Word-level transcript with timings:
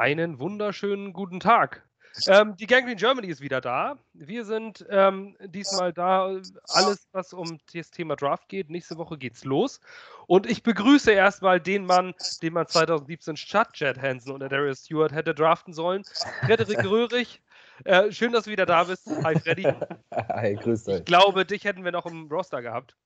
Einen 0.00 0.38
wunderschönen 0.38 1.12
guten 1.12 1.40
Tag. 1.40 1.86
Ähm, 2.26 2.56
die 2.56 2.66
Gangrene 2.66 2.96
Germany 2.96 3.26
ist 3.26 3.42
wieder 3.42 3.60
da. 3.60 3.98
Wir 4.14 4.46
sind 4.46 4.82
ähm, 4.88 5.36
diesmal 5.44 5.92
da. 5.92 6.40
Alles, 6.68 7.06
was 7.12 7.34
um 7.34 7.58
das 7.74 7.90
Thema 7.90 8.16
Draft 8.16 8.48
geht. 8.48 8.70
Nächste 8.70 8.96
Woche 8.96 9.18
geht's 9.18 9.44
los. 9.44 9.78
Und 10.26 10.48
ich 10.48 10.62
begrüße 10.62 11.12
erstmal 11.12 11.60
den 11.60 11.84
Mann, 11.84 12.14
den 12.40 12.54
man 12.54 12.66
2017 12.66 13.36
statt 13.36 13.72
Jet 13.74 14.00
Hansen 14.00 14.32
oder 14.32 14.48
Darius 14.48 14.86
Stewart 14.86 15.12
hätte 15.12 15.34
draften 15.34 15.74
sollen. 15.74 16.02
Frederik 16.46 16.82
Röhrig. 16.90 17.42
Äh, 17.84 18.10
schön, 18.10 18.32
dass 18.32 18.44
du 18.44 18.52
wieder 18.52 18.64
da 18.64 18.84
bist. 18.84 19.06
Hi, 19.22 19.38
Freddy. 19.38 19.64
Hi, 20.14 20.54
grüß 20.54 20.84
dich. 20.84 20.94
Ich 20.94 21.04
glaube, 21.04 21.44
dich 21.44 21.64
hätten 21.64 21.84
wir 21.84 21.92
noch 21.92 22.06
im 22.06 22.26
Roster 22.28 22.62
gehabt. 22.62 22.96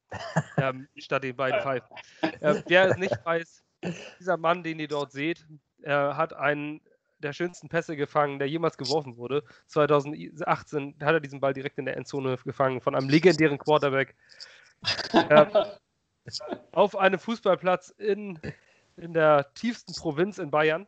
Ähm, 0.58 0.86
statt 0.96 1.24
den 1.24 1.34
beiden 1.34 1.61
Pfeifen. 1.61 1.88
Äh, 2.38 2.62
wer 2.68 2.90
es 2.90 2.96
nicht 2.98 3.18
weiß, 3.24 3.64
dieser 4.20 4.36
Mann, 4.36 4.62
den 4.62 4.79
ihr 4.79 4.88
dort 4.88 5.11
seht, 5.11 5.45
äh, 5.85 5.91
hat 5.91 6.32
einen 6.32 6.81
der 7.18 7.32
schönsten 7.32 7.68
Pässe 7.68 7.96
gefangen, 7.96 8.39
der 8.39 8.49
jemals 8.49 8.77
geworfen 8.77 9.17
wurde. 9.17 9.45
2018 9.68 10.96
hat 11.00 11.14
er 11.14 11.21
diesen 11.21 11.41
Ball 11.41 11.54
direkt 11.54 11.79
in 11.79 11.86
der 11.86 11.96
Endzone 11.96 12.36
gefangen 12.45 12.81
von 12.81 12.95
einem 12.95 13.08
legendären 13.08 13.58
Quarterback. 13.58 14.14
ähm, 15.31 15.49
auf 16.72 16.96
einem 16.96 17.18
Fußballplatz 17.18 17.91
in, 17.91 18.39
in 18.96 19.14
der 19.14 19.53
tiefsten 19.55 19.94
Provinz 19.94 20.39
in 20.39 20.50
Bayern. 20.50 20.86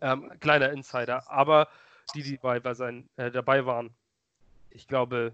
Ähm, 0.00 0.30
kleiner 0.40 0.70
Insider, 0.70 1.30
aber 1.30 1.68
die, 2.14 2.22
die 2.22 2.38
dabei, 2.38 2.74
sein, 2.74 3.08
äh, 3.16 3.30
dabei 3.30 3.66
waren, 3.66 3.94
ich 4.70 4.86
glaube, 4.86 5.32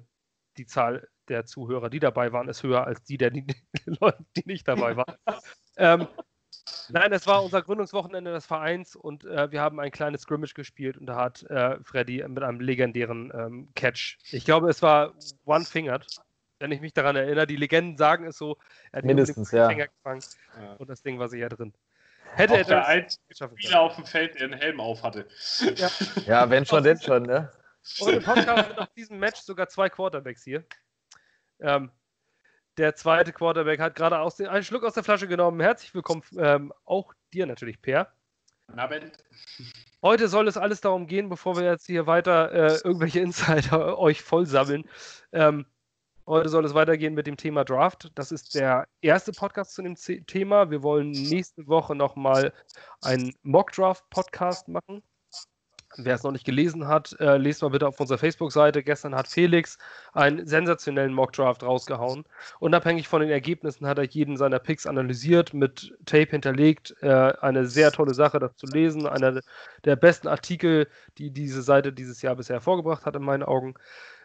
die 0.57 0.67
Zahl 0.67 1.09
der 1.29 1.45
Zuhörer, 1.45 1.91
die 1.91 2.01
dabei 2.01 2.33
waren, 2.33 2.49
ist 2.49 2.63
höher 2.63 2.87
als 2.87 3.03
die 3.05 3.19
der 3.19 3.31
die, 3.31 3.47
die 3.47 4.43
nicht 4.47 4.67
dabei 4.67 4.97
waren. 4.97 5.17
ähm, 5.77 6.09
Nein, 6.91 7.13
es 7.13 7.27
war 7.27 7.43
unser 7.43 7.63
Gründungswochenende 7.63 8.33
des 8.33 8.47
Vereins 8.47 8.97
und 8.97 9.25
äh, 9.25 9.51
wir 9.51 9.61
haben 9.61 9.79
ein 9.81 9.91
kleines 9.91 10.23
Scrimmage 10.23 10.55
gespielt 10.55 10.97
und 10.97 11.07
da 11.07 11.17
hat 11.17 11.43
äh, 11.45 11.77
Freddy 11.83 12.27
mit 12.27 12.43
einem 12.43 12.61
legendären 12.61 13.33
ähm, 13.35 13.69
Catch. 13.75 14.19
Ich 14.31 14.45
glaube, 14.45 14.71
es 14.71 14.83
war 14.83 15.15
One-Fingered, 15.45 16.07
wenn 16.59 16.73
ich 16.73 16.81
mich 16.81 16.93
daran 16.95 17.17
erinnere. 17.17 17.47
Die 17.47 17.57
Legenden 17.57 17.97
sagen 17.97 18.25
es 18.25 18.39
so. 18.39 18.57
Er 18.93 18.99
hat 18.99 19.05
Mindestens, 19.05 19.51
ja. 19.53 19.69
Finger 19.69 19.89
gefangen 19.89 20.23
ja. 20.61 20.73
und 20.75 20.89
das 20.89 21.03
Ding 21.03 21.19
war 21.19 21.29
sicher 21.29 21.49
drin. 21.49 21.73
Hätte 22.35 22.57
er 22.57 22.65
der 22.65 22.87
einzige 22.87 23.35
Spieler 23.35 23.81
auf 23.81 23.97
dem 23.97 24.05
Feld, 24.05 24.35
der 24.35 24.45
einen 24.45 24.59
Helm 24.59 24.81
auf 24.81 25.03
hatte. 25.03 25.27
Ja, 25.77 25.91
ja 26.27 26.51
wenn 26.51 26.67
schon, 26.67 26.83
denn 26.83 27.01
schon, 27.01 27.23
ne? 27.23 27.51
Und 28.01 28.13
im 28.13 28.23
Podcast 28.23 28.69
sind 28.69 28.79
auf 28.79 28.93
diesem 28.95 29.19
Match 29.19 29.41
sogar 29.41 29.69
zwei 29.69 29.89
Quarterbacks 29.89 30.45
hier. 30.45 30.65
Ähm, 31.61 31.91
der 32.79 32.95
zweite 32.95 33.33
Quarterback 33.33 33.81
hat 33.81 33.97
gerade 33.97 34.19
einen 34.19 34.65
Schluck 34.65 34.85
aus 34.85 34.95
der 34.95 35.03
Flasche 35.03 35.27
genommen. 35.27 35.61
Herzlich 35.61 35.95
willkommen, 35.95 36.23
ähm, 36.39 36.73
auch 36.85 37.13
dir 37.33 37.47
natürlich, 37.47 37.83
Per. 37.83 38.09
Abend. 38.77 39.13
Heute 40.03 40.29
soll 40.29 40.47
es 40.47 40.57
alles 40.57 40.81
darum 40.81 41.07
gehen, 41.07 41.29
bevor 41.29 41.57
wir 41.57 41.65
jetzt 41.65 41.87
hier 41.87 42.07
weiter 42.07 42.53
äh, 42.53 42.79
irgendwelche 42.85 43.21
Insider 43.21 43.99
euch 43.99 44.23
voll 44.23 44.47
sammeln. 44.47 44.89
Ähm, 45.33 45.67
heute 46.27 46.49
soll 46.49 46.65
es 46.65 46.75
weitergehen 46.75 47.15
mit 47.15 47.27
dem 47.27 47.37
Thema 47.37 47.65
Draft. 47.65 48.13
Das 48.15 48.31
ist 48.31 48.55
der 48.55 48.87
erste 49.01 49.33
Podcast 49.33 49.75
zu 49.75 49.83
dem 49.83 49.97
Thema. 49.97 50.71
Wir 50.71 50.83
wollen 50.83 51.11
nächste 51.11 51.67
Woche 51.67 51.97
nochmal 51.97 52.53
einen 53.03 53.35
Mock-Draft-Podcast 53.43 54.69
machen. 54.69 55.03
Wer 55.97 56.15
es 56.15 56.23
noch 56.23 56.33
nicht 56.33 56.45
gelesen 56.45 56.87
hat, 56.87 57.17
äh, 57.19 57.39
lest 57.39 57.63
mal 57.63 57.71
bitte 57.71 57.89
auf 57.89 57.99
unserer 57.99 58.19
Facebook-Seite. 58.19 58.83
Gestern 58.83 59.15
hat 59.15 59.27
Felix 59.27 59.79
einen 60.13 60.47
sensationellen 60.47 61.15
Mock-Draft 61.15 61.63
rausgehauen. 61.63 62.25
Unabhängig 62.61 63.09
von 63.09 63.21
den 63.21 63.31
Ergebnissen 63.31 63.87
hat 63.87 63.99
er 63.99 64.05
jeden 64.05 64.37
seiner 64.37 64.59
Picks 64.59 64.87
analysiert, 64.87 65.55
mit 65.55 65.97
Tape 66.05 66.31
hinterlegt. 66.31 66.95
Äh, 67.01 67.33
eine 67.41 67.67
sehr 67.67 67.91
tolle 67.91 68.15
Sache, 68.15 68.39
das 68.39 68.55
zu 68.57 68.67
lesen. 68.67 69.07
Einer 69.07 69.41
der 69.85 69.97
besten 69.97 70.29
Artikel, 70.29 70.89
die 71.17 71.31
diese 71.31 71.63
Seite 71.63 71.93
dieses 71.93 72.21
Jahr 72.23 72.37
bisher 72.37 72.57
hervorgebracht 72.57 73.07
hat, 73.07 73.17
in 73.17 73.23
meinen 73.23 73.43
Augen. 73.43 73.75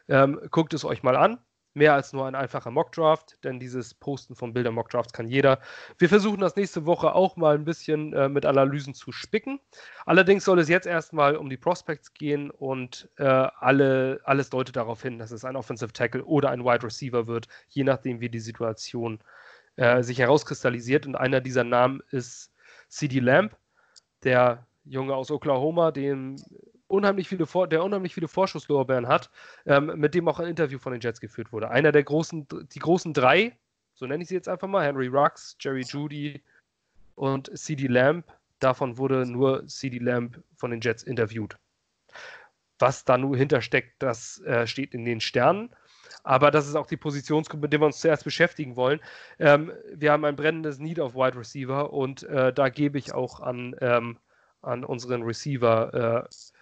Ähm, 0.10 0.40
guckt 0.52 0.74
es 0.74 0.84
euch 0.84 1.02
mal 1.02 1.16
an 1.16 1.40
mehr 1.74 1.94
als 1.94 2.14
nur 2.14 2.26
ein 2.26 2.36
einfacher 2.36 2.72
Mockdraft, 2.72 3.44
denn 3.44 3.60
dieses 3.60 3.94
Posten 3.94 4.36
von 4.36 4.54
Bildern 4.54 4.76
Mockdrafts 4.76 5.14
kann 5.14 5.28
jeder. 5.28 5.60
Wir 5.98 6.10
versuchen 6.10 6.40
das 6.40 6.56
nächste 6.56 6.86
Woche 6.86 7.16
auch 7.16 7.36
mal 7.36 7.56
ein 7.56 7.66
bisschen 7.66 8.14
äh, 8.14 8.30
mit 8.30 8.46
Analysen 8.46 8.94
zu 8.94 9.12
spicken. 9.12 9.60
Allerdings 10.06 10.46
soll 10.46 10.60
es 10.60 10.70
jetzt 10.70 10.88
erstmal 10.88 11.36
um 11.36 11.50
die 11.50 11.58
Prospects 11.58 12.14
gehen 12.14 12.52
und 12.52 13.10
äh, 13.18 13.24
alle, 13.24 14.20
alles 14.24 14.50
deutet 14.50 14.76
darauf 14.76 15.02
hin, 15.02 15.18
dass 15.18 15.32
es 15.32 15.46
ein 15.46 15.56
Offensive 15.56 15.94
Tackle 15.94 16.24
oder 16.24 16.52
ein 16.52 16.64
Wide 16.64 16.84
Receiver 16.84 17.28
wird, 17.28 17.48
je 17.70 17.84
nachdem, 17.84 18.20
wie 18.20 18.30
die 18.30 18.40
Situation 18.40 19.20
äh, 19.76 20.04
sich 20.04 20.20
herauskristallisiert. 20.20 21.06
Und 21.06 21.16
einer 21.16 21.42
dieser 21.42 21.64
Namen 21.64 22.02
ist 22.12 22.52
CD 22.88 23.20
Lamb, 23.20 23.56
der 24.24 24.68
Junge 24.86 25.16
aus 25.16 25.32
Oklahoma, 25.32 25.92
dem 25.92 26.36
unheimlich 26.94 27.28
viele 27.28 27.46
Vor 27.46 27.68
der 27.68 27.84
unheimlich 27.84 28.14
viele 28.14 28.28
Vorschusslorbeeren 28.28 29.08
hat, 29.08 29.30
ähm, 29.66 29.92
mit 29.98 30.14
dem 30.14 30.28
auch 30.28 30.40
ein 30.40 30.48
Interview 30.48 30.80
von 30.80 30.94
den 30.94 31.02
Jets 31.02 31.20
geführt 31.20 31.52
wurde. 31.52 31.70
Einer 31.70 31.92
der 31.92 32.04
großen, 32.04 32.48
die 32.72 32.80
großen 32.80 33.14
drei, 33.14 33.58
so 33.96 34.06
nenne 34.06 34.24
ich 34.24 34.30
sie 34.30 34.36
jetzt 34.36 34.48
einfach 34.48 34.68
mal, 34.68 34.86
Henry 34.86 35.08
Rux, 35.08 35.58
Jerry 35.60 35.82
Judy 35.82 36.42
und 37.16 37.52
CD 37.58 37.88
Lamb. 37.88 38.26
Davon 38.60 38.98
wurde 38.98 39.26
nur 39.26 39.68
CD 39.68 39.98
Lamb 39.98 40.42
von 40.56 40.72
den 40.72 40.80
Jets 40.80 41.04
interviewt. 41.04 41.58
Was 42.80 43.06
da 43.06 43.18
nur 43.18 43.36
hintersteckt, 43.36 43.96
das 44.00 44.40
äh, 44.42 44.68
steht 44.68 44.94
in 44.94 45.06
den 45.06 45.20
Sternen. 45.20 45.70
Aber 46.24 46.52
das 46.52 46.68
ist 46.68 46.76
auch 46.76 46.88
die 46.88 46.98
Positionsgruppe, 46.98 47.64
mit 47.64 47.74
der 47.74 47.82
wir 47.82 47.86
uns 47.86 48.00
zuerst 48.00 48.24
beschäftigen 48.24 48.76
wollen. 48.76 49.00
Ähm, 49.40 49.72
wir 49.94 50.12
haben 50.12 50.26
ein 50.26 50.36
brennendes 50.36 50.80
Need 50.80 51.00
auf 51.00 51.16
Wide 51.16 51.38
Receiver 51.38 51.92
und 51.92 52.24
äh, 52.24 52.54
da 52.54 52.70
gebe 52.70 52.98
ich 52.98 53.14
auch 53.14 53.40
an, 53.40 53.76
ähm, 53.82 54.18
an 54.62 54.86
unseren 54.86 55.24
Receiver 55.24 56.28
äh, 56.30 56.53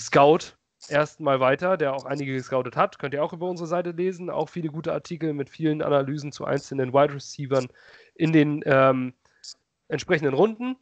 Scout 0.00 0.56
erstmal 0.88 1.40
weiter, 1.40 1.76
der 1.76 1.94
auch 1.94 2.04
einige 2.06 2.32
gescoutet 2.32 2.76
hat. 2.76 2.98
Könnt 2.98 3.14
ihr 3.14 3.22
auch 3.22 3.32
über 3.32 3.48
unsere 3.48 3.66
Seite 3.66 3.90
lesen. 3.90 4.30
Auch 4.30 4.48
viele 4.48 4.68
gute 4.68 4.92
Artikel 4.92 5.32
mit 5.34 5.50
vielen 5.50 5.82
Analysen 5.82 6.32
zu 6.32 6.44
einzelnen 6.44 6.92
Wide 6.92 7.14
Receivern 7.14 7.68
in 8.14 8.32
den 8.32 8.62
ähm, 8.64 9.12
entsprechenden 9.88 10.34
Runden. 10.34 10.76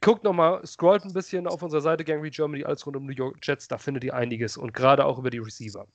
Guckt 0.00 0.24
nochmal, 0.24 0.66
scrollt 0.66 1.04
ein 1.04 1.14
bisschen 1.14 1.46
auf 1.46 1.62
unserer 1.62 1.80
Seite 1.80 2.04
Gangrene 2.04 2.30
Germany, 2.30 2.64
alles 2.64 2.86
rund 2.86 2.96
um 2.96 3.06
New 3.06 3.14
York 3.14 3.38
Jets, 3.42 3.68
da 3.68 3.78
findet 3.78 4.04
ihr 4.04 4.14
einiges 4.14 4.58
und 4.58 4.74
gerade 4.74 5.04
auch 5.04 5.18
über 5.18 5.30
die 5.30 5.38
Receiver. 5.38 5.86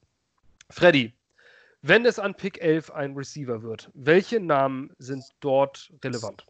Freddy, 0.72 1.14
wenn 1.84 2.04
es 2.06 2.18
an 2.18 2.34
Pick 2.34 2.60
11 2.60 2.90
ein 2.90 3.14
Receiver 3.14 3.62
wird, 3.62 3.92
welche 3.94 4.40
Namen 4.40 4.92
sind 4.98 5.24
dort 5.42 5.94
relevant? 6.04 6.48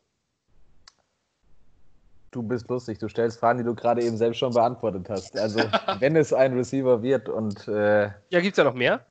Du 2.34 2.42
bist 2.42 2.68
lustig, 2.68 2.98
du 2.98 3.08
stellst 3.08 3.40
Fragen, 3.40 3.60
die 3.60 3.64
du 3.64 3.76
gerade 3.76 4.02
eben 4.02 4.18
selbst 4.18 4.40
schon 4.40 4.54
beantwortet 4.54 5.08
hast. 5.08 5.38
Also, 5.38 5.60
wenn 6.00 6.16
es 6.16 6.34
ein 6.34 6.54
Receiver 6.54 7.04
wird 7.04 7.30
und. 7.30 7.68
Äh, 7.68 8.06
ja, 8.30 8.42
gibt 8.42 8.54
es 8.54 8.58
ja 8.58 8.64
noch 8.64 8.74
mehr? 8.74 9.02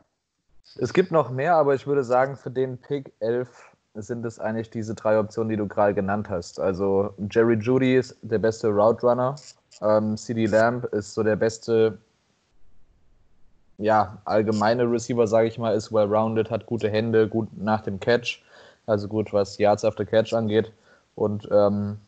Es 0.76 0.92
gibt 0.92 1.12
noch 1.12 1.30
mehr, 1.30 1.54
aber 1.54 1.74
ich 1.74 1.86
würde 1.86 2.02
sagen, 2.02 2.36
für 2.36 2.50
den 2.50 2.78
Pick 2.78 3.12
11 3.20 3.48
sind 3.94 4.24
es 4.26 4.40
eigentlich 4.40 4.70
diese 4.70 4.94
drei 4.94 5.18
Optionen, 5.18 5.50
die 5.50 5.56
du 5.56 5.68
gerade 5.68 5.94
genannt 5.94 6.28
hast. 6.30 6.58
Also, 6.58 7.14
Jerry 7.30 7.54
Judy 7.54 7.96
ist 7.96 8.16
der 8.22 8.38
beste 8.38 8.68
Route 8.68 9.06
Runner. 9.06 9.36
Ähm, 9.80 10.16
CD 10.16 10.46
Lamb 10.46 10.84
ist 10.86 11.14
so 11.14 11.22
der 11.22 11.36
beste, 11.36 11.98
ja, 13.78 14.18
allgemeine 14.24 14.90
Receiver, 14.90 15.28
sage 15.28 15.46
ich 15.46 15.58
mal, 15.58 15.76
ist 15.76 15.92
well-rounded, 15.92 16.50
hat 16.50 16.66
gute 16.66 16.90
Hände, 16.90 17.28
gut 17.28 17.48
nach 17.56 17.82
dem 17.82 18.00
Catch, 18.00 18.42
also 18.86 19.06
gut, 19.06 19.32
was 19.32 19.58
Yards 19.58 19.84
after 19.84 20.04
Catch 20.04 20.32
angeht. 20.32 20.72
Und 21.14 21.48
ähm, 21.52 21.98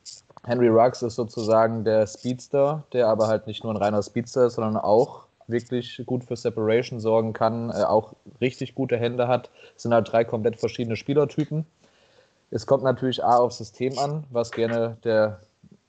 Henry 0.47 0.69
Ruggs 0.69 1.03
ist 1.03 1.15
sozusagen 1.15 1.85
der 1.85 2.07
Speedster, 2.07 2.85
der 2.93 3.09
aber 3.09 3.29
halt 3.29 3.47
nicht 3.47 3.65
nur 3.65 3.73
ein 3.73 3.79
reiner 3.79 4.03
Speedster 4.03 4.47
ist, 4.47 4.55
sondern 4.55 4.77
auch 4.77 5.25
wirklich 5.47 6.03
gut 6.07 6.25
für 6.25 6.37
Separation 6.37 7.01
sorgen 7.01 7.33
kann, 7.33 7.71
äh, 7.71 7.85
auch 7.85 8.15
richtig 8.41 8.75
gute 8.75 8.97
Hände 8.97 9.29
hat. 9.29 9.51
Es 9.77 9.83
sind 9.83 9.95
halt 9.95 10.11
drei 10.11 10.25
komplett 10.25 10.59
verschiedene 10.59 10.97
Spielertypen. 10.97 11.67
Es 12.51 12.67
kommt 12.67 12.85
natürlich 12.85 13.25
A 13.25 13.37
aufs 13.39 13.59
System 13.59 13.99
an, 13.99 14.25
was 14.31 14.51
gerne 14.51 14.97
der, 15.05 15.41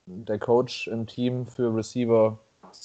der 0.05 0.39
Coach 0.39 0.87
im 0.87 1.05
Team 1.05 1.45
für 1.45 1.75
Receiver 1.75 2.37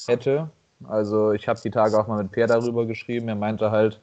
hätte. 0.06 0.50
Also 0.88 1.32
ich 1.32 1.48
habe 1.48 1.60
die 1.60 1.70
Tage 1.70 1.98
auch 1.98 2.06
mal 2.06 2.22
mit 2.22 2.32
Per 2.32 2.46
darüber 2.46 2.86
geschrieben. 2.86 3.28
Er 3.28 3.36
meinte 3.36 3.70
halt, 3.70 4.00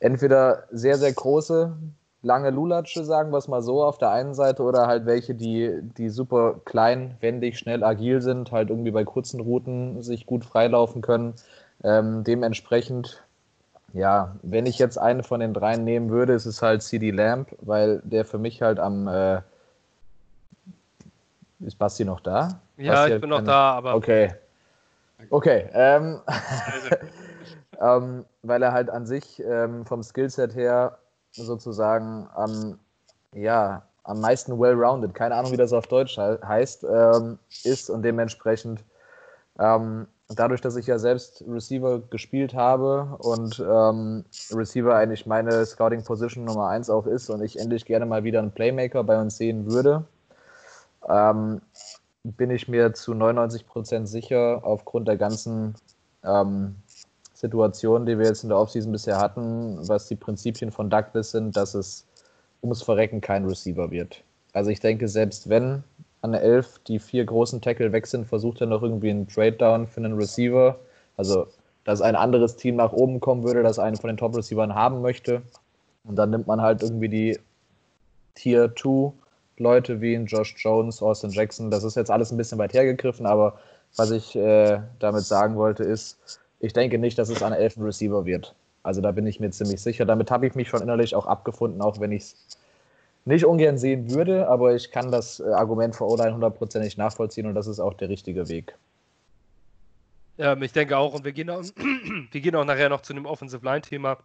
entweder 0.00 0.64
sehr, 0.70 0.96
sehr 0.96 1.12
große, 1.12 1.76
lange 2.22 2.50
Lulatsche, 2.50 3.04
sagen 3.04 3.30
wir 3.30 3.38
es 3.38 3.48
mal 3.48 3.62
so, 3.62 3.84
auf 3.84 3.98
der 3.98 4.10
einen 4.10 4.34
Seite 4.34 4.62
oder 4.62 4.86
halt 4.86 5.06
welche, 5.06 5.34
die, 5.34 5.78
die 5.82 6.08
super 6.10 6.56
klein, 6.64 7.16
wendig, 7.20 7.58
schnell, 7.58 7.84
agil 7.84 8.20
sind, 8.20 8.50
halt 8.50 8.70
irgendwie 8.70 8.90
bei 8.90 9.04
kurzen 9.04 9.40
Routen 9.40 10.02
sich 10.02 10.26
gut 10.26 10.44
freilaufen 10.44 11.00
können. 11.00 11.34
Ähm, 11.84 12.24
dementsprechend, 12.24 13.22
ja, 13.92 14.36
wenn 14.42 14.66
ich 14.66 14.78
jetzt 14.78 14.98
eine 14.98 15.22
von 15.22 15.40
den 15.40 15.54
dreien 15.54 15.84
nehmen 15.84 16.10
würde, 16.10 16.32
ist 16.32 16.46
es 16.46 16.60
halt 16.60 16.82
CD 16.82 17.10
Lamp, 17.10 17.54
weil 17.60 18.00
der 18.04 18.24
für 18.24 18.38
mich 18.38 18.62
halt 18.62 18.80
am. 18.80 19.06
Äh, 19.06 19.40
ist 21.60 21.78
Basti 21.78 22.04
noch 22.04 22.20
da? 22.20 22.60
Ja, 22.76 22.92
Basti 22.92 23.14
ich 23.14 23.20
bin 23.20 23.30
noch 23.30 23.44
da, 23.44 23.72
aber. 23.72 23.94
Okay. 23.94 24.34
Okay. 25.30 25.68
Ähm, 25.72 26.20
ähm, 27.80 28.24
weil 28.42 28.62
er 28.62 28.72
halt 28.72 28.90
an 28.90 29.06
sich 29.06 29.42
ähm, 29.44 29.84
vom 29.84 30.02
Skillset 30.02 30.54
her 30.54 30.98
sozusagen 31.32 32.28
am, 32.34 32.78
ja, 33.34 33.82
am 34.04 34.20
meisten 34.20 34.58
well-rounded, 34.58 35.14
keine 35.14 35.34
Ahnung, 35.34 35.52
wie 35.52 35.56
das 35.56 35.72
auf 35.72 35.86
Deutsch 35.86 36.16
heißt, 36.18 36.84
ähm, 36.84 37.38
ist 37.64 37.90
und 37.90 38.02
dementsprechend 38.02 38.84
Ähm, 39.60 40.06
dadurch, 40.28 40.60
dass 40.60 40.76
ich 40.76 40.86
ja 40.86 40.98
selbst 40.98 41.42
Receiver 41.48 42.00
gespielt 42.10 42.54
habe 42.54 43.16
und 43.18 43.58
ähm, 43.58 44.24
Receiver 44.52 44.94
eigentlich 44.94 45.26
meine 45.26 45.64
Scouting 45.64 46.04
Position 46.04 46.44
Nummer 46.44 46.68
1 46.68 46.90
auch 46.90 47.06
ist 47.06 47.30
und 47.30 47.42
ich 47.42 47.58
endlich 47.58 47.84
gerne 47.84 48.06
mal 48.06 48.24
wieder 48.24 48.38
einen 48.40 48.52
Playmaker 48.52 49.02
bei 49.04 49.20
uns 49.20 49.36
sehen 49.36 49.70
würde, 49.70 50.04
ähm, 51.08 51.60
bin 52.22 52.50
ich 52.50 52.68
mir 52.68 52.92
zu 52.92 53.12
99% 53.12 54.06
sicher, 54.06 54.60
aufgrund 54.62 55.08
der 55.08 55.16
ganzen 55.16 55.74
ähm, 56.24 56.76
Situationen, 57.38 58.04
die 58.04 58.18
wir 58.18 58.26
jetzt 58.26 58.42
in 58.42 58.48
der 58.48 58.58
Offseason 58.58 58.90
bisher 58.90 59.16
hatten, 59.16 59.78
was 59.88 60.08
die 60.08 60.16
Prinzipien 60.16 60.72
von 60.72 60.90
Douglas 60.90 61.30
sind, 61.30 61.56
dass 61.56 61.72
es 61.74 62.04
ums 62.64 62.82
Verrecken 62.82 63.20
kein 63.20 63.44
Receiver 63.44 63.92
wird. 63.92 64.24
Also 64.54 64.70
ich 64.70 64.80
denke, 64.80 65.06
selbst 65.06 65.48
wenn 65.48 65.84
an 66.20 66.32
der 66.32 66.42
11 66.42 66.80
die 66.88 66.98
vier 66.98 67.24
großen 67.24 67.60
Tackle 67.60 67.92
weg 67.92 68.08
sind, 68.08 68.26
versucht 68.26 68.60
er 68.60 68.66
noch 68.66 68.82
irgendwie 68.82 69.10
einen 69.10 69.28
Trade-Down 69.28 69.86
für 69.86 70.00
einen 70.00 70.14
Receiver. 70.14 70.80
Also, 71.16 71.46
dass 71.84 72.00
ein 72.00 72.16
anderes 72.16 72.56
Team 72.56 72.74
nach 72.74 72.92
oben 72.92 73.20
kommen 73.20 73.44
würde, 73.44 73.62
das 73.62 73.78
einen 73.78 73.96
von 73.96 74.08
den 74.08 74.16
Top-Receivern 74.16 74.74
haben 74.74 75.00
möchte. 75.00 75.42
Und 76.02 76.16
dann 76.16 76.30
nimmt 76.30 76.48
man 76.48 76.60
halt 76.60 76.82
irgendwie 76.82 77.08
die 77.08 77.38
Tier 78.34 78.74
2 78.74 79.12
Leute 79.58 80.00
wie 80.00 80.14
Josh 80.14 80.56
Jones, 80.58 81.00
Austin 81.00 81.30
Jackson. 81.30 81.70
Das 81.70 81.84
ist 81.84 81.94
jetzt 81.94 82.10
alles 82.10 82.32
ein 82.32 82.36
bisschen 82.36 82.58
weit 82.58 82.74
hergegriffen, 82.74 83.26
aber 83.26 83.60
was 83.94 84.10
ich 84.10 84.34
äh, 84.34 84.80
damit 84.98 85.22
sagen 85.22 85.54
wollte 85.54 85.84
ist, 85.84 86.18
ich 86.60 86.72
denke 86.72 86.98
nicht, 86.98 87.18
dass 87.18 87.28
es 87.28 87.42
ein 87.42 87.52
elfen 87.52 87.82
Receiver 87.82 88.24
wird. 88.24 88.54
Also 88.82 89.00
da 89.00 89.12
bin 89.12 89.26
ich 89.26 89.40
mir 89.40 89.50
ziemlich 89.50 89.80
sicher. 89.80 90.04
Damit 90.04 90.30
habe 90.30 90.46
ich 90.46 90.54
mich 90.54 90.68
schon 90.68 90.82
innerlich 90.82 91.14
auch 91.14 91.26
abgefunden, 91.26 91.80
auch 91.82 92.00
wenn 92.00 92.12
ich 92.12 92.22
es 92.22 92.58
nicht 93.24 93.44
ungern 93.44 93.76
sehen 93.76 94.10
würde, 94.10 94.48
aber 94.48 94.74
ich 94.74 94.90
kann 94.90 95.12
das 95.12 95.40
äh, 95.40 95.44
Argument 95.52 95.94
für 95.94 96.06
O-Line 96.06 96.32
hundertprozentig 96.32 96.96
nachvollziehen 96.96 97.46
und 97.46 97.54
das 97.54 97.66
ist 97.66 97.78
auch 97.78 97.94
der 97.94 98.08
richtige 98.08 98.48
Weg. 98.48 98.74
Ähm, 100.38 100.62
ich 100.62 100.72
denke 100.72 100.96
auch, 100.96 101.12
und 101.12 101.24
wir 101.24 101.32
gehen 101.32 101.50
auch, 101.50 101.62
wir 102.30 102.40
gehen 102.40 102.54
auch 102.54 102.64
nachher 102.64 102.88
noch 102.88 103.02
zu 103.02 103.12
dem 103.12 103.26
Offensive 103.26 103.64
Line-Thema. 103.64 104.18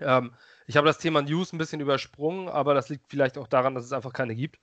Ähm, 0.00 0.32
ich 0.66 0.76
habe 0.76 0.86
das 0.86 0.98
Thema 0.98 1.22
News 1.22 1.52
ein 1.52 1.58
bisschen 1.58 1.80
übersprungen, 1.80 2.48
aber 2.48 2.74
das 2.74 2.90
liegt 2.90 3.08
vielleicht 3.08 3.38
auch 3.38 3.48
daran, 3.48 3.74
dass 3.74 3.84
es 3.84 3.92
einfach 3.92 4.12
keine 4.12 4.34
gibt. 4.34 4.58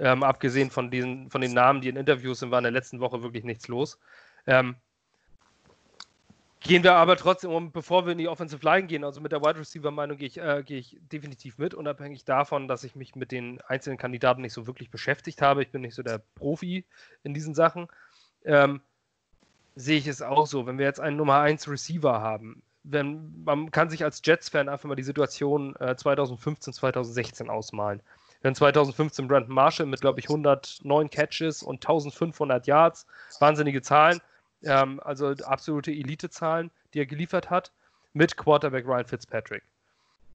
Ähm, 0.00 0.24
abgesehen 0.24 0.70
von, 0.70 0.90
diesen, 0.90 1.30
von 1.30 1.40
den 1.40 1.52
Namen, 1.52 1.80
die 1.80 1.88
in 1.88 1.96
Interviews 1.96 2.40
sind, 2.40 2.50
war 2.50 2.58
in 2.58 2.64
der 2.64 2.72
letzten 2.72 2.98
Woche 2.98 3.22
wirklich 3.22 3.44
nichts 3.44 3.68
los. 3.68 4.00
Ähm, 4.46 4.74
Gehen 6.66 6.82
wir 6.82 6.94
aber 6.94 7.16
trotzdem, 7.16 7.50
um, 7.50 7.72
bevor 7.72 8.06
wir 8.06 8.12
in 8.12 8.18
die 8.18 8.26
Offensive 8.26 8.64
Line 8.64 8.86
gehen, 8.86 9.04
also 9.04 9.20
mit 9.20 9.32
der 9.32 9.42
Wide 9.42 9.58
Receiver 9.58 9.90
Meinung 9.90 10.16
gehe 10.16 10.28
ich, 10.28 10.38
äh, 10.38 10.62
gehe 10.64 10.78
ich 10.78 10.96
definitiv 11.12 11.58
mit, 11.58 11.74
unabhängig 11.74 12.24
davon, 12.24 12.68
dass 12.68 12.84
ich 12.84 12.96
mich 12.96 13.14
mit 13.14 13.32
den 13.32 13.60
einzelnen 13.68 13.98
Kandidaten 13.98 14.40
nicht 14.40 14.54
so 14.54 14.66
wirklich 14.66 14.90
beschäftigt 14.90 15.42
habe. 15.42 15.62
Ich 15.62 15.70
bin 15.70 15.82
nicht 15.82 15.94
so 15.94 16.02
der 16.02 16.22
Profi 16.34 16.86
in 17.22 17.34
diesen 17.34 17.54
Sachen. 17.54 17.88
Ähm, 18.46 18.80
sehe 19.76 19.98
ich 19.98 20.06
es 20.06 20.22
auch 20.22 20.46
so, 20.46 20.66
wenn 20.66 20.78
wir 20.78 20.86
jetzt 20.86 21.00
einen 21.00 21.18
Nummer 21.18 21.40
1 21.40 21.68
Receiver 21.68 22.22
haben, 22.22 22.62
wenn, 22.82 23.44
man 23.44 23.70
kann 23.70 23.90
sich 23.90 24.02
als 24.02 24.22
Jets-Fan 24.24 24.70
einfach 24.70 24.88
mal 24.88 24.94
die 24.94 25.02
Situation 25.02 25.76
äh, 25.76 25.96
2015, 25.96 26.72
2016 26.72 27.50
ausmalen. 27.50 28.00
Wenn 28.40 28.54
2015 28.54 29.28
Brandon 29.28 29.54
Marshall 29.54 29.86
mit, 29.86 30.00
glaube 30.00 30.20
ich, 30.20 30.30
109 30.30 31.10
Catches 31.10 31.62
und 31.62 31.76
1500 31.76 32.66
Yards, 32.66 33.06
wahnsinnige 33.38 33.82
Zahlen, 33.82 34.20
ähm, 34.64 35.00
also 35.00 35.28
absolute 35.44 35.90
Elite-Zahlen, 35.90 36.70
die 36.92 37.00
er 37.00 37.06
geliefert 37.06 37.50
hat, 37.50 37.72
mit 38.12 38.36
Quarterback 38.36 38.86
Ryan 38.86 39.06
Fitzpatrick. 39.06 39.62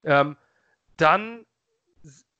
Ähm, 0.04 0.36
dann 0.96 1.46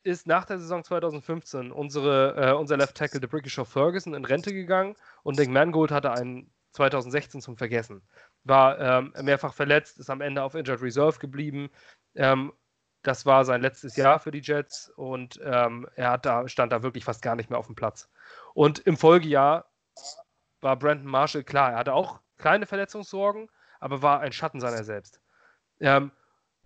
ist 0.03 0.27
nach 0.27 0.45
der 0.45 0.59
Saison 0.59 0.83
2015 0.83 1.73
unsere, 1.73 2.35
äh, 2.37 2.53
unser 2.53 2.77
Left 2.77 2.97
Tackle, 2.97 3.21
der 3.21 3.29
Brickishaw 3.29 3.65
Ferguson, 3.65 4.15
in 4.15 4.25
Rente 4.25 4.53
gegangen 4.53 4.97
und 5.23 5.39
Nick 5.39 5.51
Mangold 5.51 5.91
hatte 5.91 6.13
einen 6.13 6.51
2016 6.73 7.41
zum 7.41 7.57
Vergessen. 7.57 8.03
War 8.45 8.79
ähm, 8.81 9.13
mehrfach 9.23 9.55
verletzt, 9.55 9.99
ist 9.99 10.09
am 10.09 10.21
Ende 10.21 10.43
auf 10.43 10.55
Injured 10.55 10.81
Reserve 10.81 11.19
geblieben. 11.19 11.71
Ähm, 12.15 12.53
das 13.03 13.27
war 13.27 13.45
sein 13.45 13.63
letztes 13.63 13.97
Jahr 13.97 14.21
für 14.21 14.31
die 14.31 14.41
Jets 14.41 14.91
und 14.97 15.41
ähm, 15.43 15.89
er 15.97 16.19
da, 16.19 16.49
stand 16.49 16.73
da 16.73 16.83
wirklich 16.83 17.05
fast 17.05 17.23
gar 17.23 17.35
nicht 17.35 17.51
mehr 17.51 17.59
auf 17.59 17.67
dem 17.67 17.75
Platz. 17.75 18.09
Und 18.55 18.79
im 18.81 18.97
Folgejahr 18.97 19.67
war 20.61 20.77
Brandon 20.79 21.07
Marshall 21.07 21.45
klar. 21.45 21.73
Er 21.73 21.79
hatte 21.79 21.95
auch 21.95 22.21
kleine 22.39 22.67
Verletzungssorgen, 22.67 23.49
aber 23.79 24.03
war 24.03 24.21
ein 24.21 24.33
Schatten 24.33 24.61
seiner 24.61 24.85
selbst. 24.85 25.21
Ähm, 25.81 26.11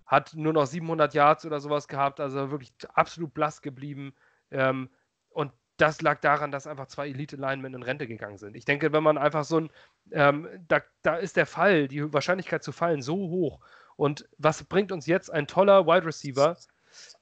hat 0.06 0.34
nur 0.34 0.52
noch 0.52 0.66
700 0.66 1.14
Yards 1.14 1.46
oder 1.46 1.60
sowas 1.60 1.88
gehabt, 1.88 2.20
also 2.20 2.50
wirklich 2.50 2.72
absolut 2.92 3.32
blass 3.32 3.62
geblieben. 3.62 4.14
Ähm, 4.50 4.90
und 5.30 5.52
das 5.76 6.02
lag 6.02 6.20
daran, 6.20 6.52
dass 6.52 6.66
einfach 6.66 6.86
zwei 6.86 7.08
Elite-Linemen 7.08 7.74
in 7.74 7.82
Rente 7.82 8.06
gegangen 8.06 8.38
sind. 8.38 8.56
Ich 8.56 8.64
denke, 8.64 8.92
wenn 8.92 9.02
man 9.02 9.18
einfach 9.18 9.44
so 9.44 9.60
ein, 9.60 9.70
ähm, 10.12 10.48
da, 10.68 10.80
da 11.02 11.16
ist 11.16 11.36
der 11.36 11.46
Fall, 11.46 11.88
die 11.88 12.12
Wahrscheinlichkeit 12.12 12.62
zu 12.62 12.72
fallen 12.72 13.02
so 13.02 13.16
hoch. 13.16 13.60
Und 13.96 14.28
was 14.38 14.62
bringt 14.64 14.92
uns 14.92 15.06
jetzt 15.06 15.30
ein 15.30 15.46
toller 15.46 15.86
Wide 15.86 16.06
Receiver, 16.06 16.56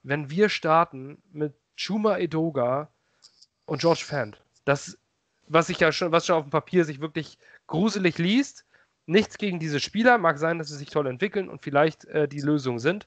wenn 0.02 0.30
wir 0.30 0.48
starten 0.48 1.22
mit 1.30 1.54
Chuma 1.76 2.18
Edoga 2.18 2.88
und 3.64 3.80
George 3.80 4.04
Fant? 4.04 4.42
Das 4.64 4.98
was 5.52 5.66
sich 5.66 5.78
ja 5.80 5.92
schon, 5.92 6.12
was 6.12 6.26
schon 6.26 6.36
auf 6.36 6.44
dem 6.44 6.50
Papier 6.50 6.84
sich 6.84 7.00
wirklich 7.00 7.38
gruselig 7.66 8.18
liest. 8.18 8.64
Nichts 9.06 9.36
gegen 9.36 9.58
diese 9.58 9.80
Spieler, 9.80 10.16
mag 10.16 10.38
sein, 10.38 10.58
dass 10.58 10.68
sie 10.68 10.76
sich 10.76 10.90
toll 10.90 11.06
entwickeln 11.06 11.48
und 11.48 11.62
vielleicht 11.62 12.04
äh, 12.06 12.26
die 12.26 12.40
Lösung 12.40 12.78
sind. 12.78 13.06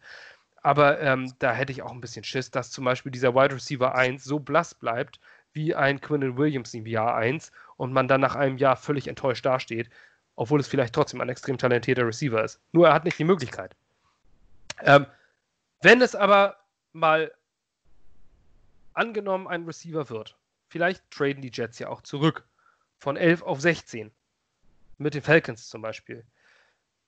Aber 0.61 0.99
ähm, 0.99 1.33
da 1.39 1.53
hätte 1.53 1.71
ich 1.71 1.81
auch 1.81 1.91
ein 1.91 2.01
bisschen 2.01 2.23
Schiss, 2.23 2.51
dass 2.51 2.71
zum 2.71 2.85
Beispiel 2.85 3.11
dieser 3.11 3.33
Wide 3.33 3.55
Receiver 3.55 3.95
1 3.95 4.23
so 4.23 4.39
blass 4.39 4.73
bleibt 4.73 5.19
wie 5.53 5.73
ein 5.73 6.01
Quinnen 6.01 6.37
Williams 6.37 6.73
im 6.73 6.85
Jahr 6.85 7.15
1 7.15 7.51
und 7.77 7.93
man 7.93 8.07
dann 8.07 8.21
nach 8.21 8.35
einem 8.35 8.57
Jahr 8.57 8.75
völlig 8.75 9.07
enttäuscht 9.07 9.45
dasteht, 9.45 9.89
obwohl 10.35 10.59
es 10.59 10.67
vielleicht 10.67 10.93
trotzdem 10.93 11.21
ein 11.21 11.29
extrem 11.29 11.57
talentierter 11.57 12.05
Receiver 12.05 12.43
ist. 12.43 12.59
Nur 12.73 12.87
er 12.87 12.93
hat 12.93 13.05
nicht 13.05 13.17
die 13.17 13.23
Möglichkeit. 13.23 13.75
Ähm, 14.81 15.05
wenn 15.81 16.01
es 16.01 16.13
aber 16.13 16.57
mal 16.91 17.31
angenommen 18.93 19.47
ein 19.47 19.63
Receiver 19.63 20.09
wird 20.09 20.35
vielleicht 20.67 21.09
traden 21.11 21.41
die 21.41 21.51
Jets 21.53 21.79
ja 21.79 21.89
auch 21.89 22.01
zurück. 22.01 22.47
Von 22.97 23.17
11 23.17 23.43
auf 23.43 23.61
16. 23.61 24.11
Mit 24.97 25.13
den 25.13 25.21
Falcons 25.21 25.69
zum 25.69 25.81
Beispiel. 25.81 26.25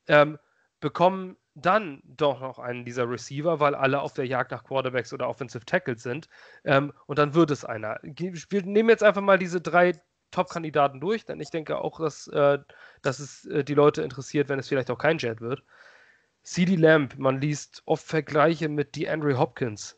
Ähm, 0.08 0.38
bekommen 0.80 1.38
dann 1.56 2.02
doch 2.04 2.40
noch 2.40 2.60
einen 2.60 2.86
dieser 2.86 3.10
Receiver, 3.10 3.60
weil 3.60 3.74
alle 3.74 4.02
auf 4.02 4.14
der 4.14 4.28
Jagd 4.28 4.52
nach 4.52 4.64
Quarterbacks 4.64 5.12
oder 5.12 5.28
Offensive 5.28 5.66
Tackles 5.66 6.04
sind. 6.04 6.30
Ähm, 6.64 6.94
und 7.08 7.18
dann 7.18 7.34
wird 7.34 7.52
es 7.52 7.66
einer. 7.66 8.00
Wir 8.04 8.64
nehmen 8.64 8.90
jetzt 8.90 9.04
einfach 9.04 9.22
mal 9.22 9.40
diese 9.40 9.60
drei 9.60 9.94
Top-Kandidaten 10.32 11.00
durch, 11.00 11.26
denn 11.26 11.40
ich 11.40 11.50
denke 11.50 11.80
auch, 11.80 12.00
dass, 12.00 12.28
äh, 12.28 12.60
dass 13.02 13.20
es 13.20 13.46
äh, 13.46 13.64
die 13.64 13.74
Leute 13.74 14.04
interessiert, 14.04 14.50
wenn 14.50 14.60
es 14.60 14.68
vielleicht 14.68 14.92
auch 14.92 14.98
kein 14.98 15.18
Jet 15.18 15.42
wird. 15.42 15.64
CD 16.44 16.76
Lamb, 16.76 17.18
man 17.18 17.42
liest 17.42 17.82
oft 17.86 18.06
Vergleiche 18.06 18.70
mit 18.70 18.96
DeAndre 18.96 19.38
Hopkins 19.38 19.97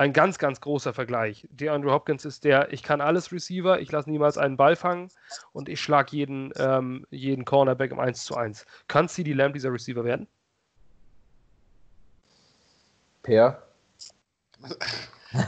ein 0.00 0.14
ganz, 0.14 0.38
ganz 0.38 0.62
großer 0.62 0.94
Vergleich. 0.94 1.46
DeAndre 1.50 1.92
Hopkins 1.92 2.24
ist 2.24 2.44
der, 2.44 2.72
ich 2.72 2.82
kann 2.82 3.02
alles 3.02 3.32
Receiver, 3.32 3.80
ich 3.80 3.92
lasse 3.92 4.10
niemals 4.10 4.38
einen 4.38 4.56
Ball 4.56 4.74
fangen 4.74 5.10
und 5.52 5.68
ich 5.68 5.78
schlage 5.78 6.16
jeden, 6.16 6.54
ähm, 6.56 7.06
jeden 7.10 7.44
Cornerback 7.44 7.90
im 7.90 8.00
1 8.00 8.24
zu 8.24 8.34
1. 8.34 8.64
Kann 8.88 9.10
CD 9.10 9.34
Lamb 9.34 9.52
dieser 9.52 9.70
Receiver 9.70 10.02
werden? 10.02 10.26
Per? 13.22 13.62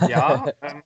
Ja, 0.06 0.44
ähm, 0.62 0.85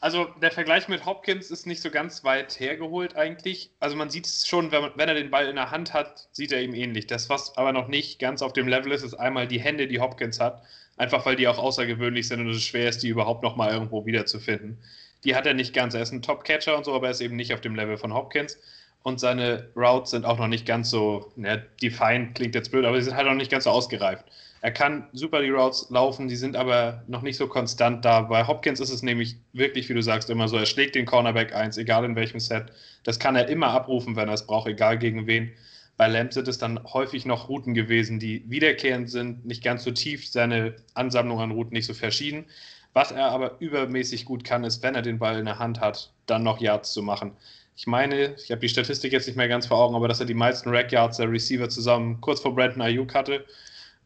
also 0.00 0.24
der 0.40 0.50
Vergleich 0.50 0.88
mit 0.88 1.04
Hopkins 1.04 1.50
ist 1.50 1.66
nicht 1.66 1.82
so 1.82 1.90
ganz 1.90 2.24
weit 2.24 2.58
hergeholt 2.58 3.16
eigentlich. 3.16 3.70
Also 3.80 3.96
man 3.96 4.08
sieht 4.08 4.24
es 4.24 4.46
schon, 4.46 4.72
wenn, 4.72 4.90
wenn, 4.94 5.08
er 5.10 5.14
den 5.14 5.30
Ball 5.30 5.46
in 5.46 5.56
der 5.56 5.70
Hand 5.70 5.92
hat, 5.92 6.26
sieht 6.32 6.52
er 6.52 6.62
ihm 6.62 6.72
ähnlich. 6.72 7.06
Das, 7.06 7.28
was 7.28 7.54
aber 7.58 7.74
noch 7.74 7.88
nicht 7.88 8.18
ganz 8.18 8.40
auf 8.40 8.54
dem 8.54 8.66
Level 8.66 8.92
ist, 8.92 9.02
ist 9.02 9.12
einmal 9.12 9.46
die 9.46 9.60
Hände, 9.60 9.86
die 9.88 10.00
Hopkins 10.00 10.40
hat 10.40 10.62
Einfach 10.96 11.26
weil 11.26 11.36
die 11.36 11.48
auch 11.48 11.58
außergewöhnlich 11.58 12.28
sind 12.28 12.40
und 12.40 12.50
es 12.50 12.62
schwer 12.62 12.88
ist, 12.88 13.02
die 13.02 13.08
überhaupt 13.08 13.42
noch 13.42 13.56
mal 13.56 13.72
irgendwo 13.72 14.06
wiederzufinden. 14.06 14.78
Die 15.24 15.34
hat 15.34 15.46
er 15.46 15.54
nicht 15.54 15.74
ganz. 15.74 15.94
Er 15.94 16.02
ist 16.02 16.12
ein 16.12 16.22
Top-Catcher 16.22 16.76
und 16.76 16.84
so, 16.84 16.94
aber 16.94 17.06
er 17.06 17.12
ist 17.12 17.20
eben 17.20 17.36
nicht 17.36 17.52
auf 17.52 17.60
dem 17.60 17.74
Level 17.74 17.96
von 17.96 18.14
Hopkins. 18.14 18.58
Und 19.02 19.20
seine 19.20 19.68
Routes 19.76 20.12
sind 20.12 20.24
auch 20.24 20.38
noch 20.38 20.46
nicht 20.48 20.66
ganz 20.66 20.88
so, 20.90 21.30
ne, 21.36 21.66
defined 21.82 22.34
klingt 22.34 22.54
jetzt 22.54 22.70
blöd, 22.70 22.86
aber 22.86 22.96
sie 22.98 23.04
sind 23.04 23.16
halt 23.16 23.26
noch 23.26 23.34
nicht 23.34 23.50
ganz 23.50 23.64
so 23.64 23.70
ausgereift. 23.70 24.24
Er 24.62 24.70
kann 24.70 25.08
super 25.12 25.42
die 25.42 25.50
Routes 25.50 25.88
laufen, 25.90 26.26
die 26.26 26.36
sind 26.36 26.56
aber 26.56 27.04
noch 27.06 27.20
nicht 27.20 27.36
so 27.36 27.46
konstant 27.46 28.02
da. 28.02 28.22
Bei 28.22 28.46
Hopkins 28.46 28.80
ist 28.80 28.88
es 28.88 29.02
nämlich 29.02 29.36
wirklich, 29.52 29.90
wie 29.90 29.94
du 29.94 30.02
sagst, 30.02 30.30
immer 30.30 30.48
so, 30.48 30.56
er 30.56 30.64
schlägt 30.64 30.94
den 30.94 31.04
Cornerback 31.04 31.54
eins, 31.54 31.76
egal 31.76 32.06
in 32.06 32.16
welchem 32.16 32.40
Set. 32.40 32.72
Das 33.02 33.18
kann 33.18 33.36
er 33.36 33.48
immer 33.48 33.68
abrufen, 33.68 34.16
wenn 34.16 34.28
er 34.28 34.34
es 34.34 34.46
braucht, 34.46 34.68
egal 34.68 34.98
gegen 34.98 35.26
wen. 35.26 35.52
Bei 35.96 36.08
Lamb 36.08 36.32
sind 36.32 36.48
es 36.48 36.58
dann 36.58 36.82
häufig 36.84 37.24
noch 37.24 37.48
Routen 37.48 37.74
gewesen, 37.74 38.18
die 38.18 38.44
wiederkehrend 38.48 39.10
sind, 39.10 39.46
nicht 39.46 39.62
ganz 39.62 39.84
so 39.84 39.92
tief, 39.92 40.28
seine 40.28 40.74
Ansammlung 40.94 41.40
an 41.40 41.52
Routen 41.52 41.74
nicht 41.74 41.86
so 41.86 41.94
verschieden. 41.94 42.46
Was 42.94 43.12
er 43.12 43.26
aber 43.26 43.60
übermäßig 43.60 44.24
gut 44.24 44.44
kann, 44.44 44.64
ist, 44.64 44.82
wenn 44.82 44.94
er 44.94 45.02
den 45.02 45.18
Ball 45.18 45.38
in 45.38 45.44
der 45.44 45.58
Hand 45.58 45.80
hat, 45.80 46.12
dann 46.26 46.42
noch 46.42 46.60
Yards 46.60 46.92
zu 46.92 47.02
machen. 47.02 47.32
Ich 47.76 47.86
meine, 47.86 48.34
ich 48.36 48.50
habe 48.50 48.60
die 48.60 48.68
Statistik 48.68 49.12
jetzt 49.12 49.26
nicht 49.26 49.36
mehr 49.36 49.48
ganz 49.48 49.66
vor 49.66 49.78
Augen, 49.78 49.96
aber 49.96 50.06
dass 50.08 50.20
er 50.20 50.26
die 50.26 50.34
meisten 50.34 50.70
Rack 50.70 50.92
Yards 50.92 51.16
der 51.16 51.30
Receiver 51.30 51.68
zusammen 51.68 52.20
kurz 52.20 52.40
vor 52.40 52.54
Brandon 52.54 52.82
Ayuk 52.82 53.14
hatte 53.14 53.44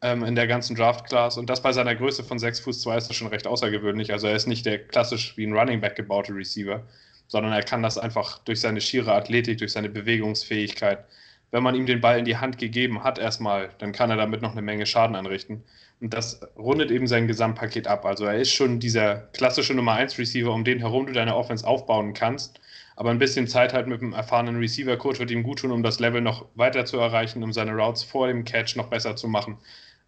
ähm, 0.00 0.24
in 0.24 0.34
der 0.34 0.46
ganzen 0.46 0.74
Draft-Class. 0.74 1.36
Und 1.36 1.50
das 1.50 1.62
bei 1.62 1.72
seiner 1.72 1.94
Größe 1.94 2.24
von 2.24 2.38
6 2.38 2.60
Fuß 2.60 2.80
2 2.80 2.96
ist 2.96 3.08
das 3.08 3.16
schon 3.16 3.28
recht 3.28 3.46
außergewöhnlich. 3.46 4.12
Also 4.12 4.26
er 4.26 4.36
ist 4.36 4.46
nicht 4.46 4.64
der 4.64 4.78
klassisch 4.78 5.36
wie 5.36 5.46
ein 5.46 5.52
Running 5.52 5.80
Back 5.80 5.96
gebaute 5.96 6.34
Receiver. 6.34 6.82
sondern 7.30 7.52
er 7.52 7.62
kann 7.62 7.82
das 7.82 7.98
einfach 7.98 8.38
durch 8.38 8.60
seine 8.60 8.80
schiere 8.80 9.12
Athletik, 9.12 9.58
durch 9.58 9.72
seine 9.72 9.90
Bewegungsfähigkeit. 9.90 11.04
Wenn 11.50 11.62
man 11.62 11.74
ihm 11.74 11.86
den 11.86 12.00
Ball 12.00 12.18
in 12.18 12.24
die 12.24 12.36
Hand 12.36 12.58
gegeben 12.58 13.04
hat, 13.04 13.18
erstmal, 13.18 13.70
dann 13.78 13.92
kann 13.92 14.10
er 14.10 14.16
damit 14.16 14.42
noch 14.42 14.52
eine 14.52 14.62
Menge 14.62 14.84
Schaden 14.86 15.16
anrichten. 15.16 15.64
Und 16.00 16.14
das 16.14 16.40
rundet 16.56 16.90
eben 16.90 17.06
sein 17.06 17.26
Gesamtpaket 17.26 17.86
ab. 17.88 18.04
Also 18.04 18.24
er 18.26 18.36
ist 18.36 18.52
schon 18.52 18.78
dieser 18.80 19.16
klassische 19.32 19.74
Nummer 19.74 19.94
1 19.94 20.18
Receiver, 20.18 20.52
um 20.52 20.64
den 20.64 20.78
herum 20.78 21.06
du 21.06 21.12
deine 21.12 21.34
Offense 21.34 21.66
aufbauen 21.66 22.12
kannst. 22.12 22.60
Aber 22.96 23.10
ein 23.10 23.18
bisschen 23.18 23.46
Zeit 23.46 23.72
halt 23.72 23.86
mit 23.86 24.02
einem 24.02 24.12
erfahrenen 24.12 24.58
Receiver-Coach 24.58 25.20
wird 25.20 25.30
ihm 25.30 25.42
gut 25.42 25.60
tun, 25.60 25.70
um 25.70 25.82
das 25.82 26.00
Level 26.00 26.20
noch 26.20 26.46
weiter 26.54 26.84
zu 26.84 26.98
erreichen, 26.98 27.42
um 27.42 27.52
seine 27.52 27.72
Routes 27.72 28.02
vor 28.02 28.26
dem 28.26 28.44
Catch 28.44 28.76
noch 28.76 28.88
besser 28.88 29.16
zu 29.16 29.28
machen. 29.28 29.56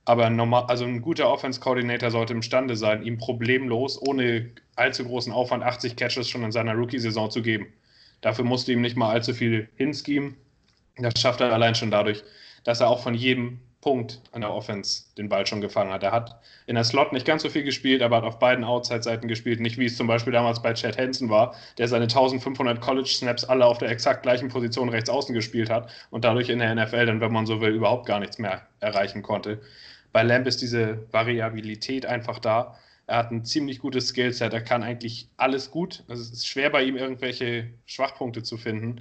Aber 0.04 0.28
normal, 0.28 0.64
also 0.66 0.84
ein 0.84 1.02
guter 1.02 1.30
Offense-Coordinator 1.30 2.10
sollte 2.10 2.32
imstande 2.32 2.76
sein, 2.76 3.02
ihm 3.04 3.18
problemlos, 3.18 4.00
ohne 4.00 4.50
allzu 4.74 5.04
großen 5.04 5.32
Aufwand, 5.32 5.62
80 5.62 5.96
Catches 5.96 6.28
schon 6.28 6.42
in 6.42 6.52
seiner 6.52 6.74
Rookie-Saison 6.74 7.30
zu 7.30 7.42
geben. 7.42 7.66
Dafür 8.20 8.44
musst 8.44 8.66
du 8.66 8.72
ihm 8.72 8.80
nicht 8.80 8.96
mal 8.96 9.10
allzu 9.10 9.34
viel 9.34 9.68
hinschemen. 9.76 10.36
Das 10.98 11.20
schafft 11.20 11.40
er 11.40 11.52
allein 11.52 11.74
schon 11.74 11.90
dadurch, 11.90 12.22
dass 12.64 12.80
er 12.80 12.88
auch 12.88 13.02
von 13.02 13.14
jedem 13.14 13.60
Punkt 13.80 14.20
an 14.32 14.42
der 14.42 14.52
Offense 14.52 15.04
den 15.16 15.30
Ball 15.30 15.46
schon 15.46 15.62
gefangen 15.62 15.90
hat. 15.90 16.02
Er 16.02 16.12
hat 16.12 16.38
in 16.66 16.74
der 16.74 16.84
Slot 16.84 17.12
nicht 17.12 17.24
ganz 17.24 17.42
so 17.42 17.48
viel 17.48 17.62
gespielt, 17.62 18.02
aber 18.02 18.18
hat 18.18 18.24
auf 18.24 18.38
beiden 18.38 18.62
Outside-Seiten 18.62 19.26
gespielt. 19.26 19.60
Nicht 19.60 19.78
wie 19.78 19.86
es 19.86 19.96
zum 19.96 20.06
Beispiel 20.06 20.34
damals 20.34 20.60
bei 20.60 20.74
Chad 20.74 20.98
Hansen 20.98 21.30
war, 21.30 21.54
der 21.78 21.88
seine 21.88 22.04
1500 22.04 22.80
College-Snaps 22.80 23.44
alle 23.44 23.64
auf 23.64 23.78
der 23.78 23.88
exakt 23.88 24.22
gleichen 24.22 24.48
Position 24.48 24.90
rechts 24.90 25.08
außen 25.08 25.34
gespielt 25.34 25.70
hat 25.70 25.90
und 26.10 26.24
dadurch 26.24 26.50
in 26.50 26.58
der 26.58 26.74
NFL 26.74 27.06
dann, 27.06 27.20
wenn 27.22 27.32
man 27.32 27.46
so 27.46 27.60
will, 27.62 27.74
überhaupt 27.74 28.06
gar 28.06 28.20
nichts 28.20 28.38
mehr 28.38 28.66
erreichen 28.80 29.22
konnte. 29.22 29.62
Bei 30.12 30.22
Lamb 30.22 30.46
ist 30.46 30.60
diese 30.60 31.06
Variabilität 31.10 32.04
einfach 32.04 32.38
da. 32.38 32.76
Er 33.06 33.16
hat 33.16 33.30
ein 33.30 33.44
ziemlich 33.44 33.78
gutes 33.78 34.08
Skillset. 34.08 34.52
Er 34.52 34.60
kann 34.60 34.82
eigentlich 34.82 35.28
alles 35.36 35.70
gut. 35.70 36.04
Also 36.06 36.22
es 36.22 36.30
ist 36.30 36.46
schwer 36.46 36.70
bei 36.70 36.82
ihm 36.82 36.96
irgendwelche 36.96 37.70
Schwachpunkte 37.86 38.42
zu 38.42 38.56
finden. 38.56 39.00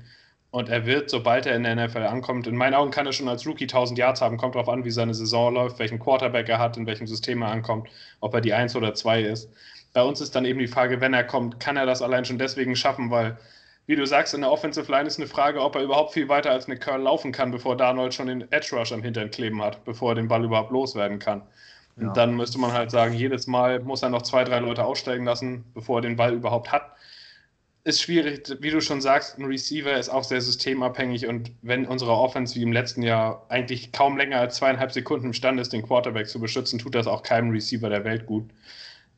Und 0.51 0.69
er 0.69 0.85
wird, 0.85 1.11
sobald 1.11 1.45
er 1.45 1.55
in 1.55 1.63
der 1.63 1.75
NFL 1.75 2.03
ankommt, 2.03 2.47
in 2.47 2.55
meinen 2.55 2.73
Augen 2.73 2.89
kann 2.89 3.05
er 3.05 3.13
schon 3.13 3.27
als 3.27 3.45
Rookie 3.45 3.65
1000 3.65 3.99
Yards 3.99 4.21
haben. 4.21 4.37
Kommt 4.37 4.55
darauf 4.55 4.69
an, 4.69 4.83
wie 4.83 4.89
seine 4.89 5.13
Saison 5.13 5.53
läuft, 5.53 5.77
welchen 5.77 5.99
Quarterback 5.99 6.49
er 6.49 6.57
hat, 6.57 6.75
in 6.75 6.87
welchem 6.87 7.05
System 7.05 7.43
er 7.43 7.49
ankommt, 7.49 7.87
ob 8.19 8.33
er 8.33 8.41
die 8.41 8.53
1 8.53 8.75
oder 8.75 8.95
2 8.95 9.21
ist. 9.21 9.51
Bei 9.93 10.01
uns 10.01 10.21
ist 10.21 10.35
dann 10.35 10.45
eben 10.45 10.59
die 10.59 10.67
Frage, 10.67 11.01
wenn 11.01 11.13
er 11.13 11.23
kommt, 11.23 11.59
kann 11.59 11.77
er 11.77 11.85
das 11.85 12.01
allein 12.01 12.25
schon 12.25 12.39
deswegen 12.39 12.75
schaffen, 12.75 13.11
weil, 13.11 13.37
wie 13.85 13.95
du 13.95 14.05
sagst, 14.05 14.33
in 14.33 14.41
der 14.41 14.51
Offensive 14.51 14.91
Line 14.91 15.07
ist 15.07 15.19
eine 15.19 15.27
Frage, 15.27 15.61
ob 15.61 15.75
er 15.75 15.83
überhaupt 15.83 16.13
viel 16.13 16.29
weiter 16.29 16.51
als 16.51 16.65
eine 16.65 16.77
Curl 16.77 17.01
laufen 17.01 17.31
kann, 17.31 17.51
bevor 17.51 17.77
Darnold 17.77 18.15
schon 18.15 18.27
den 18.27 18.51
Edge 18.51 18.75
Rush 18.75 18.91
am 18.91 19.03
Hintern 19.03 19.29
kleben 19.29 19.61
hat, 19.61 19.83
bevor 19.85 20.11
er 20.11 20.15
den 20.15 20.27
Ball 20.27 20.43
überhaupt 20.43 20.71
loswerden 20.71 21.19
kann. 21.19 21.43
Ja. 21.95 22.07
Und 22.07 22.17
dann 22.17 22.35
müsste 22.35 22.59
man 22.59 22.73
halt 22.73 22.89
sagen, 22.89 23.13
jedes 23.13 23.45
Mal 23.45 23.81
muss 23.81 24.01
er 24.01 24.09
noch 24.09 24.23
zwei, 24.23 24.43
drei 24.43 24.59
Leute 24.59 24.83
aussteigen 24.83 25.25
lassen, 25.25 25.65
bevor 25.75 25.99
er 25.99 26.01
den 26.01 26.15
Ball 26.15 26.33
überhaupt 26.33 26.71
hat 26.71 26.91
ist 27.89 28.01
schwierig, 28.01 28.55
wie 28.61 28.69
du 28.69 28.81
schon 28.81 29.01
sagst, 29.01 29.37
ein 29.37 29.45
Receiver 29.45 29.97
ist 29.97 30.09
auch 30.09 30.23
sehr 30.23 30.41
systemabhängig 30.41 31.27
und 31.27 31.51
wenn 31.61 31.85
unsere 31.85 32.11
Offense 32.11 32.55
wie 32.55 32.63
im 32.63 32.71
letzten 32.71 33.01
Jahr 33.01 33.45
eigentlich 33.49 33.91
kaum 33.91 34.17
länger 34.17 34.39
als 34.39 34.57
zweieinhalb 34.57 34.91
Sekunden 34.91 35.27
imstande 35.27 35.61
ist, 35.61 35.73
den 35.73 35.85
Quarterback 35.85 36.27
zu 36.27 36.39
beschützen, 36.39 36.79
tut 36.79 36.95
das 36.95 37.07
auch 37.07 37.23
keinem 37.23 37.51
Receiver 37.51 37.89
der 37.89 38.05
Welt 38.05 38.25
gut. 38.25 38.49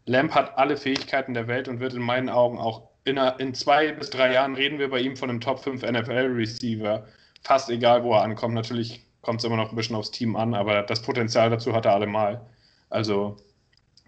Lamp 0.06 0.34
hat 0.34 0.58
alle 0.58 0.78
Fähigkeiten 0.78 1.34
der 1.34 1.48
Welt 1.48 1.68
und 1.68 1.80
wird 1.80 1.94
in 1.94 2.01
meinen 2.01 2.30
Augen 2.30 2.58
auch 2.58 2.90
in, 3.04 3.18
einer, 3.18 3.40
in 3.40 3.54
zwei 3.54 3.92
bis 3.92 4.10
drei 4.10 4.34
Jahren 4.34 4.56
reden 4.56 4.80
wir 4.80 4.90
bei 4.90 5.00
ihm 5.00 5.16
von 5.16 5.30
einem 5.30 5.42
Top 5.42 5.60
5 5.60 5.82
NFL-Receiver. 5.84 7.06
Fast 7.44 7.70
egal, 7.70 8.04
wo 8.04 8.13
er 8.13 8.22
ankommt. 8.22 8.54
Natürlich 8.54 9.04
kommt 9.22 9.40
es 9.40 9.46
immer 9.46 9.58
noch 9.58 9.72
ein 9.72 9.75
bisschen 9.75 9.96
aufs 9.96 10.12
Team 10.12 10.36
an, 10.36 10.54
aber 10.54 10.84
das 10.84 11.01
Potenzial 11.01 11.50
dazu 11.50 11.74
hat 11.74 11.86
er 11.86 11.94
allemal. 11.94 12.42
Also 12.90 13.38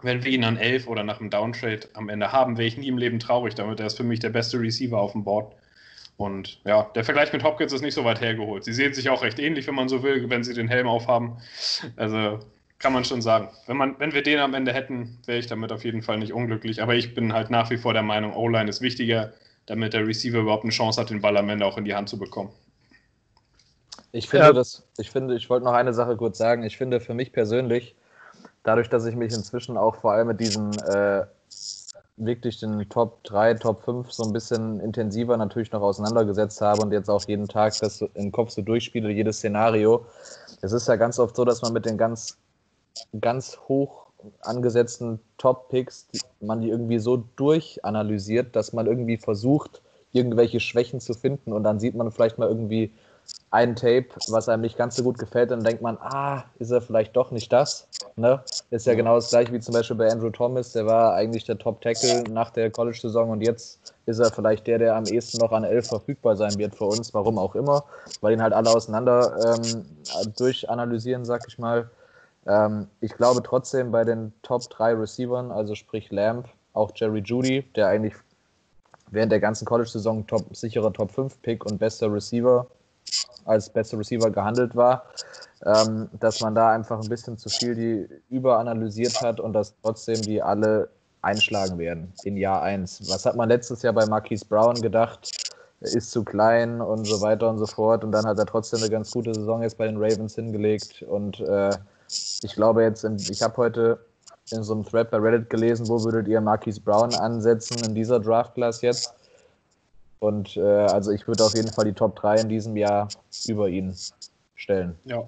wenn 0.04 0.24
wir 0.24 0.32
ihn 0.32 0.44
an 0.44 0.58
11 0.58 0.88
oder 0.88 1.04
nach 1.04 1.20
einem 1.20 1.30
Downtrade 1.30 1.88
am 1.94 2.10
Ende 2.10 2.32
haben, 2.32 2.58
wäre 2.58 2.68
ich 2.68 2.78
nie 2.78 2.88
im 2.88 2.98
Leben 2.98 3.20
traurig 3.20 3.56
damit. 3.56 3.80
Er 3.80 3.88
ist 3.88 3.98
für 3.98 4.04
mich 4.04 4.20
der 4.20 4.30
beste 4.30 4.60
Receiver 4.60 5.00
auf 5.00 5.14
dem 5.14 5.24
Board. 5.24 5.54
Und 6.18 6.60
ja, 6.66 6.84
der 6.96 7.04
Vergleich 7.04 7.34
mit 7.34 7.44
Hopkins 7.44 7.74
ist 7.74 7.82
nicht 7.82 7.96
so 7.96 8.06
weit 8.06 8.22
hergeholt. 8.22 8.64
Sie 8.64 8.74
sehen 8.74 8.94
sich 8.94 9.10
auch 9.10 9.24
recht 9.24 9.40
ähnlich, 9.40 9.66
wenn 9.68 9.76
man 9.76 9.90
so 9.90 10.04
will, 10.04 10.30
wenn 10.30 10.44
sie 10.44 10.54
den 10.54 10.68
Helm 10.68 10.88
aufhaben. 10.88 11.38
Also 11.96 12.40
kann 12.80 12.94
man 12.94 13.06
schon 13.06 13.22
sagen. 13.22 13.50
Wenn, 13.66 13.78
man, 13.78 14.00
wenn 14.00 14.14
wir 14.14 14.24
den 14.24 14.40
am 14.40 14.54
Ende 14.54 14.74
hätten, 14.74 15.18
wäre 15.26 15.40
ich 15.40 15.48
damit 15.48 15.72
auf 15.72 15.86
jeden 15.86 16.02
Fall 16.02 16.20
nicht 16.20 16.34
unglücklich. 16.34 16.82
Aber 16.82 16.96
ich 16.96 17.16
bin 17.16 17.34
halt 17.34 17.50
nach 17.50 17.70
wie 17.70 17.78
vor 17.78 17.94
der 17.94 18.04
Meinung, 18.04 18.36
O-Line 18.36 18.70
ist 18.70 18.82
wichtiger, 18.82 19.34
damit 19.66 19.94
der 19.94 20.06
Receiver 20.06 20.40
überhaupt 20.40 20.64
eine 20.64 20.74
Chance 20.74 21.00
hat, 21.00 21.10
den 21.10 21.22
Ball 21.22 21.38
am 21.38 21.50
Ende 21.50 21.66
auch 21.66 21.78
in 21.78 21.86
die 21.86 21.96
Hand 21.96 22.10
zu 22.10 22.20
bekommen. 22.20 22.52
Ich 24.12 24.30
finde, 24.30 24.48
ja. 24.48 24.54
das, 24.54 24.86
ich 24.98 25.10
finde, 25.10 25.36
ich 25.36 25.50
wollte 25.50 25.66
noch 25.66 25.74
eine 25.74 25.94
Sache 25.94 26.18
kurz 26.18 26.38
sagen. 26.38 26.64
Ich 26.64 26.78
finde 26.78 27.00
für 27.00 27.14
mich 27.14 27.32
persönlich, 27.32 27.96
dadurch, 28.64 28.90
dass 28.90 29.06
ich 29.06 29.16
mich 29.16 29.34
inzwischen 29.34 29.78
auch 29.78 29.96
vor 29.96 30.14
allem 30.14 30.28
mit 30.28 30.40
diesen 30.40 30.78
äh, 30.80 31.26
wirklich 32.18 32.60
den 32.60 32.88
Top 32.90 33.24
3, 33.24 33.56
Top 33.56 33.84
5 33.84 34.12
so 34.12 34.24
ein 34.24 34.34
bisschen 34.34 34.80
intensiver 34.80 35.38
natürlich 35.38 35.72
noch 35.72 35.82
auseinandergesetzt 35.82 36.62
habe 36.62 36.82
und 36.82 36.92
jetzt 36.92 37.10
auch 37.10 37.24
jeden 37.28 37.48
Tag 37.48 37.74
das 37.80 38.02
im 38.14 38.32
Kopf 38.32 38.52
so 38.52 38.62
durchspiele, 38.62 39.10
jedes 39.10 39.38
Szenario. 39.38 40.06
Es 40.62 40.72
ist 40.72 40.88
ja 40.88 40.96
ganz 40.96 41.20
oft 41.20 41.36
so, 41.36 41.44
dass 41.46 41.62
man 41.62 41.74
mit 41.74 41.86
den 41.86 41.98
ganz, 41.98 42.38
ganz 43.20 43.58
hoch 43.68 44.08
angesetzten 44.42 45.20
Top-Picks, 45.38 46.08
man 46.40 46.62
die 46.62 46.70
irgendwie 46.70 47.00
so 47.00 47.24
durchanalysiert, 47.36 48.56
dass 48.56 48.72
man 48.72 48.86
irgendwie 48.86 49.18
versucht, 49.18 49.82
irgendwelche 50.14 50.60
Schwächen 50.60 51.00
zu 51.00 51.14
finden 51.14 51.52
und 51.52 51.64
dann 51.64 51.80
sieht 51.80 51.96
man 51.96 52.12
vielleicht 52.12 52.38
mal 52.38 52.48
irgendwie 52.48 52.94
ein 53.54 53.76
Tape, 53.76 54.08
was 54.30 54.50
einem 54.50 54.64
nicht 54.64 54.78
ganz 54.78 54.96
so 54.96 55.04
gut 55.04 55.20
gefällt, 55.20 55.52
dann 55.52 55.64
denkt 55.64 55.84
man, 55.84 55.96
ah, 56.00 56.44
ist 56.58 56.72
er 56.72 56.82
vielleicht 56.82 57.16
doch 57.16 57.30
nicht 57.30 57.54
das. 57.54 57.88
Ne? 58.16 58.44
Ist 58.72 58.88
ja 58.88 58.96
genau 58.96 59.16
das 59.16 59.30
gleiche 59.30 59.54
wie 59.54 59.60
zum 59.60 59.76
Beispiel 59.76 59.96
bei 59.96 60.12
Andrew 60.12 60.32
Thomas, 60.32 60.72
der 60.72 60.88
war 60.88 61.14
eigentlich 61.14 61.46
der 61.46 61.60
Top-Tackle 61.60 62.24
nach 62.32 62.50
der 62.50 62.72
College-Saison 62.72 63.30
und 63.30 63.42
jetzt 63.42 63.94
ist 64.08 64.18
er 64.18 64.32
vielleicht 64.32 64.66
der, 64.66 64.80
der 64.80 64.96
am 64.96 65.06
ehesten 65.06 65.38
noch 65.38 65.52
an 65.52 65.64
11 65.64 65.88
verfügbar 65.88 66.36
sein 66.36 66.58
wird 66.58 66.76
für 66.76 66.86
uns, 66.86 67.14
warum 67.14 67.38
auch 67.38 67.54
immer, 67.54 67.84
weil 68.22 68.34
ihn 68.34 68.42
halt 68.42 68.54
alle 68.54 68.72
auseinander 68.72 69.56
ähm, 69.62 69.86
durchanalysieren, 70.36 71.24
sag 71.24 71.44
ich 71.48 71.60
mal. 71.60 71.92
Ähm, 72.48 72.88
ich 73.02 73.14
glaube 73.14 73.44
trotzdem 73.44 73.92
bei 73.92 74.04
den 74.04 74.34
Top 74.42 74.68
3 74.70 74.94
Receivern, 74.96 75.52
also 75.52 75.76
sprich 75.76 76.12
Lamb, 76.12 76.48
auch 76.74 76.92
Jerry 76.96 77.20
Judy, 77.20 77.62
der 77.76 77.90
eigentlich 77.90 78.16
während 79.12 79.32
der 79.32 79.40
ganzen 79.40 79.66
College-Saison 79.66 80.26
top, 80.26 80.56
sicherer 80.56 80.92
Top 80.92 81.12
5 81.12 81.40
Pick 81.44 81.66
und 81.68 81.78
bester 81.78 82.12
Receiver 82.12 82.66
als 83.46 83.70
bester 83.70 83.98
Receiver 83.98 84.30
gehandelt 84.32 84.76
war, 84.76 85.06
ähm, 85.66 86.10
dass 86.20 86.42
man 86.42 86.56
da 86.56 86.72
einfach 86.72 87.02
ein 87.02 87.10
bisschen 87.10 87.38
zu 87.38 87.50
viel 87.50 87.76
die 87.76 88.10
überanalysiert 88.30 89.22
hat 89.22 89.40
und 89.40 89.54
dass 89.54 89.74
trotzdem 89.82 90.22
die 90.22 90.42
alle 90.42 90.90
einschlagen 91.22 91.78
werden 91.78 92.14
in 92.24 92.38
Jahr 92.38 92.62
1. 92.62 93.10
Was 93.10 93.26
hat 93.26 93.36
man 93.36 93.50
letztes 93.50 93.82
Jahr 93.82 93.94
bei 93.94 94.06
Marquise 94.06 94.46
Brown 94.46 94.76
gedacht? 94.76 95.32
Ist 95.80 96.12
zu 96.12 96.24
klein 96.24 96.80
und 96.80 97.06
so 97.06 97.22
weiter 97.22 97.50
und 97.50 97.58
so 97.58 97.66
fort. 97.66 98.04
Und 98.04 98.12
dann 98.12 98.26
hat 98.26 98.38
er 98.40 98.46
trotzdem 98.46 98.80
eine 98.80 98.90
ganz 98.90 99.12
gute 99.12 99.34
Saison 99.34 99.62
jetzt 99.62 99.78
bei 99.78 99.86
den 99.86 99.98
Ravens 99.98 100.36
hingelegt. 100.36 101.02
Und 101.04 101.42
äh, 101.42 101.72
ich 102.42 102.54
glaube 102.56 102.84
jetzt, 102.84 103.04
ich 103.04 103.42
habe 103.42 103.58
heute 103.58 104.00
in 104.52 104.64
so 104.64 104.74
einem 104.74 104.86
Thread 104.86 105.12
bei 105.12 105.18
Reddit 105.18 105.50
gelesen, 105.50 105.88
wo 105.88 106.04
würdet 106.04 106.28
ihr 106.28 106.40
Marquise 106.42 106.82
Brown 106.82 107.14
ansetzen 107.16 107.78
in 107.86 107.96
dieser 107.96 108.20
Draft-Class 108.20 108.82
jetzt? 108.82 109.14
Und 110.24 110.56
äh, 110.56 110.62
also 110.62 111.12
ich 111.12 111.28
würde 111.28 111.44
auf 111.44 111.54
jeden 111.54 111.70
Fall 111.70 111.84
die 111.84 111.92
Top 111.92 112.16
3 112.16 112.40
in 112.40 112.48
diesem 112.48 112.78
Jahr 112.78 113.10
über 113.46 113.68
ihn 113.68 113.94
stellen. 114.56 114.98
Ja. 115.04 115.28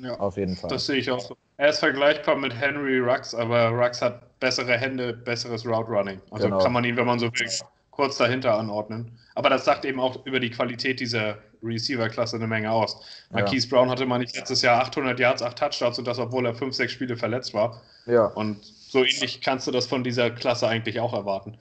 ja. 0.00 0.20
Auf 0.20 0.36
jeden 0.36 0.54
Fall. 0.54 0.68
Das 0.68 0.84
sehe 0.84 0.96
ich 0.96 1.10
auch 1.10 1.20
so. 1.20 1.34
Er 1.56 1.70
ist 1.70 1.78
vergleichbar 1.78 2.36
mit 2.36 2.54
Henry 2.54 2.98
Rux, 2.98 3.34
aber 3.34 3.70
Rux 3.70 4.02
hat 4.02 4.38
bessere 4.38 4.76
Hände, 4.76 5.14
besseres 5.14 5.64
Route 5.64 5.90
Running. 5.90 6.20
Also 6.30 6.44
genau. 6.44 6.58
kann 6.58 6.74
man 6.74 6.84
ihn, 6.84 6.94
wenn 6.98 7.06
man 7.06 7.18
so 7.18 7.32
will, 7.32 7.48
kurz 7.90 8.18
dahinter 8.18 8.58
anordnen. 8.58 9.18
Aber 9.34 9.48
das 9.48 9.64
sagt 9.64 9.86
eben 9.86 9.98
auch 9.98 10.26
über 10.26 10.40
die 10.40 10.50
Qualität 10.50 11.00
dieser 11.00 11.38
Receiver-Klasse 11.62 12.36
eine 12.36 12.46
Menge 12.46 12.70
aus. 12.70 13.00
Ja. 13.30 13.40
Marquise 13.40 13.66
Brown 13.66 13.88
hatte 13.88 14.04
man 14.04 14.20
nicht 14.20 14.36
letztes 14.36 14.60
Jahr 14.60 14.82
800 14.82 15.18
Yards, 15.18 15.42
8 15.42 15.58
Touchdowns 15.58 15.98
und 15.98 16.06
das, 16.06 16.18
obwohl 16.18 16.44
er 16.44 16.54
5, 16.54 16.74
6 16.74 16.92
Spiele 16.92 17.16
verletzt 17.16 17.54
war. 17.54 17.80
Ja. 18.04 18.26
Und 18.26 18.62
so 18.62 18.98
ähnlich 18.98 19.40
kannst 19.40 19.66
du 19.66 19.70
das 19.70 19.86
von 19.86 20.04
dieser 20.04 20.30
Klasse 20.30 20.68
eigentlich 20.68 21.00
auch 21.00 21.14
erwarten 21.14 21.56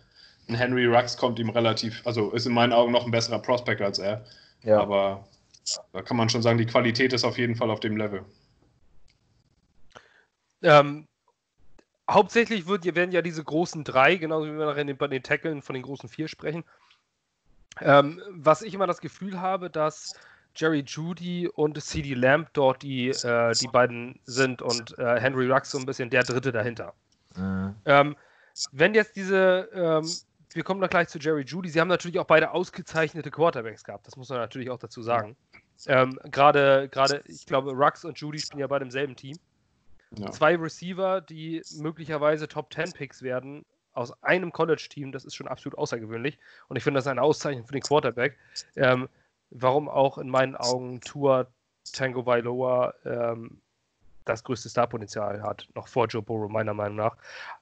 ein 0.47 0.55
Henry 0.55 0.85
Rux 0.85 1.17
kommt 1.17 1.39
ihm 1.39 1.49
relativ, 1.49 2.01
also 2.05 2.31
ist 2.31 2.45
in 2.45 2.53
meinen 2.53 2.73
Augen 2.73 2.91
noch 2.91 3.05
ein 3.05 3.11
besserer 3.11 3.39
Prospect 3.39 3.81
als 3.81 3.99
er. 3.99 4.25
Ja. 4.63 4.79
Aber 4.79 5.25
da 5.93 6.01
kann 6.01 6.17
man 6.17 6.29
schon 6.29 6.41
sagen, 6.41 6.57
die 6.57 6.65
Qualität 6.65 7.13
ist 7.13 7.23
auf 7.23 7.37
jeden 7.37 7.55
Fall 7.55 7.69
auf 7.69 7.79
dem 7.79 7.97
Level. 7.97 8.23
Ähm, 10.61 11.07
hauptsächlich 12.09 12.67
wird, 12.67 12.83
werden 12.95 13.11
ja 13.11 13.21
diese 13.21 13.43
großen 13.43 13.83
drei, 13.83 14.15
genauso 14.15 14.47
wie 14.47 14.57
wir 14.57 14.65
nachher 14.65 14.93
bei 14.93 15.07
den 15.07 15.23
Tackeln 15.23 15.61
von 15.61 15.73
den 15.73 15.83
großen 15.83 16.09
vier 16.09 16.27
sprechen. 16.27 16.63
Ähm, 17.79 18.21
was 18.29 18.61
ich 18.61 18.73
immer 18.73 18.87
das 18.87 19.01
Gefühl 19.01 19.39
habe, 19.39 19.69
dass 19.69 20.15
Jerry 20.55 20.83
Judy 20.85 21.47
und 21.47 21.81
CD 21.81 22.13
Lamb 22.13 22.49
dort 22.53 22.81
die, 22.81 23.09
äh, 23.09 23.53
die 23.53 23.67
beiden 23.67 24.19
sind 24.25 24.61
und 24.61 24.97
äh, 24.99 25.19
Henry 25.19 25.49
Rux 25.49 25.71
so 25.71 25.77
ein 25.77 25.85
bisschen 25.85 26.09
der 26.09 26.23
Dritte 26.23 26.51
dahinter. 26.51 26.93
Mhm. 27.35 27.75
Ähm, 27.85 28.15
wenn 28.73 28.93
jetzt 28.93 29.15
diese 29.15 29.69
ähm, 29.73 30.09
wir 30.55 30.63
kommen 30.63 30.79
noch 30.79 30.89
gleich 30.89 31.07
zu 31.07 31.19
Jerry 31.19 31.43
Judy. 31.43 31.69
Sie 31.69 31.79
haben 31.79 31.87
natürlich 31.87 32.19
auch 32.19 32.25
beide 32.25 32.51
ausgezeichnete 32.51 33.31
Quarterbacks 33.31 33.83
gehabt. 33.83 34.07
Das 34.07 34.15
muss 34.15 34.29
man 34.29 34.39
natürlich 34.39 34.69
auch 34.69 34.79
dazu 34.79 35.01
sagen. 35.01 35.35
Ähm, 35.87 36.19
Gerade, 36.31 36.89
ich 37.25 37.45
glaube, 37.45 37.71
Rux 37.71 38.05
und 38.05 38.19
Judy 38.19 38.39
spielen 38.39 38.59
ja 38.59 38.67
beide 38.67 38.85
im 38.85 38.91
selben 38.91 39.15
Team. 39.15 39.37
Ja. 40.17 40.31
Zwei 40.31 40.55
Receiver, 40.55 41.21
die 41.21 41.61
möglicherweise 41.77 42.47
Top 42.47 42.73
10 42.73 42.91
Picks 42.91 43.21
werden, 43.21 43.65
aus 43.93 44.11
einem 44.23 44.51
College-Team, 44.51 45.11
das 45.11 45.25
ist 45.25 45.35
schon 45.35 45.47
absolut 45.47 45.77
außergewöhnlich. 45.77 46.37
Und 46.67 46.77
ich 46.77 46.83
finde 46.83 46.97
das 46.97 47.07
eine 47.07 47.21
Auszeichnung 47.21 47.65
für 47.65 47.73
den 47.73 47.81
Quarterback. 47.81 48.37
Ähm, 48.75 49.09
warum 49.49 49.89
auch 49.89 50.17
in 50.17 50.29
meinen 50.29 50.55
Augen 50.55 51.01
Tour 51.01 51.47
Tango 51.91 52.23
Bailoa 52.23 52.93
ähm, 53.05 53.61
das 54.25 54.43
größte 54.43 54.69
Starpotenzial 54.69 55.41
hat, 55.41 55.67
noch 55.75 55.87
vor 55.87 56.07
Joe 56.07 56.21
Burrow, 56.21 56.49
meiner 56.49 56.73
Meinung 56.73 56.97
nach. 56.97 57.17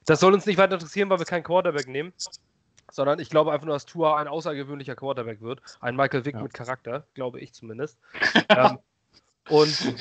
Das 0.06 0.20
soll 0.20 0.34
uns 0.34 0.46
nicht 0.46 0.58
weiter 0.58 0.74
interessieren, 0.74 1.10
weil 1.10 1.20
wir 1.20 1.26
keinen 1.26 1.44
Quarterback 1.44 1.88
nehmen, 1.88 2.14
sondern 2.92 3.20
ich 3.20 3.30
glaube 3.30 3.52
einfach 3.52 3.66
nur, 3.66 3.76
dass 3.76 3.86
Tua 3.86 4.18
ein 4.18 4.28
außergewöhnlicher 4.28 4.96
Quarterback 4.96 5.42
wird. 5.42 5.62
Ein 5.80 5.96
Michael 5.96 6.26
Vick 6.26 6.36
ja. 6.36 6.42
mit 6.42 6.54
Charakter, 6.54 7.06
glaube 7.14 7.40
ich 7.40 7.54
zumindest. 7.54 7.98
ähm, 8.50 8.80
und 9.50 9.96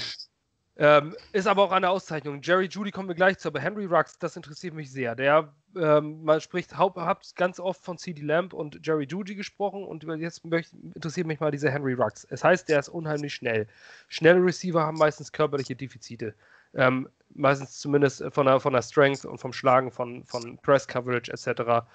ähm, 0.80 1.16
ist 1.32 1.48
aber 1.48 1.64
auch 1.64 1.72
eine 1.72 1.90
Auszeichnung. 1.90 2.40
Jerry 2.40 2.66
Judy 2.66 2.92
kommen 2.92 3.08
wir 3.08 3.16
gleich 3.16 3.38
zu, 3.38 3.48
aber 3.48 3.58
Henry 3.58 3.86
Rux, 3.86 4.16
das 4.20 4.36
interessiert 4.36 4.74
mich 4.74 4.92
sehr. 4.92 5.16
Der, 5.16 5.52
ähm, 5.76 6.22
man 6.22 6.40
spricht, 6.40 6.76
habt 6.78 7.34
ganz 7.34 7.58
oft 7.58 7.82
von 7.82 7.98
CD 7.98 8.22
Lamb 8.22 8.52
und 8.52 8.86
Jerry 8.86 9.04
Judy 9.04 9.34
gesprochen 9.34 9.82
und 9.82 10.04
jetzt 10.20 10.44
möchte, 10.44 10.76
interessiert 10.94 11.26
mich 11.26 11.40
mal 11.40 11.50
dieser 11.50 11.72
Henry 11.72 11.94
Rux. 11.94 12.24
Es 12.30 12.44
heißt, 12.44 12.68
der 12.68 12.78
ist 12.78 12.88
unheimlich 12.88 13.34
schnell. 13.34 13.66
Schnelle 14.06 14.40
Receiver 14.40 14.80
haben 14.80 14.98
meistens 14.98 15.32
körperliche 15.32 15.74
Defizite. 15.74 16.32
Ähm, 16.74 17.08
meistens 17.34 17.80
zumindest 17.80 18.22
von 18.30 18.46
der, 18.46 18.60
von 18.60 18.72
der 18.72 18.82
Strength 18.82 19.24
und 19.24 19.38
vom 19.38 19.52
Schlagen 19.52 19.90
von, 19.90 20.24
von 20.26 20.58
Press 20.58 20.86
Coverage 20.86 21.32
etc. 21.32 21.86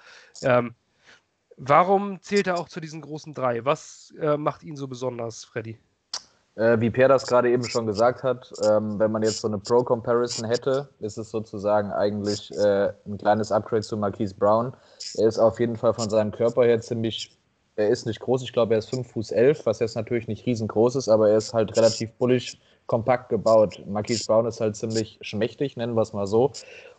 Ähm, 0.42 0.74
warum 1.56 2.20
zählt 2.20 2.46
er 2.46 2.58
auch 2.58 2.68
zu 2.68 2.80
diesen 2.80 3.00
großen 3.00 3.34
drei? 3.34 3.64
Was 3.64 4.12
äh, 4.20 4.36
macht 4.36 4.62
ihn 4.62 4.76
so 4.76 4.88
besonders, 4.88 5.44
Freddy? 5.44 5.78
Äh, 6.56 6.78
wie 6.80 6.90
Per 6.90 7.08
das 7.08 7.26
gerade 7.26 7.50
eben 7.50 7.64
schon 7.64 7.86
gesagt 7.86 8.22
hat, 8.22 8.52
ähm, 8.64 8.98
wenn 8.98 9.10
man 9.10 9.22
jetzt 9.22 9.40
so 9.40 9.48
eine 9.48 9.58
Pro-Comparison 9.58 10.44
hätte, 10.46 10.88
ist 11.00 11.18
es 11.18 11.30
sozusagen 11.30 11.90
eigentlich 11.90 12.52
äh, 12.56 12.92
ein 13.06 13.18
kleines 13.18 13.50
Upgrade 13.50 13.82
zu 13.82 13.96
Marquise 13.96 14.36
Brown. 14.36 14.72
Er 15.14 15.26
ist 15.26 15.38
auf 15.38 15.58
jeden 15.58 15.76
Fall 15.76 15.94
von 15.94 16.08
seinem 16.08 16.30
Körper 16.30 16.64
her 16.64 16.80
ziemlich, 16.80 17.36
er 17.74 17.88
ist 17.88 18.06
nicht 18.06 18.20
groß, 18.20 18.42
ich 18.42 18.52
glaube, 18.52 18.74
er 18.74 18.78
ist 18.78 18.90
5 18.90 19.10
Fuß 19.10 19.32
11, 19.32 19.66
was 19.66 19.80
jetzt 19.80 19.96
natürlich 19.96 20.28
nicht 20.28 20.46
riesengroß 20.46 20.94
ist, 20.94 21.08
aber 21.08 21.28
er 21.30 21.38
ist 21.38 21.54
halt 21.54 21.76
relativ 21.76 22.12
bullig 22.12 22.60
kompakt 22.86 23.30
gebaut. 23.30 23.82
Marquise 23.86 24.26
Brown 24.26 24.46
ist 24.46 24.60
halt 24.60 24.76
ziemlich 24.76 25.18
schmächtig, 25.22 25.76
nennen 25.76 25.94
wir 25.94 26.02
es 26.02 26.12
mal 26.12 26.26
so. 26.26 26.52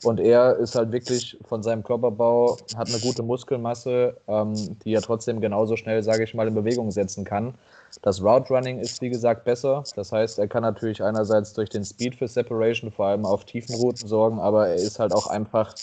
Und 0.04 0.20
er 0.20 0.56
ist 0.58 0.76
halt 0.76 0.92
wirklich 0.92 1.38
von 1.48 1.62
seinem 1.62 1.84
Körperbau, 1.84 2.58
hat 2.76 2.90
eine 2.90 3.00
gute 3.00 3.22
Muskelmasse, 3.22 4.18
ähm, 4.28 4.56
die 4.84 4.94
er 4.94 5.02
trotzdem 5.02 5.42
genauso 5.42 5.76
schnell, 5.76 6.02
sage 6.02 6.24
ich 6.24 6.34
mal, 6.34 6.48
in 6.48 6.56
Bewegung 6.56 6.90
setzen 6.92 7.24
kann. 7.24 7.54
Das 8.02 8.22
Route 8.22 8.54
Running 8.54 8.80
ist, 8.80 9.02
wie 9.02 9.10
gesagt, 9.10 9.46
besser. 9.46 9.84
Das 9.96 10.12
heißt, 10.12 10.40
er 10.40 10.48
kann 10.48 10.64
natürlich 10.64 11.04
einerseits 11.04 11.54
durch 11.54 11.70
den 11.70 11.86
Speed 11.86 12.16
für 12.16 12.28
Separation 12.28 12.92
vor 12.92 13.08
allem 13.08 13.26
auf 13.26 13.46
tiefen 13.46 13.76
Routen 13.76 14.08
sorgen, 14.08 14.40
aber 14.40 14.68
er 14.70 14.76
ist 14.76 15.00
halt 15.00 15.14
auch 15.14 15.28
einfach 15.28 15.76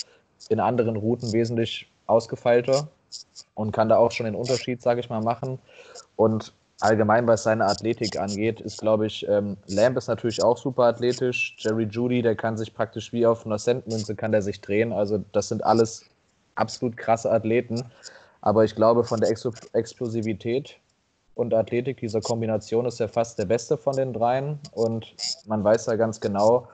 in 0.49 0.59
anderen 0.59 0.97
Routen 0.97 1.33
wesentlich 1.33 1.89
ausgefeilter 2.07 2.89
und 3.55 3.73
kann 3.73 3.89
da 3.89 3.97
auch 3.97 4.11
schon 4.11 4.27
den 4.27 4.35
Unterschied, 4.35 4.83
sage 4.83 5.01
ich 5.01 5.09
mal, 5.09 5.23
machen. 5.23 5.59
Und 6.17 6.53
allgemein, 6.83 7.27
was 7.27 7.45
seine 7.45 7.67
Athletik 7.67 8.19
angeht, 8.19 8.61
ist, 8.61 8.79
glaube 8.79 9.07
ich, 9.07 9.27
ähm, 9.29 9.57
Lamb 9.67 9.97
ist 9.97 10.09
natürlich 10.09 10.43
auch 10.43 10.59
super 10.59 10.85
athletisch. 10.85 11.57
Jerry 11.59 11.85
Judy, 11.85 12.23
der 12.23 12.35
kann 12.35 12.57
sich 12.57 12.75
praktisch 12.75 13.13
wie 13.13 13.27
auf 13.27 13.47
einer 13.47 13.59
Centmünze 13.59 14.15
kann 14.15 14.33
der 14.33 14.43
sich 14.43 14.61
drehen. 14.61 14.93
Also 14.93 15.25
das 15.33 15.49
sind 15.49 15.65
alles 15.65 16.05
absolut 16.55 16.97
krasse 16.97 17.31
Athleten. 17.31 17.83
Aber 18.41 18.65
ich 18.65 18.75
glaube, 18.75 19.05
von 19.05 19.21
der 19.21 19.31
Ex 19.31 19.49
Explosivität 19.73 20.77
und 21.35 21.55
Athletik 21.55 21.99
dieser 21.99 22.21
Kombination 22.21 22.87
ist 22.87 23.01
er 23.01 23.09
fast 23.09 23.39
der 23.39 23.47
beste 23.47 23.79
von 23.79 23.97
den 23.97 24.13
dreien. 24.13 24.59
Und 24.73 25.15
man 25.47 25.63
weiß 25.63 25.87
ja 25.87 25.97
ganz 25.97 26.21
genau, 26.21 26.69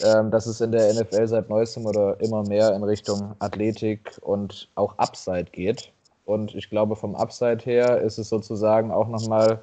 ähm, 0.00 0.30
dass 0.30 0.46
es 0.46 0.60
in 0.60 0.72
der 0.72 0.92
NFL 0.92 1.26
seit 1.26 1.48
neuestem 1.48 1.86
oder 1.86 2.20
immer 2.20 2.42
mehr 2.42 2.74
in 2.74 2.82
Richtung 2.82 3.34
Athletik 3.38 4.18
und 4.20 4.68
auch 4.74 4.98
Upside 4.98 5.46
geht. 5.52 5.92
Und 6.28 6.54
ich 6.54 6.68
glaube, 6.68 6.94
vom 6.94 7.16
Upside 7.16 7.64
her 7.64 8.02
ist 8.02 8.18
es 8.18 8.28
sozusagen 8.28 8.90
auch 8.90 9.08
nochmal 9.08 9.60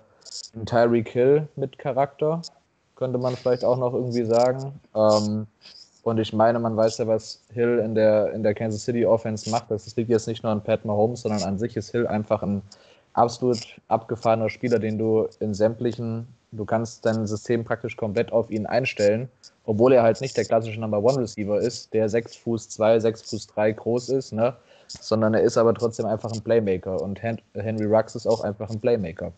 ein 0.55 0.65
Tyreek 0.65 1.10
Hill 1.10 1.48
mit 1.55 1.77
Charakter, 1.77 2.42
könnte 2.96 3.20
man 3.20 3.35
vielleicht 3.35 3.63
auch 3.63 3.77
noch 3.77 3.94
irgendwie 3.94 4.25
sagen. 4.25 4.74
Ähm, 4.96 5.46
und 6.01 6.18
ich 6.18 6.33
meine, 6.33 6.57
man 6.57 6.75
weiß 6.75 6.98
ja, 6.98 7.07
was 7.07 7.40
Hill 7.53 7.77
in 7.85 7.94
der, 7.94 8.33
in 8.33 8.42
der 8.42 8.55
Kansas 8.55 8.83
City 8.83 9.05
Offense 9.05 9.48
macht. 9.51 9.70
Das 9.70 9.96
liegt 9.96 10.09
jetzt 10.09 10.27
nicht 10.27 10.42
nur 10.42 10.51
an 10.51 10.63
Pat 10.63 10.85
Mahomes, 10.85 11.22
sondern 11.22 11.44
an 11.44 11.59
sich 11.59 11.77
ist 11.77 11.92
Hill 11.92 12.07
einfach 12.07 12.42
ein 12.42 12.63
absolut 13.13 13.59
abgefahrener 13.87 14.50
Spieler, 14.50 14.79
den 14.79 14.98
du 14.98 15.27
in 15.40 15.53
sämtlichen, 15.53 16.27
du 16.51 16.66
kannst 16.66 17.05
dein 17.05 17.27
System 17.27 17.63
praktisch 17.63 17.96
komplett 17.96 18.31
auf 18.31 18.50
ihn 18.50 18.66
einstellen, 18.66 19.29
obwohl 19.66 19.94
er 19.94 20.01
halt 20.01 20.20
nicht 20.20 20.35
der 20.35 20.46
klassische 20.46 20.79
Number 20.79 21.03
One 21.03 21.20
Receiver 21.20 21.59
ist, 21.59 21.94
der 21.94 22.09
6 22.09 22.37
Fuß 22.37 22.70
2, 22.70 23.01
6 23.01 23.22
Fuß 23.29 23.48
3 23.48 23.72
groß 23.74 24.09
ist, 24.09 24.33
ne? 24.33 24.55
Sondern 24.87 25.33
er 25.33 25.41
ist 25.41 25.57
aber 25.57 25.74
trotzdem 25.74 26.05
einfach 26.05 26.31
ein 26.31 26.41
Playmaker 26.41 27.01
und 27.01 27.21
Henry 27.21 27.85
Rux 27.85 28.15
ist 28.15 28.27
auch 28.27 28.41
einfach 28.41 28.69
ein 28.69 28.79
Playmaker. 28.79 29.31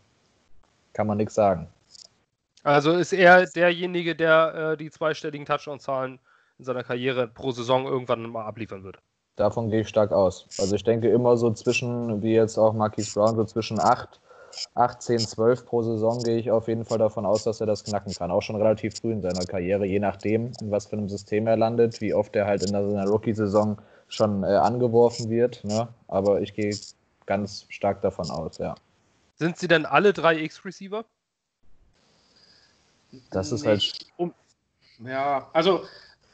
Kann 0.93 1.07
man 1.07 1.17
nichts 1.17 1.35
sagen. 1.35 1.67
Also 2.63 2.93
ist 2.93 3.13
er 3.13 3.45
derjenige, 3.45 4.15
der 4.15 4.73
äh, 4.73 4.77
die 4.77 4.89
zweistelligen 4.89 5.45
Touchdown-Zahlen 5.45 6.19
in 6.59 6.65
seiner 6.65 6.83
Karriere 6.83 7.27
pro 7.27 7.51
Saison 7.51 7.85
irgendwann 7.85 8.29
mal 8.29 8.45
abliefern 8.45 8.83
wird. 8.83 8.97
Davon 9.37 9.69
gehe 9.69 9.81
ich 9.81 9.87
stark 9.87 10.11
aus. 10.11 10.47
Also 10.59 10.75
ich 10.75 10.83
denke 10.83 11.09
immer 11.09 11.37
so 11.37 11.51
zwischen, 11.51 12.23
wie 12.23 12.33
jetzt 12.33 12.57
auch 12.57 12.73
Marquis 12.73 13.13
Brown, 13.13 13.35
so 13.35 13.45
zwischen 13.45 13.79
8, 13.79 14.19
8, 14.73 15.01
10, 15.01 15.19
12 15.19 15.65
pro 15.65 15.83
Saison 15.83 16.23
gehe 16.23 16.37
ich 16.37 16.49
auf 16.49 16.67
jeden 16.67 16.85
Fall 16.85 16.97
davon 16.97 17.25
aus, 17.25 17.43
dass 17.43 17.61
er 17.61 17.67
das 17.67 17.83
knacken 17.83 18.13
kann. 18.13 18.31
Auch 18.31 18.41
schon 18.41 18.55
relativ 18.55 18.99
früh 18.99 19.11
in 19.11 19.21
seiner 19.21 19.45
Karriere, 19.45 19.85
je 19.85 19.99
nachdem, 19.99 20.51
in 20.59 20.71
was 20.71 20.87
für 20.87 20.97
einem 20.97 21.07
System 21.07 21.45
er 21.45 21.57
landet, 21.57 22.01
wie 22.01 22.13
oft 22.13 22.35
er 22.35 22.47
halt 22.47 22.63
in 22.63 22.69
seiner 22.69 23.07
Rookie-Saison 23.07 23.77
schon 24.07 24.43
äh, 24.43 24.47
angeworfen 24.47 25.29
wird. 25.29 25.63
Ne? 25.63 25.87
Aber 26.07 26.41
ich 26.41 26.53
gehe 26.53 26.75
ganz 27.25 27.65
stark 27.69 28.01
davon 28.01 28.29
aus, 28.29 28.57
ja. 28.57 28.75
Sind 29.35 29.57
sie 29.57 29.67
denn 29.67 29.85
alle 29.85 30.13
drei 30.13 30.39
X-Receiver? 30.41 31.05
Das 33.31 33.51
ist 33.51 33.65
halt. 33.65 34.05
Um, 34.17 34.33
ja, 34.99 35.47
also 35.53 35.83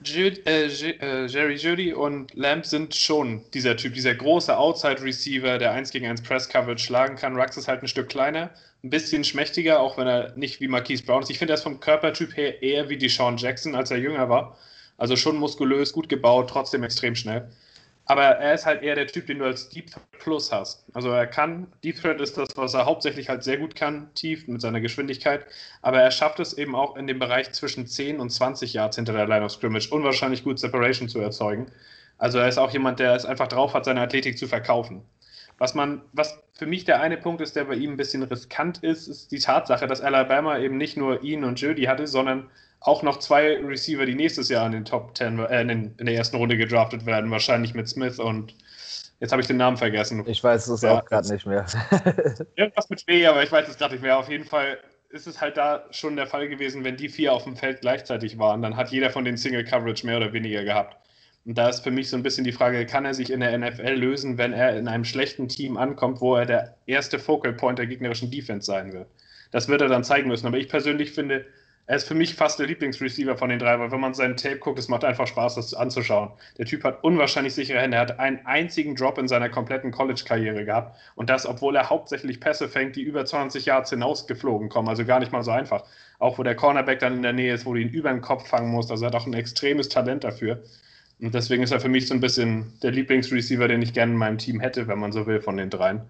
Jude, 0.06 0.46
äh, 0.46 0.66
äh, 0.66 1.26
Jerry 1.28 1.56
Judy 1.56 1.94
und 1.94 2.34
Lamb 2.34 2.66
sind 2.66 2.96
schon 2.96 3.44
dieser 3.54 3.78
Typ, 3.78 3.94
dieser 3.94 4.16
große 4.16 4.56
Outside-Receiver, 4.56 5.58
der 5.58 5.72
1 5.72 5.92
gegen 5.92 6.08
1 6.08 6.24
Press-Coverage 6.24 6.84
schlagen 6.84 7.16
kann. 7.16 7.36
Rux 7.36 7.58
ist 7.58 7.68
halt 7.68 7.84
ein 7.84 7.88
Stück 7.88 8.10
kleiner, 8.10 8.50
ein 8.84 8.90
bisschen 8.90 9.24
schmächtiger, 9.24 9.80
auch 9.80 9.98
wenn 9.98 10.08
er 10.08 10.36
nicht 10.36 10.60
wie 10.60 10.68
Marquise 10.68 11.04
Brown 11.04 11.24
ist. 11.24 11.30
Ich 11.30 11.40
finde 11.40 11.54
er 11.54 11.58
ist 11.58 11.64
vom 11.64 11.80
Körpertyp 11.80 12.36
her 12.36 12.62
eher 12.62 12.90
wie 12.90 12.98
Deshaun 12.98 13.38
Jackson, 13.38 13.76
als 13.76 13.92
er 13.92 13.98
jünger 13.98 14.30
war. 14.30 14.58
Also 14.98 15.16
schon 15.16 15.38
muskulös, 15.38 15.94
gut 15.94 16.10
gebaut, 16.10 16.50
trotzdem 16.50 16.84
extrem 16.84 17.16
schnell. 17.16 17.50
Aber 18.06 18.24
er 18.24 18.54
ist 18.54 18.66
halt 18.66 18.84
eher 18.84 18.96
der 18.96 19.08
Typ, 19.08 19.28
den 19.28 19.40
du 19.40 19.46
als 19.46 19.70
Deep 19.70 19.90
Threat 19.90 20.04
Plus 20.20 20.52
hast. 20.52 20.86
Also 20.94 21.10
er 21.10 21.26
kann, 21.28 21.68
Deep 21.84 22.02
Threat 22.02 22.20
ist 22.20 22.38
das, 22.38 22.50
was 22.56 22.74
er 22.74 22.86
hauptsächlich 22.86 23.30
halt 23.30 23.44
sehr 23.44 23.58
gut 23.58 23.76
kann, 23.76 24.14
tief 24.14 24.48
mit 24.48 24.62
seiner 24.62 24.82
Geschwindigkeit. 24.82 25.46
Aber 25.82 26.02
er 26.02 26.12
schafft 26.12 26.40
es 26.40 26.54
eben 26.54 26.76
auch 26.76 26.98
in 26.98 27.08
dem 27.08 27.20
Bereich 27.20 27.52
zwischen 27.54 27.88
10 27.88 28.20
und 28.20 28.30
20 28.30 28.74
Yards 28.74 28.98
hinter 28.98 29.14
der 29.14 29.28
Line 29.28 29.46
of 29.46 29.52
Scrimmage 29.52 29.90
unwahrscheinlich 29.90 30.44
gut 30.44 30.60
Separation 30.60 31.08
zu 31.08 31.20
erzeugen. 31.20 31.68
Also 32.18 32.40
er 32.40 32.48
ist 32.48 32.58
auch 32.58 32.72
jemand, 32.72 33.00
der 33.00 33.16
es 33.16 33.26
einfach 33.26 33.48
drauf 33.48 33.74
hat, 33.74 33.86
seine 33.86 34.02
Athletik 34.02 34.38
zu 34.38 34.48
verkaufen. 34.48 35.04
Was 35.58 35.74
man, 35.74 36.02
was 36.12 36.43
für 36.54 36.68
mich 36.68 36.86
der 36.86 37.02
eine 37.02 37.18
Punkt 37.18 37.42
ist, 37.42 37.56
der 37.56 37.66
bei 37.66 37.74
ihm 37.76 37.92
ein 37.92 37.98
bisschen 37.98 38.24
riskant 38.24 38.84
ist, 38.84 39.08
ist 39.08 39.32
die 39.32 39.40
Tatsache, 39.40 39.88
dass 39.88 40.02
Alabama 40.02 40.60
eben 40.60 40.78
nicht 40.78 40.98
nur 40.98 41.24
ihn 41.24 41.44
und 41.44 41.60
Jody 41.60 41.84
hatte, 41.84 42.06
sondern 42.06 42.50
auch 42.80 43.02
noch 43.02 43.18
zwei 43.18 43.58
Receiver, 43.58 44.06
die 44.06 44.14
nächstes 44.14 44.50
Jahr 44.50 44.66
in 44.66 44.74
den 44.74 44.86
Top 44.86 45.18
10 45.18 45.40
äh, 45.40 45.62
in, 45.62 45.70
in, 45.98 46.06
der 46.06 46.16
ersten 46.16 46.38
Runde 46.38 46.58
gedraftet 46.58 47.06
werden, 47.06 47.32
wahrscheinlich 47.32 47.74
mit 47.74 47.88
Smith 47.88 48.20
und 48.20 48.56
jetzt 49.20 49.32
habe 49.32 49.42
ich 49.42 49.48
den 49.48 49.58
Namen 49.58 49.78
vergessen. 49.78 50.24
Ich 50.28 50.44
weiß 50.44 50.68
es 50.68 50.82
ja, 50.82 51.00
auch 51.00 51.06
gerade 51.06 51.32
nicht 51.34 51.46
mehr. 51.46 51.66
Irgendwas 52.56 52.90
mit 52.90 53.08
W, 53.08 53.26
aber 53.26 53.42
ich 53.42 53.52
weiß 53.52 53.68
es 53.70 53.78
gerade 53.78 53.94
nicht 53.94 54.04
mehr. 54.04 54.20
Auf 54.20 54.30
jeden 54.30 54.46
Fall 54.46 54.78
ist 55.10 55.28
es 55.28 55.40
halt 55.40 55.58
da 55.58 55.86
schon 55.92 56.16
der 56.16 56.28
Fall 56.28 56.50
gewesen, 56.50 56.84
wenn 56.84 56.98
die 56.98 57.10
vier 57.10 57.34
auf 57.34 57.46
dem 57.46 57.56
Feld 57.56 57.82
gleichzeitig 57.82 58.38
waren, 58.38 58.62
dann 58.62 58.76
hat 58.76 58.92
jeder 58.92 59.10
von 59.10 59.26
den 59.26 59.38
Single 59.38 59.64
Coverage 59.64 60.06
mehr 60.06 60.18
oder 60.18 60.34
weniger 60.34 60.64
gehabt. 60.64 60.98
Und 61.46 61.58
da 61.58 61.68
ist 61.68 61.82
für 61.82 61.92
mich 61.92 62.10
so 62.10 62.16
ein 62.16 62.24
bisschen 62.24 62.46
die 62.46 62.54
Frage, 62.54 62.86
kann 62.86 63.06
er 63.06 63.14
sich 63.14 63.30
in 63.30 63.42
der 63.42 63.58
NFL 63.58 63.96
lösen, 63.96 64.38
wenn 64.38 64.54
er 64.54 64.78
in 64.78 64.88
einem 64.88 65.04
schlechten 65.04 65.50
Team 65.50 65.76
ankommt, 65.78 66.22
wo 66.22 66.36
er 66.36 66.46
der 66.46 66.78
erste 66.86 67.20
Focal 67.20 67.54
Point 67.54 67.80
der 67.80 67.88
gegnerischen 67.88 68.32
Defense 68.32 68.66
sein 68.66 68.94
wird? 68.94 69.08
Das 69.52 69.68
wird 69.68 69.82
er 69.82 69.90
dann 69.90 70.06
zeigen 70.06 70.30
müssen. 70.30 70.48
Aber 70.48 70.58
ich 70.58 70.70
persönlich 70.70 71.12
finde, 71.12 71.46
er 71.86 71.98
ist 71.98 72.08
für 72.08 72.16
mich 72.16 72.36
fast 72.36 72.60
der 72.60 72.68
Lieblingsreceiver 72.68 73.36
von 73.36 73.50
den 73.50 73.60
drei, 73.60 73.78
weil 73.78 73.92
wenn 73.92 74.00
man 74.00 74.14
seinen 74.14 74.38
Tape 74.38 74.58
guckt, 74.58 74.80
es 74.80 74.88
macht 74.88 75.04
einfach 75.04 75.28
Spaß, 75.28 75.56
das 75.56 75.74
anzuschauen. 75.74 76.32
Der 76.58 76.66
Typ 76.66 76.86
hat 76.86 77.04
unwahrscheinlich 77.04 77.54
sichere 77.54 77.82
Hände. 77.82 77.98
Er 77.98 78.02
hat 78.02 78.20
einen 78.20 78.46
einzigen 78.46 78.96
Drop 78.96 79.18
in 79.18 79.28
seiner 79.28 79.50
kompletten 79.50 79.92
College-Karriere 79.92 80.64
gehabt. 80.64 80.98
Und 81.16 81.30
das, 81.30 81.46
obwohl 81.46 81.76
er 81.76 81.90
hauptsächlich 81.90 82.40
Pässe 82.40 82.70
fängt, 82.70 82.96
die 82.96 83.02
über 83.02 83.26
20 83.26 83.66
Yards 83.66 83.90
hinausgeflogen 83.90 84.70
kommen. 84.70 84.88
Also 84.88 85.04
gar 85.04 85.20
nicht 85.20 85.34
mal 85.34 85.44
so 85.44 85.52
einfach. 85.52 85.84
Auch 86.20 86.38
wo 86.38 86.44
der 86.44 86.56
Cornerback 86.56 87.00
dann 87.00 87.16
in 87.18 87.22
der 87.22 87.34
Nähe 87.34 87.54
ist, 87.54 87.66
wo 87.66 87.74
du 87.74 87.82
ihn 87.82 87.90
über 87.90 88.12
den 88.12 88.22
Kopf 88.22 88.48
fangen 88.48 88.72
musst. 88.72 88.90
Also 88.90 89.04
er 89.04 89.08
hat 89.08 89.16
auch 89.16 89.28
ein 89.28 89.34
extremes 89.34 89.90
Talent 89.90 90.24
dafür. 90.24 90.64
Und 91.24 91.34
deswegen 91.34 91.64
ist 91.64 91.72
er 91.72 91.80
für 91.80 91.88
mich 91.88 92.08
so 92.08 92.14
ein 92.14 92.20
bisschen 92.20 92.74
der 92.84 92.92
Lieblingsreceiver, 92.92 93.70
den 93.70 93.82
ich 93.82 93.94
gerne 93.94 94.12
in 94.12 94.18
meinem 94.18 94.38
Team 94.38 94.60
hätte, 94.60 94.90
wenn 94.90 95.00
man 95.00 95.14
so 95.14 95.26
will, 95.26 95.40
von 95.40 95.56
den 95.56 95.70
dreien. 95.70 96.02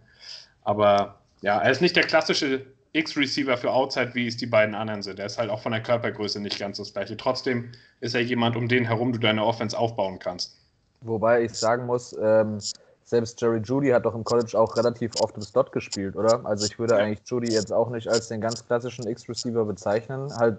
Aber 0.64 1.20
ja, 1.42 1.60
er 1.60 1.70
ist 1.70 1.82
nicht 1.82 1.96
der 1.96 2.04
klassische 2.04 2.66
X-Receiver 2.94 3.56
für 3.56 3.72
Outside, 3.72 4.16
wie 4.16 4.26
es 4.26 4.38
die 4.38 4.48
beiden 4.48 4.74
anderen 4.74 5.04
sind. 5.04 5.20
Er 5.20 5.28
ist 5.28 5.38
halt 5.38 5.52
auch 5.52 5.62
von 5.62 5.72
der 5.72 5.84
Körpergröße 5.84 6.40
nicht 6.40 6.58
ganz 6.58 6.78
das 6.78 6.94
gleiche. 6.94 7.16
Trotzdem 7.16 7.72
ist 8.00 8.16
er 8.16 8.22
jemand, 8.22 8.56
um 8.56 8.68
den 8.68 8.86
herum 8.86 9.14
du 9.14 9.20
deine 9.20 9.46
Offense 9.46 9.78
aufbauen 9.78 10.18
kannst. 10.18 10.58
Wobei 11.02 11.44
ich 11.44 11.54
sagen 11.54 11.86
muss, 11.86 12.16
ähm, 12.20 12.58
selbst 13.04 13.40
Jerry 13.40 13.60
Judy 13.60 13.90
hat 13.90 14.06
doch 14.06 14.16
im 14.16 14.24
College 14.24 14.58
auch 14.58 14.76
relativ 14.78 15.12
oft 15.22 15.36
im 15.36 15.44
Slot 15.44 15.72
gespielt, 15.72 16.16
oder? 16.16 16.44
Also 16.44 16.66
ich 16.66 16.80
würde 16.80 16.96
ja. 16.96 17.02
eigentlich 17.02 17.20
Judy 17.26 17.52
jetzt 17.52 17.72
auch 17.72 17.92
nicht 17.92 18.08
als 18.08 18.30
den 18.30 18.42
ganz 18.42 18.66
klassischen 18.66 19.06
X-Receiver 19.08 19.64
bezeichnen. 19.66 20.34
Halt, 20.38 20.58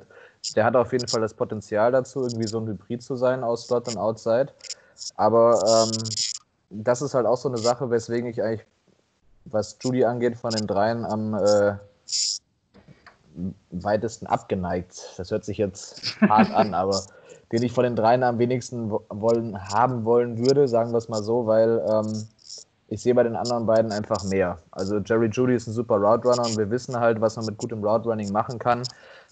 der 0.52 0.64
hat 0.64 0.76
auf 0.76 0.92
jeden 0.92 1.08
Fall 1.08 1.20
das 1.20 1.34
Potenzial 1.34 1.92
dazu, 1.92 2.22
irgendwie 2.22 2.46
so 2.46 2.58
ein 2.58 2.66
Hybrid 2.66 3.02
zu 3.02 3.16
sein 3.16 3.42
aus 3.42 3.66
Slot 3.66 3.88
und 3.88 3.96
Outside. 3.96 4.48
Aber 5.16 5.62
ähm, 5.66 5.98
das 6.70 7.02
ist 7.02 7.14
halt 7.14 7.26
auch 7.26 7.36
so 7.36 7.48
eine 7.48 7.58
Sache, 7.58 7.90
weswegen 7.90 8.28
ich 8.28 8.42
eigentlich, 8.42 8.66
was 9.46 9.76
Judy 9.80 10.04
angeht, 10.04 10.36
von 10.36 10.50
den 10.50 10.66
dreien 10.66 11.04
am 11.04 11.34
äh, 11.34 11.74
weitesten 13.70 14.26
abgeneigt. 14.26 15.14
Das 15.16 15.30
hört 15.30 15.44
sich 15.44 15.58
jetzt 15.58 16.20
hart 16.20 16.50
an, 16.50 16.74
aber 16.74 17.02
den 17.52 17.62
ich 17.62 17.72
von 17.72 17.84
den 17.84 17.96
dreien 17.96 18.22
am 18.22 18.38
wenigsten 18.38 18.90
wollen, 18.90 19.58
haben 19.70 20.04
wollen 20.04 20.38
würde, 20.38 20.66
sagen 20.68 20.92
wir 20.92 20.98
es 20.98 21.08
mal 21.08 21.22
so, 21.22 21.46
weil 21.46 21.84
ähm, 21.88 22.26
ich 22.88 23.02
sehe 23.02 23.14
bei 23.14 23.22
den 23.22 23.36
anderen 23.36 23.66
beiden 23.66 23.92
einfach 23.92 24.22
mehr. 24.24 24.58
Also 24.70 24.98
Jerry 24.98 25.28
Judy 25.28 25.54
ist 25.54 25.66
ein 25.66 25.72
super 25.72 25.96
Route 25.96 26.28
Runner 26.28 26.44
und 26.44 26.56
wir 26.56 26.70
wissen 26.70 26.98
halt, 26.98 27.20
was 27.20 27.36
man 27.36 27.46
mit 27.46 27.58
gutem 27.58 27.82
Route 27.84 28.08
Running 28.08 28.32
machen 28.32 28.58
kann. 28.58 28.82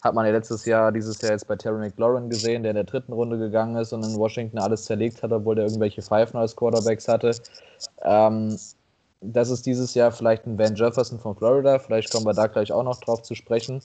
Hat 0.03 0.15
man 0.15 0.27
ja 0.27 0.33
letztes 0.33 0.65
Jahr, 0.65 0.91
dieses 0.91 1.21
Jahr 1.23 1.33
jetzt 1.33 1.47
bei 1.47 1.57
Terry 1.57 1.79
McLaurin 1.79 2.29
gesehen, 2.29 2.65
der 2.65 2.71
in 2.71 2.77
der 2.77 2.85
dritten 2.85 3.13
Runde 3.13 3.39
gegangen 3.39 3.77
ist 3.77 3.93
und 3.93 4.05
in 4.05 4.17
Washington 4.17 4.59
alles 4.59 4.85
zerlegt 4.85 5.23
hat, 5.23 5.33
obwohl 5.33 5.55
der 5.55 5.67
irgendwelche 5.67 6.03
Pfeifen 6.03 6.39
als 6.39 6.57
Quarterbacks 6.57 7.07
hatte. 7.07 7.37
Ähm, 8.03 8.59
das 9.23 9.51
ist 9.51 9.65
dieses 9.65 9.95
Jahr 9.95 10.11
vielleicht 10.11 10.47
ein 10.47 10.59
Van 10.59 10.75
Jefferson 10.75 11.21
von 11.21 11.37
Florida. 11.37 11.79
Vielleicht 11.79 12.13
kommen 12.13 12.27
wir 12.27 12.35
da 12.35 12.49
gleich 12.49 12.73
auch 12.73 12.83
noch 12.83 13.01
drauf 13.01 13.23
zu 13.23 13.37
sprechen. 13.37 13.81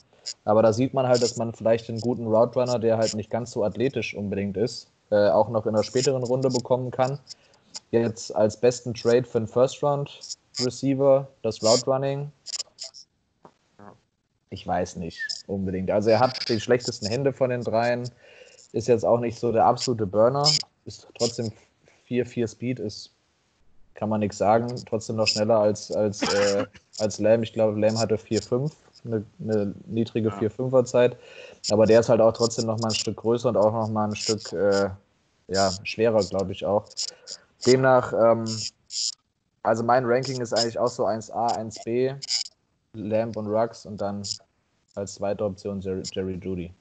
Aber 0.46 0.64
da 0.64 0.74
sieht 0.74 0.96
man 0.96 1.08
halt, 1.08 1.22
dass 1.22 1.38
man 1.38 1.54
vielleicht 1.54 1.90
einen 1.90 2.02
guten 2.02 2.26
Route 2.26 2.60
Runner, 2.60 2.80
der 2.80 2.98
halt 2.98 3.14
nicht 3.14 3.30
ganz 3.30 3.52
so 3.52 3.64
athletisch 3.64 4.16
unbedingt 4.16 4.58
ist, 4.58 4.88
äh, 5.12 5.30
auch 5.30 5.50
noch 5.50 5.68
in 5.68 5.76
einer 5.76 5.84
späteren 5.84 6.24
Runde 6.24 6.50
bekommen 6.50 6.90
kann. 6.90 7.20
Jetzt 7.92 8.36
als 8.36 8.58
besten 8.58 8.96
Trade 8.96 9.24
für 9.24 9.38
einen 9.38 9.48
First 9.48 9.84
Round 9.84 10.20
Receiver, 10.60 11.28
das 11.44 11.62
Route 11.62 11.86
Running. 11.86 12.32
Ich 14.50 14.66
weiß 14.66 14.96
nicht 14.98 15.20
unbedingt. 15.48 15.92
Also 15.92 16.10
er 16.10 16.20
hat 16.20 16.48
die 16.48 16.60
schlechtesten 16.60 17.08
Hände 17.08 17.34
von 17.34 17.50
den 17.50 17.62
dreien. 17.62 18.10
Ist 18.72 18.88
jetzt 18.88 19.06
auch 19.06 19.20
nicht 19.20 19.40
so 19.40 19.52
der 19.52 19.66
absolute 19.66 20.06
Burner. 20.06 20.48
Ist 20.86 21.08
trotzdem 21.18 21.52
4-4 22.08 22.48
Speed, 22.48 22.80
ist 22.80 23.12
kann 23.98 24.10
man 24.10 24.20
nichts 24.20 24.38
sagen. 24.38 24.74
Trotzdem 24.88 25.18
noch 25.18 25.28
schneller 25.28 25.60
als, 25.60 25.92
als, 25.92 26.22
äh, 26.22 26.66
als 27.00 27.20
Lamb. 27.20 27.44
Ich 27.44 27.52
glaube, 27.52 27.78
Lamb 27.80 27.98
hatte 27.98 28.16
4-5, 28.16 28.72
eine, 29.04 29.26
eine, 29.42 29.74
niedrige 29.88 30.30
ja. 30.30 30.36
4-5er 30.36 30.86
Zeit. 30.86 31.18
Aber 31.72 31.86
der 31.86 32.00
ist 32.00 32.08
halt 32.08 32.22
auch 32.22 32.32
trotzdem 32.32 32.68
noch 32.68 32.80
mal 32.80 32.90
ein 32.90 32.96
Stück 32.96 33.18
größer 33.18 33.50
und 33.50 33.58
auch 33.58 33.74
noch 33.74 33.90
mal 33.90 34.08
ein 34.08 34.16
Stück 34.16 34.54
äh, 34.54 34.90
ja, 35.48 35.72
schwerer, 35.84 36.24
glaube 36.24 36.52
ich 36.52 36.66
auch. 36.66 36.86
Demnach, 37.66 38.14
ähm, 38.14 38.46
also 39.64 39.84
mein 39.84 40.06
Ranking 40.06 40.40
ist 40.42 40.54
eigentlich 40.54 40.78
auch 40.78 40.90
so 40.90 41.06
1A, 41.08 41.58
1B, 41.58 42.16
Lamb 42.98 43.38
und 43.38 43.48
Rux 43.48 43.86
und 43.86 44.02
dann 44.02 44.24
als 44.96 45.16
zweite 45.16 45.46
Option 45.46 45.80
Jerry, 45.80 46.04
Jerry 46.12 46.40
Judy. 46.42 46.74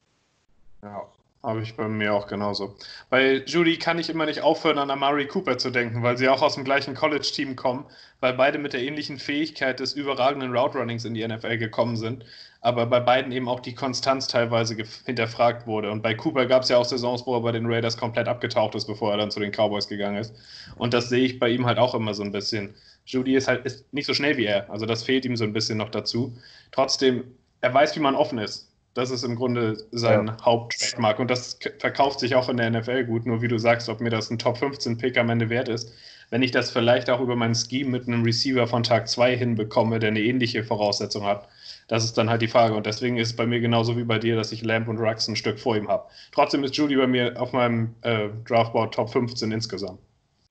Ja, 0.83 1.02
habe 1.42 1.62
ich 1.62 1.76
bei 1.76 1.87
mir 1.87 2.12
auch 2.12 2.26
genauso. 2.26 2.74
Bei 3.09 3.44
Judy 3.46 3.79
kann 3.79 3.98
ich 3.98 4.11
immer 4.11 4.26
nicht 4.26 4.40
aufhören, 4.40 4.79
an 4.79 4.90
Amari 4.90 5.29
Cooper 5.29 5.59
zu 5.59 5.70
denken, 5.70 6.02
weil 6.02 6.16
sie 6.16 6.29
auch 6.29 6.42
aus 6.42 6.55
dem 6.55 6.64
gleichen 6.64 6.94
College-Team 6.94 7.55
kommen, 7.55 7.87
weil 8.20 8.33
beide 8.33 8.59
mit 8.59 8.72
der 8.72 8.83
ähnlichen 8.83 9.18
Fähigkeit 9.18 9.79
des 9.79 9.92
überragenden 9.92 10.57
Route-Runnings 10.57 11.05
in 11.05 11.14
die 11.14 11.26
NFL 11.26 11.59
gekommen 11.59 11.96
sind, 11.96 12.24
aber 12.62 12.87
bei 12.87 12.98
beiden 12.98 13.31
eben 13.31 13.48
auch 13.48 13.61
die 13.61 13.76
Konstanz 13.76 14.26
teilweise 14.26 14.76
hinterfragt 15.05 15.68
wurde. 15.68 15.92
Und 15.92 16.02
bei 16.02 16.14
Cooper 16.14 16.46
gab 16.46 16.64
es 16.64 16.68
ja 16.68 16.79
auch 16.79 16.85
Saisons, 16.85 17.24
wo 17.26 17.37
er 17.37 17.42
bei 17.42 17.52
den 17.52 17.66
Raiders 17.66 17.96
komplett 17.96 18.26
abgetaucht 18.26 18.74
ist, 18.74 18.87
bevor 18.87 19.12
er 19.12 19.18
dann 19.18 19.31
zu 19.31 19.38
den 19.38 19.52
Cowboys 19.52 19.87
gegangen 19.87 20.16
ist. 20.16 20.35
Und 20.76 20.94
das 20.94 21.09
sehe 21.09 21.24
ich 21.24 21.38
bei 21.38 21.48
ihm 21.48 21.64
halt 21.64 21.79
auch 21.79 21.94
immer 21.94 22.12
so 22.14 22.24
ein 22.24 22.33
bisschen. 22.33 22.74
Judy 23.07 23.37
ist 23.37 23.49
halt 23.49 23.64
ist 23.64 23.92
nicht 23.92 24.07
so 24.07 24.14
schnell 24.14 24.37
wie 24.37 24.45
er, 24.45 24.69
also 24.71 24.85
das 24.85 25.05
fehlt 25.05 25.25
ihm 25.25 25.37
so 25.37 25.45
ein 25.45 25.53
bisschen 25.53 25.79
noch 25.79 25.90
dazu. 25.90 26.37
Trotzdem, 26.73 27.25
er 27.61 27.73
weiß, 27.73 27.97
wie 27.97 28.01
man 28.01 28.14
offen 28.14 28.38
ist. 28.38 28.73
Das 28.95 29.11
ist 29.11 29.25
im 29.25 29.37
Grunde 29.37 29.77
sein 29.92 30.27
ja. 30.27 30.37
Haupttrademark 30.42 31.19
und 31.19 31.31
das 31.31 31.59
verkauft 31.79 32.19
sich 32.19 32.35
auch 32.35 32.49
in 32.49 32.57
der 32.57 32.71
NFL 32.71 33.05
gut. 33.05 33.27
Nur 33.27 33.42
wie 33.42 33.49
du 33.49 33.59
sagst, 33.59 33.88
ob 33.88 34.01
mir 34.01 34.11
das 34.11 34.31
ein 34.31 34.38
Top 34.38 34.57
15 34.57 34.97
Pick 34.97 35.19
am 35.19 35.29
Ende 35.29 35.51
wert 35.51 35.69
ist, 35.69 35.92
wenn 36.31 36.42
ich 36.42 36.51
das 36.51 36.71
vielleicht 36.71 37.11
auch 37.11 37.21
über 37.21 37.37
mein 37.37 37.55
Scheme 37.55 37.90
mit 37.90 38.09
einem 38.09 38.25
Receiver 38.25 38.66
von 38.66 38.83
Tag 38.83 39.09
2 39.09 39.37
hinbekomme, 39.37 39.99
der 39.99 40.11
eine 40.11 40.21
ähnliche 40.21 40.64
Voraussetzung 40.64 41.25
hat, 41.25 41.47
das 41.88 42.05
ist 42.05 42.19
dann 42.19 42.31
halt 42.31 42.42
die 42.42 42.49
Frage. 42.49 42.75
Und 42.75 42.87
deswegen 42.87 43.19
ist 43.19 43.29
es 43.29 43.37
bei 43.37 43.47
mir 43.47 43.61
genauso 43.61 43.97
wie 43.97 44.05
bei 44.05 44.19
dir, 44.19 44.35
dass 44.35 44.51
ich 44.51 44.62
Lamp 44.62 44.88
und 44.88 44.99
Rux 44.99 45.29
ein 45.29 45.37
Stück 45.37 45.61
vor 45.61 45.77
ihm 45.77 45.88
habe. 45.88 46.07
Trotzdem 46.33 46.64
ist 46.64 46.77
Judy 46.77 46.97
bei 46.97 47.07
mir 47.07 47.40
auf 47.40 47.53
meinem 47.53 47.95
äh, 48.01 48.29
Draftboard 48.47 48.95
Top 48.95 49.11
15 49.11 49.53
insgesamt, 49.53 50.01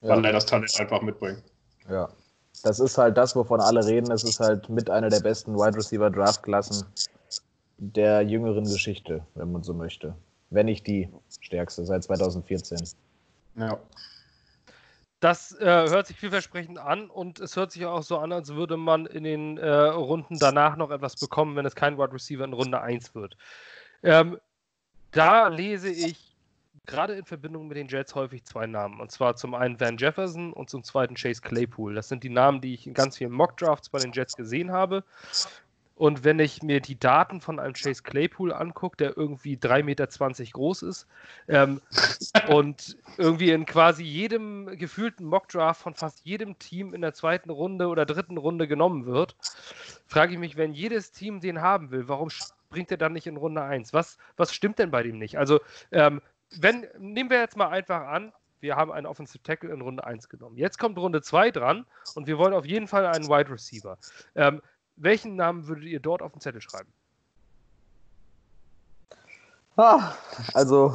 ja. 0.00 0.10
weil 0.10 0.24
er 0.24 0.32
das 0.32 0.46
Talent 0.46 0.72
einfach 0.80 1.02
mitbringt. 1.02 1.42
Ja, 1.90 2.08
das 2.62 2.80
ist 2.80 2.98
halt 2.98 3.16
das, 3.16 3.36
wovon 3.36 3.60
alle 3.60 3.84
reden. 3.84 4.10
Es 4.10 4.24
ist 4.24 4.40
halt 4.40 4.68
mit 4.68 4.90
einer 4.90 5.08
der 5.08 5.20
besten 5.20 5.54
Wide 5.54 5.76
Receiver 5.76 6.10
Draftklassen 6.10 6.86
der 7.78 8.22
jüngeren 8.22 8.64
Geschichte, 8.64 9.24
wenn 9.34 9.52
man 9.52 9.62
so 9.62 9.74
möchte. 9.74 10.14
Wenn 10.50 10.66
nicht 10.66 10.86
die 10.86 11.08
stärkste 11.40 11.84
seit 11.84 12.04
2014. 12.04 12.78
Ja. 13.56 13.78
Das 15.20 15.58
äh, 15.60 15.64
hört 15.64 16.06
sich 16.06 16.18
vielversprechend 16.18 16.78
an 16.78 17.08
und 17.10 17.40
es 17.40 17.56
hört 17.56 17.72
sich 17.72 17.86
auch 17.86 18.02
so 18.02 18.18
an, 18.18 18.32
als 18.32 18.54
würde 18.54 18.76
man 18.76 19.06
in 19.06 19.24
den 19.24 19.58
äh, 19.58 19.68
Runden 19.68 20.38
danach 20.38 20.76
noch 20.76 20.90
etwas 20.90 21.16
bekommen, 21.16 21.56
wenn 21.56 21.64
es 21.66 21.74
kein 21.74 21.96
Wide 21.98 22.12
Receiver 22.12 22.44
in 22.44 22.52
Runde 22.52 22.80
1 22.80 23.14
wird. 23.14 23.36
Ähm, 24.02 24.38
da 25.12 25.48
lese 25.48 25.88
ich 25.90 26.25
gerade 26.86 27.14
in 27.14 27.24
Verbindung 27.24 27.68
mit 27.68 27.76
den 27.76 27.88
Jets 27.88 28.14
häufig 28.14 28.44
zwei 28.44 28.66
Namen. 28.66 29.00
Und 29.00 29.10
zwar 29.10 29.36
zum 29.36 29.54
einen 29.54 29.78
Van 29.78 29.96
Jefferson 29.96 30.52
und 30.52 30.70
zum 30.70 30.82
zweiten 30.82 31.14
Chase 31.14 31.40
Claypool. 31.40 31.94
Das 31.94 32.08
sind 32.08 32.22
die 32.22 32.30
Namen, 32.30 32.60
die 32.60 32.74
ich 32.74 32.86
in 32.86 32.94
ganz 32.94 33.16
vielen 33.16 33.32
Mock-Drafts 33.32 33.88
bei 33.88 33.98
den 33.98 34.12
Jets 34.12 34.36
gesehen 34.36 34.72
habe. 34.72 35.04
Und 35.96 36.24
wenn 36.24 36.38
ich 36.38 36.62
mir 36.62 36.80
die 36.80 36.98
Daten 37.00 37.40
von 37.40 37.58
einem 37.58 37.72
Chase 37.72 38.02
Claypool 38.02 38.52
angucke, 38.52 38.98
der 38.98 39.16
irgendwie 39.16 39.56
3,20 39.56 39.82
Meter 39.82 40.06
groß 40.52 40.82
ist 40.82 41.06
ähm, 41.48 41.80
und 42.48 42.98
irgendwie 43.16 43.50
in 43.50 43.64
quasi 43.64 44.04
jedem 44.04 44.66
gefühlten 44.78 45.24
Mockdraft 45.24 45.80
von 45.80 45.94
fast 45.94 46.20
jedem 46.24 46.58
Team 46.58 46.92
in 46.92 47.00
der 47.00 47.14
zweiten 47.14 47.48
Runde 47.48 47.88
oder 47.88 48.04
dritten 48.04 48.36
Runde 48.36 48.68
genommen 48.68 49.06
wird, 49.06 49.36
frage 50.06 50.34
ich 50.34 50.38
mich, 50.38 50.58
wenn 50.58 50.74
jedes 50.74 51.12
Team 51.12 51.40
den 51.40 51.62
haben 51.62 51.90
will, 51.90 52.08
warum 52.08 52.28
springt 52.28 52.90
er 52.90 52.98
dann 52.98 53.14
nicht 53.14 53.26
in 53.26 53.38
Runde 53.38 53.62
1? 53.62 53.94
Was, 53.94 54.18
was 54.36 54.52
stimmt 54.52 54.78
denn 54.78 54.90
bei 54.90 55.02
dem 55.02 55.16
nicht? 55.16 55.38
Also, 55.38 55.60
ähm, 55.92 56.20
wenn, 56.58 56.86
nehmen 56.98 57.30
wir 57.30 57.38
jetzt 57.38 57.56
mal 57.56 57.68
einfach 57.68 58.06
an, 58.06 58.32
wir 58.60 58.76
haben 58.76 58.90
einen 58.90 59.06
Offensive 59.06 59.42
Tackle 59.42 59.70
in 59.70 59.80
Runde 59.80 60.04
1 60.04 60.28
genommen. 60.28 60.56
Jetzt 60.56 60.78
kommt 60.78 60.98
Runde 60.98 61.22
2 61.22 61.50
dran 61.50 61.86
und 62.14 62.26
wir 62.26 62.38
wollen 62.38 62.54
auf 62.54 62.64
jeden 62.64 62.88
Fall 62.88 63.06
einen 63.06 63.28
Wide 63.28 63.50
Receiver. 63.50 63.98
Ähm, 64.34 64.62
welchen 64.96 65.36
Namen 65.36 65.66
würdet 65.68 65.84
ihr 65.84 66.00
dort 66.00 66.22
auf 66.22 66.32
den 66.32 66.40
Zettel 66.40 66.60
schreiben? 66.60 66.90
Ah, 69.76 70.14
also, 70.54 70.94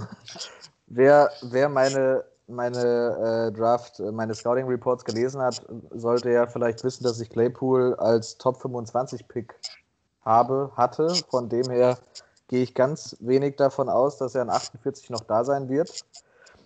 wer, 0.88 1.32
wer 1.44 1.70
meine, 1.70 2.24
meine 2.48 3.50
äh, 3.50 3.56
Draft, 3.56 4.00
äh, 4.00 4.12
meine 4.12 4.34
Scouting 4.34 4.66
Reports 4.66 5.06
gelesen 5.06 5.40
hat, 5.40 5.64
sollte 5.92 6.32
ja 6.32 6.48
vielleicht 6.48 6.84
wissen, 6.84 7.04
dass 7.04 7.22
ich 7.22 7.30
Claypool 7.30 7.94
als 7.96 8.38
Top 8.40 8.60
25 8.60 9.28
Pick 9.28 9.56
habe, 10.26 10.72
hatte. 10.76 11.14
Von 11.30 11.48
dem 11.48 11.70
her 11.70 11.98
gehe 12.52 12.64
ich 12.64 12.76
ganz 12.76 13.16
wenig 13.22 13.56
davon 13.56 13.90
aus, 13.90 14.18
dass 14.18 14.36
er 14.36 14.44
in 14.44 14.50
48 14.50 15.10
noch 15.10 15.22
da 15.22 15.46
sein 15.46 15.70
wird. 15.70 16.04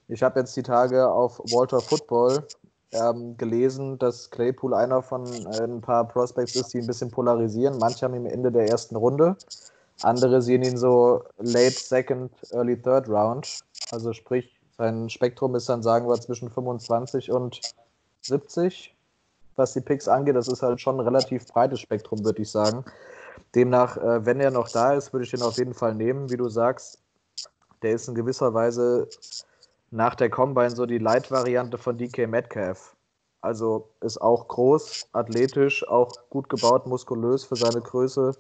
Ich 0.07 0.23
habe 0.23 0.39
jetzt 0.39 0.57
die 0.57 0.63
Tage 0.63 1.07
auf 1.07 1.37
Walter 1.51 1.79
Football 1.79 2.43
ähm, 2.91 3.37
gelesen, 3.37 3.99
dass 3.99 4.31
Claypool 4.31 4.73
einer 4.73 5.03
von 5.03 5.25
äh, 5.27 5.61
ein 5.61 5.81
paar 5.81 6.07
Prospects 6.07 6.55
ist, 6.55 6.73
die 6.73 6.79
ein 6.79 6.87
bisschen 6.87 7.11
polarisieren. 7.11 7.77
Manche 7.77 8.05
haben 8.05 8.15
ihn 8.15 8.25
Ende 8.25 8.51
der 8.51 8.67
ersten 8.67 8.95
Runde, 8.95 9.37
andere 10.01 10.41
sehen 10.41 10.63
ihn 10.63 10.77
so 10.77 11.23
late 11.37 11.71
second, 11.71 12.31
early 12.51 12.81
third 12.81 13.07
round. 13.07 13.59
Also 13.91 14.11
sprich, 14.11 14.59
sein 14.79 15.07
Spektrum 15.09 15.55
ist 15.55 15.69
dann, 15.69 15.83
sagen 15.83 16.07
wir, 16.07 16.19
zwischen 16.19 16.49
25 16.49 17.31
und 17.31 17.61
70, 18.21 18.95
was 19.55 19.73
die 19.73 19.81
Picks 19.81 20.07
angeht. 20.07 20.35
Das 20.35 20.47
ist 20.47 20.63
halt 20.63 20.81
schon 20.81 20.97
ein 20.99 21.05
relativ 21.05 21.45
breites 21.45 21.79
Spektrum, 21.79 22.25
würde 22.25 22.41
ich 22.41 22.49
sagen. 22.49 22.83
Demnach, 23.53 23.97
äh, 23.97 24.25
wenn 24.25 24.39
er 24.39 24.51
noch 24.51 24.69
da 24.69 24.93
ist, 24.93 25.13
würde 25.13 25.25
ich 25.25 25.33
ihn 25.33 25.41
auf 25.41 25.57
jeden 25.57 25.73
Fall 25.73 25.95
nehmen, 25.95 26.29
wie 26.29 26.37
du 26.37 26.49
sagst. 26.49 26.99
Der 27.81 27.91
ist 27.91 28.07
in 28.07 28.15
gewisser 28.15 28.53
Weise 28.53 29.07
nach 29.91 30.15
der 30.15 30.29
Combine 30.29 30.71
so 30.71 30.85
die 30.85 30.97
Light-Variante 30.97 31.77
von 31.77 31.97
DK 31.97 32.27
Metcalf. 32.27 32.95
Also 33.41 33.89
ist 34.01 34.19
auch 34.21 34.47
groß, 34.47 35.09
athletisch, 35.13 35.87
auch 35.87 36.11
gut 36.29 36.49
gebaut, 36.49 36.87
muskulös 36.87 37.45
für 37.45 37.55
seine 37.55 37.81
Größe. 37.81 38.33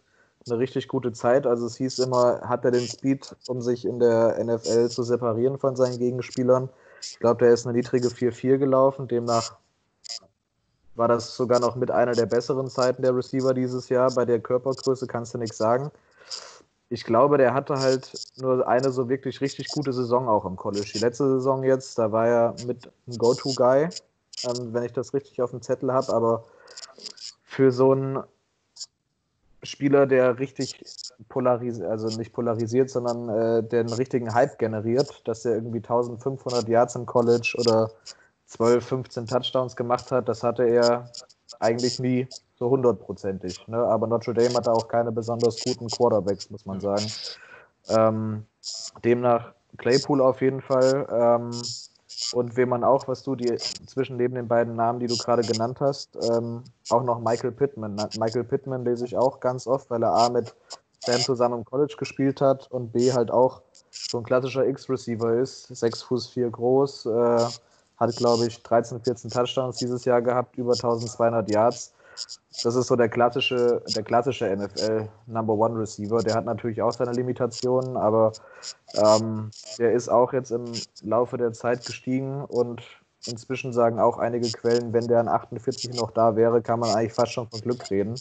Eine 0.47 0.59
richtig 0.59 0.87
gute 0.87 1.11
Zeit. 1.11 1.45
Also 1.45 1.67
es 1.67 1.75
hieß 1.77 1.99
immer, 1.99 2.41
hat 2.41 2.65
er 2.65 2.71
den 2.71 2.87
Speed, 2.87 3.35
um 3.47 3.61
sich 3.61 3.85
in 3.85 3.99
der 3.99 4.43
NFL 4.43 4.89
zu 4.89 5.03
separieren 5.03 5.57
von 5.59 5.75
seinen 5.75 5.97
Gegenspielern. 5.97 6.69
Ich 7.01 7.19
glaube, 7.19 7.45
der 7.45 7.53
ist 7.53 7.65
eine 7.65 7.77
niedrige 7.77 8.09
4-4 8.09 8.57
gelaufen. 8.57 9.07
Demnach 9.07 9.57
war 10.95 11.07
das 11.07 11.35
sogar 11.35 11.59
noch 11.59 11.75
mit 11.75 11.91
einer 11.91 12.13
der 12.13 12.25
besseren 12.25 12.69
Zeiten 12.69 13.01
der 13.01 13.15
Receiver 13.15 13.53
dieses 13.53 13.89
Jahr. 13.89 14.11
Bei 14.11 14.25
der 14.25 14.39
Körpergröße 14.39 15.07
kannst 15.07 15.33
du 15.33 15.37
nichts 15.37 15.57
sagen 15.57 15.91
ich 16.89 17.03
glaube, 17.03 17.37
der 17.37 17.53
hatte 17.53 17.75
halt 17.79 18.11
nur 18.37 18.67
eine 18.67 18.91
so 18.91 19.09
wirklich 19.09 19.41
richtig 19.41 19.69
gute 19.69 19.91
Saison 19.91 20.27
auch 20.27 20.45
im 20.45 20.55
College. 20.55 20.91
Die 20.93 20.99
letzte 20.99 21.27
Saison 21.27 21.63
jetzt, 21.63 21.97
da 21.97 22.11
war 22.11 22.27
er 22.27 22.55
mit 22.65 22.89
einem 23.07 23.17
Go-To-Guy, 23.17 23.89
ähm, 24.43 24.73
wenn 24.73 24.83
ich 24.83 24.93
das 24.93 25.13
richtig 25.13 25.41
auf 25.41 25.51
dem 25.51 25.61
Zettel 25.61 25.91
habe, 25.91 26.13
aber 26.13 26.43
für 27.43 27.71
so 27.71 27.91
einen 27.91 28.23
Spieler, 29.63 30.05
der 30.05 30.37
richtig 30.37 30.79
polarisiert, 31.27 31.89
also 31.89 32.15
nicht 32.17 32.33
polarisiert, 32.33 32.91
sondern 32.91 33.29
äh, 33.29 33.63
der 33.63 33.97
richtigen 33.97 34.31
Hype 34.31 34.59
generiert, 34.59 35.27
dass 35.27 35.43
er 35.43 35.55
irgendwie 35.55 35.79
1500 35.79 36.67
Yards 36.67 36.95
im 36.95 37.07
College 37.07 37.55
oder 37.57 37.89
12, 38.55 38.85
15 38.85 39.27
Touchdowns 39.27 39.75
gemacht 39.75 40.11
hat, 40.11 40.29
das 40.29 40.43
hatte 40.43 40.63
er 40.63 41.09
eigentlich 41.59 41.99
nie 41.99 42.27
so 42.57 42.69
hundertprozentig. 42.69 43.67
Ne? 43.67 43.77
Aber 43.77 44.07
Notre 44.07 44.33
Dame 44.33 44.53
hatte 44.55 44.71
auch 44.71 44.87
keine 44.87 45.11
besonders 45.11 45.61
guten 45.63 45.87
Quarterbacks, 45.87 46.49
muss 46.49 46.65
man 46.65 46.79
sagen. 46.79 47.05
Ähm, 47.89 48.45
demnach 49.03 49.53
Claypool 49.77 50.21
auf 50.21 50.41
jeden 50.41 50.61
Fall. 50.61 51.07
Ähm, 51.11 51.51
und 52.33 52.55
wem 52.55 52.69
man 52.69 52.83
auch, 52.83 53.07
was 53.07 53.23
du 53.23 53.35
die 53.35 53.55
zwischen 53.55 54.15
neben 54.15 54.35
den 54.35 54.47
beiden 54.47 54.75
Namen, 54.75 54.99
die 54.99 55.07
du 55.07 55.17
gerade 55.17 55.41
genannt 55.41 55.79
hast, 55.81 56.17
ähm, 56.31 56.63
auch 56.89 57.03
noch 57.03 57.19
Michael 57.19 57.51
Pittman. 57.51 57.95
Michael 58.17 58.45
Pittman 58.45 58.85
lese 58.85 59.05
ich 59.05 59.17
auch 59.17 59.39
ganz 59.41 59.67
oft, 59.67 59.89
weil 59.89 60.01
er 60.01 60.13
A 60.13 60.29
mit 60.29 60.55
Sam 61.05 61.19
zusammen 61.19 61.59
im 61.59 61.65
College 61.65 61.95
gespielt 61.97 62.41
hat 62.41 62.71
und 62.71 62.93
B 62.93 63.11
halt 63.11 63.31
auch 63.31 63.61
so 63.91 64.17
ein 64.17 64.23
klassischer 64.23 64.65
X-Receiver 64.65 65.33
ist, 65.33 65.67
6 65.67 66.03
Fuß 66.03 66.27
4 66.29 66.49
groß, 66.49 67.05
äh, 67.05 67.47
hat 67.97 68.15
glaube 68.15 68.47
ich 68.47 68.61
13, 68.63 69.01
14 69.01 69.29
Touchdowns 69.31 69.77
dieses 69.77 70.05
Jahr 70.05 70.21
gehabt, 70.21 70.57
über 70.57 70.73
1200 70.73 71.49
Yards. 71.49 71.93
Das 72.63 72.75
ist 72.75 72.87
so 72.87 72.95
der 72.95 73.09
klassische, 73.09 73.81
der 73.93 74.03
klassische 74.03 74.55
NFL 74.55 75.09
Number 75.27 75.53
One 75.53 75.77
Receiver. 75.77 76.23
Der 76.23 76.35
hat 76.35 76.45
natürlich 76.45 76.81
auch 76.81 76.93
seine 76.93 77.11
Limitationen, 77.11 77.97
aber 77.97 78.31
ähm, 78.93 79.51
der 79.77 79.91
ist 79.91 80.07
auch 80.07 80.31
jetzt 80.31 80.51
im 80.51 80.71
Laufe 81.01 81.37
der 81.37 81.51
Zeit 81.51 81.85
gestiegen 81.85 82.45
und 82.45 82.81
inzwischen 83.27 83.73
sagen 83.73 83.99
auch 83.99 84.17
einige 84.17 84.49
Quellen, 84.51 84.93
wenn 84.93 85.07
der 85.07 85.19
an 85.19 85.27
48 85.27 85.93
noch 85.95 86.11
da 86.11 86.35
wäre, 86.35 86.61
kann 86.61 86.79
man 86.79 86.95
eigentlich 86.95 87.13
fast 87.13 87.33
schon 87.33 87.47
von 87.49 87.59
Glück 87.61 87.89
reden, 87.89 88.15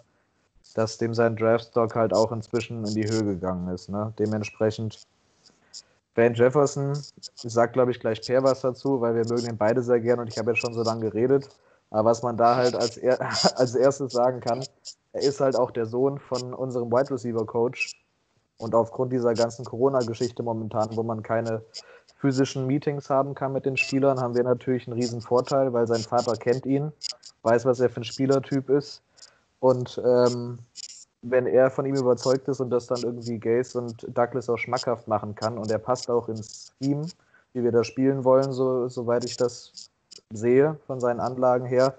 dass 0.75 0.99
dem 0.99 1.15
sein 1.15 1.37
Draftstock 1.37 1.95
halt 1.95 2.13
auch 2.13 2.33
inzwischen 2.33 2.85
in 2.85 2.95
die 2.95 3.09
Höhe 3.09 3.25
gegangen 3.25 3.69
ist. 3.69 3.89
Ne? 3.89 4.13
Dementsprechend 4.19 5.07
Van 6.15 6.35
Jefferson, 6.35 6.93
ich 6.93 7.53
sag 7.53 7.73
glaube 7.73 7.91
ich 7.91 8.01
gleich 8.01 8.21
Per 8.21 8.43
was 8.43 8.61
dazu, 8.61 9.01
weil 9.01 9.15
wir 9.15 9.27
mögen 9.27 9.49
ihn 9.49 9.59
beide 9.59 9.83
sehr 9.83 10.01
gern 10.01 10.21
und 10.21 10.29
ich 10.29 10.39
habe 10.39 10.53
ja 10.53 10.57
schon 10.57 10.75
so 10.75 10.83
lange 10.83 11.11
geredet. 11.11 11.49
Aber 11.91 12.11
was 12.11 12.23
man 12.23 12.37
da 12.37 12.57
halt 12.57 12.75
als, 12.75 12.97
er, 12.97 13.21
als 13.59 13.75
erstes 13.75 14.13
sagen 14.13 14.41
kann, 14.41 14.65
er 15.13 15.23
ist 15.23 15.41
halt 15.41 15.57
auch 15.57 15.71
der 15.71 15.87
Sohn 15.87 16.19
von 16.19 16.55
unserem 16.55 16.91
Wide 16.91 17.11
Receiver 17.11 17.47
Coach. 17.47 17.93
Und 18.59 18.75
aufgrund 18.75 19.13
dieser 19.13 19.35
ganzen 19.35 19.65
Corona-Geschichte 19.65 20.43
momentan, 20.43 20.97
wo 20.97 21.03
man 21.03 21.23
keine 21.23 21.63
physischen 22.17 22.67
Meetings 22.67 23.11
haben 23.11 23.35
kann 23.35 23.53
mit 23.53 23.67
den 23.67 23.77
Spielern, 23.77 24.21
haben 24.21 24.35
wir 24.35 24.45
natürlich 24.45 24.87
einen 24.87 24.99
riesen 24.99 25.21
Vorteil, 25.21 25.73
weil 25.73 25.87
sein 25.87 26.01
Vater 26.01 26.37
kennt 26.37 26.65
ihn, 26.65 26.93
weiß, 27.43 27.65
was 27.65 27.81
er 27.81 27.91
für 27.91 28.01
ein 28.01 28.05
Spielertyp 28.05 28.71
ist. 28.71 29.03
Und 29.61 30.01
ähm, 30.05 30.59
wenn 31.25 31.47
er 31.47 31.71
von 31.71 31.87
ihm 31.87 31.97
überzeugt 31.97 32.49
ist 32.49 32.61
und 32.61 32.71
das 32.71 32.87
dann 32.87 33.03
irgendwie 33.03 33.39
Gaze 33.39 33.79
und 33.79 34.07
Douglas 34.09 34.49
auch 34.49 34.59
schmackhaft 34.59 35.09
machen 35.09 35.35
kann 35.35 35.59
und 35.59 35.71
er 35.71 35.79
passt 35.79 36.11
auch 36.11 36.29
ins 36.29 36.73
Team, 36.81 37.07
wie 37.53 37.65
wir 37.65 37.73
da 37.73 37.85
spielen 37.85 38.25
wollen, 38.25 38.53
so, 38.53 38.89
soweit 38.89 39.25
ich 39.25 39.37
das 39.37 39.91
sehe 40.31 40.79
von 40.87 41.01
seinen 41.01 41.21
Anlagen 41.21 41.67
her, 41.67 41.95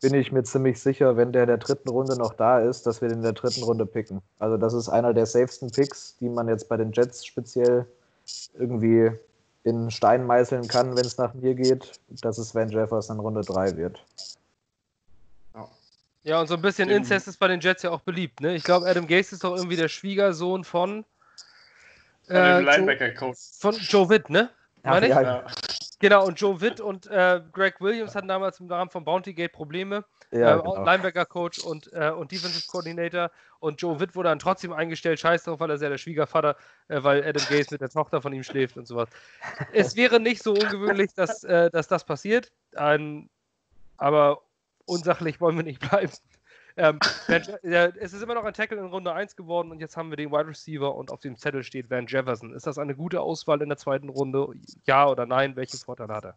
bin 0.00 0.14
ich 0.14 0.32
mir 0.32 0.42
ziemlich 0.42 0.80
sicher, 0.80 1.16
wenn 1.16 1.32
der 1.32 1.44
in 1.44 1.48
der 1.48 1.58
dritten 1.58 1.88
Runde 1.88 2.16
noch 2.16 2.34
da 2.34 2.58
ist, 2.58 2.86
dass 2.86 3.00
wir 3.00 3.08
den 3.08 3.18
in 3.18 3.22
der 3.22 3.32
dritten 3.32 3.62
Runde 3.62 3.86
picken. 3.86 4.20
Also 4.38 4.56
das 4.56 4.74
ist 4.74 4.88
einer 4.88 5.14
der 5.14 5.26
safesten 5.26 5.70
Picks, 5.70 6.16
die 6.18 6.28
man 6.28 6.48
jetzt 6.48 6.68
bei 6.68 6.76
den 6.76 6.92
Jets 6.92 7.24
speziell 7.24 7.86
irgendwie 8.58 9.12
in 9.64 9.90
Stein 9.90 10.26
meißeln 10.26 10.66
kann, 10.66 10.96
wenn 10.96 11.04
es 11.04 11.18
nach 11.18 11.34
mir 11.34 11.54
geht, 11.54 12.00
dass 12.20 12.38
es 12.38 12.54
Van 12.54 12.68
Jefferson 12.68 13.16
in 13.16 13.20
Runde 13.20 13.42
3 13.42 13.76
wird. 13.76 14.04
Ja, 16.24 16.40
und 16.40 16.46
so 16.46 16.54
ein 16.54 16.62
bisschen 16.62 16.88
Inzest 16.88 17.26
ist 17.26 17.38
bei 17.38 17.48
den 17.48 17.60
Jets 17.60 17.82
ja 17.82 17.90
auch 17.90 18.00
beliebt. 18.00 18.40
Ne? 18.40 18.54
Ich 18.54 18.62
glaube, 18.62 18.86
Adam 18.86 19.06
Gase 19.06 19.34
ist 19.34 19.42
doch 19.42 19.56
irgendwie 19.56 19.76
der 19.76 19.88
Schwiegersohn 19.88 20.62
von, 20.64 21.04
äh, 22.28 22.60
Linebacker-Coach. 22.60 23.38
Von 23.58 23.74
Joe 23.74 24.08
Witt, 24.08 24.30
ne? 24.30 24.50
Ach, 24.84 25.02
ja. 25.02 25.44
Genau, 26.00 26.26
und 26.26 26.40
Joe 26.40 26.60
Witt 26.60 26.80
und 26.80 27.06
äh, 27.06 27.40
Greg 27.52 27.80
Williams 27.80 28.16
hatten 28.16 28.26
damals 28.26 28.58
im 28.58 28.66
Rahmen 28.66 28.90
von 28.90 29.04
Bounty 29.04 29.32
Gate 29.32 29.52
Probleme. 29.52 30.04
Ja, 30.32 30.56
äh, 30.56 30.58
genau. 30.58 30.84
Linebacker-Coach 30.84 31.60
und, 31.60 31.92
äh, 31.92 32.10
und 32.10 32.32
Defensive 32.32 32.66
Coordinator. 32.66 33.30
Und 33.60 33.80
Joe 33.80 34.00
Witt 34.00 34.16
wurde 34.16 34.30
dann 34.30 34.40
trotzdem 34.40 34.72
eingestellt. 34.72 35.20
Scheiß 35.20 35.44
drauf, 35.44 35.60
weil 35.60 35.70
er 35.70 35.78
sehr 35.78 35.90
der 35.90 35.98
Schwiegervater, 35.98 36.56
äh, 36.88 37.02
weil 37.04 37.22
Adam 37.22 37.44
Gaze 37.48 37.68
mit 37.70 37.80
der 37.80 37.90
Tochter 37.90 38.20
von 38.20 38.32
ihm 38.32 38.42
schläft 38.42 38.76
und 38.76 38.86
sowas. 38.86 39.08
es 39.72 39.94
wäre 39.94 40.18
nicht 40.18 40.42
so 40.42 40.52
ungewöhnlich, 40.52 41.14
dass, 41.14 41.44
äh, 41.44 41.70
dass 41.70 41.86
das 41.86 42.04
passiert. 42.04 42.50
Ein, 42.74 43.30
aber 43.96 44.42
unsachlich 44.84 45.40
wollen 45.40 45.56
wir 45.56 45.64
nicht 45.64 45.80
bleiben. 45.80 46.12
Ähm, 46.74 47.00
äh, 47.28 47.92
es 48.00 48.14
ist 48.14 48.22
immer 48.22 48.32
noch 48.32 48.44
ein 48.44 48.54
Tackle 48.54 48.78
in 48.78 48.86
Runde 48.86 49.12
1 49.12 49.36
geworden 49.36 49.70
und 49.70 49.80
jetzt 49.80 49.98
haben 49.98 50.08
wir 50.08 50.16
den 50.16 50.30
Wide 50.32 50.46
Receiver 50.46 50.94
und 50.94 51.10
auf 51.10 51.20
dem 51.20 51.36
Zettel 51.36 51.62
steht 51.62 51.90
Van 51.90 52.06
Jefferson. 52.06 52.54
Ist 52.54 52.66
das 52.66 52.78
eine 52.78 52.94
gute 52.94 53.20
Auswahl 53.20 53.60
in 53.60 53.68
der 53.68 53.76
zweiten 53.76 54.08
Runde? 54.08 54.46
Ja 54.86 55.06
oder 55.06 55.26
nein? 55.26 55.54
Welchen 55.54 55.76
Vorteil 55.76 56.08
hat 56.08 56.24
er? 56.24 56.34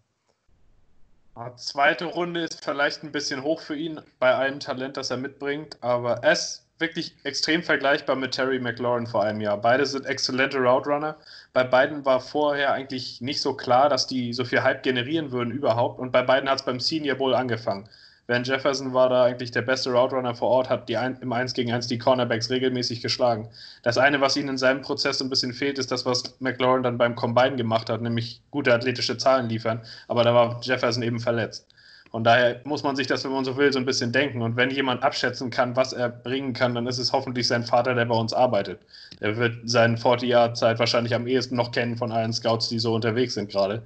Zweite 1.57 2.05
Runde 2.05 2.41
ist 2.41 2.63
vielleicht 2.63 3.03
ein 3.03 3.11
bisschen 3.11 3.43
hoch 3.43 3.61
für 3.61 3.75
ihn 3.75 4.01
bei 4.19 4.33
allem 4.33 4.59
Talent, 4.59 4.97
das 4.97 5.11
er 5.11 5.17
mitbringt, 5.17 5.77
aber 5.81 6.23
er 6.23 6.31
ist 6.33 6.65
wirklich 6.79 7.15
extrem 7.23 7.63
vergleichbar 7.63 8.15
mit 8.15 8.33
Terry 8.33 8.59
McLaurin 8.59 9.07
vor 9.07 9.23
einem 9.23 9.41
Jahr. 9.41 9.57
Beide 9.57 9.85
sind 9.85 10.05
exzellente 10.05 10.57
Route. 10.57 11.15
Bei 11.53 11.63
beiden 11.63 12.03
war 12.05 12.19
vorher 12.19 12.73
eigentlich 12.73 13.21
nicht 13.21 13.41
so 13.41 13.53
klar, 13.53 13.89
dass 13.89 14.07
die 14.07 14.33
so 14.33 14.43
viel 14.43 14.63
Hype 14.63 14.83
generieren 14.83 15.31
würden 15.31 15.51
überhaupt 15.51 15.99
und 15.99 16.11
bei 16.11 16.21
beiden 16.21 16.49
hat 16.49 16.59
es 16.59 16.65
beim 16.65 16.79
Senior 16.79 17.17
Bowl 17.17 17.33
angefangen. 17.33 17.89
Van 18.27 18.43
Jefferson 18.43 18.93
war 18.93 19.09
da 19.09 19.23
eigentlich 19.23 19.51
der 19.51 19.61
beste 19.61 19.91
Route 19.91 20.33
vor 20.33 20.49
Ort, 20.49 20.69
hat 20.69 20.89
die 20.89 20.97
ein, 20.97 21.17
im 21.21 21.31
1 21.31 21.53
gegen 21.53 21.71
1 21.71 21.85
die 21.87 21.99
Cornerbacks 21.99 22.49
regelmäßig 22.49 23.01
geschlagen. 23.01 23.49
Das 23.83 23.99
eine, 23.99 24.19
was 24.19 24.35
ihnen 24.35 24.49
in 24.49 24.57
seinem 24.57 24.81
Prozess 24.81 25.21
ein 25.21 25.29
bisschen 25.29 25.53
fehlt, 25.53 25.77
ist 25.77 25.91
das, 25.91 26.07
was 26.07 26.35
McLaurin 26.39 26.81
dann 26.81 26.97
beim 26.97 27.13
Combine 27.13 27.55
gemacht 27.55 27.87
hat, 27.87 28.01
nämlich 28.01 28.41
gute 28.49 28.73
athletische 28.73 29.17
Zahlen 29.17 29.47
liefern. 29.47 29.81
Aber 30.07 30.23
da 30.23 30.33
war 30.33 30.59
Jefferson 30.63 31.03
eben 31.03 31.19
verletzt. 31.19 31.67
Von 32.09 32.23
daher 32.23 32.61
muss 32.63 32.81
man 32.81 32.95
sich 32.95 33.05
das, 33.05 33.23
wenn 33.25 33.31
man 33.31 33.45
so 33.45 33.57
will, 33.57 33.71
so 33.71 33.77
ein 33.77 33.85
bisschen 33.85 34.11
denken. 34.11 34.41
Und 34.41 34.55
wenn 34.55 34.71
jemand 34.71 35.03
abschätzen 35.03 35.51
kann, 35.51 35.75
was 35.75 35.93
er 35.93 36.09
bringen 36.09 36.53
kann, 36.53 36.73
dann 36.73 36.87
ist 36.87 36.97
es 36.97 37.11
hoffentlich 37.11 37.47
sein 37.47 37.63
Vater, 37.63 37.93
der 37.93 38.05
bei 38.05 38.15
uns 38.15 38.33
arbeitet. 38.33 38.79
Der 39.19 39.37
wird 39.37 39.57
seine 39.65 39.97
40-Jahr-Zeit 39.97 40.79
wahrscheinlich 40.79 41.13
am 41.13 41.27
ehesten 41.27 41.57
noch 41.57 41.71
kennen 41.71 41.97
von 41.97 42.11
allen 42.11 42.33
Scouts, 42.33 42.69
die 42.69 42.79
so 42.79 42.95
unterwegs 42.95 43.35
sind 43.35 43.51
gerade 43.51 43.83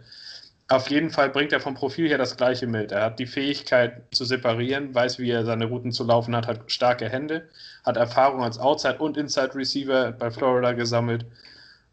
auf 0.70 0.90
jeden 0.90 1.10
Fall 1.10 1.30
bringt 1.30 1.52
er 1.52 1.60
vom 1.60 1.74
Profil 1.74 2.10
her 2.10 2.20
das 2.20 2.38
Gleiche 2.38 2.68
mit. 2.68 2.92
Er 2.92 3.06
hat 3.06 3.20
die 3.20 3.26
Fähigkeit 3.26 4.04
zu 4.12 4.24
separieren, 4.24 4.94
weiß, 4.94 5.18
wie 5.18 5.32
er 5.32 5.44
seine 5.44 5.66
Routen 5.66 5.92
zu 5.92 6.04
laufen 6.04 6.36
hat, 6.36 6.48
hat 6.48 6.72
starke 6.72 7.10
Hände, 7.10 7.50
hat 7.84 7.98
Erfahrung 7.98 8.44
als 8.44 8.60
Outside- 8.60 9.00
und 9.00 9.18
Inside-Receiver 9.18 10.12
bei 10.12 10.30
Florida 10.30 10.74
gesammelt. 10.74 11.26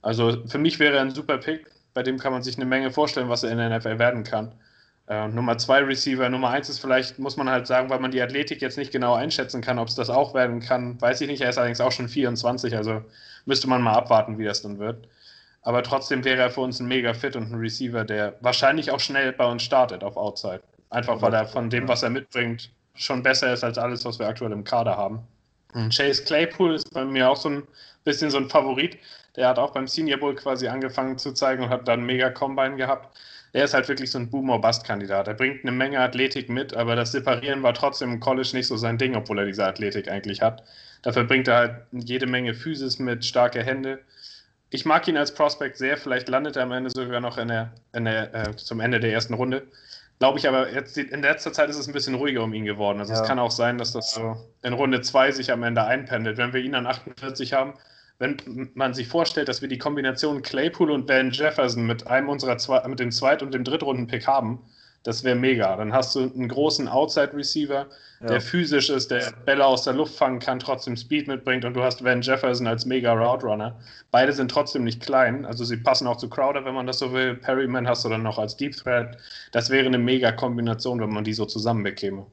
Also 0.02 0.46
für 0.46 0.58
mich 0.58 0.78
wäre 0.78 0.96
er 0.96 1.02
ein 1.02 1.10
super 1.10 1.38
Pick. 1.38 1.70
Bei 1.94 2.02
dem 2.02 2.18
kann 2.18 2.32
man 2.32 2.42
sich 2.42 2.56
eine 2.56 2.66
Menge 2.66 2.90
vorstellen, 2.90 3.30
was 3.30 3.42
er 3.42 3.50
in 3.50 3.58
der 3.58 3.70
NFL 3.78 3.98
werden 3.98 4.24
kann. 4.24 4.52
Äh, 5.08 5.28
Nummer 5.28 5.56
zwei 5.56 5.80
Receiver, 5.82 6.28
Nummer 6.28 6.50
eins 6.50 6.68
ist 6.68 6.80
vielleicht, 6.80 7.18
muss 7.18 7.38
man 7.38 7.48
halt 7.48 7.66
sagen, 7.66 7.88
weil 7.88 8.00
man 8.00 8.10
die 8.10 8.20
Athletik 8.20 8.60
jetzt 8.60 8.76
nicht 8.76 8.92
genau 8.92 9.14
einschätzen 9.14 9.62
kann, 9.62 9.78
ob 9.78 9.88
es 9.88 9.94
das 9.94 10.10
auch 10.10 10.34
werden 10.34 10.60
kann, 10.60 11.00
weiß 11.00 11.22
ich 11.22 11.28
nicht. 11.28 11.40
Er 11.40 11.50
ist 11.50 11.58
allerdings 11.58 11.80
auch 11.80 11.92
schon 11.92 12.08
24, 12.08 12.76
also 12.76 13.02
müsste 13.46 13.68
man 13.68 13.80
mal 13.80 13.94
abwarten, 13.94 14.36
wie 14.38 14.44
das 14.44 14.60
dann 14.62 14.78
wird. 14.78 15.08
Aber 15.66 15.82
trotzdem 15.82 16.24
wäre 16.24 16.42
er 16.42 16.50
für 16.50 16.60
uns 16.60 16.78
ein 16.78 16.86
mega 16.86 17.12
Fit 17.12 17.34
und 17.34 17.50
ein 17.50 17.58
Receiver, 17.58 18.04
der 18.04 18.36
wahrscheinlich 18.40 18.92
auch 18.92 19.00
schnell 19.00 19.32
bei 19.32 19.44
uns 19.44 19.64
startet 19.64 20.04
auf 20.04 20.16
Outside. 20.16 20.60
Einfach 20.90 21.20
weil 21.20 21.34
er 21.34 21.44
von 21.44 21.68
dem, 21.70 21.88
was 21.88 22.04
er 22.04 22.10
mitbringt, 22.10 22.70
schon 22.94 23.24
besser 23.24 23.52
ist 23.52 23.64
als 23.64 23.76
alles, 23.76 24.04
was 24.04 24.20
wir 24.20 24.28
aktuell 24.28 24.52
im 24.52 24.62
Kader 24.62 24.96
haben. 24.96 25.26
Und 25.74 25.92
Chase 25.92 26.22
Claypool 26.22 26.76
ist 26.76 26.94
bei 26.94 27.04
mir 27.04 27.28
auch 27.28 27.36
so 27.36 27.48
ein 27.48 27.64
bisschen 28.04 28.30
so 28.30 28.36
ein 28.36 28.48
Favorit. 28.48 28.96
Der 29.34 29.48
hat 29.48 29.58
auch 29.58 29.72
beim 29.72 29.88
Senior 29.88 30.20
Bowl 30.20 30.36
quasi 30.36 30.68
angefangen 30.68 31.18
zu 31.18 31.32
zeigen 31.32 31.64
und 31.64 31.70
hat 31.70 31.88
dann 31.88 32.06
mega 32.06 32.30
Combine 32.30 32.76
gehabt. 32.76 33.18
Der 33.52 33.64
ist 33.64 33.74
halt 33.74 33.88
wirklich 33.88 34.12
so 34.12 34.18
ein 34.18 34.30
Boomer-Bust-Kandidat. 34.30 35.26
Er 35.26 35.34
bringt 35.34 35.64
eine 35.64 35.72
Menge 35.72 35.98
Athletik 35.98 36.48
mit, 36.48 36.74
aber 36.74 36.94
das 36.94 37.10
Separieren 37.10 37.64
war 37.64 37.74
trotzdem 37.74 38.12
im 38.12 38.20
College 38.20 38.50
nicht 38.52 38.68
so 38.68 38.76
sein 38.76 38.98
Ding, 38.98 39.16
obwohl 39.16 39.40
er 39.40 39.46
diese 39.46 39.66
Athletik 39.66 40.08
eigentlich 40.08 40.42
hat. 40.42 40.62
Dafür 41.02 41.24
bringt 41.24 41.48
er 41.48 41.56
halt 41.56 41.74
jede 41.90 42.28
Menge 42.28 42.54
Physis 42.54 43.00
mit, 43.00 43.24
starke 43.24 43.64
Hände 43.64 43.98
ich 44.70 44.84
mag 44.84 45.06
ihn 45.08 45.16
als 45.16 45.32
Prospect 45.32 45.76
sehr. 45.76 45.96
Vielleicht 45.96 46.28
landet 46.28 46.56
er 46.56 46.64
am 46.64 46.72
Ende 46.72 46.90
sogar 46.90 47.20
noch 47.20 47.38
in 47.38 47.48
der, 47.48 47.72
in 47.92 48.04
der, 48.04 48.34
äh, 48.34 48.56
zum 48.56 48.80
Ende 48.80 49.00
der 49.00 49.12
ersten 49.12 49.34
Runde. 49.34 49.66
Glaube 50.18 50.38
ich 50.38 50.48
aber, 50.48 50.72
jetzt 50.72 50.96
in 50.96 51.22
letzter 51.22 51.52
Zeit 51.52 51.68
ist 51.68 51.76
es 51.76 51.86
ein 51.86 51.92
bisschen 51.92 52.14
ruhiger 52.14 52.42
um 52.42 52.54
ihn 52.54 52.64
geworden. 52.64 53.00
Also 53.00 53.12
ja. 53.12 53.20
es 53.20 53.28
kann 53.28 53.38
auch 53.38 53.50
sein, 53.50 53.76
dass 53.76 53.92
das 53.92 54.12
so 54.12 54.36
in 54.62 54.72
Runde 54.72 55.02
2 55.02 55.32
sich 55.32 55.52
am 55.52 55.62
Ende 55.62 55.84
einpendelt. 55.84 56.38
Wenn 56.38 56.54
wir 56.54 56.60
ihn 56.60 56.74
an 56.74 56.86
48 56.86 57.52
haben, 57.52 57.74
wenn 58.18 58.70
man 58.74 58.94
sich 58.94 59.08
vorstellt, 59.08 59.48
dass 59.48 59.60
wir 59.60 59.68
die 59.68 59.76
Kombination 59.76 60.40
Claypool 60.40 60.90
und 60.90 61.06
Ben 61.06 61.32
Jefferson 61.32 61.86
mit 61.86 62.06
einem 62.06 62.30
unserer 62.30 62.56
zwei, 62.56 62.86
mit 62.88 62.98
dem 62.98 63.12
Zweit- 63.12 63.42
und 63.42 63.52
dem 63.52 63.62
Drittrunden-Pick 63.62 64.26
haben, 64.26 64.64
Das 65.06 65.22
wäre 65.22 65.36
mega. 65.36 65.76
Dann 65.76 65.92
hast 65.92 66.16
du 66.16 66.20
einen 66.22 66.48
großen 66.48 66.88
Outside-Receiver, 66.88 67.86
Ja. 68.20 68.26
der 68.26 68.40
physisch 68.40 68.90
ist, 68.90 69.12
der 69.12 69.32
Bälle 69.44 69.64
aus 69.64 69.84
der 69.84 69.92
Luft 69.92 70.16
fangen 70.16 70.40
kann, 70.40 70.58
trotzdem 70.58 70.96
Speed 70.96 71.28
mitbringt 71.28 71.64
und 71.64 71.74
du 71.74 71.82
hast 71.84 72.02
Van 72.02 72.22
Jefferson 72.22 72.66
als 72.66 72.86
mega 72.86 73.12
Route 73.12 73.46
Runner. 73.46 73.78
Beide 74.10 74.32
sind 74.32 74.50
trotzdem 74.50 74.82
nicht 74.82 75.00
klein, 75.00 75.44
also 75.44 75.62
sie 75.64 75.76
passen 75.76 76.08
auch 76.08 76.16
zu 76.16 76.28
Crowder, 76.28 76.64
wenn 76.64 76.74
man 76.74 76.88
das 76.88 76.98
so 76.98 77.12
will. 77.12 77.34
Perryman 77.34 77.86
hast 77.86 78.04
du 78.04 78.08
dann 78.08 78.24
noch 78.24 78.36
als 78.36 78.56
Deep 78.56 78.74
Threat. 78.74 79.16
Das 79.52 79.70
wäre 79.70 79.86
eine 79.86 79.98
mega 79.98 80.32
Kombination, 80.32 81.00
wenn 81.00 81.10
man 81.10 81.22
die 81.22 81.34
so 81.34 81.44
zusammen 81.44 81.84
bekäme. 81.84 82.26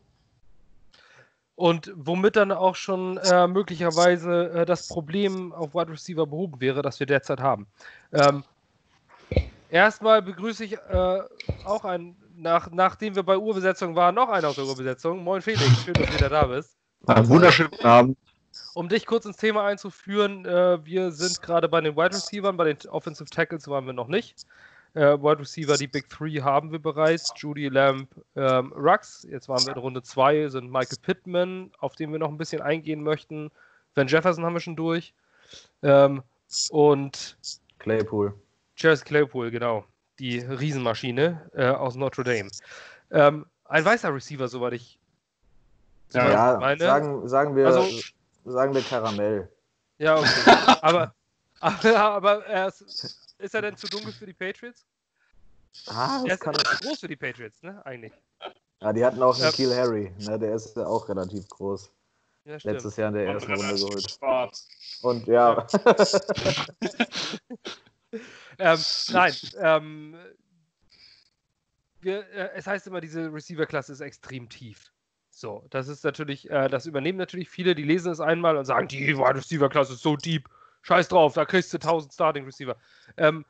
Und 1.56 1.92
womit 1.96 2.38
dann 2.38 2.52
auch 2.52 2.76
schon 2.76 3.18
äh, 3.18 3.48
möglicherweise 3.48 4.50
äh, 4.52 4.66
das 4.66 4.88
Problem 4.88 5.54
auf 5.54 5.76
Wide 5.76 5.92
Receiver 5.92 6.26
behoben 6.26 6.60
wäre, 6.60 6.82
das 6.82 7.00
wir 7.00 7.06
derzeit 7.06 7.40
haben. 7.40 7.68
Ähm, 8.12 8.44
erstmal 9.70 10.24
begrüße 10.24 10.66
ich 10.66 10.74
äh, 10.74 11.20
auch 11.66 11.86
einen, 11.86 12.16
nach, 12.44 12.70
nachdem 12.72 13.16
wir 13.16 13.24
bei 13.24 13.38
Urbesetzung 13.38 13.96
waren, 13.96 14.14
noch 14.14 14.30
einen 14.30 14.46
aus 14.46 14.56
der 14.56 14.66
Urbesetzung. 14.66 15.24
Moin 15.24 15.42
Felix, 15.42 15.66
schön, 15.84 15.96
dass 15.96 16.08
du 16.08 16.14
wieder 16.14 16.30
da 16.30 16.46
bist. 16.46 16.78
Einen 17.08 17.28
wunderschönen 17.28 17.72
guten 17.72 17.86
Abend. 17.86 18.18
Um 18.76 18.88
dich 18.88 19.08
kurz 19.08 19.26
ins 19.26 19.38
Thema 19.38 19.66
einzuführen, 19.66 20.46
äh, 20.46 20.86
wir 20.86 21.12
sind 21.12 21.42
gerade 21.42 21.68
bei 21.68 21.82
den 21.82 21.96
Wide 21.96 22.16
Receivers, 22.16 22.56
bei 22.56 22.66
den 22.66 22.90
Offensive 22.90 23.30
Tackles 23.30 23.68
waren 23.68 23.86
wir 23.88 23.94
noch 23.94 24.08
nicht. 24.08 24.46
Äh, 24.94 25.18
Wide 25.18 25.40
Receiver, 25.40 25.76
die 25.76 25.88
Big 25.88 26.08
Three 26.10 26.42
haben 26.42 26.72
wir 26.72 26.80
bereits. 26.80 27.34
Judy 27.36 27.70
Lamb, 27.70 28.10
ähm, 28.36 28.72
Rux. 28.74 29.26
Jetzt 29.30 29.50
waren 29.50 29.66
wir 29.66 29.74
in 29.74 29.80
Runde 29.80 30.04
2, 30.04 30.50
sind 30.50 30.72
Michael 30.72 31.00
Pittman, 31.02 31.72
auf 31.80 31.96
den 31.96 32.12
wir 32.12 32.20
noch 32.20 32.30
ein 32.30 32.38
bisschen 32.38 32.62
eingehen 32.62 33.02
möchten. 33.02 33.50
Van 33.96 34.08
Jefferson 34.08 34.46
haben 34.46 34.54
wir 34.54 34.60
schon 34.60 34.76
durch. 34.76 35.14
Ähm, 35.82 36.22
und 36.70 37.38
Claypool. 37.80 38.34
Chase 38.76 39.04
Claypool, 39.04 39.50
genau. 39.50 39.86
Die 40.24 40.40
Riesenmaschine 40.40 41.52
äh, 41.54 41.68
aus 41.68 41.96
Notre 41.96 42.24
Dame. 42.24 42.50
Ähm, 43.12 43.46
ein 43.66 43.84
weißer 43.84 44.16
Receiver, 44.16 44.48
soweit 44.48 44.72
ich 44.72 44.98
Ja, 46.14 46.22
soweit 46.22 46.30
ich 46.30 46.34
Ja, 46.34 46.58
meine. 46.62 46.80
sagen, 46.80 47.28
sagen, 47.28 47.56
wir, 47.58 47.66
Also- 47.68 47.86
sagen 48.46 48.74
wir 48.74 48.82
Karamell. 48.84 49.50
Ja, 49.98 50.18
okay. 50.20 50.26
aber, 50.82 51.14
aber, 51.60 52.00
aber 52.00 52.46
er 52.46 52.70
ist, 52.70 53.18
ist 53.38 53.54
er 53.54 53.62
denn 53.64 53.76
zu 53.76 53.86
dunkel 53.88 54.14
für 54.14 54.26
die 54.26 54.32
Patriots? 54.34 54.86
Ah, 55.88 56.22
Er 56.24 56.26
das 56.30 56.34
ist 56.36 56.40
kann. 56.40 56.56
zu 56.56 56.64
groß 56.88 57.00
für 57.02 57.08
die 57.10 57.18
Patriots, 57.18 57.62
ne? 57.62 57.86
Eigentlich. 57.86 58.14
Ja, 58.80 58.94
die 58.94 59.06
hatten 59.06 59.22
auch 59.22 59.36
einen 59.36 59.44
Ja. 59.44 59.52
Kiel 59.52 59.76
Harry. 59.76 60.14
Ne, 60.20 60.40
der 60.40 60.56
ist 60.56 60.74
ja 60.78 60.86
auch 60.88 61.10
relativ 61.10 61.50
groß. 61.50 61.92
Ja. 62.46 62.56
Letztes 62.64 62.96
Jahr 62.96 63.10
in 63.10 63.16
der 63.16 63.26
ersten 63.26 63.54
Runde 63.54 63.76
geholt. 63.76 64.18
Und 65.02 65.28
ja, 65.28 65.68
Ähm, 68.60 68.80
nein, 69.12 69.34
ähm, 69.60 70.16
wir, 72.02 72.30
äh, 72.32 72.52
es 72.56 72.68
heißt 72.68 72.88
immer, 72.88 73.02
diese 73.02 73.34
Receiver-Klasse 73.34 73.92
ist 73.92 74.02
extrem 74.02 74.50
tief. 74.50 74.92
So, 75.30 75.66
das 75.72 75.88
ist 75.88 76.04
natürlich, 76.04 76.50
äh, 76.50 76.68
das 76.68 76.86
übernehmen 76.86 77.18
natürlich 77.18 77.50
viele, 77.50 77.74
die 77.74 77.84
lesen 77.84 78.12
es 78.12 78.20
einmal 78.20 78.56
und 78.56 78.66
sagen, 78.66 78.88
die 78.88 79.18
Wide 79.18 79.36
Receiver-Klasse 79.36 79.94
ist 79.94 80.04
so 80.04 80.16
deep. 80.16 80.50
Scheiß 80.84 81.08
drauf, 81.08 81.34
da 81.34 81.46
kriegst 81.46 81.72
du 81.74 81.78
1000 81.78 82.14
Starting 82.14 82.46
Receiver. 82.46 82.76
Ähm, 83.16 83.46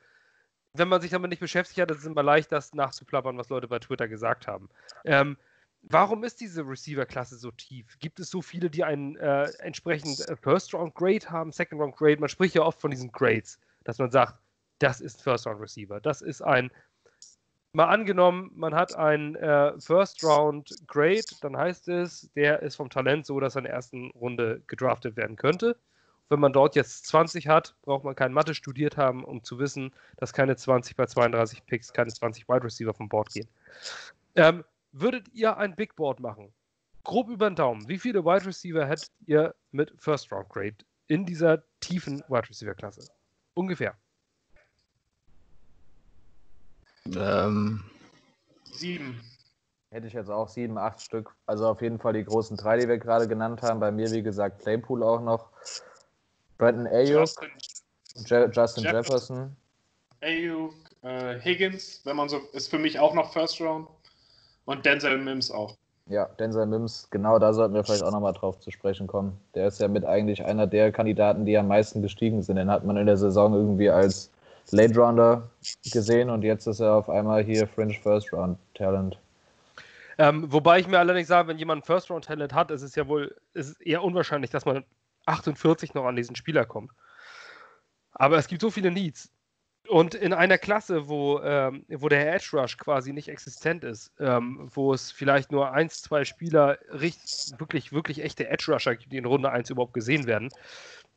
wenn 0.73 0.87
man 0.87 1.01
sich 1.01 1.11
damit 1.11 1.29
nicht 1.29 1.39
beschäftigt 1.39 1.79
hat, 1.79 1.91
ist 1.91 1.99
es 1.99 2.05
immer 2.05 2.23
leicht, 2.23 2.51
das 2.51 2.73
nachzuplappern, 2.73 3.37
was 3.37 3.49
Leute 3.49 3.67
bei 3.67 3.79
Twitter 3.79 4.07
gesagt 4.07 4.47
haben. 4.47 4.69
Ähm, 5.03 5.37
warum 5.81 6.23
ist 6.23 6.41
diese 6.41 6.65
Receiver-Klasse 6.67 7.37
so 7.37 7.51
tief? 7.51 7.97
Gibt 7.99 8.19
es 8.19 8.29
so 8.29 8.41
viele, 8.41 8.69
die 8.69 8.83
einen 8.83 9.15
äh, 9.17 9.45
entsprechend 9.59 10.27
äh, 10.27 10.35
First-Round-Grade 10.35 11.29
haben, 11.29 11.51
Second-Round-Grade? 11.51 12.19
Man 12.19 12.29
spricht 12.29 12.55
ja 12.55 12.61
oft 12.61 12.79
von 12.79 12.91
diesen 12.91 13.11
Grades, 13.11 13.59
dass 13.83 13.97
man 13.97 14.11
sagt, 14.11 14.35
das 14.84 15.00
ist 15.00 15.19
ein 15.19 15.24
First-Round-Receiver. 15.24 16.02
Das 16.02 16.22
ist 16.22 16.41
ein, 16.41 16.69
mal 17.72 17.86
angenommen, 17.86 18.52
man 18.54 18.76
hat 18.76 18.93
einen 18.96 19.36
äh, 19.36 19.80
First-Round-Grade, 19.80 21.24
dann 21.41 21.56
heißt 21.56 21.88
es, 21.88 22.30
der 22.36 22.62
ist 22.62 22.76
vom 22.76 22.89
Talent 22.89 23.26
so, 23.26 23.39
dass 23.39 23.56
er 23.56 23.60
in 23.60 23.65
der 23.65 23.74
ersten 23.74 24.12
Runde 24.12 24.62
gedraftet 24.67 25.15
werden 25.15 25.38
könnte. 25.38 25.78
Wenn 26.28 26.41
man 26.41 26.52
dort 26.52 26.76
jetzt 26.76 27.06
20 27.08 27.48
hat, 27.48 27.76
braucht 27.82 28.04
man 28.04 28.15
kein 28.15 28.34
Mathe 28.34 28.54
studiert 28.54 28.98
haben, 28.98 29.24
um 29.24 29.43
zu 29.43 29.58
wissen, 29.58 29.93
dass 30.17 30.34
keine 30.34 30.58
20 30.58 30.98
bei 30.98 31.06
32 31.06 31.65
Picks, 31.65 31.93
keine 31.93 32.12
20 32.12 32.50
Wide 32.50 32.63
Receiver 32.63 32.93
vom 32.93 33.08
Board 33.08 33.30
gehen. 33.30 33.48
Ähm, 34.36 34.65
würdet 34.91 35.30
ihr 35.34 35.56
ein 35.58 35.76
Big 35.76 35.96
Board 35.96 36.19
machen? 36.19 36.52
Grob 37.04 37.30
über 37.30 37.50
den 37.50 37.56
Daumen. 37.56 37.88
Wie 37.88 38.00
viele 38.00 38.26
Wide 38.26 38.46
Receiver 38.46 38.86
hättet 38.86 39.12
ihr 39.28 39.56
mit 39.72 39.93
First 39.98 40.32
Round 40.32 40.50
Grade 40.50 40.78
in 41.08 41.26
dieser 41.26 41.63
tiefen 41.80 42.22
Wide 42.28 42.50
Receiver 42.50 42.74
Klasse? 42.74 43.10
Ungefähr. 43.54 43.96
Ähm, 47.17 47.84
Sieben. 48.71 49.21
hätte 49.91 50.08
ich 50.08 50.13
jetzt 50.13 50.30
auch 50.30 50.49
sieben, 50.49 50.78
acht 50.78 51.02
Stück. 51.02 51.36
Also 51.45 51.67
auf 51.67 51.82
jeden 51.82 51.99
Fall 51.99 52.13
die 52.13 52.23
großen 52.23 52.58
drei, 52.58 52.78
die 52.80 52.88
wir 52.88 52.97
gerade 52.97 53.28
genannt 53.28 53.62
haben. 53.62 53.80
Bei 53.80 53.91
mir, 53.91 54.10
wie 54.12 54.23
gesagt, 54.23 54.62
Claypool 54.62 55.04
auch 55.04 55.21
noch. 55.21 55.49
Brandon 56.58 56.88
Ayuk, 56.88 57.19
Justin, 57.19 57.49
Je 58.15 58.45
Justin 58.52 58.84
Jefferson. 58.84 58.86
Jefferson. 58.86 59.56
Ayuk, 60.21 60.73
äh, 61.02 61.39
Higgins, 61.39 62.02
wenn 62.06 62.15
man 62.15 62.30
so, 62.30 62.39
ist 62.54 62.69
für 62.69 62.80
mich 62.80 62.97
auch 62.99 63.13
noch 63.13 63.34
First 63.34 63.60
Round. 63.62 63.88
Und 64.65 64.86
Denzel 64.86 65.17
Mims 65.17 65.52
auch. 65.52 65.76
Ja, 66.08 66.26
Denzel 66.39 66.65
Mims, 66.65 67.08
genau 67.12 67.39
da 67.39 67.54
sollten 67.54 67.73
wir 67.73 67.84
vielleicht 67.84 68.04
auch 68.04 68.12
nochmal 68.12 68.34
drauf 68.34 68.60
zu 68.60 68.71
sprechen 68.71 69.08
kommen. 69.08 69.38
Der 69.56 69.67
ist 69.67 69.80
ja 69.80 69.88
mit 69.88 70.06
eigentlich 70.06 70.43
einer 70.45 70.67
der 70.67 70.91
Kandidaten, 70.91 71.45
die 71.45 71.58
am 71.58 71.67
meisten 71.67 72.02
gestiegen 72.02 72.41
sind. 72.41 72.56
Den 72.56 72.71
hat 72.71 72.86
man 72.86 72.97
in 72.97 73.06
der 73.06 73.17
Saison 73.17 73.54
irgendwie 73.54 73.89
als 73.89 74.32
Late 74.71 74.95
Rounder 74.97 75.49
gesehen 75.91 76.30
und 76.30 76.43
jetzt 76.43 76.67
ist 76.67 76.80
er 76.80 76.95
auf 76.95 77.10
einmal 77.10 77.43
hier 77.43 77.67
Fringe 77.67 77.93
First 77.93 78.34
Round 78.34 78.58
Talent. 78.73 79.17
Ähm, 80.17 80.52
wobei 80.52 80.80
ich 80.80 80.88
mir 80.88 80.99
allerdings 80.99 81.28
sage, 81.28 81.47
wenn 81.47 81.58
jemand 81.58 81.84
ein 81.84 81.86
First 81.86 82.10
Round 82.10 82.26
Talent 82.26 82.54
hat, 82.54 82.71
ist 82.71 82.82
es 82.82 82.95
ja 82.95 83.08
wohl 83.08 83.36
ist 83.54 83.69
es 83.69 83.82
eher 83.82 84.04
unwahrscheinlich, 84.04 84.52
dass 84.52 84.65
man 84.65 84.84
48 85.26 85.93
noch 85.93 86.06
an 86.06 86.15
diesen 86.15 86.36
Spieler 86.36 86.65
kommt. 86.65 86.91
Aber 88.13 88.38
es 88.38 88.47
gibt 88.47 88.62
so 88.62 88.69
viele 88.69 88.91
Needs. 88.91 89.32
Und 89.89 90.15
in 90.15 90.32
einer 90.32 90.58
Klasse, 90.58 91.10
wo, 91.10 91.41
ähm, 91.41 91.86
wo 91.89 92.08
der 92.08 92.34
Edge 92.34 92.52
Rush 92.54 92.78
quasi 92.78 93.12
nicht 93.12 93.28
existent 93.28 93.84
ist, 93.84 94.13
ähm, 94.17 94.69
wo 94.73 94.93
es 94.93 95.12
vielleicht 95.12 95.52
nur 95.52 95.71
eins, 95.71 96.02
zwei 96.02 96.23
Spieler 96.23 96.78
richtig, 96.89 97.60
wirklich, 97.60 97.91
wirklich 97.91 98.23
echte 98.23 98.47
Edge 98.47 98.71
Rusher 98.71 98.95
gibt, 98.95 99.12
die 99.12 99.17
in 99.17 99.26
Runde 99.26 99.52
1 99.52 99.69
überhaupt 99.69 99.93
gesehen 99.93 100.26
werden, 100.26 100.49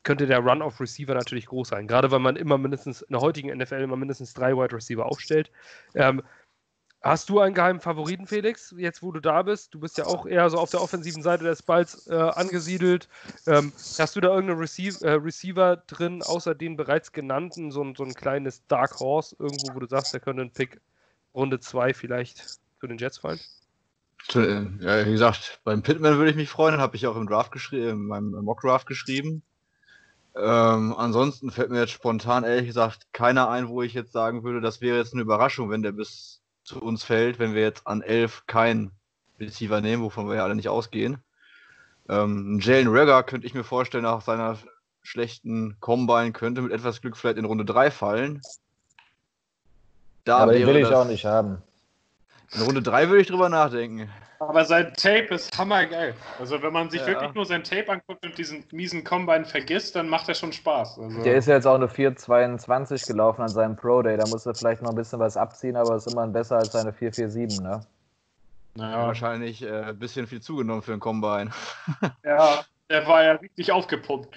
könnte 0.06 0.26
der 0.26 0.38
Run 0.38 0.62
auf 0.62 0.80
Receiver 0.80 1.14
natürlich 1.14 1.46
groß 1.46 1.68
sein. 1.68 1.88
Gerade 1.88 2.10
weil 2.10 2.20
man 2.20 2.36
immer 2.36 2.56
mindestens 2.56 3.02
in 3.02 3.12
der 3.12 3.20
heutigen 3.20 3.56
NFL 3.56 3.82
immer 3.82 3.96
mindestens 3.96 4.32
drei 4.32 4.56
Wide 4.56 4.74
Receiver 4.74 5.04
aufstellt. 5.04 5.50
Ähm, 5.94 6.22
Hast 7.02 7.28
du 7.28 7.38
einen 7.38 7.54
geheimen 7.54 7.78
Favoriten, 7.78 8.26
Felix, 8.26 8.74
jetzt 8.76 9.00
wo 9.00 9.12
du 9.12 9.20
da 9.20 9.42
bist? 9.42 9.72
Du 9.72 9.78
bist 9.78 9.96
ja 9.96 10.06
auch 10.06 10.26
eher 10.26 10.50
so 10.50 10.58
auf 10.58 10.70
der 10.70 10.82
offensiven 10.82 11.22
Seite 11.22 11.44
des 11.44 11.62
Balls 11.62 12.08
äh, 12.08 12.14
angesiedelt. 12.14 13.08
Ähm, 13.46 13.72
hast 13.98 14.16
du 14.16 14.20
da 14.20 14.28
irgendeinen 14.28 14.58
Receive, 14.58 15.04
äh, 15.06 15.12
Receiver 15.12 15.76
drin, 15.86 16.22
außer 16.24 16.56
den 16.56 16.76
bereits 16.76 17.12
genannten, 17.12 17.70
so 17.70 17.84
ein, 17.84 17.94
so 17.94 18.02
ein 18.02 18.12
kleines 18.14 18.66
Dark 18.66 18.98
Horse 18.98 19.36
irgendwo, 19.38 19.74
wo 19.74 19.78
du 19.78 19.86
sagst, 19.86 20.14
der 20.14 20.20
könnte 20.20 20.42
ein 20.42 20.50
Pick 20.50 20.80
Runde 21.32 21.60
2 21.60 21.94
vielleicht 21.94 22.58
zu 22.80 22.88
den 22.88 22.98
Jets 22.98 23.18
fallen? 23.18 23.38
äh, 24.34 24.64
ja, 24.80 25.06
wie 25.06 25.12
gesagt, 25.12 25.60
beim 25.62 25.82
Pittman 25.82 26.16
würde 26.16 26.30
ich 26.30 26.36
mich 26.36 26.48
freuen, 26.48 26.80
habe 26.80 26.96
ich 26.96 27.06
auch 27.06 27.16
im 27.16 27.28
Draft 27.28 27.52
geschrieben, 27.52 27.90
in 27.90 28.06
meinem 28.06 28.30
Mock 28.42 28.62
Draft 28.62 28.88
geschrieben. 28.88 29.44
Ähm, 30.38 30.94
ansonsten 30.96 31.50
fällt 31.50 31.70
mir 31.70 31.80
jetzt 31.80 31.92
spontan 31.92 32.44
ehrlich 32.44 32.66
gesagt 32.66 33.06
keiner 33.12 33.48
ein, 33.48 33.68
wo 33.68 33.82
ich 33.82 33.94
jetzt 33.94 34.12
sagen 34.12 34.42
würde, 34.44 34.60
das 34.60 34.80
wäre 34.82 34.98
jetzt 34.98 35.14
eine 35.14 35.22
Überraschung, 35.22 35.70
wenn 35.70 35.82
der 35.82 35.92
bis 35.92 36.42
zu 36.62 36.80
uns 36.82 37.04
fällt, 37.04 37.38
wenn 37.38 37.54
wir 37.54 37.62
jetzt 37.62 37.86
an 37.86 38.02
11 38.02 38.44
keinen 38.46 38.90
Receiver 39.40 39.80
nehmen, 39.80 40.02
wovon 40.02 40.28
wir 40.28 40.36
ja 40.36 40.44
alle 40.44 40.54
nicht 40.54 40.68
ausgehen. 40.68 41.18
Ähm, 42.08 42.58
Jalen 42.60 42.88
Rager 42.88 43.22
könnte 43.22 43.46
ich 43.46 43.54
mir 43.54 43.64
vorstellen, 43.64 44.04
nach 44.04 44.20
seiner 44.20 44.58
schlechten 45.02 45.76
Combine 45.80 46.32
könnte 46.32 46.60
mit 46.62 46.72
etwas 46.72 47.00
Glück 47.00 47.16
vielleicht 47.16 47.38
in 47.38 47.44
Runde 47.44 47.64
3 47.64 47.90
fallen. 47.90 48.42
Da 50.24 50.38
Aber 50.38 50.52
den 50.52 50.66
will 50.66 50.76
ich 50.76 50.88
das- 50.88 50.92
auch 50.92 51.06
nicht 51.06 51.24
haben. 51.24 51.62
In 52.54 52.62
Runde 52.62 52.82
3 52.82 53.08
würde 53.08 53.22
ich 53.22 53.28
drüber 53.28 53.48
nachdenken. 53.48 54.10
Aber 54.38 54.64
sein 54.64 54.92
Tape 54.94 55.34
ist 55.34 55.56
hammergeil. 55.56 56.14
Also 56.38 56.60
wenn 56.62 56.72
man 56.72 56.90
sich 56.90 57.00
Ja. 57.00 57.06
wirklich 57.08 57.34
nur 57.34 57.46
sein 57.46 57.64
Tape 57.64 57.90
anguckt 57.90 58.24
und 58.24 58.36
diesen 58.36 58.64
miesen 58.70 59.02
Combine 59.02 59.44
vergisst, 59.46 59.96
dann 59.96 60.08
macht 60.08 60.28
er 60.28 60.34
schon 60.34 60.52
Spaß. 60.52 60.98
Also, 60.98 61.22
Der 61.22 61.36
ist 61.36 61.48
ja 61.48 61.54
jetzt 61.54 61.66
auch 61.66 61.74
eine 61.74 61.88
4,22 61.88 63.06
gelaufen 63.06 63.42
an 63.42 63.50
seinem 63.50 63.76
Pro 63.76 64.02
Day. 64.02 64.16
Da 64.16 64.26
muss 64.26 64.44
er 64.44 64.54
vielleicht 64.54 64.82
noch 64.82 64.90
ein 64.90 64.94
bisschen 64.96 65.18
was 65.20 65.36
abziehen, 65.36 65.76
aber 65.76 65.96
ist 65.96 66.06
immerhin 66.06 66.32
besser 66.32 66.58
als 66.58 66.72
seine 66.72 66.92
4,47, 66.92 67.62
ne? 67.62 67.80
naja, 68.74 69.06
Wahrscheinlich 69.06 69.62
äh, 69.62 69.84
ein 69.84 69.98
bisschen 69.98 70.26
viel 70.26 70.42
zugenommen 70.42 70.82
für 70.82 70.90
den 70.92 71.00
Combine. 71.00 71.50
ja, 72.24 72.62
der 72.90 73.06
war 73.06 73.24
ja 73.24 73.32
richtig 73.32 73.72
aufgepumpt. 73.72 74.36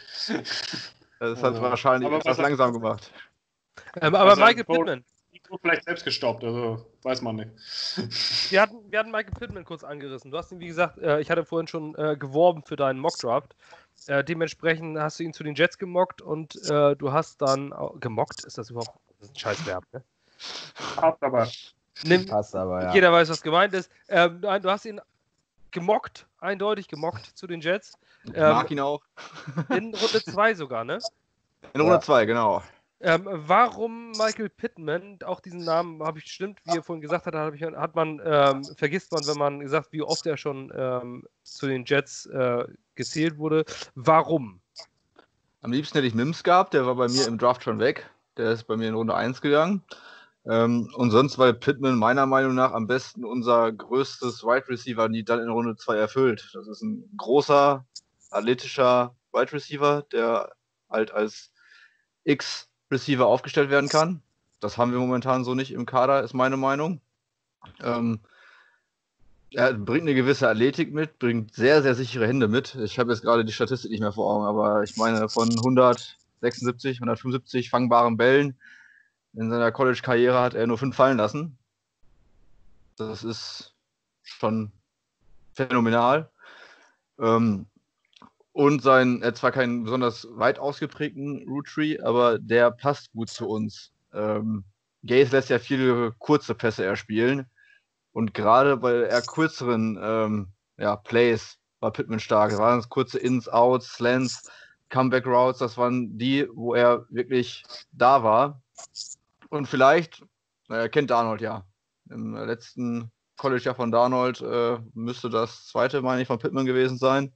Das 1.20 1.44
hat 1.44 1.56
Ja. 1.56 1.62
wahrscheinlich 1.62 2.08
Aber 2.08 2.20
etwas 2.20 2.38
was 2.38 2.44
langsam 2.44 2.72
gemacht. 2.72 3.12
Ähm, 4.02 4.16
aber 4.16 4.30
Also, 4.30 4.42
Michael 4.42 4.64
Pittman, 4.64 5.04
Vielleicht 5.62 5.86
selbst 5.86 6.06
gestoppt, 6.06 6.44
also 6.44 6.86
weiß 7.04 7.22
man 7.22 7.38
nicht. 7.38 7.50
wir 8.52 8.62
hatten, 8.62 8.92
wir 8.92 9.00
hatten 9.00 9.12
Michael 9.12 9.34
Pittman 9.34 9.66
kurz 9.66 9.84
angerissen. 9.84 10.32
Du 10.32 10.38
hast 10.38 10.52
ihn, 10.52 10.60
wie 10.60 10.68
gesagt, 10.68 10.98
äh, 11.00 11.20
ich 11.20 11.32
hatte 11.32 11.44
vorhin 11.44 11.68
schon 11.68 11.96
äh, 11.96 12.16
geworben 12.18 12.64
für 12.64 12.76
deinen 12.76 13.00
Mockdraft. 13.00 13.56
Äh, 14.08 14.24
dementsprechend 14.24 14.98
hast 15.00 15.20
du 15.20 15.24
ihn 15.24 15.34
zu 15.34 15.44
den 15.44 15.56
Jets 15.56 15.78
gemockt 15.78 16.22
und 16.22 16.56
äh, 16.70 16.96
du 16.96 17.12
hast 17.12 17.42
dann 17.42 17.74
gemockt, 18.00 18.46
ist 18.46 18.58
das 18.58 18.70
überhaupt 18.70 18.98
das 19.20 19.28
ist 19.30 19.36
ein 19.36 19.40
scheiß 19.40 19.66
Verb, 19.66 19.84
ne? 19.92 20.04
Hart 20.96 21.22
aber. 21.22 21.50
Nimm, 22.04 22.26
Passt 22.26 22.56
aber, 22.56 22.84
ja. 22.84 22.94
Jeder 22.94 23.12
weiß, 23.12 23.30
was 23.30 23.42
gemeint 23.42 23.74
ist. 23.74 23.92
Ähm, 24.08 24.40
du 24.42 24.60
du 24.62 24.70
hast 24.72 24.86
ihn 24.86 25.02
gemockt, 25.72 26.26
eindeutig 26.40 26.88
gemockt 26.88 27.26
zu 27.26 27.46
den 27.48 27.60
Jets. 27.60 27.98
Ich 28.24 28.36
Ähm, 28.36 28.50
mag 28.50 28.72
ihn 28.72 28.80
auch. 28.80 29.02
In 29.70 29.94
Runde 29.94 30.24
2 30.24 30.54
sogar, 30.54 30.86
ne? 30.86 31.00
In 31.74 31.82
Runde 31.82 31.96
Ja. 31.96 32.02
2, 32.02 32.26
genau. 32.26 32.64
Ähm, 33.02 33.28
warum 33.32 34.12
Michael 34.12 34.50
Pittman, 34.50 35.20
auch 35.24 35.40
diesen 35.40 35.64
Namen 35.64 36.04
habe 36.04 36.20
ich 36.20 36.26
stimmt, 36.26 36.60
wie 36.66 36.76
er 36.78 36.84
vorhin 36.84 37.02
gesagt 37.02 37.26
hat, 37.28 37.34
hab 37.34 37.54
ich, 37.54 37.64
hat 37.64 37.96
man, 37.96 38.22
ähm, 38.24 38.64
vergisst 38.76 39.14
man, 39.14 39.26
wenn 39.26 39.38
man 39.38 39.60
gesagt, 39.62 39.94
wie 39.94 40.02
oft 40.02 40.26
er 40.26 40.36
schon 40.36 40.72
ähm, 40.76 41.24
zu 41.44 41.68
den 41.68 41.86
Jets 41.86 42.26
äh, 42.26 42.66
gezählt 42.96 43.38
wurde. 43.38 43.64
Warum? 43.96 44.60
Am 45.62 45.72
liebsten 45.72 45.98
hätte 45.98 46.08
ich 46.08 46.14
Mims 46.14 46.44
gehabt, 46.44 46.74
der 46.74 46.86
war 46.86 46.96
bei 46.96 47.08
mir 47.08 47.26
im 47.26 47.38
Draft 47.38 47.64
schon 47.64 47.80
weg. 47.80 48.10
Der 48.36 48.52
ist 48.52 48.66
bei 48.66 48.76
mir 48.76 48.90
in 48.90 48.96
Runde 48.96 49.16
1 49.16 49.40
gegangen. 49.40 49.82
Ähm, 50.46 50.90
und 50.96 51.12
sonst, 51.12 51.38
weil 51.38 51.54
Pittman 51.54 51.98
meiner 51.98 52.26
Meinung 52.26 52.56
nach 52.56 52.74
am 52.74 52.88
besten 52.88 53.24
unser 53.24 53.72
größtes 53.72 54.44
Wide 54.44 54.68
Receiver 54.68 55.08
nie 55.08 55.24
dann 55.24 55.40
in 55.40 55.50
Runde 55.50 55.78
2 55.78 55.96
erfüllt. 55.96 56.50
Das 56.54 56.68
ist 56.68 56.82
ein 56.82 57.10
großer, 57.18 57.86
athletischer 58.32 59.16
Wide 59.32 59.54
Receiver, 59.54 60.06
der 60.12 60.52
halt 60.90 61.12
als 61.12 61.52
X-Receiver 62.90 63.28
aufgestellt 63.28 63.70
werden 63.70 63.90
kann. 63.90 64.22
Das 64.60 64.78
haben 64.78 64.92
wir 64.92 65.00
momentan 65.00 65.44
so 65.44 65.54
nicht 65.54 65.72
im 65.72 65.86
Kader, 65.86 66.24
ist 66.24 66.34
meine 66.34 66.58
Meinung. 66.58 67.00
Ähm, 67.82 68.20
er 69.52 69.74
bringt 69.74 70.04
eine 70.04 70.16
gewisse 70.16 70.50
Athletik 70.50 70.94
mit, 70.94 71.20
bringt 71.20 71.54
sehr, 71.54 71.82
sehr 71.82 71.96
sichere 71.96 72.28
Hände 72.28 72.48
mit. 72.48 72.76
Ich 72.76 73.00
habe 73.00 73.12
jetzt 73.12 73.22
gerade 73.22 73.46
die 73.46 73.54
Statistik 73.54 73.92
nicht 73.92 74.02
mehr 74.02 74.12
vor 74.12 74.34
Augen, 74.34 74.46
aber 74.46 74.84
ich 74.84 74.98
meine, 74.98 75.30
von 75.30 75.50
176, 75.50 76.98
175 76.98 77.70
fangbaren 77.70 78.18
Bällen 78.18 78.58
in 79.34 79.50
seiner 79.50 79.72
College-Karriere 79.72 80.40
hat 80.40 80.56
er 80.56 80.68
nur 80.68 80.78
fünf 80.78 80.96
fallen 80.96 81.18
lassen. 81.18 81.58
Das 82.98 83.24
ist 83.24 83.76
schon 84.24 84.72
phänomenal. 85.54 86.30
Ähm, 87.20 87.68
und 88.60 88.82
sein, 88.82 89.22
er 89.22 89.30
hat 89.30 89.38
zwar 89.38 89.54
keinen 89.54 89.86
besonders 89.86 90.28
weit 90.32 90.60
ausgeprägten 90.60 91.48
Root 91.48 91.68
Tree, 91.68 91.98
aber 92.02 92.38
der 92.40 92.72
passt 92.72 93.10
gut 93.14 93.30
zu 93.30 93.48
uns. 93.48 93.94
Ähm, 94.14 94.66
Gaze 95.06 95.32
lässt 95.32 95.50
ja 95.50 95.60
viele 95.60 96.12
kurze 96.20 96.54
Pässe 96.56 96.84
erspielen. 96.84 97.46
Und 98.12 98.34
gerade 98.34 98.76
bei 98.76 99.04
eher 99.04 99.22
kürzeren 99.22 99.98
ähm, 100.02 100.48
ja, 100.78 100.98
Plays 100.98 101.58
war 101.80 101.94
Pittman 101.94 102.20
stark. 102.20 102.50
Das 102.50 102.60
waren 102.60 102.84
kurze 102.90 103.18
Ins, 103.18 103.48
Outs, 103.48 103.94
Slants, 103.94 104.52
Comeback 104.90 105.26
Routes. 105.26 105.60
Das 105.60 105.78
waren 105.78 106.18
die, 106.18 106.46
wo 106.54 106.74
er 106.74 107.06
wirklich 107.10 107.64
da 107.94 108.24
war. 108.24 108.62
Und 109.48 109.68
vielleicht, 109.68 110.22
er 110.68 110.90
kennt 110.90 111.12
Darnold 111.12 111.40
ja. 111.40 111.64
Im 112.10 112.36
letzten 112.36 113.10
College-Jahr 113.38 113.76
von 113.76 113.90
Darnold 113.90 114.42
äh, 114.42 114.80
müsste 114.94 115.30
das 115.30 115.68
zweite, 115.68 116.02
meine 116.02 116.24
ich, 116.24 116.28
von 116.28 116.40
Pittman 116.40 116.66
gewesen 116.66 116.98
sein. 116.98 117.32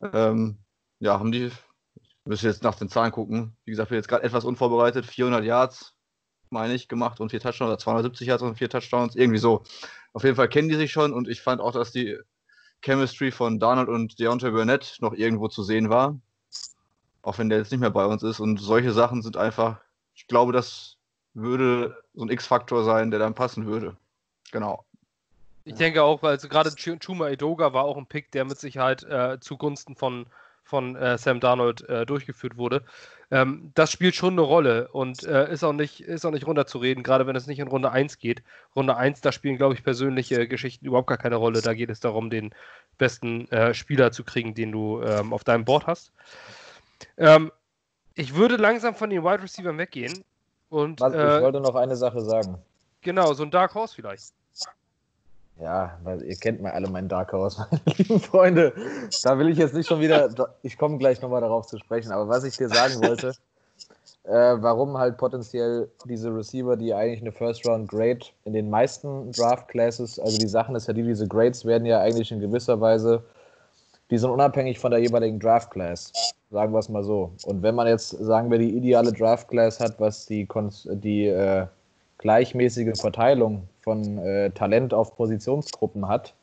Ähm, 0.00 0.58
ja, 1.00 1.18
haben 1.18 1.32
die, 1.32 1.46
ich 1.46 2.16
müsste 2.24 2.48
jetzt 2.48 2.62
nach 2.62 2.74
den 2.74 2.88
Zahlen 2.88 3.12
gucken. 3.12 3.56
Wie 3.64 3.70
gesagt, 3.70 3.90
bin 3.90 3.96
jetzt 3.96 4.08
gerade 4.08 4.24
etwas 4.24 4.44
unvorbereitet. 4.44 5.06
400 5.06 5.44
Yards, 5.44 5.94
meine 6.50 6.74
ich, 6.74 6.88
gemacht 6.88 7.20
und 7.20 7.30
vier 7.30 7.40
Touchdowns, 7.40 7.68
oder 7.68 7.78
270 7.78 8.28
Yards 8.28 8.42
und 8.42 8.56
vier 8.56 8.70
Touchdowns, 8.70 9.16
irgendwie 9.16 9.38
so. 9.38 9.62
Auf 10.12 10.24
jeden 10.24 10.36
Fall 10.36 10.48
kennen 10.48 10.68
die 10.68 10.76
sich 10.76 10.92
schon 10.92 11.12
und 11.12 11.28
ich 11.28 11.42
fand 11.42 11.60
auch, 11.60 11.72
dass 11.72 11.92
die 11.92 12.18
Chemistry 12.82 13.30
von 13.30 13.58
Darnold 13.58 13.88
und 13.88 14.18
Deontay 14.18 14.50
Burnett 14.50 14.96
noch 15.00 15.12
irgendwo 15.12 15.48
zu 15.48 15.62
sehen 15.62 15.90
war. 15.90 16.18
Auch 17.22 17.38
wenn 17.38 17.48
der 17.48 17.58
jetzt 17.58 17.72
nicht 17.72 17.80
mehr 17.80 17.90
bei 17.90 18.06
uns 18.06 18.22
ist. 18.22 18.40
Und 18.40 18.58
solche 18.58 18.92
Sachen 18.92 19.22
sind 19.22 19.36
einfach, 19.36 19.80
ich 20.14 20.26
glaube, 20.28 20.52
das 20.52 20.96
würde 21.34 21.96
so 22.14 22.24
ein 22.24 22.30
X-Faktor 22.30 22.84
sein, 22.84 23.10
der 23.10 23.20
dann 23.20 23.34
passen 23.34 23.66
würde. 23.66 23.96
Genau. 24.52 24.87
Ich 25.68 25.74
denke 25.76 26.02
auch, 26.02 26.22
weil 26.22 26.30
also 26.32 26.48
gerade 26.48 26.70
Ch- 26.70 26.98
Chuma 27.04 27.28
Edoga 27.28 27.72
war 27.72 27.84
auch 27.84 27.96
ein 27.96 28.06
Pick, 28.06 28.30
der 28.32 28.44
mit 28.44 28.58
Sicherheit 28.58 29.02
äh, 29.04 29.38
zugunsten 29.40 29.94
von, 29.96 30.26
von 30.62 30.96
äh, 30.96 31.18
Sam 31.18 31.40
Darnold 31.40 31.88
äh, 31.88 32.06
durchgeführt 32.06 32.56
wurde. 32.56 32.84
Ähm, 33.30 33.70
das 33.74 33.92
spielt 33.92 34.14
schon 34.14 34.32
eine 34.32 34.40
Rolle 34.40 34.88
und 34.88 35.22
äh, 35.24 35.52
ist, 35.52 35.62
auch 35.62 35.74
nicht, 35.74 36.00
ist 36.00 36.24
auch 36.24 36.30
nicht 36.30 36.46
runterzureden, 36.46 37.02
gerade 37.02 37.26
wenn 37.26 37.36
es 37.36 37.46
nicht 37.46 37.58
in 37.58 37.68
Runde 37.68 37.90
1 37.90 38.18
geht. 38.18 38.42
Runde 38.74 38.96
1, 38.96 39.20
da 39.20 39.30
spielen, 39.32 39.58
glaube 39.58 39.74
ich, 39.74 39.84
persönliche 39.84 40.48
Geschichten 40.48 40.86
überhaupt 40.86 41.08
gar 41.08 41.18
keine 41.18 41.36
Rolle. 41.36 41.60
Da 41.60 41.74
geht 41.74 41.90
es 41.90 42.00
darum, 42.00 42.30
den 42.30 42.54
besten 42.96 43.46
äh, 43.50 43.74
Spieler 43.74 44.10
zu 44.12 44.24
kriegen, 44.24 44.54
den 44.54 44.72
du 44.72 45.02
ähm, 45.02 45.34
auf 45.34 45.44
deinem 45.44 45.66
Board 45.66 45.86
hast. 45.86 46.12
Ähm, 47.18 47.52
ich 48.14 48.34
würde 48.34 48.56
langsam 48.56 48.94
von 48.94 49.10
den 49.10 49.22
Wide 49.22 49.42
Receivers 49.42 49.76
weggehen 49.76 50.24
und 50.70 51.00
ich 51.00 51.06
äh, 51.06 51.42
wollte 51.42 51.60
noch 51.60 51.74
eine 51.74 51.96
Sache 51.96 52.22
sagen. 52.22 52.56
genau, 53.02 53.32
so 53.34 53.42
ein 53.42 53.50
Dark 53.50 53.74
Horse 53.74 53.94
vielleicht. 53.94 54.32
Ja, 55.60 55.98
weil 56.04 56.22
ihr 56.22 56.36
kennt 56.36 56.62
mal 56.62 56.70
alle 56.70 56.88
meinen 56.88 57.08
Dark 57.08 57.32
Horse, 57.32 57.66
meine 57.70 57.98
lieben 57.98 58.20
Freunde. 58.20 58.72
Da 59.22 59.38
will 59.38 59.48
ich 59.48 59.58
jetzt 59.58 59.74
nicht 59.74 59.88
schon 59.88 60.00
wieder, 60.00 60.28
ich 60.62 60.78
komme 60.78 60.98
gleich 60.98 61.20
nochmal 61.20 61.40
darauf 61.40 61.66
zu 61.66 61.78
sprechen, 61.78 62.12
aber 62.12 62.28
was 62.28 62.44
ich 62.44 62.56
dir 62.56 62.68
sagen 62.68 63.02
wollte, 63.02 63.32
äh, 64.24 64.56
warum 64.60 64.98
halt 64.98 65.16
potenziell 65.16 65.90
diese 66.04 66.32
Receiver, 66.34 66.76
die 66.76 66.94
eigentlich 66.94 67.22
eine 67.22 67.32
First 67.32 67.66
Round 67.66 67.88
Grade 67.88 68.20
in 68.44 68.52
den 68.52 68.70
meisten 68.70 69.32
Draft 69.32 69.66
Classes, 69.68 70.18
also 70.20 70.38
die 70.38 70.46
Sachen 70.46 70.76
ist 70.76 70.86
ja 70.86 70.94
die, 70.94 71.02
diese 71.02 71.26
Grades 71.26 71.64
werden 71.64 71.86
ja 71.86 72.00
eigentlich 72.00 72.30
in 72.30 72.38
gewisser 72.38 72.80
Weise, 72.80 73.24
die 74.10 74.18
sind 74.18 74.30
unabhängig 74.30 74.78
von 74.78 74.90
der 74.90 75.00
jeweiligen 75.00 75.38
Draft 75.38 75.70
Class. 75.70 76.12
Sagen 76.50 76.72
wir 76.72 76.78
es 76.78 76.88
mal 76.88 77.04
so. 77.04 77.32
Und 77.44 77.62
wenn 77.62 77.74
man 77.74 77.86
jetzt, 77.86 78.10
sagen 78.10 78.50
wir, 78.50 78.58
die 78.58 78.74
ideale 78.74 79.12
Draft 79.12 79.48
Class 79.48 79.80
hat, 79.80 80.00
was 80.00 80.24
die, 80.24 80.48
die 80.86 81.26
äh, 81.26 81.66
gleichmäßige 82.18 83.00
Verteilung 83.00 83.68
von 83.80 84.18
äh, 84.18 84.50
Talent 84.50 84.92
auf 84.92 85.16
Positionsgruppen 85.16 86.08
hat, 86.08 86.34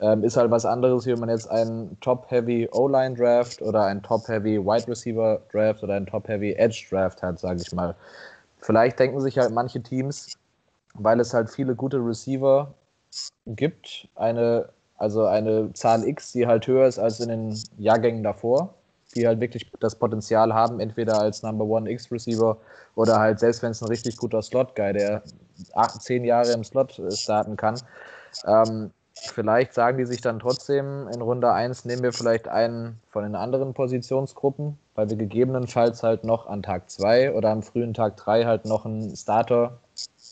ähm, 0.00 0.24
ist 0.24 0.36
halt 0.36 0.50
was 0.50 0.64
anderes, 0.64 1.06
wie 1.06 1.12
wenn 1.12 1.20
man 1.20 1.28
jetzt 1.28 1.50
einen 1.50 1.98
Top-Heavy 2.00 2.68
O-Line-Draft 2.72 3.60
oder 3.62 3.84
einen 3.84 4.02
Top-Heavy 4.02 4.58
Wide 4.58 4.88
Receiver-Draft 4.88 5.82
oder 5.82 5.94
einen 5.94 6.06
Top-Heavy 6.06 6.54
Edge-Draft 6.54 7.22
hat, 7.22 7.38
sage 7.38 7.60
ich 7.60 7.72
mal. 7.72 7.94
Vielleicht 8.60 8.98
denken 8.98 9.20
sich 9.20 9.38
halt 9.38 9.52
manche 9.52 9.82
Teams, 9.82 10.32
weil 10.94 11.20
es 11.20 11.34
halt 11.34 11.50
viele 11.50 11.74
gute 11.74 11.98
Receiver 11.98 12.72
gibt, 13.46 14.08
eine, 14.14 14.68
also 14.96 15.26
eine 15.26 15.72
Zahl 15.74 16.06
X, 16.06 16.32
die 16.32 16.46
halt 16.46 16.66
höher 16.66 16.86
ist 16.86 16.98
als 16.98 17.20
in 17.20 17.28
den 17.28 17.58
Jahrgängen 17.78 18.22
davor, 18.22 18.74
die 19.14 19.26
halt 19.26 19.40
wirklich 19.40 19.70
das 19.80 19.94
Potenzial 19.94 20.54
haben, 20.54 20.80
entweder 20.80 21.20
als 21.20 21.42
Number 21.42 21.64
One 21.64 21.90
X-Receiver 21.90 22.56
oder 22.94 23.18
halt 23.18 23.40
selbst 23.40 23.62
wenn 23.62 23.72
es 23.72 23.82
ein 23.82 23.88
richtig 23.88 24.16
guter 24.16 24.42
Slot-Guy, 24.42 24.92
der 24.92 25.22
acht, 25.74 26.02
zehn 26.02 26.24
Jahre 26.24 26.52
im 26.52 26.64
Slot 26.64 26.98
äh, 26.98 27.10
starten 27.10 27.56
kann. 27.56 27.80
Ähm, 28.46 28.90
vielleicht 29.14 29.74
sagen 29.74 29.98
die 29.98 30.06
sich 30.06 30.20
dann 30.20 30.38
trotzdem 30.38 31.08
in 31.08 31.20
Runde 31.20 31.52
1 31.52 31.84
nehmen 31.84 32.02
wir 32.02 32.12
vielleicht 32.12 32.48
einen 32.48 33.00
von 33.10 33.24
den 33.24 33.34
anderen 33.34 33.74
Positionsgruppen, 33.74 34.78
weil 34.94 35.10
wir 35.10 35.16
gegebenenfalls 35.16 36.02
halt 36.02 36.24
noch 36.24 36.46
an 36.46 36.62
Tag 36.62 36.88
2 36.90 37.34
oder 37.34 37.50
am 37.50 37.62
frühen 37.62 37.94
Tag 37.94 38.16
3 38.16 38.44
halt 38.44 38.64
noch 38.64 38.86
einen 38.86 39.14
Starter, 39.16 39.78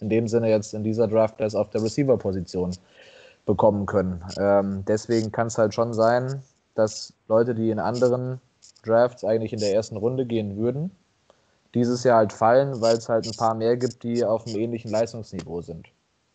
in 0.00 0.08
dem 0.08 0.28
Sinne 0.28 0.48
jetzt 0.48 0.74
in 0.74 0.84
dieser 0.84 1.08
Draft 1.08 1.38
Class 1.38 1.54
auf 1.54 1.70
der 1.70 1.82
Receiver-Position 1.82 2.76
bekommen 3.44 3.86
können. 3.86 4.24
Ähm, 4.38 4.84
deswegen 4.86 5.32
kann 5.32 5.48
es 5.48 5.58
halt 5.58 5.74
schon 5.74 5.92
sein, 5.92 6.42
dass 6.74 7.12
Leute, 7.26 7.54
die 7.54 7.70
in 7.70 7.80
anderen 7.80 8.40
Drafts 8.82 9.24
eigentlich 9.24 9.52
in 9.52 9.60
der 9.60 9.74
ersten 9.74 9.96
Runde 9.96 10.26
gehen 10.26 10.56
würden, 10.56 10.90
dieses 11.74 12.04
Jahr 12.04 12.18
halt 12.18 12.32
fallen, 12.32 12.80
weil 12.80 12.96
es 12.96 13.08
halt 13.08 13.26
ein 13.26 13.36
paar 13.36 13.54
mehr 13.54 13.76
gibt, 13.76 14.02
die 14.02 14.24
auf 14.24 14.46
einem 14.46 14.56
ähnlichen 14.56 14.90
Leistungsniveau 14.90 15.60
sind. 15.60 15.88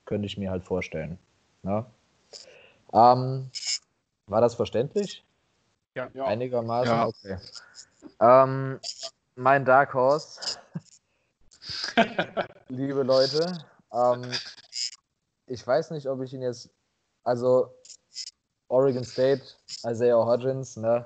Könnte 0.06 0.26
ich 0.26 0.38
mir 0.38 0.52
halt 0.52 0.64
vorstellen. 0.64 1.18
Ja. 1.64 1.86
Ähm, 2.94 3.50
war 4.28 4.42
das 4.42 4.56
verständlich? 4.56 5.24
Ja. 5.96 6.10
Einigermaßen? 6.26 6.94
Ja. 6.94 7.08
Okay. 7.08 7.38
Ähm, 8.20 8.80
mein 9.36 9.66
Dark 9.66 9.94
Horse, 9.94 10.58
liebe 12.68 13.04
Leute, 13.04 13.66
ähm, 13.92 14.32
ich 15.48 15.66
weiß 15.66 15.92
nicht, 15.92 16.08
ob 16.08 16.22
ich 16.22 16.34
ihn 16.34 16.42
jetzt, 16.42 16.70
also 17.24 17.74
Oregon 18.68 19.04
State, 19.04 19.44
Isaiah 19.86 20.26
Hodgins, 20.26 20.78
ne, 20.78 21.06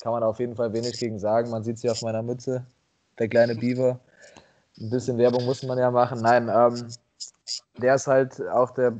kann 0.00 0.12
man 0.12 0.22
auf 0.22 0.38
jeden 0.38 0.56
Fall 0.56 0.72
wenig 0.72 0.98
gegen 0.98 1.18
sagen. 1.18 1.50
Man 1.50 1.62
sieht 1.62 1.78
sie 1.78 1.90
auf 1.90 2.02
meiner 2.02 2.22
Mütze, 2.22 2.64
der 3.18 3.28
kleine 3.28 3.54
Beaver. 3.54 3.98
Ein 4.78 4.90
bisschen 4.90 5.18
Werbung 5.18 5.44
muss 5.44 5.62
man 5.62 5.78
ja 5.78 5.90
machen. 5.90 6.20
Nein, 6.20 6.50
ähm, 6.52 6.86
der 7.78 7.94
ist 7.94 8.06
halt 8.06 8.40
auch 8.48 8.70
der 8.72 8.92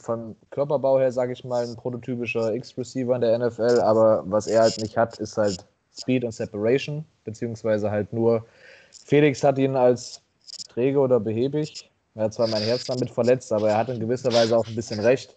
von 0.00 0.36
Körperbau 0.50 0.98
her, 0.98 1.12
sage 1.12 1.32
ich 1.32 1.44
mal, 1.44 1.64
ein 1.64 1.76
prototypischer 1.76 2.54
X-Receiver 2.54 3.14
in 3.14 3.20
der 3.20 3.38
NFL, 3.38 3.80
aber 3.80 4.22
was 4.26 4.46
er 4.46 4.62
halt 4.62 4.80
nicht 4.80 4.96
hat, 4.96 5.18
ist 5.18 5.36
halt 5.36 5.66
Speed 5.94 6.24
und 6.24 6.32
Separation, 6.32 7.04
beziehungsweise 7.24 7.90
halt 7.90 8.10
nur 8.12 8.46
Felix 9.04 9.42
hat 9.44 9.58
ihn 9.58 9.76
als 9.76 10.22
träge 10.68 10.98
oder 10.98 11.20
behäbig. 11.20 11.90
Er 12.14 12.24
hat 12.24 12.34
zwar 12.34 12.48
mein 12.48 12.62
Herz 12.62 12.84
damit 12.84 13.10
verletzt, 13.10 13.52
aber 13.52 13.70
er 13.70 13.76
hat 13.76 13.88
in 13.88 14.00
gewisser 14.00 14.32
Weise 14.32 14.56
auch 14.56 14.66
ein 14.66 14.74
bisschen 14.74 15.00
recht. 15.00 15.36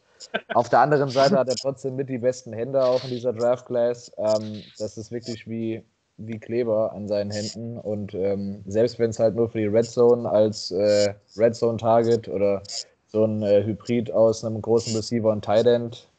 Auf 0.53 0.69
der 0.69 0.79
anderen 0.79 1.09
Seite 1.09 1.37
hat 1.37 1.49
er 1.49 1.55
trotzdem 1.55 1.95
mit 1.95 2.09
die 2.09 2.17
besten 2.17 2.53
Hände 2.53 2.83
auch 2.83 3.03
in 3.03 3.09
dieser 3.09 3.33
Draft 3.33 3.65
Class. 3.65 4.11
Ähm, 4.17 4.63
das 4.77 4.97
ist 4.97 5.11
wirklich 5.11 5.47
wie, 5.47 5.83
wie 6.17 6.39
Kleber 6.39 6.91
an 6.93 7.07
seinen 7.07 7.31
Händen. 7.31 7.77
Und 7.77 8.13
ähm, 8.13 8.63
selbst 8.65 8.99
wenn 8.99 9.09
es 9.09 9.19
halt 9.19 9.35
nur 9.35 9.49
für 9.49 9.59
die 9.59 9.67
Red 9.67 9.85
Zone 9.85 10.29
als 10.29 10.71
äh, 10.71 11.13
Red 11.37 11.55
Zone 11.55 11.77
Target 11.77 12.27
oder 12.27 12.61
So 13.07 13.25
ein 13.25 13.41
äh, 13.43 13.63
Hybrid 13.63 14.11
aus 14.11 14.43
einem 14.43 14.61
großen 14.61 14.95
Receiver 14.95 15.29
und 15.29 15.43
Tight 15.43 15.67
End. 15.67 16.09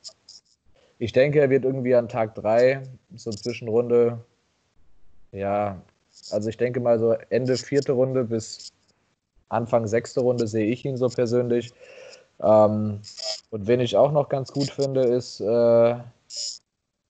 Ich 0.99 1.13
denke, 1.13 1.41
er 1.41 1.51
wird 1.51 1.65
irgendwie 1.65 1.95
an 1.95 2.09
Tag 2.09 2.35
3, 2.37 2.83
so 3.17 3.31
Zwischenrunde, 3.31 4.19
ja, 5.33 5.83
also 6.31 6.49
ich 6.49 6.57
denke 6.57 6.81
mal 6.81 6.99
so 6.99 7.13
Ende 7.29 7.57
vierte 7.57 7.93
Runde 7.93 8.25
bis 8.25 8.73
Anfang 9.49 9.87
sechste 9.87 10.21
Runde 10.21 10.47
sehe 10.47 10.67
ich 10.67 10.85
ihn 10.85 10.97
so 10.97 11.09
persönlich. 11.09 11.73
Ähm, 12.41 13.01
und 13.51 13.67
wen 13.67 13.81
ich 13.81 13.97
auch 13.97 14.13
noch 14.13 14.29
ganz 14.29 14.53
gut 14.53 14.71
finde, 14.71 15.03
ist 15.03 15.41
äh, 15.41 15.97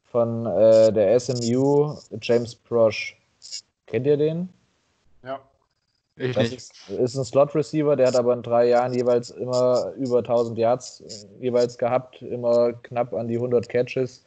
von 0.04 0.46
äh, 0.46 0.92
der 0.92 1.18
SMU 1.18 1.94
James 2.22 2.54
Prosch. 2.54 3.16
Kennt 3.86 4.06
ihr 4.06 4.16
den? 4.16 4.48
Ja. 5.24 5.40
Ich 6.16 6.34
Das 6.34 6.44
nicht. 6.44 6.56
ist, 6.56 6.88
ist 6.88 7.16
ein 7.16 7.24
Slot-Receiver, 7.24 7.94
der 7.94 8.08
hat 8.08 8.16
aber 8.16 8.32
in 8.32 8.42
drei 8.42 8.68
Jahren 8.68 8.94
jeweils 8.94 9.30
immer 9.30 9.92
über 9.98 10.18
1000 10.18 10.58
Yards 10.58 11.00
äh, 11.00 11.26
jeweils 11.44 11.76
gehabt, 11.76 12.22
immer 12.22 12.72
knapp 12.72 13.12
an 13.12 13.28
die 13.28 13.36
100 13.36 13.68
Catches. 13.68 14.24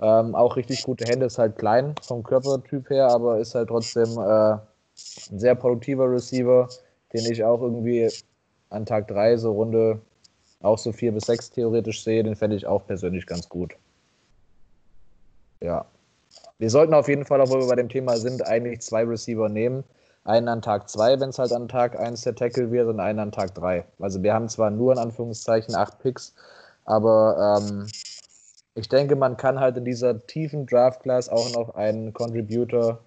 Ähm, 0.00 0.34
auch 0.34 0.56
richtig 0.56 0.82
gute 0.82 1.04
Hände, 1.06 1.26
ist 1.26 1.38
halt 1.38 1.56
klein 1.56 1.94
vom 2.02 2.22
Körpertyp 2.22 2.90
her, 2.90 3.08
aber 3.08 3.38
ist 3.38 3.54
halt 3.54 3.68
trotzdem 3.68 4.18
äh, 4.18 4.52
ein 4.52 5.38
sehr 5.38 5.54
produktiver 5.54 6.10
Receiver, 6.10 6.68
den 7.12 7.30
ich 7.30 7.42
auch 7.44 7.60
irgendwie 7.60 8.10
an 8.70 8.84
Tag 8.86 9.08
3 9.08 9.36
so 9.36 9.52
Runde 9.52 10.00
auch 10.60 10.78
so 10.78 10.92
4 10.92 11.12
bis 11.12 11.24
6 11.24 11.50
theoretisch 11.50 12.02
sehe. 12.02 12.22
Den 12.22 12.36
fände 12.36 12.56
ich 12.56 12.66
auch 12.66 12.86
persönlich 12.86 13.26
ganz 13.26 13.48
gut. 13.48 13.74
Ja. 15.60 15.86
Wir 16.58 16.70
sollten 16.70 16.94
auf 16.94 17.08
jeden 17.08 17.24
Fall, 17.24 17.40
obwohl 17.40 17.60
wir 17.60 17.68
bei 17.68 17.76
dem 17.76 17.88
Thema 17.88 18.16
sind, 18.16 18.46
eigentlich 18.46 18.80
zwei 18.80 19.04
Receiver 19.04 19.48
nehmen. 19.48 19.84
Einen 20.24 20.48
an 20.48 20.62
Tag 20.62 20.88
2, 20.88 21.20
wenn 21.20 21.30
es 21.30 21.38
halt 21.38 21.52
an 21.52 21.68
Tag 21.68 21.98
1 21.98 22.22
der 22.22 22.34
Tackle 22.34 22.70
wird, 22.72 22.88
und 22.88 22.98
einen 22.98 23.20
an 23.20 23.32
Tag 23.32 23.54
3. 23.54 23.84
Also 24.00 24.22
wir 24.22 24.34
haben 24.34 24.48
zwar 24.48 24.70
nur 24.70 24.92
in 24.92 24.98
Anführungszeichen 24.98 25.74
acht 25.74 25.98
Picks, 26.00 26.34
aber 26.84 27.60
ähm, 27.60 27.86
ich 28.74 28.88
denke, 28.88 29.16
man 29.16 29.36
kann 29.36 29.60
halt 29.60 29.76
in 29.76 29.84
dieser 29.84 30.26
tiefen 30.26 30.66
Draft-Class 30.66 31.28
auch 31.28 31.52
noch 31.54 31.74
einen 31.76 32.12
Contributor 32.12 32.98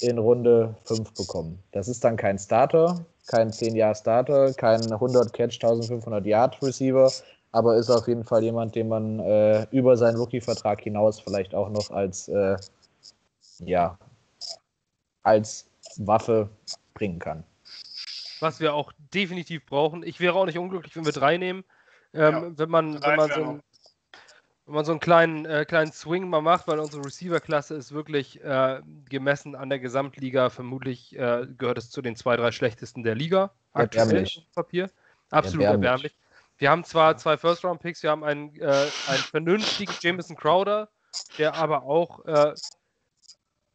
in 0.00 0.18
Runde 0.18 0.74
5 0.84 1.14
bekommen. 1.14 1.62
Das 1.72 1.88
ist 1.88 2.04
dann 2.04 2.16
kein 2.16 2.38
Starter, 2.38 3.04
kein 3.28 3.50
10-Jahr-Starter, 3.50 4.54
kein 4.54 4.80
100-Catch, 4.80 5.60
1500-Yard-Receiver, 5.62 7.12
aber 7.52 7.76
ist 7.76 7.90
auf 7.90 8.08
jeden 8.08 8.24
Fall 8.24 8.42
jemand, 8.42 8.74
den 8.74 8.88
man 8.88 9.20
äh, 9.20 9.66
über 9.70 9.96
seinen 9.96 10.16
Rookie-Vertrag 10.16 10.80
hinaus 10.80 11.20
vielleicht 11.20 11.54
auch 11.54 11.68
noch 11.68 11.90
als, 11.90 12.28
äh, 12.28 12.56
ja, 13.60 13.98
als 15.22 15.70
Waffe 15.98 16.48
bringen 16.94 17.18
kann. 17.18 17.44
was 18.40 18.60
wir 18.60 18.74
auch 18.74 18.92
definitiv 19.14 19.66
brauchen. 19.66 20.02
Ich 20.02 20.20
wäre 20.20 20.34
auch 20.34 20.46
nicht 20.46 20.58
unglücklich, 20.58 20.96
wenn 20.96 21.04
wir 21.04 21.12
drei 21.12 21.36
nehmen. 21.36 21.64
Ähm, 22.14 22.34
Ja, 22.34 22.58
wenn, 22.58 22.70
man, 22.70 23.02
wenn, 23.02 23.16
man 23.16 23.30
so 23.30 23.42
einen, 23.42 23.62
wenn 24.68 24.74
man 24.74 24.84
so 24.84 24.92
einen 24.92 25.00
kleinen, 25.00 25.46
äh, 25.46 25.64
kleinen 25.64 25.92
Swing 25.92 26.28
mal 26.28 26.42
macht, 26.42 26.68
weil 26.68 26.78
unsere 26.78 27.02
Receiver-Klasse 27.02 27.74
ist 27.74 27.92
wirklich 27.92 28.44
äh, 28.44 28.82
gemessen 29.08 29.54
an 29.54 29.70
der 29.70 29.78
Gesamtliga, 29.78 30.50
vermutlich 30.50 31.16
äh, 31.16 31.46
gehört 31.56 31.78
es 31.78 31.88
zu 31.90 32.02
den 32.02 32.16
zwei, 32.16 32.36
drei 32.36 32.52
schlechtesten 32.52 33.02
der 33.02 33.14
Liga. 33.14 33.50
Aktuell 33.72 34.28
Papier. 34.54 34.90
Absolut 35.30 35.64
Erbärmlich. 35.64 35.72
erbärmlich. 35.72 36.16
Wir 36.58 36.70
haben 36.70 36.84
zwar 36.84 37.16
zwei 37.16 37.38
First-Round-Picks, 37.38 38.02
wir 38.02 38.10
haben 38.10 38.24
einen, 38.24 38.54
äh, 38.56 38.66
einen 38.66 39.22
vernünftigen 39.30 39.94
Jameson 40.00 40.36
Crowder, 40.36 40.90
der 41.38 41.54
aber 41.54 41.84
auch 41.84 42.26
äh, 42.26 42.52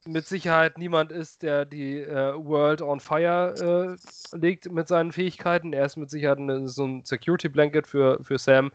mit 0.05 0.27
Sicherheit 0.27 0.77
niemand 0.77 1.11
ist, 1.11 1.41
der 1.41 1.65
die 1.65 2.01
äh, 2.01 2.35
World 2.35 2.83
on 2.83 2.99
Fire 2.99 3.97
äh, 4.31 4.37
legt 4.37 4.71
mit 4.71 4.87
seinen 4.87 5.11
Fähigkeiten. 5.11 5.73
Er 5.73 5.85
ist 5.85 5.95
mit 5.95 6.11
Sicherheit 6.11 6.37
eine, 6.37 6.67
so 6.67 6.85
ein 6.85 7.03
Security 7.03 7.49
Blanket 7.49 7.87
für, 7.87 8.23
für 8.23 8.37
Sam. 8.37 8.71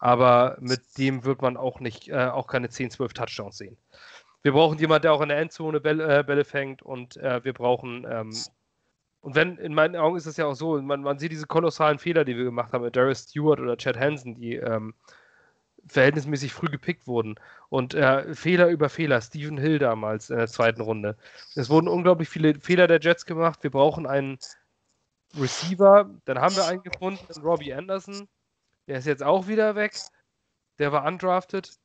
Aber 0.00 0.56
mit 0.60 0.98
dem 0.98 1.24
wird 1.24 1.42
man 1.42 1.56
auch 1.56 1.78
nicht, 1.78 2.08
äh, 2.08 2.26
auch 2.26 2.46
keine 2.46 2.70
10, 2.70 2.90
12 2.90 3.12
Touchdowns 3.12 3.58
sehen. 3.58 3.76
Wir 4.42 4.52
brauchen 4.52 4.78
jemanden, 4.78 5.02
der 5.02 5.12
auch 5.12 5.20
in 5.20 5.28
der 5.28 5.38
Endzone 5.38 5.80
Bälle, 5.80 6.20
äh, 6.20 6.24
Bälle 6.24 6.44
fängt 6.44 6.82
und 6.82 7.18
äh, 7.18 7.44
wir 7.44 7.52
brauchen, 7.52 8.06
ähm, 8.10 8.32
und 9.20 9.34
wenn, 9.34 9.58
in 9.58 9.74
meinen 9.74 9.96
Augen 9.96 10.16
ist 10.16 10.24
es 10.24 10.38
ja 10.38 10.46
auch 10.46 10.54
so, 10.54 10.80
man, 10.80 11.02
man 11.02 11.18
sieht 11.18 11.32
diese 11.32 11.46
kolossalen 11.46 11.98
Fehler, 11.98 12.24
die 12.24 12.36
wir 12.36 12.44
gemacht 12.44 12.72
haben 12.72 12.84
mit 12.84 12.96
Darius 12.96 13.24
Stewart 13.24 13.60
oder 13.60 13.76
Chad 13.76 13.98
Hansen, 13.98 14.34
die 14.34 14.56
ähm, 14.56 14.94
verhältnismäßig 15.86 16.54
früh 16.54 16.68
gepickt 16.68 17.06
wurden. 17.06 17.34
Und 17.68 17.92
äh, 17.92 18.34
Fehler 18.34 18.68
über 18.68 18.88
Fehler, 18.88 19.20
Stephen 19.20 19.58
Hill 19.58 19.78
damals 19.78 20.30
in 20.30 20.38
der 20.38 20.48
zweiten 20.48 20.80
Runde. 20.80 21.16
Es 21.54 21.68
wurden 21.68 21.88
unglaublich 21.88 22.30
viele 22.30 22.54
Fehler 22.60 22.86
der 22.86 23.00
Jets 23.00 23.26
gemacht. 23.26 23.62
Wir 23.62 23.70
brauchen 23.70 24.06
einen 24.06 24.38
Receiver. 25.38 26.10
Dann 26.24 26.38
haben 26.38 26.56
wir 26.56 26.66
einen 26.66 26.82
gefunden, 26.82 27.24
Robbie 27.42 27.74
Anderson. 27.74 28.26
Der 28.90 28.98
ist 28.98 29.06
jetzt 29.06 29.22
auch 29.22 29.46
wieder 29.46 29.76
weg. 29.76 29.96
Der 30.80 30.90
war 30.90 31.04
undrafted. 31.04 31.78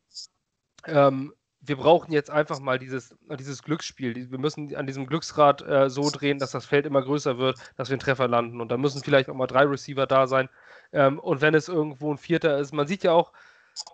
Ähm, 0.88 1.36
wir 1.62 1.76
brauchen 1.76 2.12
jetzt 2.12 2.32
einfach 2.32 2.60
mal 2.60 2.80
dieses, 2.80 3.16
dieses 3.38 3.62
Glücksspiel. 3.62 4.32
Wir 4.32 4.39
müssen 4.39 4.76
an 4.76 4.88
diesem 4.88 5.06
Glücksrad 5.06 5.62
äh, 5.62 5.88
so 5.91 6.10
drehen, 6.10 6.39
dass 6.39 6.49
das 6.49 6.66
Feld 6.66 6.88
immer 6.88 7.03
größer 7.03 7.38
wird, 7.38 7.60
dass 7.76 7.89
wir 7.89 7.93
einen 7.93 7.99
Treffer 7.99 8.28
landen. 8.28 8.60
Und 8.60 8.72
da 8.72 8.78
müssen 8.78 9.03
vielleicht 9.03 9.30
auch 9.30 9.36
mal 9.36 9.45
drei 9.45 9.66
Receiver 9.66 10.08
da 10.08 10.26
sein. 10.26 10.49
Ähm, 10.93 11.20
und 11.20 11.41
wenn 11.41 11.53
es 11.53 11.68
irgendwo 11.68 12.12
ein 12.12 12.18
Vierter 12.18 12.58
ist, 12.58 12.74
man 12.74 12.88
sieht 12.88 13.03
ja 13.03 13.12
auch, 13.12 13.34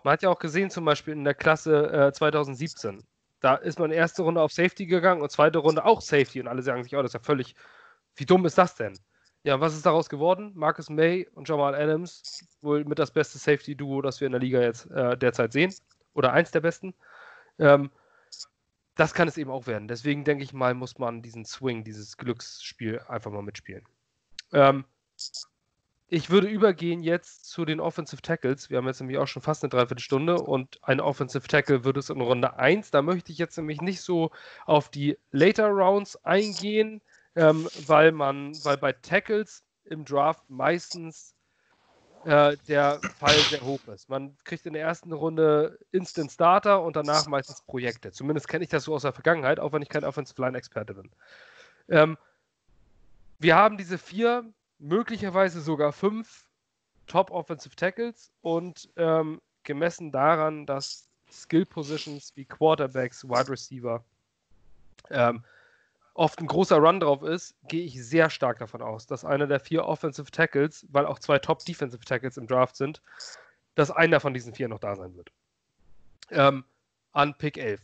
man 0.05 0.13
hat 0.13 0.21
ja 0.21 0.29
auch 0.29 0.39
gesehen, 0.39 0.69
zum 0.69 0.85
Beispiel 0.85 1.13
in 1.13 1.25
der 1.25 1.33
Klasse 1.33 1.91
äh, 1.91 2.13
2017, 2.13 3.03
da 3.41 3.55
ist 3.55 3.77
man 3.77 3.91
erste 3.91 4.21
Runde 4.21 4.39
auf 4.39 4.53
Safety 4.53 4.85
gegangen 4.85 5.21
und 5.21 5.33
zweite 5.33 5.57
Runde 5.59 5.83
auch 5.83 5.99
Safety. 5.99 6.39
Und 6.39 6.47
alle 6.47 6.61
sagen 6.61 6.81
sich, 6.85 6.95
oh, 6.95 7.01
das 7.01 7.09
ist 7.09 7.15
ja 7.15 7.19
völlig, 7.19 7.55
wie 8.15 8.25
dumm 8.25 8.45
ist 8.45 8.57
das 8.57 8.75
denn? 8.75 8.97
Ja, 9.43 9.59
was 9.59 9.75
ist 9.75 9.85
daraus 9.85 10.07
geworden? 10.07 10.51
Marcus 10.55 10.89
May 10.89 11.27
und 11.33 11.49
Jamal 11.49 11.73
Adams, 11.73 12.45
wohl 12.61 12.85
mit 12.85 12.99
das 12.99 13.11
beste 13.11 13.39
Safety-Duo, 13.39 14.01
das 14.01 14.21
wir 14.21 14.27
in 14.27 14.33
der 14.33 14.41
Liga 14.41 14.61
jetzt 14.61 14.89
äh, 14.91 15.17
derzeit 15.17 15.51
sehen. 15.51 15.73
Oder 16.13 16.33
eins 16.33 16.51
der 16.51 16.59
besten. 16.59 16.93
Ähm, 17.57 17.89
das 18.95 19.13
kann 19.13 19.27
es 19.27 19.37
eben 19.37 19.49
auch 19.49 19.65
werden. 19.65 19.87
Deswegen 19.87 20.23
denke 20.25 20.43
ich 20.43 20.53
mal, 20.53 20.75
muss 20.75 20.99
man 20.99 21.23
diesen 21.23 21.45
Swing, 21.45 21.83
dieses 21.83 22.17
Glücksspiel 22.17 22.99
einfach 23.07 23.31
mal 23.31 23.41
mitspielen. 23.41 23.83
Ähm, 24.53 24.85
ich 26.07 26.29
würde 26.29 26.47
übergehen 26.47 27.01
jetzt 27.01 27.49
zu 27.49 27.63
den 27.63 27.79
Offensive 27.79 28.21
Tackles. 28.21 28.69
Wir 28.69 28.77
haben 28.77 28.87
jetzt 28.87 28.99
nämlich 28.99 29.17
auch 29.17 29.27
schon 29.27 29.41
fast 29.41 29.63
eine 29.63 29.69
Dreiviertelstunde 29.69 30.35
und 30.35 30.77
ein 30.83 30.99
Offensive 30.99 31.47
Tackle 31.47 31.83
wird 31.83 31.97
es 31.97 32.09
in 32.09 32.19
Runde 32.19 32.59
1. 32.59 32.91
Da 32.91 33.01
möchte 33.01 33.31
ich 33.31 33.37
jetzt 33.37 33.57
nämlich 33.57 33.81
nicht 33.81 34.01
so 34.01 34.29
auf 34.65 34.89
die 34.89 35.17
Later 35.31 35.69
Rounds 35.69 36.17
eingehen, 36.25 37.01
ähm, 37.35 37.67
weil 37.85 38.11
man, 38.11 38.53
weil 38.63 38.77
bei 38.77 38.93
Tackles 38.93 39.63
im 39.85 40.05
Draft 40.05 40.49
meistens 40.49 41.35
äh, 42.25 42.55
der 42.67 42.99
Fall 43.17 43.35
sehr 43.49 43.61
hoch 43.61 43.79
ist. 43.87 44.09
Man 44.09 44.37
kriegt 44.43 44.65
in 44.65 44.73
der 44.73 44.83
ersten 44.83 45.11
Runde 45.11 45.79
Instant 45.91 46.31
Starter 46.31 46.83
und 46.83 46.95
danach 46.95 47.25
meistens 47.27 47.61
Projekte. 47.61 48.11
Zumindest 48.11 48.47
kenne 48.47 48.63
ich 48.63 48.69
das 48.69 48.83
so 48.83 48.93
aus 48.93 49.01
der 49.01 49.13
Vergangenheit, 49.13 49.59
auch 49.59 49.73
wenn 49.73 49.81
ich 49.81 49.89
kein 49.89 50.03
Offensive 50.03 50.39
Line 50.41 50.57
Experte 50.57 50.93
bin. 50.93 51.09
Ähm, 51.89 52.17
wir 53.39 53.55
haben 53.55 53.77
diese 53.77 53.97
vier, 53.97 54.45
möglicherweise 54.77 55.61
sogar 55.61 55.93
fünf 55.93 56.45
Top 57.07 57.31
Offensive 57.31 57.75
Tackles 57.75 58.31
und 58.41 58.89
ähm, 58.97 59.41
gemessen 59.63 60.11
daran, 60.11 60.65
dass 60.65 61.09
Skill 61.31 61.65
Positions 61.65 62.33
wie 62.35 62.45
Quarterbacks, 62.45 63.23
Wide 63.23 63.49
Receiver 63.49 64.03
ähm, 65.09 65.43
oft 66.13 66.39
ein 66.39 66.47
großer 66.47 66.77
Run 66.77 66.99
drauf 66.99 67.23
ist, 67.23 67.55
gehe 67.67 67.83
ich 67.83 68.03
sehr 68.03 68.29
stark 68.29 68.59
davon 68.59 68.81
aus, 68.81 69.07
dass 69.07 69.25
einer 69.25 69.47
der 69.47 69.59
vier 69.59 69.85
Offensive 69.85 70.31
Tackles, 70.31 70.85
weil 70.89 71.05
auch 71.05 71.19
zwei 71.19 71.39
Top 71.39 71.63
Defensive 71.63 72.03
Tackles 72.03 72.37
im 72.37 72.47
Draft 72.47 72.75
sind, 72.75 73.01
dass 73.75 73.91
einer 73.91 74.19
von 74.19 74.33
diesen 74.33 74.53
vier 74.53 74.67
noch 74.67 74.79
da 74.79 74.95
sein 74.95 75.15
wird. 75.15 75.31
Ähm, 76.29 76.65
an 77.13 77.35
Pick 77.37 77.57
11. 77.57 77.81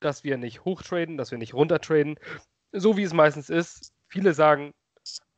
Dass 0.00 0.24
wir 0.24 0.36
nicht 0.36 0.64
hochtraden, 0.64 1.16
dass 1.16 1.30
wir 1.30 1.38
nicht 1.38 1.54
runtertraden, 1.54 2.18
so 2.72 2.96
wie 2.96 3.02
es 3.02 3.12
meistens 3.12 3.50
ist. 3.50 3.92
Viele 4.08 4.34
sagen, 4.34 4.74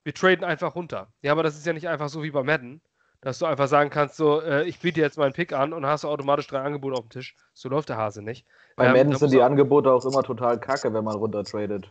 wir 0.02 0.14
traden 0.14 0.44
einfach 0.44 0.74
runter. 0.74 1.08
Ja, 1.22 1.32
aber 1.32 1.42
das 1.42 1.56
ist 1.56 1.66
ja 1.66 1.72
nicht 1.72 1.88
einfach 1.88 2.08
so 2.08 2.22
wie 2.22 2.30
bei 2.30 2.42
Madden, 2.42 2.80
dass 3.20 3.38
du 3.38 3.46
einfach 3.46 3.68
sagen 3.68 3.90
kannst, 3.90 4.16
so, 4.16 4.40
äh, 4.40 4.64
ich 4.64 4.80
biete 4.80 5.00
jetzt 5.00 5.18
meinen 5.18 5.32
Pick 5.32 5.52
an 5.52 5.72
und 5.72 5.86
hast 5.86 6.04
du 6.04 6.08
automatisch 6.08 6.46
drei 6.46 6.60
Angebote 6.60 6.96
auf 6.96 7.06
dem 7.06 7.10
Tisch. 7.10 7.36
So 7.52 7.68
läuft 7.68 7.88
der 7.88 7.96
Hase 7.96 8.22
nicht. 8.22 8.46
Bei 8.76 8.86
Ähm, 8.86 8.92
Madden 8.92 9.16
sind 9.16 9.32
die 9.32 9.42
Angebote 9.42 9.92
auch 9.92 10.04
immer 10.04 10.22
total 10.22 10.58
kacke, 10.58 10.92
wenn 10.92 11.04
man 11.04 11.16
runtertradet. 11.16 11.90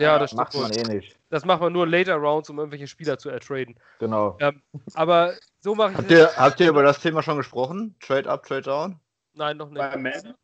Ja, 0.00 0.18
das 0.18 0.30
stimmt. 0.30 0.38
Macht 0.38 0.54
man 0.54 0.70
wohl. 0.70 0.78
eh 0.78 0.94
nicht. 0.94 1.18
Das 1.30 1.44
macht 1.44 1.60
man 1.60 1.72
nur 1.72 1.84
in 1.84 1.90
Later 1.90 2.16
Rounds, 2.16 2.50
um 2.50 2.58
irgendwelche 2.58 2.86
Spieler 2.86 3.18
zu 3.18 3.28
ertraden. 3.30 3.76
Genau. 3.98 4.36
Ähm, 4.40 4.62
aber 4.94 5.34
so 5.60 5.74
mache 5.74 5.92
ich 5.92 5.98
Habt 5.98 6.10
ihr, 6.10 6.36
habt 6.36 6.60
ihr 6.60 6.68
über 6.68 6.82
das 6.82 7.00
Thema 7.00 7.22
schon 7.22 7.36
gesprochen? 7.36 7.96
Trade 8.00 8.28
up, 8.30 8.44
Trade 8.44 8.62
down? 8.62 9.00
Nein, 9.34 9.56
noch 9.56 9.70
nicht. 9.70 9.78
Bei 9.78 9.96
Madden? 9.96 10.34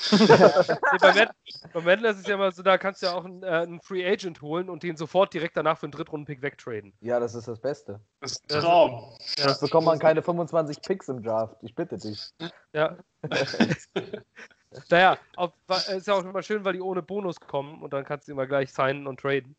Nee, 0.12 0.98
bei, 0.98 1.12
Madden, 1.14 1.34
bei 1.74 1.80
Madden 1.82 2.04
ist 2.06 2.20
es 2.20 2.26
ja 2.26 2.34
immer 2.34 2.50
so, 2.52 2.62
da 2.62 2.78
kannst 2.78 3.02
du 3.02 3.06
ja 3.06 3.12
auch 3.12 3.24
einen, 3.24 3.42
äh, 3.42 3.48
einen 3.48 3.80
Free 3.82 4.06
Agent 4.08 4.40
holen 4.40 4.70
und 4.70 4.82
den 4.82 4.96
sofort 4.96 5.34
direkt 5.34 5.58
danach 5.58 5.76
für 5.76 5.84
einen 5.84 5.92
Drittrunden-Pick 5.92 6.40
wegtraden. 6.40 6.94
Ja, 7.00 7.20
das 7.20 7.34
ist 7.34 7.48
das 7.48 7.58
Beste. 7.58 8.00
Das 8.20 8.32
ist 8.32 8.54
ein 8.54 8.62
Traum. 8.62 9.14
Sonst 9.36 9.60
bekommt 9.60 9.86
man 9.86 9.98
keine 9.98 10.22
25 10.22 10.80
Picks 10.80 11.08
im 11.08 11.22
Draft. 11.22 11.56
Ich 11.62 11.74
bitte 11.74 11.98
dich. 11.98 12.30
Ja. 12.72 12.96
naja, 14.88 15.18
auf, 15.36 15.52
wa- 15.66 15.76
ist 15.76 16.06
ja 16.06 16.14
auch 16.14 16.24
immer 16.24 16.42
schön, 16.42 16.64
weil 16.64 16.74
die 16.74 16.80
ohne 16.80 17.02
Bonus 17.02 17.40
kommen 17.40 17.82
und 17.82 17.92
dann 17.92 18.04
kannst 18.04 18.28
du 18.28 18.32
immer 18.32 18.46
gleich 18.46 18.72
signen 18.72 19.06
und 19.06 19.20
traden. 19.20 19.56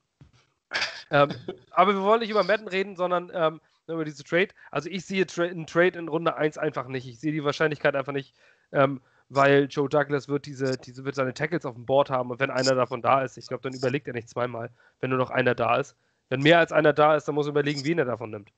ähm, 1.09 1.29
aber 1.71 1.93
wir 1.93 2.01
wollen 2.01 2.21
nicht 2.21 2.29
über 2.29 2.43
Madden 2.43 2.67
reden, 2.67 2.95
sondern 2.95 3.31
ähm, 3.33 3.61
über 3.87 4.05
diese 4.05 4.23
Trade. 4.23 4.49
Also 4.69 4.89
ich 4.89 5.05
sehe 5.05 5.25
tra 5.25 5.43
einen 5.43 5.67
Trade 5.67 5.99
in 5.99 6.07
Runde 6.07 6.35
1 6.35 6.57
einfach 6.57 6.87
nicht. 6.87 7.07
Ich 7.07 7.19
sehe 7.19 7.31
die 7.33 7.43
Wahrscheinlichkeit 7.43 7.95
einfach 7.95 8.13
nicht, 8.13 8.35
ähm, 8.71 9.01
weil 9.27 9.65
Joe 9.69 9.89
Douglas 9.89 10.27
wird 10.27 10.45
diese, 10.45 10.77
diese 10.77 11.03
wird 11.03 11.15
seine 11.15 11.33
Tackles 11.33 11.65
auf 11.65 11.75
dem 11.75 11.85
Board 11.85 12.09
haben 12.09 12.31
und 12.31 12.39
wenn 12.39 12.51
einer 12.51 12.75
davon 12.75 13.01
da 13.01 13.21
ist, 13.21 13.37
ich 13.37 13.47
glaube, 13.47 13.63
dann 13.63 13.73
überlegt 13.73 14.07
er 14.07 14.13
nicht 14.13 14.29
zweimal, 14.29 14.69
wenn 14.99 15.09
nur 15.09 15.19
noch 15.19 15.31
einer 15.31 15.55
da 15.55 15.77
ist. 15.77 15.95
Wenn 16.29 16.41
mehr 16.41 16.59
als 16.59 16.71
einer 16.71 16.93
da 16.93 17.15
ist, 17.15 17.27
dann 17.27 17.35
muss 17.35 17.47
er 17.47 17.51
überlegen, 17.51 17.83
wen 17.83 17.99
er 17.99 18.05
davon 18.05 18.29
nimmt. 18.29 18.53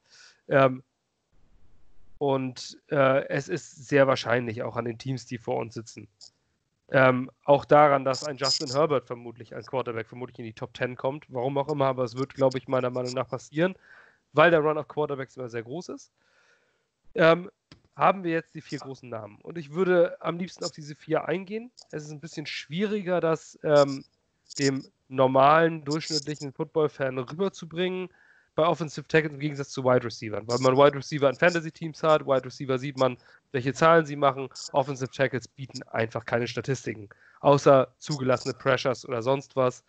Ähm, 0.47 0.83
und 2.19 2.77
äh, 2.89 3.27
es 3.27 3.49
ist 3.49 3.87
sehr 3.87 4.07
wahrscheinlich 4.07 4.63
auch 4.63 4.77
an 4.77 4.85
den 4.85 4.97
Teams, 4.97 5.25
die 5.25 5.37
vor 5.37 5.57
uns 5.57 5.73
sitzen. 5.73 6.07
Ähm, 6.89 7.31
auch 7.45 7.65
daran, 7.65 8.05
dass 8.05 8.23
ein 8.23 8.37
Justin 8.37 8.71
Herbert 8.71 9.07
vermutlich 9.07 9.55
als 9.55 9.67
Quarterback 9.67 10.07
vermutlich 10.07 10.39
in 10.39 10.45
die 10.45 10.53
Top 10.53 10.75
10 10.75 10.95
kommt. 10.95 11.25
Warum 11.29 11.57
auch 11.57 11.69
immer, 11.69 11.87
aber 11.87 12.03
es 12.03 12.17
wird, 12.17 12.33
glaube 12.33 12.57
ich, 12.57 12.67
meiner 12.67 12.89
Meinung 12.89 13.13
nach 13.13 13.27
passieren, 13.27 13.75
weil 14.33 14.51
der 14.51 14.59
Run 14.59 14.77
of 14.77 14.87
Quarterbacks 14.87 15.37
immer 15.37 15.49
sehr 15.49 15.63
groß 15.63 15.89
ist. 15.89 16.11
Ähm, 17.15 17.49
haben 17.95 18.23
wir 18.23 18.31
jetzt 18.31 18.55
die 18.55 18.61
vier 18.61 18.79
großen 18.79 19.07
Namen. 19.07 19.39
Und 19.41 19.57
ich 19.57 19.71
würde 19.71 20.17
am 20.21 20.37
liebsten 20.37 20.63
auf 20.65 20.71
diese 20.71 20.95
vier 20.95 21.27
eingehen. 21.27 21.71
Es 21.91 22.03
ist 22.03 22.11
ein 22.11 22.19
bisschen 22.19 22.45
schwieriger, 22.45 23.21
das 23.21 23.57
ähm, 23.63 24.03
dem 24.57 24.83
normalen, 25.07 25.85
durchschnittlichen 25.85 26.53
Football-Fan 26.53 27.17
rüberzubringen 27.19 28.09
bei 28.55 28.65
Offensive 28.65 29.07
Tackles 29.07 29.33
im 29.33 29.39
Gegensatz 29.39 29.69
zu 29.69 29.83
Wide 29.83 30.05
Receivers, 30.05 30.43
weil 30.45 30.59
man 30.59 30.77
Wide 30.77 30.97
Receiver 30.97 31.29
in 31.29 31.35
Fantasy-Teams 31.35 32.03
hat. 32.03 32.25
Wide 32.25 32.45
Receiver 32.45 32.77
sieht 32.77 32.97
man, 32.97 33.17
welche 33.51 33.73
Zahlen 33.73 34.05
sie 34.05 34.15
machen. 34.15 34.49
Offensive 34.71 35.11
Tackles 35.11 35.47
bieten 35.47 35.83
einfach 35.83 36.25
keine 36.25 36.47
Statistiken, 36.47 37.09
außer 37.41 37.93
zugelassene 37.97 38.53
Pressures 38.53 39.07
oder 39.07 39.21
sonst 39.21 39.55
was. 39.55 39.83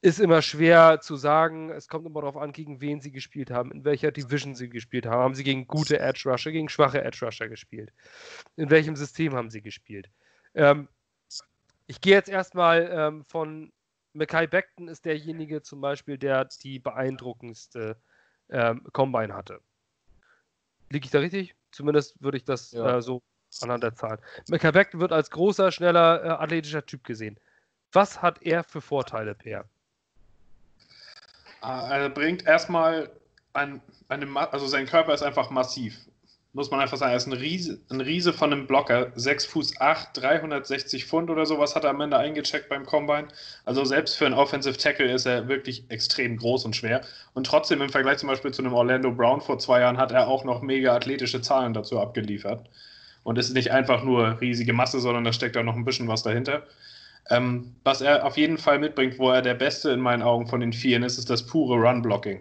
Ist 0.00 0.20
immer 0.20 0.42
schwer 0.42 1.00
zu 1.00 1.16
sagen. 1.16 1.70
Es 1.70 1.88
kommt 1.88 2.06
immer 2.06 2.20
darauf 2.20 2.36
an, 2.36 2.52
gegen 2.52 2.80
wen 2.80 3.00
sie 3.00 3.10
gespielt 3.10 3.50
haben, 3.50 3.72
in 3.72 3.84
welcher 3.84 4.12
Division 4.12 4.54
sie 4.54 4.68
gespielt 4.68 5.06
haben. 5.06 5.20
Haben 5.20 5.34
sie 5.34 5.42
gegen 5.42 5.66
gute 5.66 5.98
Edge 5.98 6.30
Rusher, 6.30 6.52
gegen 6.52 6.68
schwache 6.68 7.02
Edge 7.02 7.24
Rusher 7.26 7.48
gespielt? 7.48 7.92
In 8.54 8.70
welchem 8.70 8.94
System 8.94 9.34
haben 9.34 9.50
sie 9.50 9.60
gespielt? 9.60 10.08
Ähm, 10.54 10.88
ich 11.88 12.00
gehe 12.00 12.14
jetzt 12.14 12.28
erstmal 12.28 12.88
ähm, 12.92 13.24
von 13.24 13.72
Mackay 14.12 14.46
Beckton 14.46 14.88
ist 14.88 15.04
derjenige 15.04 15.62
zum 15.62 15.80
Beispiel, 15.80 16.18
der 16.18 16.46
die 16.62 16.78
beeindruckendste 16.78 17.96
ähm, 18.50 18.86
Combine 18.92 19.34
hatte. 19.34 19.60
Liege 20.90 21.04
ich 21.04 21.10
da 21.10 21.18
richtig? 21.18 21.54
Zumindest 21.70 22.20
würde 22.22 22.38
ich 22.38 22.44
das 22.44 22.72
ja. 22.72 22.96
äh, 22.96 23.02
so 23.02 23.22
anhand 23.60 23.82
der 23.82 23.94
Zahlen. 23.94 24.18
Mackay 24.48 24.72
Beckton 24.72 25.00
wird 25.00 25.12
als 25.12 25.30
großer, 25.30 25.70
schneller, 25.72 26.24
äh, 26.24 26.28
athletischer 26.28 26.84
Typ 26.84 27.04
gesehen. 27.04 27.38
Was 27.92 28.20
hat 28.20 28.42
er 28.42 28.64
für 28.64 28.80
Vorteile, 28.80 29.34
Per? 29.34 29.64
Ah, 31.60 31.88
er 31.88 32.08
bringt 32.10 32.46
erstmal 32.46 33.10
ein, 33.52 33.80
eine, 34.08 34.52
also 34.52 34.66
sein 34.66 34.86
Körper 34.86 35.14
ist 35.14 35.22
einfach 35.22 35.50
massiv. 35.50 35.98
Muss 36.54 36.70
man 36.70 36.80
einfach 36.80 36.96
sagen, 36.96 37.12
er 37.12 37.18
ist 37.18 37.26
ein 37.26 37.34
Riese, 37.34 37.78
ein 37.90 38.00
Riese 38.00 38.32
von 38.32 38.52
einem 38.52 38.66
Blocker. 38.66 39.12
6 39.14 39.44
Fuß 39.46 39.80
8, 39.80 40.16
360 40.16 41.04
Pfund 41.04 41.28
oder 41.28 41.44
sowas 41.44 41.76
hat 41.76 41.84
er 41.84 41.90
am 41.90 42.00
Ende 42.00 42.16
eingecheckt 42.16 42.70
beim 42.70 42.86
Combine. 42.86 43.28
Also 43.66 43.84
selbst 43.84 44.16
für 44.16 44.24
einen 44.24 44.34
Offensive 44.34 44.78
Tackle 44.78 45.12
ist 45.12 45.26
er 45.26 45.46
wirklich 45.46 45.84
extrem 45.90 46.38
groß 46.38 46.64
und 46.64 46.74
schwer. 46.74 47.02
Und 47.34 47.46
trotzdem 47.46 47.82
im 47.82 47.90
Vergleich 47.90 48.18
zum 48.18 48.30
Beispiel 48.30 48.52
zu 48.52 48.62
einem 48.62 48.72
Orlando 48.72 49.12
Brown 49.12 49.42
vor 49.42 49.58
zwei 49.58 49.80
Jahren 49.80 49.98
hat 49.98 50.10
er 50.10 50.26
auch 50.26 50.44
noch 50.44 50.62
mega 50.62 50.96
athletische 50.96 51.42
Zahlen 51.42 51.74
dazu 51.74 52.00
abgeliefert. 52.00 52.66
Und 53.24 53.36
es 53.36 53.48
ist 53.48 53.54
nicht 53.54 53.70
einfach 53.72 54.02
nur 54.02 54.40
riesige 54.40 54.72
Masse, 54.72 55.00
sondern 55.00 55.24
da 55.24 55.34
steckt 55.34 55.56
auch 55.58 55.62
noch 55.62 55.76
ein 55.76 55.84
bisschen 55.84 56.08
was 56.08 56.22
dahinter. 56.22 56.62
Ähm, 57.28 57.74
was 57.84 58.00
er 58.00 58.24
auf 58.24 58.38
jeden 58.38 58.56
Fall 58.56 58.78
mitbringt, 58.78 59.18
wo 59.18 59.30
er 59.30 59.42
der 59.42 59.54
Beste 59.54 59.90
in 59.90 60.00
meinen 60.00 60.22
Augen 60.22 60.46
von 60.46 60.60
den 60.60 60.72
Vieren 60.72 61.02
ist, 61.02 61.18
ist 61.18 61.28
das 61.28 61.44
pure 61.46 61.76
Run-Blocking. 61.76 62.40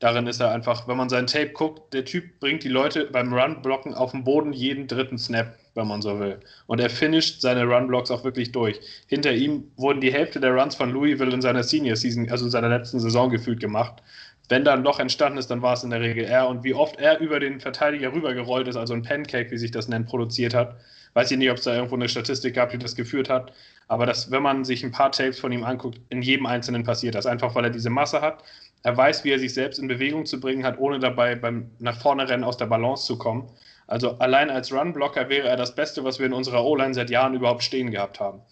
Darin 0.00 0.28
ist 0.28 0.40
er 0.40 0.52
einfach, 0.52 0.86
wenn 0.86 0.96
man 0.96 1.08
sein 1.08 1.26
Tape 1.26 1.50
guckt, 1.50 1.92
der 1.92 2.04
Typ 2.04 2.38
bringt 2.38 2.62
die 2.62 2.68
Leute 2.68 3.06
beim 3.06 3.32
Run-Blocken 3.32 3.94
auf 3.94 4.12
den 4.12 4.22
Boden 4.22 4.52
jeden 4.52 4.86
dritten 4.86 5.18
Snap, 5.18 5.56
wenn 5.74 5.88
man 5.88 6.02
so 6.02 6.20
will. 6.20 6.38
Und 6.66 6.80
er 6.80 6.88
finisht 6.88 7.40
seine 7.40 7.64
Run-Blocks 7.64 8.12
auch 8.12 8.22
wirklich 8.22 8.52
durch. 8.52 8.80
Hinter 9.08 9.32
ihm 9.32 9.72
wurden 9.76 10.00
die 10.00 10.12
Hälfte 10.12 10.38
der 10.38 10.52
Runs 10.52 10.76
von 10.76 10.90
Louisville 10.90 11.34
in 11.34 11.42
seiner 11.42 11.64
Senior-Season, 11.64 12.30
also 12.30 12.44
in 12.44 12.50
seiner 12.52 12.68
letzten 12.68 13.00
Saison 13.00 13.28
gefühlt 13.28 13.58
gemacht. 13.58 14.00
Wenn 14.48 14.64
da 14.64 14.72
ein 14.72 14.84
Loch 14.84 15.00
entstanden 15.00 15.38
ist, 15.38 15.50
dann 15.50 15.62
war 15.62 15.74
es 15.74 15.84
in 15.84 15.90
der 15.90 16.00
Regel 16.00 16.24
er. 16.24 16.48
Und 16.48 16.64
wie 16.64 16.74
oft 16.74 16.98
er 16.98 17.18
über 17.18 17.40
den 17.40 17.60
Verteidiger 17.60 18.12
rübergerollt 18.12 18.68
ist, 18.68 18.76
also 18.76 18.94
ein 18.94 19.02
Pancake, 19.02 19.50
wie 19.50 19.58
sich 19.58 19.72
das 19.72 19.88
nennt, 19.88 20.06
produziert 20.06 20.54
hat. 20.54 20.76
Weiß 21.14 21.30
ich 21.30 21.38
nicht, 21.38 21.50
ob 21.50 21.58
es 21.58 21.64
da 21.64 21.74
irgendwo 21.74 21.96
eine 21.96 22.08
Statistik 22.08 22.54
gab, 22.54 22.70
die 22.70 22.78
das 22.78 22.94
geführt 22.94 23.28
hat. 23.28 23.52
Aber 23.88 24.06
das, 24.06 24.30
wenn 24.30 24.42
man 24.42 24.64
sich 24.64 24.84
ein 24.84 24.92
paar 24.92 25.12
Tapes 25.12 25.40
von 25.40 25.52
ihm 25.52 25.64
anguckt, 25.64 26.00
in 26.08 26.22
jedem 26.22 26.46
Einzelnen 26.46 26.84
passiert 26.84 27.14
das. 27.14 27.26
Einfach 27.26 27.54
weil 27.54 27.64
er 27.64 27.70
diese 27.70 27.90
Masse 27.90 28.20
hat. 28.20 28.42
Er 28.82 28.96
weiß, 28.96 29.24
wie 29.24 29.32
er 29.32 29.38
sich 29.38 29.54
selbst 29.54 29.78
in 29.78 29.88
Bewegung 29.88 30.26
zu 30.26 30.40
bringen 30.40 30.64
hat, 30.64 30.78
ohne 30.78 30.98
dabei 30.98 31.34
beim 31.34 31.70
nach 31.78 32.00
vorne 32.00 32.28
rennen 32.28 32.44
aus 32.44 32.56
der 32.56 32.66
Balance 32.66 33.06
zu 33.06 33.18
kommen. 33.18 33.50
Also 33.86 34.18
allein 34.18 34.50
als 34.50 34.72
Run-Blocker 34.72 35.28
wäre 35.28 35.48
er 35.48 35.56
das 35.56 35.74
Beste, 35.74 36.04
was 36.04 36.18
wir 36.18 36.26
in 36.26 36.32
unserer 36.32 36.64
O-Line 36.64 36.94
seit 36.94 37.10
Jahren 37.10 37.34
überhaupt 37.34 37.62
stehen 37.62 37.90
gehabt 37.90 38.20
haben. 38.20 38.42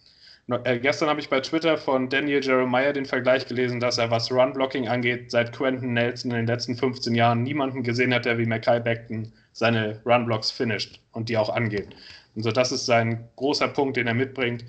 Äh, 0.65 0.79
gestern 0.79 1.09
habe 1.09 1.21
ich 1.21 1.29
bei 1.29 1.41
Twitter 1.41 1.77
von 1.77 2.09
Daniel 2.09 2.43
Jeremiah 2.43 2.93
den 2.93 3.05
Vergleich 3.05 3.47
gelesen, 3.47 3.81
dass 3.81 3.99
er, 3.99 4.11
was 4.11 4.31
Run-Blocking 4.31 4.89
angeht, 4.89 5.31
seit 5.31 5.53
Quentin 5.53 5.93
Nelson 5.93 6.31
in 6.31 6.39
den 6.39 6.47
letzten 6.47 6.77
15 6.77 7.15
Jahren 7.15 7.43
niemanden 7.43 7.83
gesehen 7.83 8.15
hat, 8.15 8.25
der 8.25 8.39
wie 8.39 8.47
Mackay 8.47 8.81
Beckton 8.81 9.33
seine 9.53 10.01
Run-Blocks 10.07 10.51
finisht 10.51 11.01
und 11.13 11.29
die 11.29 11.37
auch 11.37 11.51
angeht. 11.51 11.89
Also 12.37 12.53
das 12.53 12.73
ist 12.73 12.87
sein 12.87 13.29
großer 13.37 13.69
Punkt, 13.69 13.97
den 13.97 14.07
er 14.07 14.15
mitbringt 14.15 14.65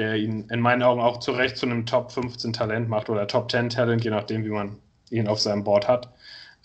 der 0.00 0.16
ihn 0.16 0.48
in 0.50 0.60
meinen 0.60 0.82
Augen 0.82 1.00
auch 1.00 1.18
zu 1.18 1.32
Recht 1.32 1.56
zu 1.56 1.66
einem 1.66 1.86
Top 1.86 2.12
15 2.12 2.52
Talent 2.52 2.88
macht 2.88 3.10
oder 3.10 3.26
Top 3.26 3.50
10 3.50 3.68
Talent, 3.70 4.04
je 4.04 4.10
nachdem, 4.10 4.44
wie 4.44 4.50
man 4.50 4.78
ihn 5.10 5.28
auf 5.28 5.40
seinem 5.40 5.64
Board 5.64 5.88
hat. 5.88 6.12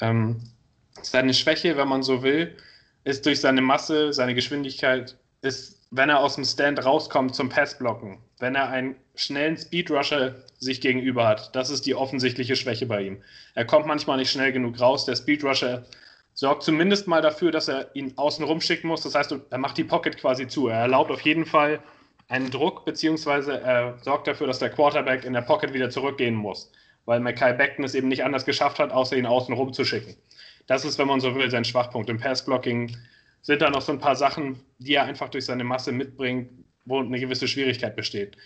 Ähm, 0.02 0.42
seine 1.02 1.34
Schwäche, 1.34 1.78
wenn 1.78 1.88
man 1.88 2.04
so 2.04 2.24
will, 2.24 2.56
ist 3.04 3.26
durch 3.26 3.42
seine 3.42 3.62
Masse, 3.62 4.14
seine 4.14 4.34
Geschwindigkeit, 4.34 5.18
ist, 5.42 5.82
wenn 5.92 6.10
er 6.10 6.20
aus 6.20 6.36
dem 6.36 6.44
Stand 6.44 6.84
rauskommt 6.84 7.36
zum 7.36 7.50
Passblocken, 7.50 8.18
wenn 8.40 8.56
er 8.56 8.70
einen 8.70 8.96
schnellen 9.16 9.58
Speedrusher 9.58 10.36
sich 10.60 10.82
gegenüber 10.82 11.28
hat. 11.28 11.56
Das 11.56 11.70
ist 11.70 11.86
die 11.86 11.96
offensichtliche 11.96 12.56
Schwäche 12.56 12.86
bei 12.86 13.04
ihm. 13.04 13.22
Er 13.54 13.66
kommt 13.66 13.86
manchmal 13.86 14.18
nicht 14.18 14.32
schnell 14.32 14.52
genug 14.52 14.80
raus. 14.80 15.06
Der 15.06 15.16
Speedrusher 15.16 15.86
sorgt 16.34 16.64
zumindest 16.64 17.08
mal 17.08 17.22
dafür, 17.22 17.52
dass 17.52 17.68
er 17.68 17.96
ihn 17.96 18.14
außen 18.18 18.44
rumschicken 18.44 18.88
muss. 18.88 19.02
Das 19.02 19.16
heißt, 19.16 19.36
er 19.50 19.58
macht 19.58 19.78
die 19.78 19.84
Pocket 19.84 20.18
quasi 20.18 20.48
zu. 20.48 20.68
Er 20.68 20.80
erlaubt 20.80 21.12
auf 21.12 21.22
jeden 21.22 21.46
Fall 21.46 21.80
einen 22.28 22.50
Druck, 22.50 22.86
beziehungsweise 22.86 23.62
er 23.62 23.98
sorgt 24.02 24.28
dafür, 24.28 24.48
dass 24.48 24.60
der 24.60 24.70
Quarterback 24.70 25.24
in 25.24 25.34
der 25.34 25.42
Pocket 25.42 25.74
wieder 25.74 25.90
zurückgehen 25.90 26.36
muss, 26.36 26.72
weil 27.06 27.20
Mackay 27.20 27.54
Beckton 27.54 27.86
es 27.86 27.96
eben 27.96 28.08
nicht 28.08 28.24
anders 28.24 28.46
geschafft 28.46 28.80
hat, 28.80 28.92
außer 28.92 29.16
ihn 29.16 29.26
außen 29.26 29.54
rum 29.54 29.74
zu 29.74 29.86
schicken. 29.86 30.16
Das 30.68 30.86
ist, 30.86 30.98
wenn 30.98 31.08
man 31.08 31.20
so 31.20 31.36
will, 31.36 31.50
sein 31.50 31.66
Schwachpunkt. 31.66 32.10
Im 32.10 32.20
Passblocking 32.20 32.98
sind 33.42 33.62
da 33.62 33.70
noch 33.70 33.82
so 33.82 33.92
ein 33.92 34.00
paar 34.00 34.16
Sachen, 34.16 34.60
die 34.80 34.96
er 34.96 35.04
einfach 35.04 35.30
durch 35.30 35.46
seine 35.46 35.64
Masse 35.64 35.92
mitbringt, 35.92 36.50
wo 36.86 37.00
eine 37.00 37.20
gewisse 37.20 37.48
Schwierigkeit 37.48 37.96
besteht. 37.96 38.38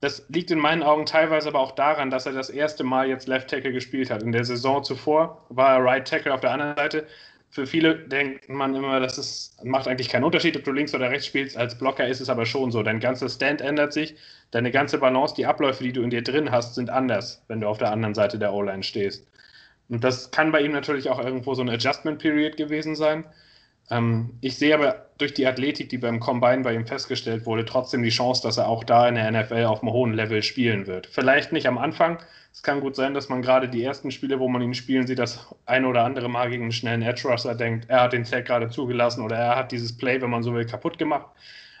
Das 0.00 0.24
liegt 0.28 0.50
in 0.50 0.58
meinen 0.58 0.82
Augen 0.82 1.04
teilweise 1.04 1.48
aber 1.48 1.60
auch 1.60 1.72
daran, 1.72 2.10
dass 2.10 2.26
er 2.26 2.32
das 2.32 2.48
erste 2.48 2.84
Mal 2.84 3.08
jetzt 3.08 3.28
Left 3.28 3.50
Tackle 3.50 3.72
gespielt 3.72 4.10
hat. 4.10 4.22
In 4.22 4.32
der 4.32 4.44
Saison 4.44 4.82
zuvor 4.82 5.44
war 5.50 5.76
er 5.76 5.84
Right 5.84 6.08
Tackle 6.08 6.32
auf 6.32 6.40
der 6.40 6.52
anderen 6.52 6.76
Seite 6.76 7.06
für 7.50 7.66
viele 7.66 7.96
denkt 7.96 8.48
man 8.48 8.74
immer, 8.76 9.00
das 9.00 9.18
ist, 9.18 9.64
macht 9.64 9.88
eigentlich 9.88 10.08
keinen 10.08 10.24
Unterschied, 10.24 10.56
ob 10.56 10.64
du 10.64 10.70
links 10.70 10.94
oder 10.94 11.10
rechts 11.10 11.26
spielst. 11.26 11.56
Als 11.56 11.76
Blocker 11.76 12.06
ist 12.06 12.20
es 12.20 12.28
aber 12.28 12.46
schon 12.46 12.70
so. 12.70 12.82
Dein 12.82 13.00
ganzer 13.00 13.28
Stand 13.28 13.60
ändert 13.60 13.92
sich, 13.92 14.14
deine 14.52 14.70
ganze 14.70 14.98
Balance, 14.98 15.34
die 15.34 15.46
Abläufe, 15.46 15.82
die 15.82 15.92
du 15.92 16.02
in 16.02 16.10
dir 16.10 16.22
drin 16.22 16.52
hast, 16.52 16.76
sind 16.76 16.90
anders, 16.90 17.42
wenn 17.48 17.60
du 17.60 17.66
auf 17.66 17.78
der 17.78 17.90
anderen 17.90 18.14
Seite 18.14 18.38
der 18.38 18.52
O-Line 18.52 18.84
stehst. 18.84 19.26
Und 19.88 20.04
das 20.04 20.30
kann 20.30 20.52
bei 20.52 20.60
ihm 20.62 20.70
natürlich 20.70 21.10
auch 21.10 21.18
irgendwo 21.18 21.54
so 21.54 21.62
eine 21.62 21.72
Adjustment 21.72 22.20
Period 22.20 22.56
gewesen 22.56 22.94
sein. 22.94 23.24
Ähm, 23.90 24.38
ich 24.40 24.56
sehe 24.56 24.72
aber 24.72 25.06
durch 25.18 25.34
die 25.34 25.46
Athletik, 25.46 25.88
die 25.88 25.98
beim 25.98 26.20
Combine 26.20 26.62
bei 26.62 26.72
ihm 26.74 26.86
festgestellt 26.86 27.46
wurde, 27.46 27.64
trotzdem 27.64 28.04
die 28.04 28.10
Chance, 28.10 28.42
dass 28.42 28.58
er 28.58 28.68
auch 28.68 28.84
da 28.84 29.08
in 29.08 29.16
der 29.16 29.30
NFL 29.30 29.64
auf 29.64 29.82
einem 29.82 29.92
hohen 29.92 30.14
Level 30.14 30.44
spielen 30.44 30.86
wird. 30.86 31.08
Vielleicht 31.08 31.50
nicht 31.50 31.66
am 31.66 31.78
Anfang. 31.78 32.18
Es 32.52 32.62
kann 32.62 32.80
gut 32.80 32.96
sein, 32.96 33.14
dass 33.14 33.28
man 33.28 33.42
gerade 33.42 33.68
die 33.68 33.82
ersten 33.82 34.10
Spiele, 34.10 34.38
wo 34.38 34.48
man 34.48 34.60
ihn 34.60 34.74
spielen 34.74 35.06
sieht, 35.06 35.18
das 35.18 35.54
ein 35.66 35.84
oder 35.84 36.04
andere 36.04 36.28
Mal 36.28 36.50
gegen 36.50 36.64
einen 36.64 36.72
schnellen 36.72 37.02
Edge 37.02 37.28
Rusher 37.28 37.54
denkt, 37.54 37.88
er 37.88 38.02
hat 38.02 38.12
den 38.12 38.24
Tag 38.24 38.44
gerade 38.44 38.68
zugelassen 38.68 39.22
oder 39.22 39.36
er 39.36 39.56
hat 39.56 39.72
dieses 39.72 39.96
Play, 39.96 40.20
wenn 40.20 40.30
man 40.30 40.42
so 40.42 40.52
will, 40.52 40.66
kaputt 40.66 40.98
gemacht. 40.98 41.26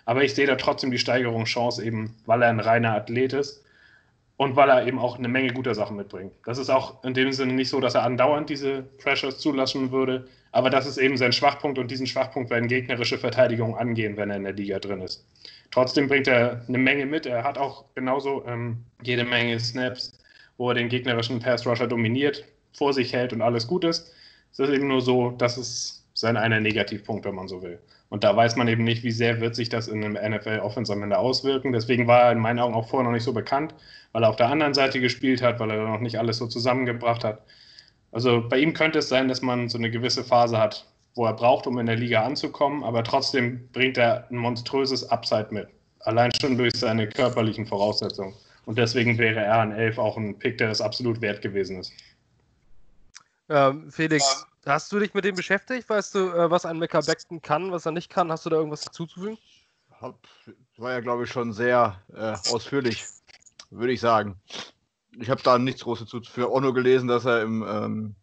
Aber 0.06 0.24
ich 0.24 0.34
sehe 0.34 0.46
da 0.46 0.56
trotzdem 0.56 0.90
die 0.90 0.98
Steigerungschance 0.98 1.84
eben, 1.84 2.16
weil 2.26 2.42
er 2.42 2.48
ein 2.48 2.60
reiner 2.60 2.94
Athlet 2.94 3.32
ist 3.32 3.62
und 4.36 4.56
weil 4.56 4.70
er 4.70 4.86
eben 4.86 4.98
auch 4.98 5.18
eine 5.18 5.28
Menge 5.28 5.52
guter 5.52 5.74
Sachen 5.74 5.96
mitbringt. 5.96 6.32
Das 6.46 6.56
ist 6.56 6.70
auch 6.70 7.04
in 7.04 7.12
dem 7.12 7.32
Sinne 7.32 7.52
nicht 7.52 7.68
so, 7.68 7.80
dass 7.80 7.94
er 7.94 8.04
andauernd 8.04 8.48
diese 8.48 8.82
Pressures 9.02 9.38
zulassen 9.38 9.92
würde, 9.92 10.28
aber 10.52 10.70
das 10.70 10.86
ist 10.86 10.96
eben 10.96 11.16
sein 11.16 11.32
Schwachpunkt 11.32 11.78
und 11.78 11.90
diesen 11.90 12.06
Schwachpunkt 12.06 12.48
werden 12.50 12.68
gegnerische 12.68 13.18
Verteidigungen 13.18 13.76
angehen, 13.76 14.16
wenn 14.16 14.30
er 14.30 14.36
in 14.36 14.44
der 14.44 14.54
Liga 14.54 14.78
drin 14.78 15.02
ist. 15.02 15.26
Trotzdem 15.70 16.08
bringt 16.08 16.26
er 16.26 16.64
eine 16.66 16.78
Menge 16.78 17.06
mit. 17.06 17.26
Er 17.26 17.44
hat 17.44 17.58
auch 17.58 17.84
genauso 17.94 18.44
ähm, 18.46 18.78
jede 19.02 19.24
Menge 19.24 19.60
Snaps, 19.60 20.18
wo 20.60 20.68
er 20.68 20.74
den 20.74 20.90
gegnerischen 20.90 21.38
Pass 21.38 21.66
Rusher 21.66 21.86
dominiert, 21.86 22.44
vor 22.74 22.92
sich 22.92 23.14
hält 23.14 23.32
und 23.32 23.40
alles 23.40 23.66
gut 23.66 23.82
ist. 23.82 24.12
Es 24.52 24.58
ist 24.58 24.68
eben 24.68 24.88
nur 24.88 25.00
so, 25.00 25.30
dass 25.30 25.56
es 25.56 26.06
sein 26.12 26.36
einer 26.36 26.60
Negativpunkt, 26.60 27.24
wenn 27.24 27.34
man 27.34 27.48
so 27.48 27.62
will. 27.62 27.78
Und 28.10 28.24
da 28.24 28.36
weiß 28.36 28.56
man 28.56 28.68
eben 28.68 28.84
nicht, 28.84 29.02
wie 29.02 29.10
sehr 29.10 29.40
wird 29.40 29.56
sich 29.56 29.70
das 29.70 29.88
in 29.88 30.04
einem 30.04 30.18
NFL-Offense 30.34 30.92
am 30.92 31.02
Ende 31.02 31.16
auswirken. 31.16 31.72
Deswegen 31.72 32.06
war 32.06 32.24
er 32.24 32.32
in 32.32 32.40
meinen 32.40 32.58
Augen 32.58 32.74
auch 32.74 32.90
vorher 32.90 33.08
noch 33.08 33.14
nicht 33.14 33.24
so 33.24 33.32
bekannt, 33.32 33.74
weil 34.12 34.22
er 34.22 34.28
auf 34.28 34.36
der 34.36 34.50
anderen 34.50 34.74
Seite 34.74 35.00
gespielt 35.00 35.40
hat, 35.40 35.60
weil 35.60 35.70
er 35.70 35.88
noch 35.88 36.00
nicht 36.00 36.18
alles 36.18 36.36
so 36.36 36.46
zusammengebracht 36.46 37.24
hat. 37.24 37.40
Also 38.12 38.46
bei 38.46 38.58
ihm 38.58 38.74
könnte 38.74 38.98
es 38.98 39.08
sein, 39.08 39.28
dass 39.28 39.40
man 39.40 39.70
so 39.70 39.78
eine 39.78 39.90
gewisse 39.90 40.24
Phase 40.24 40.58
hat, 40.58 40.84
wo 41.14 41.24
er 41.24 41.32
braucht, 41.32 41.66
um 41.68 41.78
in 41.78 41.86
der 41.86 41.96
Liga 41.96 42.22
anzukommen, 42.22 42.84
aber 42.84 43.02
trotzdem 43.02 43.66
bringt 43.72 43.96
er 43.96 44.28
ein 44.30 44.36
monströses 44.36 45.08
Upside 45.08 45.48
mit. 45.52 45.68
Allein 46.00 46.30
schon 46.38 46.58
durch 46.58 46.74
seine 46.76 47.08
körperlichen 47.08 47.64
Voraussetzungen. 47.64 48.34
Und 48.66 48.78
deswegen 48.78 49.18
wäre 49.18 49.40
er 49.40 49.60
an 49.60 49.72
11 49.72 49.98
auch 49.98 50.16
ein 50.16 50.38
Pick, 50.38 50.58
der 50.58 50.70
es 50.70 50.80
absolut 50.80 51.20
wert 51.20 51.42
gewesen 51.42 51.78
ist. 51.78 51.92
Ähm, 53.48 53.90
Felix, 53.90 54.46
hast 54.64 54.92
du 54.92 55.00
dich 55.00 55.12
mit 55.12 55.24
dem 55.24 55.34
beschäftigt? 55.34 55.88
Weißt 55.88 56.14
du, 56.14 56.30
äh, 56.30 56.50
was 56.50 56.64
ein 56.64 56.78
Mecha 56.78 57.00
Beckton 57.00 57.42
kann, 57.42 57.72
was 57.72 57.86
er 57.86 57.92
nicht 57.92 58.10
kann? 58.10 58.30
Hast 58.30 58.46
du 58.46 58.50
da 58.50 58.56
irgendwas 58.56 58.84
hinzuzufügen? 58.84 59.38
war 60.76 60.92
ja, 60.92 61.00
glaube 61.00 61.24
ich, 61.24 61.30
schon 61.30 61.52
sehr 61.52 62.00
äh, 62.14 62.34
ausführlich, 62.50 63.04
würde 63.70 63.92
ich 63.92 64.00
sagen. 64.00 64.40
Ich 65.18 65.28
habe 65.28 65.42
da 65.42 65.58
nichts 65.58 65.82
Großes 65.82 66.10
hinzuzufügen. 66.10 66.50
Auch 66.50 66.60
nur 66.60 66.74
gelesen, 66.74 67.08
dass 67.08 67.24
er 67.24 67.42
im 67.42 67.64
ähm, 67.68 68.14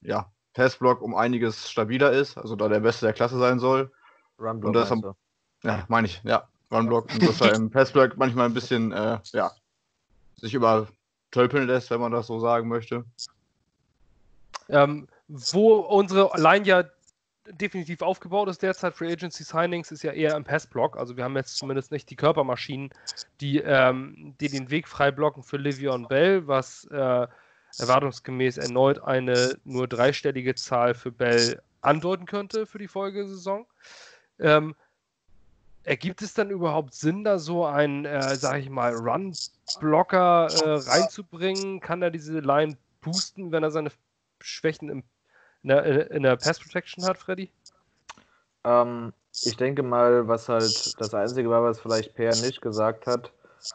ja, 0.00 0.32
Passblock 0.54 1.02
um 1.02 1.14
einiges 1.14 1.70
stabiler 1.70 2.12
ist, 2.12 2.36
also 2.36 2.56
da 2.56 2.68
der 2.68 2.80
Beste 2.80 3.06
der 3.06 3.12
Klasse 3.12 3.38
sein 3.38 3.58
soll. 3.58 3.92
Runblock. 4.38 4.68
Und 4.68 4.72
das 4.72 4.90
am, 4.90 5.14
ja, 5.62 5.84
meine 5.88 6.06
ich, 6.06 6.20
ja, 6.24 6.48
Runblock. 6.72 7.12
Und 7.12 7.28
dass 7.28 7.40
er 7.40 7.54
im 7.54 7.70
Passblock 7.70 8.16
manchmal 8.16 8.46
ein 8.46 8.54
bisschen, 8.54 8.92
äh, 8.92 9.18
ja, 9.32 9.52
sich 10.40 10.54
übertölpeln 10.54 11.66
lässt, 11.66 11.90
wenn 11.90 12.00
man 12.00 12.12
das 12.12 12.26
so 12.26 12.40
sagen 12.40 12.68
möchte. 12.68 13.04
Ähm, 14.68 15.08
wo 15.28 15.76
unsere 15.76 16.30
Line 16.40 16.66
ja 16.66 16.84
definitiv 17.52 18.02
aufgebaut 18.02 18.48
ist 18.48 18.62
derzeit, 18.62 18.94
Free 18.94 19.12
Agency 19.12 19.42
Signings 19.44 19.90
ist 19.90 20.02
ja 20.02 20.12
eher 20.12 20.36
im 20.36 20.44
Passblock. 20.44 20.96
Also 20.96 21.16
wir 21.16 21.24
haben 21.24 21.36
jetzt 21.36 21.56
zumindest 21.56 21.90
nicht 21.90 22.08
die 22.10 22.16
Körpermaschinen, 22.16 22.90
die, 23.40 23.58
ähm, 23.58 24.34
die 24.40 24.48
den 24.48 24.70
Weg 24.70 24.86
frei 24.86 25.10
blocken 25.10 25.42
für 25.42 25.56
Livion 25.56 26.06
Bell, 26.06 26.46
was 26.46 26.84
äh, 26.86 27.26
erwartungsgemäß 27.78 28.58
erneut 28.58 29.02
eine 29.02 29.56
nur 29.64 29.88
dreistellige 29.88 30.54
Zahl 30.54 30.94
für 30.94 31.12
Bell 31.12 31.60
andeuten 31.82 32.26
könnte 32.26 32.66
für 32.66 32.78
die 32.78 32.88
Folgesaison. 32.88 33.66
Ähm, 34.38 34.74
ergibt 35.84 36.22
es 36.22 36.34
dann 36.34 36.50
überhaupt 36.50 36.94
Sinn, 36.94 37.24
da 37.24 37.38
so 37.38 37.64
einen, 37.64 38.04
äh, 38.04 38.36
sage 38.36 38.60
ich 38.60 38.70
mal, 38.70 38.94
Run-Blocker 38.94 40.48
äh, 40.64 40.90
reinzubringen? 40.90 41.80
Kann 41.80 42.02
er 42.02 42.10
diese 42.10 42.38
Line 42.40 42.76
boosten, 43.00 43.52
wenn 43.52 43.62
er 43.62 43.70
seine 43.70 43.90
Schwächen 44.40 44.88
im, 44.88 45.02
in, 45.62 45.68
der, 45.68 46.10
in 46.10 46.22
der 46.22 46.36
Pass 46.36 46.60
Protection 46.60 47.04
hat, 47.04 47.18
Freddy? 47.18 47.50
Ähm, 48.64 49.12
ich 49.44 49.56
denke 49.56 49.82
mal, 49.82 50.28
was 50.28 50.48
halt 50.48 51.00
das 51.00 51.14
Einzige 51.14 51.48
war, 51.50 51.62
was 51.62 51.80
vielleicht 51.80 52.14
Per 52.14 52.34
nicht 52.36 52.60
gesagt 52.60 53.06
hat, 53.06 53.32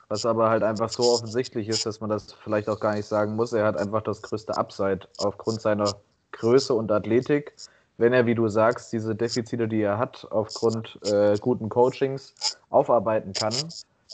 was 0.10 0.26
aber 0.26 0.49
halt 0.49 0.64
einfach 0.64 0.89
so 0.89 1.03
offensichtlich 1.03 1.68
ist, 1.70 1.86
dass 1.86 2.01
man 2.01 2.10
das 2.10 2.34
vielleicht 2.34 2.70
auch 2.70 2.80
gar 2.80 2.95
nicht 2.95 3.06
sagen 3.06 3.36
muss. 3.36 3.53
Er 3.53 3.66
hat 3.66 3.78
einfach 3.78 4.01
das 4.01 4.22
größte 4.22 4.58
Upside 4.58 5.08
aufgrund 5.18 5.62
seiner 5.62 5.95
Größe 6.32 6.74
und 6.74 6.91
Athletik. 6.91 7.53
Wenn 7.97 8.13
er, 8.13 8.25
wie 8.25 8.35
du 8.35 8.47
sagst, 8.47 8.91
diese 8.91 9.15
Defizite, 9.15 9.67
die 9.67 9.81
er 9.81 9.97
hat, 9.97 10.27
aufgrund 10.31 10.99
äh, 11.05 11.37
guten 11.39 11.69
Coachings 11.69 12.33
aufarbeiten 12.69 13.33
kann, 13.33 13.53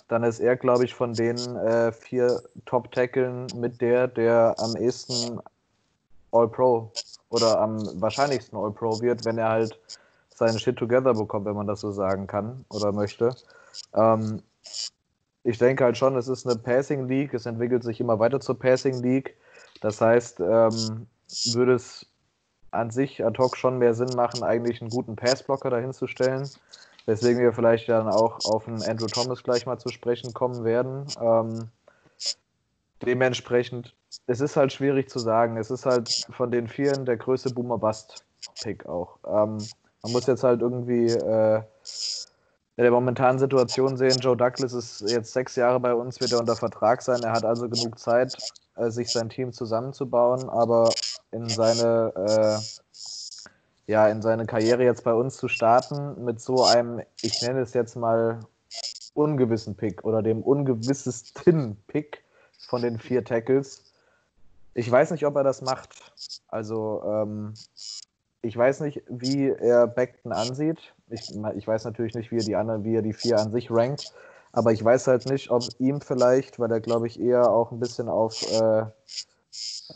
dann 0.07 0.23
ist 0.23 0.39
er, 0.39 0.55
glaube 0.55 0.85
ich, 0.85 0.93
von 0.93 1.13
den 1.13 1.37
äh, 1.37 1.91
vier 1.91 2.41
Top-Tackeln 2.65 3.47
mit 3.55 3.81
der, 3.81 4.07
der 4.07 4.55
am 4.59 4.75
ehesten 4.75 5.39
All-Pro 6.31 6.91
oder 7.29 7.59
am 7.59 7.79
wahrscheinlichsten 8.01 8.57
All-Pro 8.57 9.01
wird, 9.01 9.25
wenn 9.25 9.37
er 9.37 9.49
halt 9.49 9.79
seinen 10.35 10.59
Shit 10.59 10.77
together 10.77 11.13
bekommt, 11.13 11.45
wenn 11.45 11.55
man 11.55 11.67
das 11.67 11.81
so 11.81 11.91
sagen 11.91 12.27
kann 12.27 12.65
oder 12.69 12.91
möchte. 12.91 13.35
Ähm, 13.93 14.41
ich 15.43 15.57
denke 15.57 15.83
halt 15.83 15.97
schon, 15.97 16.15
es 16.17 16.27
ist 16.27 16.45
eine 16.45 16.55
Passing 16.57 17.07
League, 17.07 17.33
es 17.33 17.45
entwickelt 17.45 17.83
sich 17.83 17.99
immer 17.99 18.19
weiter 18.19 18.39
zur 18.39 18.57
Passing 18.57 19.01
League. 19.01 19.35
Das 19.81 19.99
heißt, 19.99 20.39
ähm, 20.39 21.07
würde 21.53 21.73
es 21.73 22.05
an 22.71 22.89
sich 22.89 23.23
ad 23.23 23.37
hoc 23.37 23.57
schon 23.57 23.77
mehr 23.77 23.93
Sinn 23.93 24.15
machen, 24.15 24.43
eigentlich 24.43 24.81
einen 24.81 24.89
guten 24.89 25.15
Passblocker 25.15 25.69
dahinzustellen. 25.69 26.49
Weswegen 27.05 27.41
wir 27.41 27.53
vielleicht 27.53 27.89
dann 27.89 28.07
auch 28.07 28.39
auf 28.45 28.67
einen 28.67 28.81
Andrew 28.83 29.07
Thomas 29.07 29.43
gleich 29.43 29.65
mal 29.65 29.77
zu 29.77 29.89
sprechen 29.89 30.33
kommen 30.33 30.63
werden. 30.63 31.05
Ähm, 31.19 31.69
dementsprechend, 33.01 33.95
es 34.27 34.39
ist 34.39 34.55
halt 34.55 34.71
schwierig 34.71 35.09
zu 35.09 35.19
sagen. 35.19 35.57
Es 35.57 35.71
ist 35.71 35.85
halt 35.85 36.25
von 36.29 36.51
den 36.51 36.67
Vieren 36.67 37.05
der 37.05 37.17
größte 37.17 37.49
Boomer-Bust-Pick 37.49 38.85
auch. 38.85 39.17
Ähm, 39.25 39.57
man 40.03 40.11
muss 40.11 40.27
jetzt 40.27 40.43
halt 40.43 40.61
irgendwie 40.61 41.07
äh, 41.07 41.61
in 42.81 42.85
der 42.85 42.91
momentanen 42.93 43.37
Situation 43.37 43.95
sehen, 43.95 44.17
Joe 44.21 44.35
Douglas 44.35 44.73
ist 44.73 45.01
jetzt 45.01 45.33
sechs 45.33 45.55
Jahre 45.55 45.79
bei 45.79 45.93
uns, 45.93 46.19
wird 46.19 46.31
er 46.31 46.39
unter 46.39 46.55
Vertrag 46.55 47.03
sein. 47.03 47.21
Er 47.21 47.31
hat 47.31 47.45
also 47.45 47.69
genug 47.69 47.99
Zeit, 47.99 48.35
äh, 48.75 48.89
sich 48.89 49.11
sein 49.11 49.29
Team 49.29 49.53
zusammenzubauen, 49.53 50.49
aber 50.49 50.91
in 51.29 51.47
seine, 51.47 52.11
äh, 53.85 53.91
ja, 53.91 54.07
in 54.07 54.23
seine 54.23 54.47
Karriere 54.47 54.83
jetzt 54.83 55.03
bei 55.03 55.13
uns 55.13 55.37
zu 55.37 55.47
starten 55.47 56.25
mit 56.25 56.41
so 56.41 56.63
einem, 56.63 57.03
ich 57.21 57.43
nenne 57.43 57.59
es 57.59 57.75
jetzt 57.75 57.95
mal 57.95 58.39
ungewissen 59.13 59.75
Pick 59.75 60.03
oder 60.03 60.23
dem 60.23 60.41
ungewissesten 60.41 61.75
Pick 61.87 62.23
von 62.67 62.81
den 62.81 62.97
vier 62.97 63.23
Tackles. 63.23 63.93
Ich 64.73 64.89
weiß 64.89 65.11
nicht, 65.11 65.27
ob 65.27 65.35
er 65.35 65.43
das 65.43 65.61
macht. 65.61 65.91
Also, 66.47 67.03
ähm, 67.05 67.53
ich 68.41 68.57
weiß 68.57 68.79
nicht, 68.79 69.03
wie 69.07 69.49
er 69.49 69.85
Beckton 69.85 70.31
ansieht. 70.31 70.95
Ich, 71.11 71.33
ich 71.55 71.67
weiß 71.67 71.85
natürlich 71.85 72.15
nicht, 72.15 72.31
wie 72.31 72.37
er 72.37 72.43
die 72.43 72.55
anderen, 72.55 72.83
wie 72.83 72.95
er 72.95 73.01
die 73.01 73.13
vier 73.13 73.39
an 73.39 73.51
sich 73.51 73.69
rankt. 73.69 74.13
Aber 74.53 74.71
ich 74.71 74.83
weiß 74.83 75.07
halt 75.07 75.29
nicht, 75.29 75.49
ob 75.49 75.63
ihm 75.79 76.01
vielleicht, 76.01 76.59
weil 76.59 76.71
er 76.71 76.81
glaube 76.81 77.07
ich 77.07 77.19
eher 77.19 77.49
auch 77.49 77.71
ein 77.71 77.79
bisschen 77.79 78.09
auf, 78.09 78.41
äh, 78.51 78.85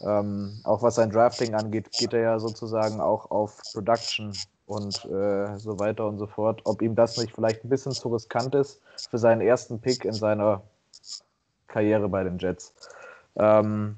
ähm, 0.03 0.61
auch 0.63 0.82
was 0.82 0.95
sein 0.95 1.09
Drafting 1.09 1.53
angeht, 1.53 1.91
geht 1.91 2.13
er 2.13 2.22
ja 2.22 2.39
sozusagen 2.39 3.01
auch 3.01 3.32
auf 3.32 3.61
Production 3.74 4.34
und 4.66 5.05
äh, 5.05 5.57
so 5.57 5.80
weiter 5.80 6.07
und 6.07 6.18
so 6.18 6.28
fort. 6.28 6.61
Ob 6.63 6.82
ihm 6.82 6.95
das 6.95 7.18
nicht 7.18 7.34
vielleicht 7.34 7.63
ein 7.63 7.70
bisschen 7.70 7.91
zu 7.91 8.09
riskant 8.09 8.55
ist 8.55 8.82
für 9.09 9.18
seinen 9.18 9.41
ersten 9.41 9.80
Pick 9.80 10.05
in 10.05 10.13
seiner 10.13 10.61
Karriere 11.68 12.07
bei 12.07 12.24
den 12.24 12.38
Jets. 12.38 12.74
Ähm, 13.36 13.97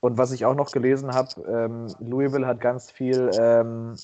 und 0.00 0.16
was 0.16 0.32
ich 0.32 0.44
auch 0.44 0.54
noch 0.54 0.70
gelesen 0.70 1.12
habe, 1.12 1.42
ähm, 1.42 1.94
Louisville 1.98 2.46
hat 2.46 2.60
ganz 2.60 2.90
viel 2.90 3.30
ähm, 3.38 3.96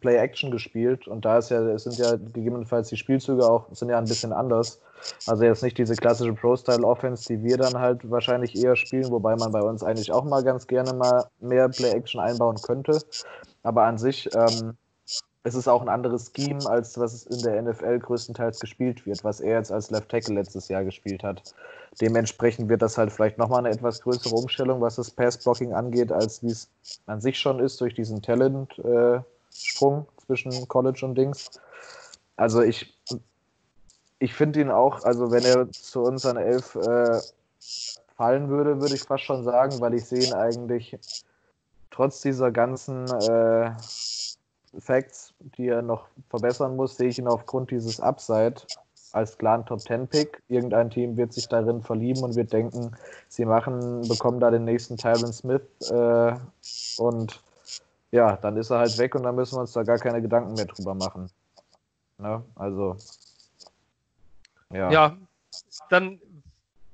Play-Action 0.00 0.50
gespielt 0.50 1.08
und 1.08 1.24
da 1.24 1.38
ist 1.38 1.50
ja, 1.50 1.60
es 1.68 1.84
sind 1.84 1.96
ja 1.96 2.16
gegebenenfalls 2.16 2.88
die 2.88 2.96
Spielzüge 2.96 3.48
auch, 3.48 3.66
sind 3.72 3.88
ja 3.88 3.98
ein 3.98 4.04
bisschen 4.04 4.32
anders. 4.32 4.80
Also 5.26 5.44
jetzt 5.44 5.62
nicht 5.62 5.78
diese 5.78 5.96
klassische 5.96 6.34
Pro-Style-Offense, 6.34 7.26
die 7.28 7.42
wir 7.42 7.56
dann 7.56 7.78
halt 7.78 8.08
wahrscheinlich 8.10 8.62
eher 8.62 8.76
spielen, 8.76 9.10
wobei 9.10 9.36
man 9.36 9.52
bei 9.52 9.62
uns 9.62 9.82
eigentlich 9.82 10.12
auch 10.12 10.24
mal 10.24 10.44
ganz 10.44 10.66
gerne 10.66 10.92
mal 10.92 11.24
mehr 11.40 11.68
Play-Action 11.68 12.20
einbauen 12.20 12.56
könnte. 12.62 12.98
Aber 13.62 13.84
an 13.84 13.96
sich 13.96 14.28
ähm, 14.34 14.76
es 15.42 15.54
ist 15.54 15.68
auch 15.68 15.80
ein 15.80 15.88
anderes 15.88 16.32
Scheme, 16.36 16.64
als 16.66 16.98
was 16.98 17.24
in 17.24 17.40
der 17.42 17.62
NFL 17.62 17.98
größtenteils 18.00 18.60
gespielt 18.60 19.06
wird, 19.06 19.24
was 19.24 19.40
er 19.40 19.56
jetzt 19.56 19.72
als 19.72 19.90
Left 19.90 20.10
Tackle 20.10 20.34
letztes 20.34 20.68
Jahr 20.68 20.84
gespielt 20.84 21.22
hat. 21.22 21.54
Dementsprechend 22.00 22.68
wird 22.68 22.82
das 22.82 22.98
halt 22.98 23.10
vielleicht 23.10 23.38
nochmal 23.38 23.60
eine 23.60 23.70
etwas 23.70 24.02
größere 24.02 24.34
Umstellung, 24.34 24.80
was 24.80 24.96
das 24.96 25.10
Pass-Blocking 25.10 25.72
angeht, 25.72 26.12
als 26.12 26.42
wie 26.42 26.50
es 26.50 26.70
an 27.06 27.20
sich 27.20 27.38
schon 27.38 27.58
ist 27.58 27.80
durch 27.80 27.94
diesen 27.94 28.20
Talent-Sprung 28.20 29.16
äh, 29.16 29.20
zwischen 30.26 30.68
College 30.68 31.04
und 31.04 31.14
Dings. 31.16 31.50
Also 32.36 32.62
ich, 32.62 32.96
ich 34.18 34.34
finde 34.34 34.60
ihn 34.60 34.70
auch, 34.70 35.04
also 35.04 35.30
wenn 35.30 35.44
er 35.44 35.70
zu 35.70 36.02
uns 36.02 36.24
an 36.24 36.36
elf 36.36 36.74
äh, 36.76 37.20
fallen 38.16 38.48
würde, 38.48 38.80
würde 38.80 38.94
ich 38.94 39.02
fast 39.02 39.24
schon 39.24 39.44
sagen, 39.44 39.80
weil 39.80 39.94
ich 39.94 40.04
sehe 40.04 40.24
ihn 40.24 40.34
eigentlich 40.34 40.98
trotz 41.90 42.20
dieser 42.22 42.50
ganzen 42.50 43.06
äh, 43.06 43.72
Facts, 44.78 45.34
die 45.56 45.68
er 45.68 45.82
noch 45.82 46.06
verbessern 46.28 46.76
muss, 46.76 46.96
sehe 46.96 47.08
ich 47.08 47.18
ihn 47.18 47.26
aufgrund 47.26 47.70
dieses 47.70 48.00
Upside 48.00 48.54
als 49.12 49.36
klaren 49.36 49.66
Top 49.66 49.80
10 49.80 50.06
Pick. 50.06 50.42
Irgendein 50.48 50.90
Team 50.90 51.16
wird 51.16 51.32
sich 51.32 51.48
darin 51.48 51.82
verlieben 51.82 52.22
und 52.22 52.36
wird 52.36 52.52
denken, 52.52 52.92
sie 53.28 53.44
machen, 53.44 54.06
bekommen 54.08 54.40
da 54.40 54.50
den 54.50 54.64
nächsten 54.64 54.96
Tyron 54.96 55.32
Smith 55.32 55.62
äh, 55.90 56.34
und 56.98 57.42
ja, 58.12 58.36
dann 58.36 58.56
ist 58.56 58.70
er 58.70 58.78
halt 58.78 58.98
weg 58.98 59.14
und 59.14 59.22
dann 59.22 59.34
müssen 59.34 59.56
wir 59.56 59.60
uns 59.60 59.72
da 59.72 59.82
gar 59.82 59.98
keine 59.98 60.20
Gedanken 60.20 60.54
mehr 60.54 60.66
drüber 60.66 60.94
machen. 60.94 61.30
Ne? 62.18 62.42
Also 62.54 62.96
ja. 64.72 64.90
Ja, 64.90 65.16
dann 65.88 66.20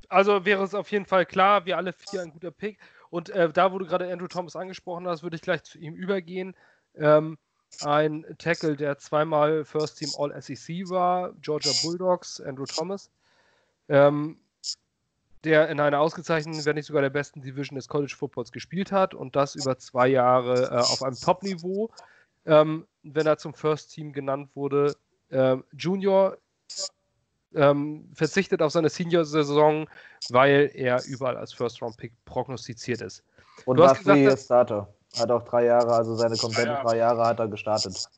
also 0.08 0.44
wäre 0.44 0.62
es 0.62 0.74
auf 0.74 0.90
jeden 0.90 1.06
Fall 1.06 1.26
klar, 1.26 1.66
wir 1.66 1.76
alle 1.76 1.92
vier 1.92 2.22
ein 2.22 2.30
guter 2.30 2.50
Pick. 2.50 2.78
Und 3.10 3.30
äh, 3.30 3.50
da, 3.50 3.72
wo 3.72 3.78
du 3.78 3.86
gerade 3.86 4.10
Andrew 4.10 4.28
Thomas 4.28 4.56
angesprochen 4.56 5.06
hast, 5.06 5.22
würde 5.22 5.36
ich 5.36 5.42
gleich 5.42 5.62
zu 5.62 5.78
ihm 5.78 5.94
übergehen. 5.94 6.54
Ähm, 6.94 7.38
ein 7.82 8.24
Tackle, 8.38 8.76
der 8.76 8.98
zweimal 8.98 9.64
First 9.64 9.98
Team 9.98 10.10
All 10.18 10.40
SEC 10.40 10.88
war, 10.88 11.32
Georgia 11.40 11.72
Bulldogs, 11.82 12.40
Andrew 12.40 12.64
Thomas, 12.64 13.10
ähm, 13.88 14.38
der 15.46 15.68
in 15.68 15.78
einer 15.78 16.00
ausgezeichneten, 16.00 16.64
wenn 16.64 16.74
nicht 16.74 16.86
sogar 16.86 17.02
der 17.02 17.10
besten 17.10 17.40
Division 17.40 17.76
des 17.76 17.86
College 17.86 18.14
Footballs 18.18 18.50
gespielt 18.50 18.90
hat 18.90 19.14
und 19.14 19.36
das 19.36 19.54
über 19.54 19.78
zwei 19.78 20.08
Jahre 20.08 20.64
äh, 20.64 20.76
auf 20.76 21.02
einem 21.02 21.16
Top-Niveau. 21.16 21.88
Ähm, 22.44 22.86
wenn 23.04 23.26
er 23.26 23.38
zum 23.38 23.54
First 23.54 23.92
Team 23.92 24.12
genannt 24.12 24.50
wurde, 24.54 24.94
äh, 25.30 25.56
Junior 25.72 26.36
ähm, 27.54 28.10
verzichtet 28.12 28.60
auf 28.60 28.72
seine 28.72 28.88
Senior-Saison, 28.88 29.88
weil 30.30 30.70
er 30.74 31.04
überall 31.06 31.36
als 31.36 31.52
First-Round-Pick 31.52 32.12
prognostiziert 32.24 33.00
ist. 33.00 33.22
Und 33.64 33.78
war 33.78 33.94
Free 33.94 34.36
Starter. 34.36 34.88
Hat 35.16 35.30
auch 35.30 35.44
drei 35.44 35.66
Jahre, 35.66 35.94
also 35.94 36.16
seine 36.16 36.36
kompletten 36.36 36.74
ja, 36.74 36.82
drei 36.82 36.96
Jahre 36.98 37.24
hat 37.24 37.38
er 37.38 37.46
gestartet. 37.46 38.08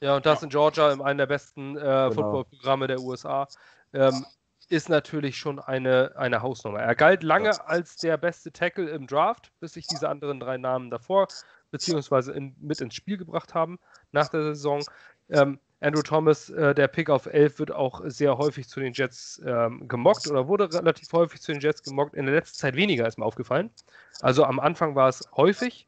Ja, 0.00 0.16
und 0.16 0.24
das 0.24 0.42
in 0.42 0.48
Georgia, 0.48 0.90
in 0.90 1.02
einem 1.02 1.18
der 1.18 1.26
besten 1.26 1.76
äh, 1.76 1.80
genau. 1.80 2.10
Footballprogramme 2.12 2.86
der 2.86 2.98
USA. 3.00 3.46
Ähm, 3.92 4.24
ist 4.68 4.88
natürlich 4.88 5.36
schon 5.38 5.58
eine, 5.58 6.12
eine 6.16 6.42
Hausnummer. 6.42 6.80
Er 6.80 6.94
galt 6.94 7.22
lange 7.22 7.66
als 7.66 7.96
der 7.96 8.16
beste 8.16 8.52
Tackle 8.52 8.90
im 8.90 9.06
Draft, 9.06 9.50
bis 9.60 9.74
sich 9.74 9.86
diese 9.86 10.08
anderen 10.08 10.40
drei 10.40 10.58
Namen 10.58 10.90
davor 10.90 11.28
beziehungsweise 11.70 12.32
in, 12.32 12.54
mit 12.60 12.80
ins 12.80 12.94
Spiel 12.94 13.16
gebracht 13.16 13.54
haben 13.54 13.78
nach 14.12 14.28
der 14.28 14.42
Saison. 14.42 14.82
Ähm, 15.28 15.58
Andrew 15.80 16.02
Thomas, 16.02 16.50
äh, 16.50 16.74
der 16.74 16.88
Pick 16.88 17.08
auf 17.08 17.26
11, 17.26 17.58
wird 17.58 17.72
auch 17.72 18.00
sehr 18.06 18.36
häufig 18.36 18.68
zu 18.68 18.80
den 18.80 18.92
Jets 18.92 19.40
ähm, 19.44 19.86
gemockt 19.86 20.26
oder 20.26 20.48
wurde 20.48 20.72
relativ 20.72 21.12
häufig 21.12 21.40
zu 21.40 21.52
den 21.52 21.60
Jets 21.60 21.82
gemockt. 21.82 22.14
In 22.14 22.26
der 22.26 22.34
letzten 22.34 22.58
Zeit 22.58 22.74
weniger 22.74 23.06
ist 23.06 23.18
mir 23.18 23.24
aufgefallen. 23.24 23.70
Also 24.20 24.44
am 24.44 24.58
Anfang 24.58 24.94
war 24.94 25.08
es 25.08 25.28
häufig, 25.36 25.86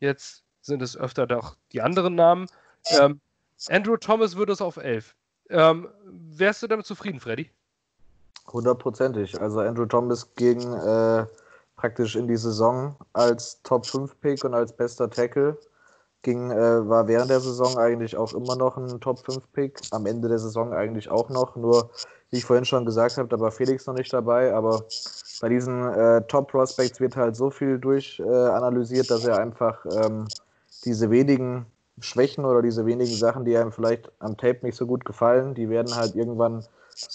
jetzt 0.00 0.44
sind 0.60 0.82
es 0.82 0.96
öfter 0.96 1.26
doch 1.26 1.56
die 1.72 1.80
anderen 1.80 2.14
Namen. 2.14 2.46
Ähm, 3.00 3.20
Andrew 3.68 3.96
Thomas 3.96 4.36
wird 4.36 4.50
es 4.50 4.60
auf 4.60 4.76
11. 4.76 5.14
Ähm, 5.48 5.88
wärst 6.04 6.62
du 6.62 6.66
damit 6.66 6.86
zufrieden, 6.86 7.20
Freddy? 7.20 7.50
Hundertprozentig. 8.50 9.40
Also 9.40 9.60
Andrew 9.60 9.86
Thomas 9.86 10.34
ging 10.34 10.60
äh, 10.60 11.26
praktisch 11.76 12.16
in 12.16 12.28
die 12.28 12.36
Saison 12.36 12.96
als 13.12 13.62
Top 13.62 13.86
5 13.86 14.20
Pick 14.20 14.44
und 14.44 14.54
als 14.54 14.72
bester 14.72 15.10
Tackle. 15.10 15.58
Ging, 16.22 16.50
äh, 16.50 16.88
war 16.88 17.08
während 17.08 17.30
der 17.30 17.40
Saison 17.40 17.78
eigentlich 17.78 18.16
auch 18.16 18.32
immer 18.32 18.54
noch 18.54 18.76
ein 18.76 19.00
Top 19.00 19.18
5 19.24 19.52
Pick. 19.52 19.80
Am 19.90 20.06
Ende 20.06 20.28
der 20.28 20.38
Saison 20.38 20.72
eigentlich 20.72 21.10
auch 21.10 21.28
noch. 21.30 21.56
Nur, 21.56 21.90
wie 22.30 22.36
ich 22.38 22.44
vorhin 22.44 22.64
schon 22.64 22.84
gesagt 22.84 23.16
habe, 23.16 23.28
da 23.28 23.40
war 23.40 23.50
Felix 23.50 23.86
noch 23.86 23.94
nicht 23.94 24.12
dabei. 24.12 24.54
Aber 24.54 24.84
bei 25.40 25.48
diesen 25.48 25.92
äh, 25.92 26.22
Top 26.28 26.50
Prospects 26.50 27.00
wird 27.00 27.16
halt 27.16 27.34
so 27.34 27.50
viel 27.50 27.78
durchanalysiert, 27.78 29.10
dass 29.10 29.24
er 29.24 29.38
einfach 29.38 29.84
ähm, 29.86 30.28
diese 30.84 31.10
wenigen 31.10 31.66
Schwächen 31.98 32.44
oder 32.44 32.62
diese 32.62 32.86
wenigen 32.86 33.14
Sachen, 33.14 33.44
die 33.44 33.56
einem 33.56 33.72
vielleicht 33.72 34.10
am 34.20 34.36
Tape 34.36 34.60
nicht 34.62 34.76
so 34.76 34.86
gut 34.86 35.04
gefallen, 35.04 35.54
die 35.54 35.68
werden 35.68 35.94
halt 35.94 36.14
irgendwann 36.14 36.64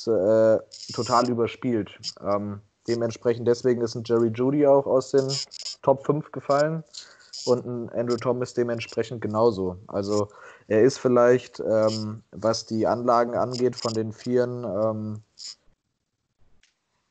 äh, 0.08 0.60
total 0.94 1.30
überspielt. 1.30 1.92
Ähm, 2.22 2.62
dementsprechend 2.88 3.48
deswegen 3.48 3.82
ist 3.82 3.96
ein 3.96 4.04
Jerry 4.06 4.32
Judy 4.34 4.66
auch 4.66 4.86
aus 4.86 5.12
den 5.12 5.28
Top 5.82 6.06
5 6.06 6.32
gefallen 6.32 6.84
und 7.46 7.66
ein 7.66 7.90
Andrew 7.90 8.18
Thomas 8.18 8.54
dementsprechend 8.54 9.22
genauso. 9.22 9.78
Also 9.88 10.30
er 10.68 10.84
ist 10.84 10.98
vielleicht, 10.98 11.60
ähm, 11.60 12.24
was 12.32 12.66
die 12.66 12.88
Anlagen 12.88 13.36
angeht, 13.36 13.76
von 13.76 13.94
den 13.94 14.12
Vieren, 14.12 14.64
ähm, 14.64 15.24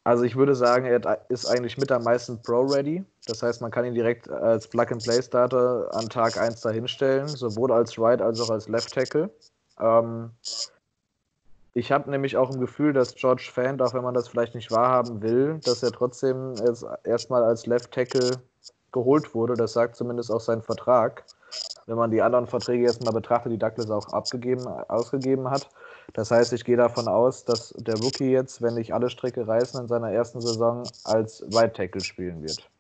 also 0.05 0.23
ich 0.23 0.37
würde 0.37 0.55
sagen, 0.55 0.87
er 0.87 1.19
ist 1.31 1.47
eigentlich 1.47 1.79
mit 1.79 1.91
am 1.91 2.05
meisten 2.05 2.41
Pro-Ready. 2.41 3.05
Das 3.27 3.43
heißt, 3.43 3.61
man 3.61 3.73
kann 3.73 3.85
ihn 3.85 3.95
direkt 3.95 4.31
als 4.31 4.69
Plug-and-Play-Starter 4.69 5.89
an 5.93 6.09
Tag 6.09 6.37
1 6.37 6.61
dahinstellen, 6.61 7.27
sowohl 7.27 7.73
als 7.73 7.99
Right 7.99 8.23
als 8.23 8.41
auch 8.41 8.51
als 8.51 8.69
Left 8.69 8.95
Tackle. 8.95 9.31
Ähm, 9.81 10.31
ich 11.77 11.93
habe 11.93 12.11
nämlich 12.11 12.39
auch 12.39 12.51
ein 12.51 12.59
Gefühl, 12.59 12.95
dass 12.95 13.15
George 13.17 13.51
Fant, 13.53 13.83
auch 13.83 13.93
wenn 13.93 14.03
man 14.03 14.15
das 14.15 14.29
vielleicht 14.29 14.55
nicht 14.55 14.71
wahrhaben 14.71 15.21
will, 15.21 15.61
dass 15.63 15.83
er 15.83 15.93
trotzdem 15.93 16.55
erstmal 17.05 17.45
als 17.45 17.67
Left 17.67 17.93
Tackle 17.93 18.31
geholt 18.93 19.35
wurde. 19.35 19.57
Das 19.57 19.75
sagt 19.75 19.95
zumindest 19.95 20.33
auch 20.33 20.41
sein 20.41 20.63
Vertrag. 20.63 21.25
Wenn 21.85 21.99
man 21.99 22.11
die 22.11 22.23
anderen 22.23 22.47
Verträge 22.47 22.87
erstmal 22.87 23.13
betrachtet, 23.13 23.53
die 23.53 23.59
Douglas 23.59 23.91
auch 23.91 24.09
abgegeben, 24.09 24.67
ausgegeben 24.67 25.51
hat. 25.51 25.69
Das 26.15 26.31
heißt, 26.31 26.55
ich 26.55 26.65
gehe 26.65 26.79
davon 26.79 27.09
aus, 27.09 27.45
dass 27.45 27.75
der 27.77 27.97
Rookie 27.97 28.31
jetzt, 28.31 28.63
wenn 28.63 28.73
nicht 28.73 28.95
alle 28.95 29.11
Strecke 29.11 29.47
reißen, 29.47 29.79
in 29.79 29.87
seiner 29.87 30.11
ersten 30.11 30.41
Saison 30.41 30.83
als 31.05 31.45
Right 31.53 31.77
Tackle 31.77 32.01
spielen 32.01 32.43
wird. 32.43 32.71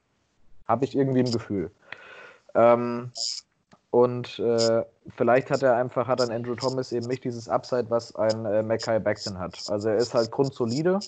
Habe 0.66 0.86
ich 0.86 0.96
irgendwie 0.96 1.20
ein 1.20 1.30
Gefühl. 1.30 1.70
Ähm, 2.54 3.12
und 3.96 4.38
äh, 4.40 4.84
vielleicht 5.16 5.50
hat 5.50 5.62
er 5.62 5.76
einfach, 5.76 6.06
hat 6.06 6.20
ein 6.20 6.30
Andrew 6.30 6.54
Thomas 6.54 6.92
eben 6.92 7.06
nicht 7.06 7.24
dieses 7.24 7.48
Upside, 7.48 7.86
was 7.88 8.14
ein 8.14 8.44
äh, 8.44 8.62
Mackay 8.62 8.98
Baxton 8.98 9.38
hat. 9.38 9.58
Also 9.70 9.88
er 9.88 9.96
ist 9.96 10.12
halt 10.12 10.30
grundsolide. 10.30 11.00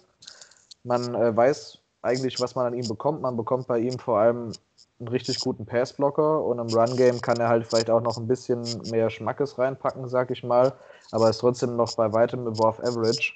Man 0.84 1.14
äh, 1.14 1.36
weiß 1.36 1.80
eigentlich, 2.00 2.40
was 2.40 2.54
man 2.54 2.64
an 2.64 2.72
ihm 2.72 2.88
bekommt. 2.88 3.20
Man 3.20 3.36
bekommt 3.36 3.66
bei 3.66 3.78
ihm 3.78 3.98
vor 3.98 4.20
allem 4.20 4.54
einen 5.00 5.08
richtig 5.08 5.38
guten 5.40 5.66
Passblocker 5.66 6.42
und 6.42 6.60
im 6.60 6.74
Run-Game 6.74 7.20
kann 7.20 7.38
er 7.38 7.50
halt 7.50 7.66
vielleicht 7.66 7.90
auch 7.90 8.00
noch 8.00 8.16
ein 8.16 8.26
bisschen 8.26 8.62
mehr 8.90 9.10
Schmackes 9.10 9.58
reinpacken, 9.58 10.08
sag 10.08 10.30
ich 10.30 10.42
mal. 10.42 10.72
Aber 11.10 11.28
ist 11.28 11.40
trotzdem 11.40 11.76
noch 11.76 11.94
bei 11.94 12.10
weitem 12.14 12.46
above 12.46 12.82
average. 12.82 13.34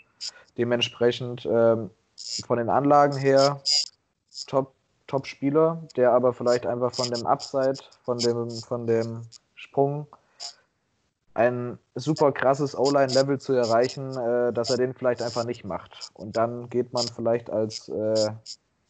Dementsprechend 0.56 1.44
ähm, 1.44 1.90
von 2.46 2.56
den 2.56 2.70
Anlagen 2.70 3.18
her 3.18 3.60
top 4.46 4.72
Top-Spieler, 5.12 5.82
der 5.94 6.12
aber 6.12 6.32
vielleicht 6.32 6.64
einfach 6.64 6.94
von 6.94 7.10
dem 7.10 7.26
Upside, 7.26 7.78
von 8.02 8.16
dem, 8.16 8.48
von 8.50 8.86
dem 8.86 9.20
Sprung 9.62 10.08
ein 11.34 11.78
super 11.94 12.32
krasses 12.32 12.76
O-Line-Level 12.76 13.40
zu 13.40 13.54
erreichen, 13.54 14.16
äh, 14.18 14.52
dass 14.52 14.70
er 14.70 14.76
den 14.76 14.92
vielleicht 14.92 15.22
einfach 15.22 15.44
nicht 15.44 15.64
macht. 15.64 16.10
Und 16.14 16.36
dann 16.36 16.68
geht 16.68 16.92
man 16.92 17.06
vielleicht 17.06 17.48
als 17.48 17.88
äh, 17.88 18.30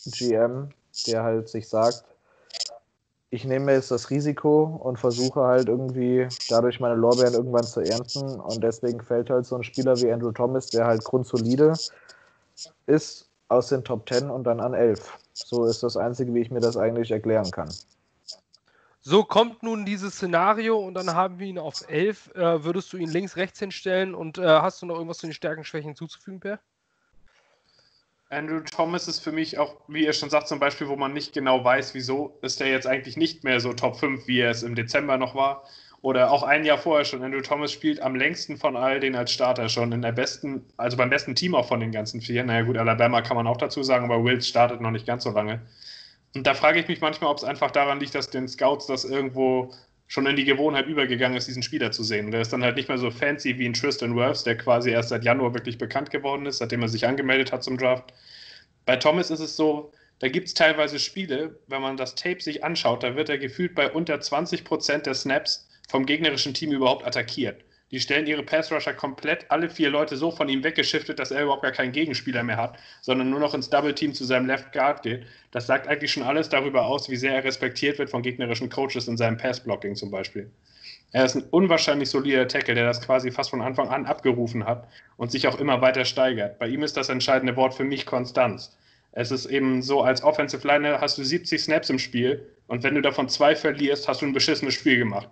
GM, 0.05 0.71
der 1.07 1.23
halt 1.23 1.49
sich 1.49 1.69
sagt, 1.69 2.05
ich 3.31 3.45
nehme 3.45 3.73
jetzt 3.73 3.91
das 3.91 4.11
Risiko 4.11 4.65
und 4.83 4.99
versuche 4.99 5.41
halt 5.41 5.69
irgendwie 5.69 6.29
dadurch 6.49 6.81
meine 6.81 6.97
Lorbeeren 6.97 7.35
irgendwann 7.35 7.65
zu 7.65 7.81
ernten. 7.81 8.41
Und 8.41 8.65
deswegen 8.65 9.01
fällt 9.01 9.31
halt 9.31 9.47
so 9.47 9.57
ein 9.57 9.65
Spieler 9.65 9.97
wie 10.01 10.11
Andrew 10.11 10.33
Thomas, 10.33 10.67
der 10.67 10.87
halt 10.87 11.05
grundsolide 11.05 11.75
ist, 12.87 13.29
aus 13.49 13.69
den 13.69 13.85
Top 13.85 14.09
10 14.09 14.31
und 14.31 14.45
dann 14.45 14.61
an 14.61 14.75
11. 14.75 15.19
So 15.33 15.65
ist 15.67 15.83
das 15.83 15.97
Einzige, 15.97 16.35
wie 16.35 16.41
ich 16.41 16.51
mir 16.51 16.61
das 16.61 16.77
eigentlich 16.77 17.11
erklären 17.11 17.51
kann. 17.51 17.71
So 19.05 19.25
kommt 19.25 19.65
nun 19.65 19.85
dieses 19.85 20.15
Szenario 20.15 20.79
und 20.79 20.95
dann 20.95 21.13
haben 21.13 21.41
wir 21.41 21.49
ihn 21.49 21.59
auf 21.59 21.83
11. 21.89 22.37
Äh, 22.37 22.65
würdest 22.65 22.93
du 22.93 22.97
ihn 22.99 23.11
links, 23.11 23.37
rechts 23.37 23.59
hinstellen 23.59 24.15
und 24.15 24.39
äh, 24.39 24.47
hast 24.47 24.81
du 24.81 24.87
noch 24.87 24.95
irgendwas 24.95 25.19
zu 25.19 25.27
den 25.27 25.33
Stärken, 25.33 25.65
Schwächen 25.65 25.89
hinzuzufügen, 25.89 26.39
Per? 26.39 26.61
Andrew 28.31 28.61
Thomas 28.61 29.09
ist 29.09 29.19
für 29.19 29.33
mich 29.33 29.59
auch, 29.59 29.77
wie 29.89 30.07
ihr 30.07 30.13
schon 30.13 30.31
sagt, 30.31 30.47
zum 30.47 30.61
Beispiel, 30.61 30.89
wo 30.89 30.95
man 30.95 31.13
nicht 31.13 31.33
genau 31.33 31.65
weiß, 31.65 31.95
wieso 31.95 32.39
ist 32.43 32.61
er 32.61 32.69
jetzt 32.69 32.87
eigentlich 32.87 33.17
nicht 33.17 33.43
mehr 33.43 33.59
so 33.59 33.73
Top 33.73 33.97
5, 33.97 34.29
wie 34.29 34.39
er 34.39 34.51
es 34.51 34.63
im 34.63 34.77
Dezember 34.77 35.17
noch 35.17 35.35
war. 35.35 35.65
Oder 36.01 36.31
auch 36.31 36.45
ein 36.45 36.65
Jahr 36.65 36.79
vorher 36.79 37.05
schon. 37.05 37.23
Andrew 37.23 37.43
Thomas 37.43 37.73
spielt 37.73 38.01
am 38.01 38.15
längsten 38.15 38.57
von 38.57 38.77
all 38.77 39.01
den 39.01 39.17
als 39.17 39.33
Starter 39.33 39.69
schon 39.69 39.91
in 39.93 40.03
der 40.03 40.13
besten, 40.13 40.65
also 40.77 40.97
beim 40.97 41.11
besten 41.11 41.35
Team 41.35 41.57
auch 41.57 41.67
von 41.67 41.81
den 41.81 41.93
ganzen 41.93 42.21
vier. 42.21 42.45
Naja, 42.45 42.63
gut, 42.63 42.77
Alabama 42.77 43.21
kann 43.21 43.37
man 43.37 43.49
auch 43.49 43.57
dazu 43.57 43.83
sagen, 43.83 44.05
aber 44.05 44.25
Wills 44.25 44.47
startet 44.47 44.81
noch 44.81 44.93
nicht 44.93 45.07
ganz 45.07 45.25
so 45.25 45.31
lange. 45.31 45.61
Und 46.35 46.47
da 46.47 46.55
frage 46.55 46.81
ich 46.81 46.89
mich 46.89 47.01
manchmal, 47.01 47.31
ob 47.31 47.39
es 47.39 47.45
einfach 47.45 47.71
daran 47.71 48.01
liegt, 48.01 48.15
dass 48.15 48.31
den 48.31 48.49
Scouts 48.49 48.87
das 48.87 49.05
irgendwo 49.05 49.73
schon 50.07 50.27
in 50.27 50.37
die 50.37 50.45
Gewohnheit 50.45 50.87
übergegangen 50.87 51.37
ist, 51.37 51.49
diesen 51.49 51.63
Spieler 51.63 51.91
zu 51.91 52.03
sehen. 52.05 52.31
Der 52.31 52.43
ist 52.43 52.53
dann 52.53 52.63
halt 52.63 52.77
nicht 52.77 52.89
mehr 52.89 52.99
so 52.99 53.11
fancy 53.11 53.59
wie 53.59 53.67
ein 53.67 53.73
Tristan 53.73 54.15
Wirfs, 54.17 54.45
der 54.45 54.57
quasi 54.57 54.91
erst 54.91 55.09
seit 55.09 55.25
Januar 55.25 55.55
wirklich 55.55 55.79
bekannt 55.79 56.11
geworden 56.11 56.47
ist, 56.47 56.59
seitdem 56.59 56.83
er 56.83 56.89
sich 56.89 57.07
angemeldet 57.07 57.53
hat 57.53 57.65
zum 57.65 57.79
Draft. 57.79 58.13
Bei 58.85 58.97
Thomas 58.97 59.31
ist 59.31 59.41
es 59.41 59.57
so, 59.57 59.93
da 60.19 60.29
gibt 60.29 60.49
es 60.49 60.55
teilweise 60.55 60.99
Spiele, 60.99 61.59
wenn 61.67 61.83
man 61.83 61.97
das 61.97 62.15
Tape 62.15 62.43
sich 62.43 62.63
anschaut, 62.63 63.03
da 63.03 63.17
wird 63.17 63.29
er 63.29 63.39
gefühlt 63.39 63.75
bei 63.75 63.91
unter 63.91 64.21
20 64.21 64.65
Prozent 64.65 65.07
der 65.07 65.15
Snaps 65.15 65.67
vom 65.89 66.07
gegnerischen 66.07 66.55
Team 66.55 66.73
überhaupt 66.73 67.07
attackiert. 67.07 67.65
Die 67.93 68.01
stellen 68.01 68.27
ihre 68.27 68.43
Pass-Rusher 68.43 68.95
komplett 68.95 69.45
alle 69.51 69.69
vier 69.69 69.91
Leute 69.91 70.17
so 70.17 70.31
von 70.31 70.49
ihm 70.49 70.65
weggeschiftet, 70.65 71.19
dass 71.19 71.31
er 71.31 71.43
überhaupt 71.43 71.63
gar 71.63 71.73
keinen 71.73 71.93
Gegenspieler 71.93 72.43
mehr 72.43 72.57
hat, 72.57 72.79
sondern 73.03 73.29
nur 73.29 73.39
noch 73.39 73.53
ins 73.53 73.69
Double-Team 73.69 74.15
zu 74.15 74.25
seinem 74.25 74.47
Left 74.47 74.73
Guard 74.73 75.03
geht. 75.03 75.27
Das 75.51 75.67
sagt 75.67 75.87
eigentlich 75.87 76.11
schon 76.11 76.23
alles 76.23 76.49
darüber 76.49 76.87
aus, 76.87 77.11
wie 77.11 77.17
sehr 77.17 77.35
er 77.35 77.45
respektiert 77.45 77.99
wird 77.99 78.09
von 78.09 78.23
gegnerischen 78.23 78.71
Coaches 78.71 79.09
in 79.09 79.19
seinem 79.19 79.37
Pass-Blocking 79.37 79.95
zum 79.95 80.11
Beispiel. 80.11 80.51
Er 81.13 81.27
ist 81.27 81.35
ein 81.35 81.45
unwahrscheinlich 81.51 82.09
solider 82.09 82.49
Tackle, 82.49 82.75
der 82.75 82.87
das 82.87 83.03
quasi 83.03 83.31
fast 83.31 83.51
von 83.51 83.61
Anfang 83.61 83.89
an 83.91 84.07
abgerufen 84.07 84.65
hat 84.65 84.89
und 85.19 85.31
sich 85.31 85.47
auch 85.47 85.61
immer 85.61 85.83
weiter 85.83 86.07
steigert. 86.07 86.59
Bei 86.59 86.69
ihm 86.69 86.83
ist 86.83 86.97
das 86.97 87.11
entscheidende 87.11 87.57
Wort 87.57 87.75
für 87.75 87.85
mich 87.85 88.07
Konstanz. 88.07 88.75
Es 89.13 89.31
ist 89.31 89.45
eben 89.45 89.83
so, 89.83 90.01
als 90.01 90.25
Offensive 90.25 90.67
Liner 90.67 91.03
hast 91.03 91.19
du 91.19 91.25
70 91.25 91.63
Snaps 91.63 91.91
im 91.91 91.99
Spiel 91.99 92.49
und 92.69 92.83
wenn 92.83 92.95
du 92.95 93.03
davon 93.03 93.29
zwei 93.29 93.55
verlierst, 93.55 94.09
hast 94.09 94.23
du 94.23 94.27
ein 94.27 94.33
beschissenes 94.33 94.73
Spiel 94.73 94.97
gemacht 94.97 95.29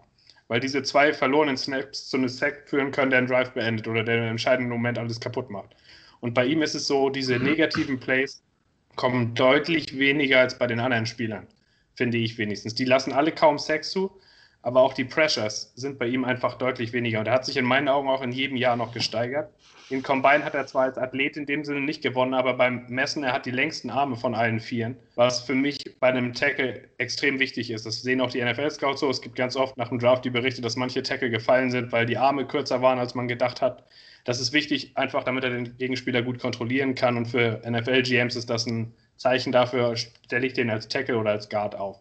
weil 0.50 0.58
diese 0.58 0.82
zwei 0.82 1.12
verlorenen 1.12 1.56
Snaps 1.56 2.08
zu 2.08 2.16
einem 2.16 2.28
Sack 2.28 2.64
führen 2.68 2.90
können, 2.90 3.10
der 3.10 3.18
einen 3.20 3.28
Drive 3.28 3.52
beendet 3.52 3.86
oder 3.86 4.02
der 4.02 4.16
im 4.16 4.24
entscheidenden 4.24 4.72
Moment 4.72 4.98
alles 4.98 5.20
kaputt 5.20 5.48
macht. 5.48 5.76
Und 6.18 6.34
bei 6.34 6.44
ihm 6.44 6.60
ist 6.60 6.74
es 6.74 6.88
so, 6.88 7.08
diese 7.08 7.38
mhm. 7.38 7.44
negativen 7.44 8.00
Plays 8.00 8.42
kommen 8.96 9.32
deutlich 9.36 9.96
weniger 9.96 10.40
als 10.40 10.58
bei 10.58 10.66
den 10.66 10.80
anderen 10.80 11.06
Spielern, 11.06 11.46
finde 11.94 12.18
ich 12.18 12.36
wenigstens. 12.36 12.74
Die 12.74 12.84
lassen 12.84 13.12
alle 13.12 13.30
kaum 13.30 13.60
Sex 13.60 13.92
zu, 13.92 14.10
aber 14.62 14.82
auch 14.82 14.92
die 14.92 15.04
Pressures 15.04 15.72
sind 15.74 15.98
bei 15.98 16.06
ihm 16.06 16.24
einfach 16.24 16.54
deutlich 16.58 16.92
weniger. 16.92 17.20
Und 17.20 17.26
er 17.26 17.34
hat 17.34 17.46
sich 17.46 17.56
in 17.56 17.64
meinen 17.64 17.88
Augen 17.88 18.08
auch 18.08 18.22
in 18.22 18.32
jedem 18.32 18.56
Jahr 18.56 18.76
noch 18.76 18.92
gesteigert. 18.92 19.50
Den 19.90 20.02
Combine 20.02 20.44
hat 20.44 20.54
er 20.54 20.66
zwar 20.66 20.84
als 20.84 20.98
Athlet 20.98 21.36
in 21.36 21.46
dem 21.46 21.64
Sinne 21.64 21.80
nicht 21.80 22.02
gewonnen, 22.02 22.34
aber 22.34 22.54
beim 22.54 22.86
Messen, 22.88 23.24
er 23.24 23.32
hat 23.32 23.44
die 23.44 23.50
längsten 23.50 23.90
Arme 23.90 24.16
von 24.16 24.36
allen 24.36 24.60
Vieren, 24.60 24.96
was 25.16 25.42
für 25.42 25.54
mich 25.54 25.78
bei 25.98 26.08
einem 26.08 26.32
Tackle 26.32 26.88
extrem 26.98 27.40
wichtig 27.40 27.70
ist. 27.72 27.86
Das 27.86 28.02
sehen 28.02 28.20
auch 28.20 28.30
die 28.30 28.44
NFL-Scouts 28.44 29.00
so. 29.00 29.10
Es 29.10 29.20
gibt 29.20 29.34
ganz 29.34 29.56
oft 29.56 29.76
nach 29.76 29.88
dem 29.88 29.98
Draft 29.98 30.24
die 30.24 30.30
Berichte, 30.30 30.62
dass 30.62 30.76
manche 30.76 31.02
Tackle 31.02 31.30
gefallen 31.30 31.70
sind, 31.72 31.90
weil 31.90 32.06
die 32.06 32.18
Arme 32.18 32.46
kürzer 32.46 32.82
waren, 32.82 33.00
als 33.00 33.16
man 33.16 33.26
gedacht 33.26 33.60
hat. 33.60 33.84
Das 34.24 34.40
ist 34.40 34.52
wichtig, 34.52 34.96
einfach 34.96 35.24
damit 35.24 35.42
er 35.42 35.50
den 35.50 35.76
Gegenspieler 35.76 36.22
gut 36.22 36.38
kontrollieren 36.38 36.94
kann. 36.94 37.16
Und 37.16 37.26
für 37.26 37.60
NFL-GMs 37.68 38.36
ist 38.36 38.48
das 38.48 38.66
ein 38.66 38.94
Zeichen 39.16 39.50
dafür, 39.50 39.96
stelle 39.96 40.46
ich 40.46 40.52
den 40.52 40.70
als 40.70 40.86
Tackle 40.86 41.18
oder 41.18 41.30
als 41.30 41.48
Guard 41.48 41.74
auf. 41.74 42.00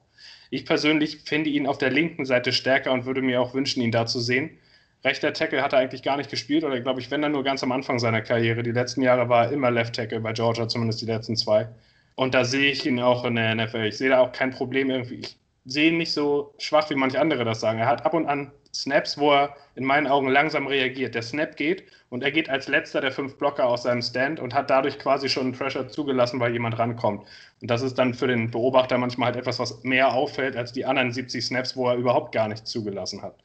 Ich 0.49 0.65
persönlich 0.65 1.19
finde 1.25 1.49
ihn 1.49 1.67
auf 1.67 1.77
der 1.77 1.91
linken 1.91 2.25
Seite 2.25 2.51
stärker 2.51 2.91
und 2.91 3.05
würde 3.05 3.21
mir 3.21 3.41
auch 3.41 3.53
wünschen, 3.53 3.81
ihn 3.81 3.91
da 3.91 4.05
zu 4.05 4.19
sehen. 4.19 4.57
Rechter 5.03 5.31
Tackle 5.33 5.61
hat 5.61 5.73
er 5.73 5.79
eigentlich 5.79 6.03
gar 6.03 6.17
nicht 6.17 6.29
gespielt 6.29 6.63
oder 6.63 6.79
glaube 6.81 6.99
ich, 6.99 7.09
wenn 7.11 7.21
dann 7.21 7.31
nur 7.31 7.43
ganz 7.43 7.63
am 7.63 7.71
Anfang 7.71 7.99
seiner 7.99 8.21
Karriere. 8.21 8.63
Die 8.63 8.71
letzten 8.71 9.01
Jahre 9.01 9.29
war 9.29 9.45
er 9.45 9.51
immer 9.51 9.71
Left 9.71 9.95
Tackle 9.95 10.19
bei 10.19 10.33
Georgia, 10.33 10.67
zumindest 10.67 11.01
die 11.01 11.05
letzten 11.05 11.37
zwei. 11.37 11.69
Und 12.15 12.33
da 12.33 12.43
sehe 12.43 12.71
ich 12.71 12.85
ihn 12.85 12.99
auch 12.99 13.23
in 13.23 13.35
der 13.35 13.55
NFL. 13.55 13.85
Ich 13.85 13.97
sehe 13.97 14.09
da 14.09 14.19
auch 14.19 14.33
kein 14.33 14.51
Problem 14.51 14.89
irgendwie. 14.89 15.21
Ich 15.21 15.37
sehe 15.65 15.89
ihn 15.91 15.97
nicht 15.97 16.13
so 16.13 16.53
schwach, 16.57 16.89
wie 16.89 16.95
manche 16.95 17.19
andere 17.19 17.45
das 17.45 17.59
sagen. 17.59 17.79
Er 17.79 17.87
hat 17.87 18.05
ab 18.05 18.13
und 18.13 18.25
an 18.25 18.51
Snaps, 18.73 19.17
wo 19.17 19.31
er 19.31 19.55
in 19.75 19.83
meinen 19.83 20.07
Augen 20.07 20.29
langsam 20.29 20.67
reagiert. 20.67 21.15
Der 21.15 21.21
Snap 21.21 21.55
geht 21.55 21.83
und 22.09 22.23
er 22.23 22.31
geht 22.31 22.49
als 22.49 22.67
letzter 22.67 23.01
der 23.01 23.11
fünf 23.11 23.37
Blocker 23.37 23.67
aus 23.67 23.83
seinem 23.83 24.01
Stand 24.01 24.39
und 24.39 24.53
hat 24.53 24.69
dadurch 24.69 24.99
quasi 24.99 25.29
schon 25.29 25.43
einen 25.43 25.53
Pressure 25.53 25.87
zugelassen, 25.87 26.39
weil 26.39 26.53
jemand 26.53 26.77
rankommt. 26.77 27.25
Und 27.61 27.69
das 27.69 27.81
ist 27.81 27.97
dann 27.97 28.13
für 28.13 28.27
den 28.27 28.51
Beobachter 28.51 28.97
manchmal 28.97 29.27
halt 29.27 29.37
etwas, 29.37 29.59
was 29.59 29.83
mehr 29.83 30.13
auffällt 30.13 30.55
als 30.55 30.71
die 30.71 30.85
anderen 30.85 31.11
70 31.11 31.45
Snaps, 31.45 31.75
wo 31.75 31.87
er 31.89 31.95
überhaupt 31.95 32.31
gar 32.31 32.47
nichts 32.47 32.69
zugelassen 32.69 33.21
hat. 33.21 33.35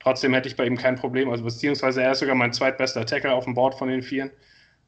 Trotzdem 0.00 0.34
hätte 0.34 0.48
ich 0.48 0.56
bei 0.56 0.66
ihm 0.66 0.76
kein 0.76 0.96
Problem, 0.96 1.30
also 1.30 1.44
beziehungsweise 1.44 2.02
er 2.02 2.12
ist 2.12 2.18
sogar 2.18 2.34
mein 2.34 2.52
zweitbester 2.52 3.06
Tackle 3.06 3.32
auf 3.32 3.44
dem 3.44 3.54
Board 3.54 3.74
von 3.76 3.88
den 3.88 4.02
Vieren. 4.02 4.30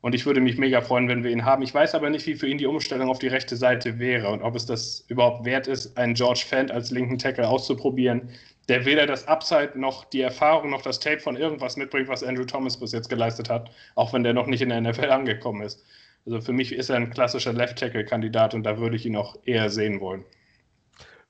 Und 0.06 0.14
ich 0.14 0.24
würde 0.24 0.40
mich 0.40 0.56
mega 0.56 0.80
freuen, 0.82 1.08
wenn 1.08 1.24
wir 1.24 1.32
ihn 1.32 1.44
haben. 1.44 1.64
Ich 1.64 1.74
weiß 1.74 1.96
aber 1.96 2.10
nicht, 2.10 2.28
wie 2.28 2.36
für 2.36 2.46
ihn 2.46 2.58
die 2.58 2.66
Umstellung 2.66 3.10
auf 3.10 3.18
die 3.18 3.26
rechte 3.26 3.56
Seite 3.56 3.98
wäre 3.98 4.30
und 4.30 4.40
ob 4.40 4.54
es 4.54 4.64
das 4.64 5.04
überhaupt 5.08 5.44
wert 5.44 5.66
ist, 5.66 5.98
einen 5.98 6.14
George 6.14 6.44
Fant 6.48 6.70
als 6.70 6.92
linken 6.92 7.18
Tackle 7.18 7.48
auszuprobieren, 7.48 8.28
der 8.68 8.84
weder 8.84 9.04
das 9.06 9.26
Upside 9.26 9.72
noch 9.74 10.04
die 10.04 10.20
Erfahrung 10.20 10.70
noch 10.70 10.82
das 10.82 11.00
Tape 11.00 11.18
von 11.18 11.36
irgendwas 11.36 11.76
mitbringt, 11.76 12.06
was 12.06 12.22
Andrew 12.22 12.44
Thomas 12.44 12.78
bis 12.78 12.92
jetzt 12.92 13.08
geleistet 13.08 13.50
hat, 13.50 13.68
auch 13.96 14.12
wenn 14.12 14.22
der 14.22 14.32
noch 14.32 14.46
nicht 14.46 14.62
in 14.62 14.68
der 14.68 14.80
NFL 14.80 15.10
angekommen 15.10 15.62
ist. 15.62 15.84
Also 16.24 16.40
für 16.40 16.52
mich 16.52 16.72
ist 16.72 16.88
er 16.88 16.98
ein 16.98 17.10
klassischer 17.10 17.52
Left 17.52 17.76
Tackle-Kandidat 17.76 18.54
und 18.54 18.62
da 18.62 18.78
würde 18.78 18.94
ich 18.94 19.06
ihn 19.06 19.16
auch 19.16 19.36
eher 19.44 19.70
sehen 19.70 19.98
wollen. 19.98 20.24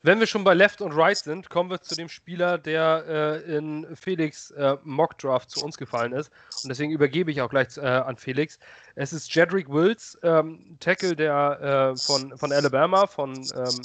Wenn 0.07 0.21
wir 0.21 0.29
schon 0.29 0.45
bei 0.45 0.55
Left 0.55 0.83
und 0.83 0.93
Right 0.93 1.17
sind, 1.17 1.51
kommen 1.51 1.69
wir 1.69 1.81
zu 1.81 1.97
dem 1.97 2.09
Spieler, 2.09 2.59
der 2.59 3.43
äh, 3.49 3.57
in 3.57 3.85
Felix 3.97 4.53
äh, 4.53 4.77
Mockdraft 4.85 5.51
zu 5.51 5.65
uns 5.65 5.77
gefallen 5.77 6.13
ist. 6.13 6.31
Und 6.63 6.69
deswegen 6.69 6.93
übergebe 6.93 7.33
ich 7.33 7.43
auch 7.43 7.51
gleich 7.51 7.77
äh, 7.77 7.81
an 7.81 8.17
Felix. 8.17 8.61
Es 8.95 9.13
ist 9.13 9.35
Jedrick 9.35 9.69
Wills, 9.69 10.17
ähm, 10.23 10.77
Tackle 10.79 11.17
der, 11.17 11.95
äh, 11.97 11.99
von, 11.99 12.39
von 12.39 12.53
Alabama, 12.53 13.09
von 13.09 13.35
ähm, 13.35 13.83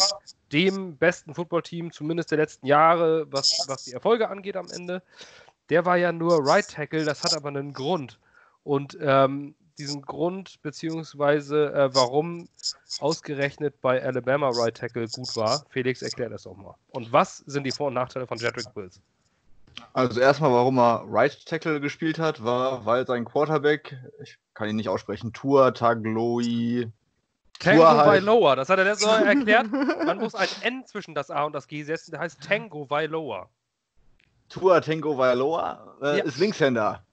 dem 0.51 0.95
besten 0.95 1.33
Footballteam, 1.33 1.91
zumindest 1.91 2.29
der 2.29 2.37
letzten 2.37 2.67
Jahre, 2.67 3.25
was, 3.31 3.65
was 3.67 3.85
die 3.85 3.93
Erfolge 3.93 4.29
angeht 4.29 4.57
am 4.57 4.69
Ende. 4.69 5.01
Der 5.71 5.85
war 5.87 5.97
ja 5.97 6.11
nur 6.11 6.45
Right 6.45 6.69
Tackle, 6.69 7.03
das 7.03 7.23
hat 7.23 7.33
aber 7.33 7.49
einen 7.49 7.73
Grund. 7.73 8.19
Und 8.63 8.95
ähm, 9.01 9.55
diesen 9.77 10.01
Grund, 10.01 10.61
beziehungsweise 10.61 11.73
äh, 11.73 11.95
warum 11.95 12.47
ausgerechnet 12.99 13.81
bei 13.81 14.03
Alabama 14.03 14.49
Right 14.53 14.75
Tackle 14.75 15.07
gut 15.07 15.35
war. 15.35 15.63
Felix, 15.69 16.01
erklär 16.01 16.29
das 16.29 16.43
doch 16.43 16.55
mal. 16.55 16.75
Und 16.91 17.11
was 17.11 17.37
sind 17.37 17.63
die 17.63 17.71
Vor- 17.71 17.87
und 17.87 17.93
Nachteile 17.95 18.27
von 18.27 18.37
Jedrick 18.37 18.67
Wills? 18.75 19.01
Also 19.93 20.19
erstmal, 20.19 20.51
warum 20.51 20.77
er 20.79 21.03
Right 21.07 21.45
Tackle 21.45 21.79
gespielt 21.79 22.19
hat, 22.19 22.43
war, 22.43 22.85
weil 22.85 23.05
sein 23.05 23.25
Quarterback, 23.25 23.97
ich 24.21 24.37
kann 24.53 24.69
ihn 24.69 24.75
nicht 24.75 24.89
aussprechen, 24.89 25.33
Tua 25.33 25.71
Tagloi. 25.71 26.89
Tango 27.59 27.87
halt. 27.87 28.07
Vailoa, 28.07 28.55
das 28.55 28.69
hat 28.69 28.79
er 28.79 28.85
letztes 28.85 29.07
Mal 29.07 29.23
erklärt. 29.27 29.67
Man 30.05 30.17
muss 30.17 30.33
ein 30.35 30.47
N 30.61 30.85
zwischen 30.85 31.13
das 31.13 31.29
A 31.29 31.43
und 31.43 31.53
das 31.53 31.67
G 31.67 31.83
setzen, 31.83 32.11
der 32.11 32.19
heißt 32.19 32.41
Tango 32.41 32.89
Vailoa. 32.89 33.49
Tua 34.49 34.81
Tango 34.81 35.17
Vailoa 35.17 35.95
äh, 36.01 36.17
ja. 36.17 36.23
ist 36.23 36.37
Linkshänder. 36.37 37.03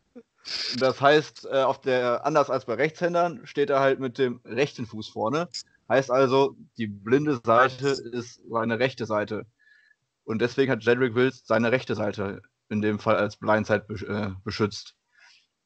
Das 0.79 1.01
heißt, 1.01 1.47
äh, 1.51 1.63
auf 1.63 1.81
der, 1.81 2.25
anders 2.27 2.51
als 2.51 2.67
bei 2.67 2.75
Rechtshändern, 2.75 3.47
steht 3.47 3.71
er 3.71 3.81
halt 3.81 4.01
mit 4.01 4.19
dem 4.19 4.41
rechten 4.45 4.87
Fuß 4.87 5.09
vorne. 5.09 5.49
Heißt 5.89 6.11
also, 6.11 6.57
die 6.77 6.87
blinde 6.87 7.41
Seite 7.45 7.89
ist 7.89 8.41
seine 8.49 8.79
rechte 8.79 9.07
Seite. 9.07 9.47
Und 10.25 10.43
deswegen 10.43 10.71
hat 10.71 10.85
Jedrick 10.85 11.15
Wills 11.15 11.43
seine 11.47 11.73
rechte 11.73 11.95
Seite 11.95 12.43
in 12.69 12.83
dem 12.83 12.99
Fall 12.99 13.17
als 13.17 13.37
Blindside 13.37 13.87
äh, 14.07 14.31
beschützt. 14.45 14.95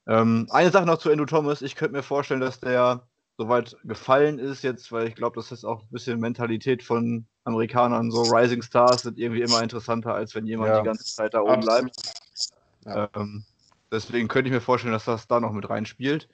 Ähm, 0.07 0.47
eine 0.51 0.71
Sache 0.71 0.87
noch 0.87 0.99
zu 0.99 1.11
Andrew 1.11 1.27
Thomas. 1.27 1.63
Ich 1.63 1.75
könnte 1.75 1.97
mir 1.97 2.03
vorstellen, 2.03 2.41
dass 2.41 2.61
der 2.61 3.07
soweit 3.39 3.77
gefallen 3.85 4.39
ist 4.39 4.63
jetzt, 4.63 4.93
weil 4.93 5.09
ich 5.09 5.15
glaube, 5.15 5.37
das 5.37 5.51
ist 5.53 5.65
auch 5.65 5.83
ein 5.83 5.89
bisschen 5.91 6.21
Mentalität 6.21 6.83
von 6.83 7.27
Amerikanern. 7.45 8.11
So 8.11 8.23
Rising 8.23 8.63
Stars 8.63 9.03
sind 9.03 9.19
irgendwie 9.19 9.43
immer 9.43 9.63
interessanter, 9.63 10.15
als 10.15 10.35
wenn 10.35 10.47
jemand 10.47 10.71
ja. 10.71 10.81
die 10.81 10.87
ganze 10.87 11.05
Zeit 11.05 11.35
da 11.35 11.41
oben 11.41 11.61
bleibt. 11.61 11.97
Ja. 12.85 13.09
Ähm, 13.15 13.45
Deswegen 13.93 14.27
könnte 14.27 14.49
ich 14.49 14.55
mir 14.55 14.63
vorstellen, 14.63 14.95
dass 14.95 15.05
das 15.05 15.29
da 15.29 15.39
noch 15.39 15.53
mit 15.53 15.69
reinspielt. 15.69 16.29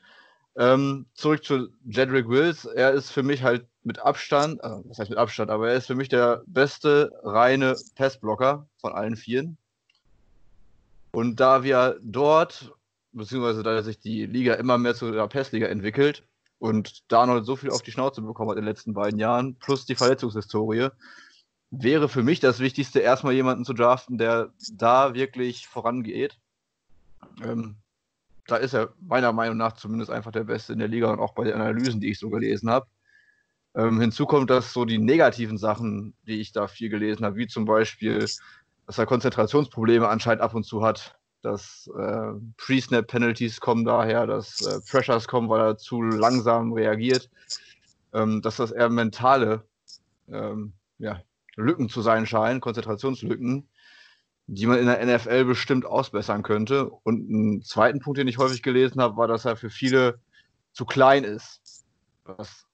Ähm, 0.56 1.06
zurück 1.14 1.44
zu 1.44 1.68
Jedrick 1.84 2.28
Wills. 2.28 2.64
Er 2.64 2.92
ist 2.92 3.10
für 3.10 3.24
mich 3.24 3.42
halt 3.42 3.66
mit 3.82 3.98
Abstand, 3.98 4.62
also 4.62 4.84
das 4.88 5.00
heißt 5.00 5.10
mit 5.10 5.18
Abstand, 5.18 5.50
aber 5.50 5.68
er 5.68 5.76
ist 5.76 5.88
für 5.88 5.96
mich 5.96 6.08
der 6.08 6.42
beste 6.46 7.12
reine 7.24 7.76
Passblocker 7.96 8.68
von 8.80 8.92
allen 8.92 9.16
Vieren. 9.16 9.58
Und 11.10 11.40
da 11.40 11.64
wir 11.64 11.98
dort, 12.00 12.72
beziehungsweise 13.12 13.64
da 13.64 13.82
sich 13.82 13.98
die 13.98 14.26
Liga 14.26 14.54
immer 14.54 14.78
mehr 14.78 14.94
zu 14.94 15.10
der 15.10 15.26
Passliga 15.26 15.66
entwickelt 15.66 16.24
und 16.60 17.10
Darnold 17.10 17.44
so 17.44 17.56
viel 17.56 17.70
auf 17.70 17.82
die 17.82 17.92
Schnauze 17.92 18.22
bekommen 18.22 18.50
hat 18.50 18.56
in 18.56 18.64
den 18.64 18.68
letzten 18.68 18.94
beiden 18.94 19.18
Jahren, 19.18 19.56
plus 19.56 19.84
die 19.84 19.96
Verletzungshistorie, 19.96 20.90
wäre 21.70 22.08
für 22.08 22.22
mich 22.22 22.38
das 22.38 22.60
Wichtigste, 22.60 23.00
erstmal 23.00 23.32
jemanden 23.32 23.64
zu 23.64 23.72
draften, 23.72 24.16
der 24.16 24.52
da 24.72 25.14
wirklich 25.14 25.66
vorangeht 25.66 26.38
ähm, 27.42 27.76
da 28.46 28.56
ist 28.56 28.74
er 28.74 28.94
meiner 29.00 29.32
Meinung 29.32 29.56
nach 29.56 29.74
zumindest 29.74 30.10
einfach 30.10 30.32
der 30.32 30.44
Beste 30.44 30.72
in 30.72 30.78
der 30.78 30.88
Liga 30.88 31.10
und 31.12 31.20
auch 31.20 31.34
bei 31.34 31.44
den 31.44 31.54
Analysen, 31.54 32.00
die 32.00 32.10
ich 32.10 32.18
so 32.18 32.30
gelesen 32.30 32.70
habe. 32.70 32.86
Ähm, 33.74 34.00
hinzu 34.00 34.26
kommt, 34.26 34.50
dass 34.50 34.72
so 34.72 34.84
die 34.84 34.98
negativen 34.98 35.58
Sachen, 35.58 36.14
die 36.26 36.40
ich 36.40 36.52
da 36.52 36.66
viel 36.66 36.88
gelesen 36.88 37.24
habe, 37.24 37.36
wie 37.36 37.46
zum 37.46 37.66
Beispiel, 37.66 38.20
dass 38.86 38.98
er 38.98 39.06
Konzentrationsprobleme 39.06 40.08
anscheinend 40.08 40.42
ab 40.42 40.54
und 40.54 40.64
zu 40.64 40.82
hat, 40.82 41.18
dass 41.42 41.88
äh, 41.96 42.32
Pre-Snap-Penalties 42.56 43.60
kommen 43.60 43.84
daher, 43.84 44.26
dass 44.26 44.62
äh, 44.66 44.80
Pressures 44.90 45.28
kommen, 45.28 45.48
weil 45.48 45.60
er 45.60 45.76
zu 45.76 46.02
langsam 46.02 46.72
reagiert, 46.72 47.30
ähm, 48.14 48.42
dass 48.42 48.56
das 48.56 48.72
eher 48.72 48.88
mentale 48.88 49.64
ähm, 50.28 50.72
ja, 50.98 51.22
Lücken 51.54 51.88
zu 51.88 52.00
sein 52.02 52.26
scheinen, 52.26 52.60
Konzentrationslücken, 52.60 53.68
die 54.48 54.66
man 54.66 54.78
in 54.78 54.86
der 54.86 55.04
NFL 55.04 55.44
bestimmt 55.44 55.84
ausbessern 55.84 56.42
könnte. 56.42 56.88
Und 56.88 57.30
ein 57.30 57.62
zweiten 57.62 58.00
Punkt, 58.00 58.18
den 58.18 58.28
ich 58.28 58.38
häufig 58.38 58.62
gelesen 58.62 59.00
habe, 59.00 59.16
war, 59.18 59.28
dass 59.28 59.44
er 59.44 59.56
für 59.56 59.68
viele 59.68 60.18
zu 60.72 60.86
klein 60.86 61.22
ist. 61.22 61.84
Was 62.24 62.66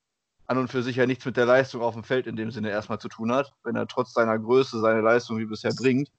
an 0.46 0.58
und 0.58 0.68
für 0.68 0.82
sich 0.82 0.96
ja 0.96 1.06
nichts 1.06 1.24
mit 1.24 1.36
der 1.36 1.46
Leistung 1.46 1.82
auf 1.82 1.94
dem 1.94 2.04
Feld 2.04 2.28
in 2.28 2.36
dem 2.36 2.52
Sinne 2.52 2.70
erstmal 2.70 3.00
zu 3.00 3.08
tun 3.08 3.32
hat. 3.32 3.52
Wenn 3.64 3.74
er 3.74 3.88
trotz 3.88 4.12
seiner 4.12 4.38
Größe 4.38 4.80
seine 4.80 5.00
Leistung 5.00 5.38
wie 5.38 5.46
bisher 5.46 5.72
bringt, 5.74 6.10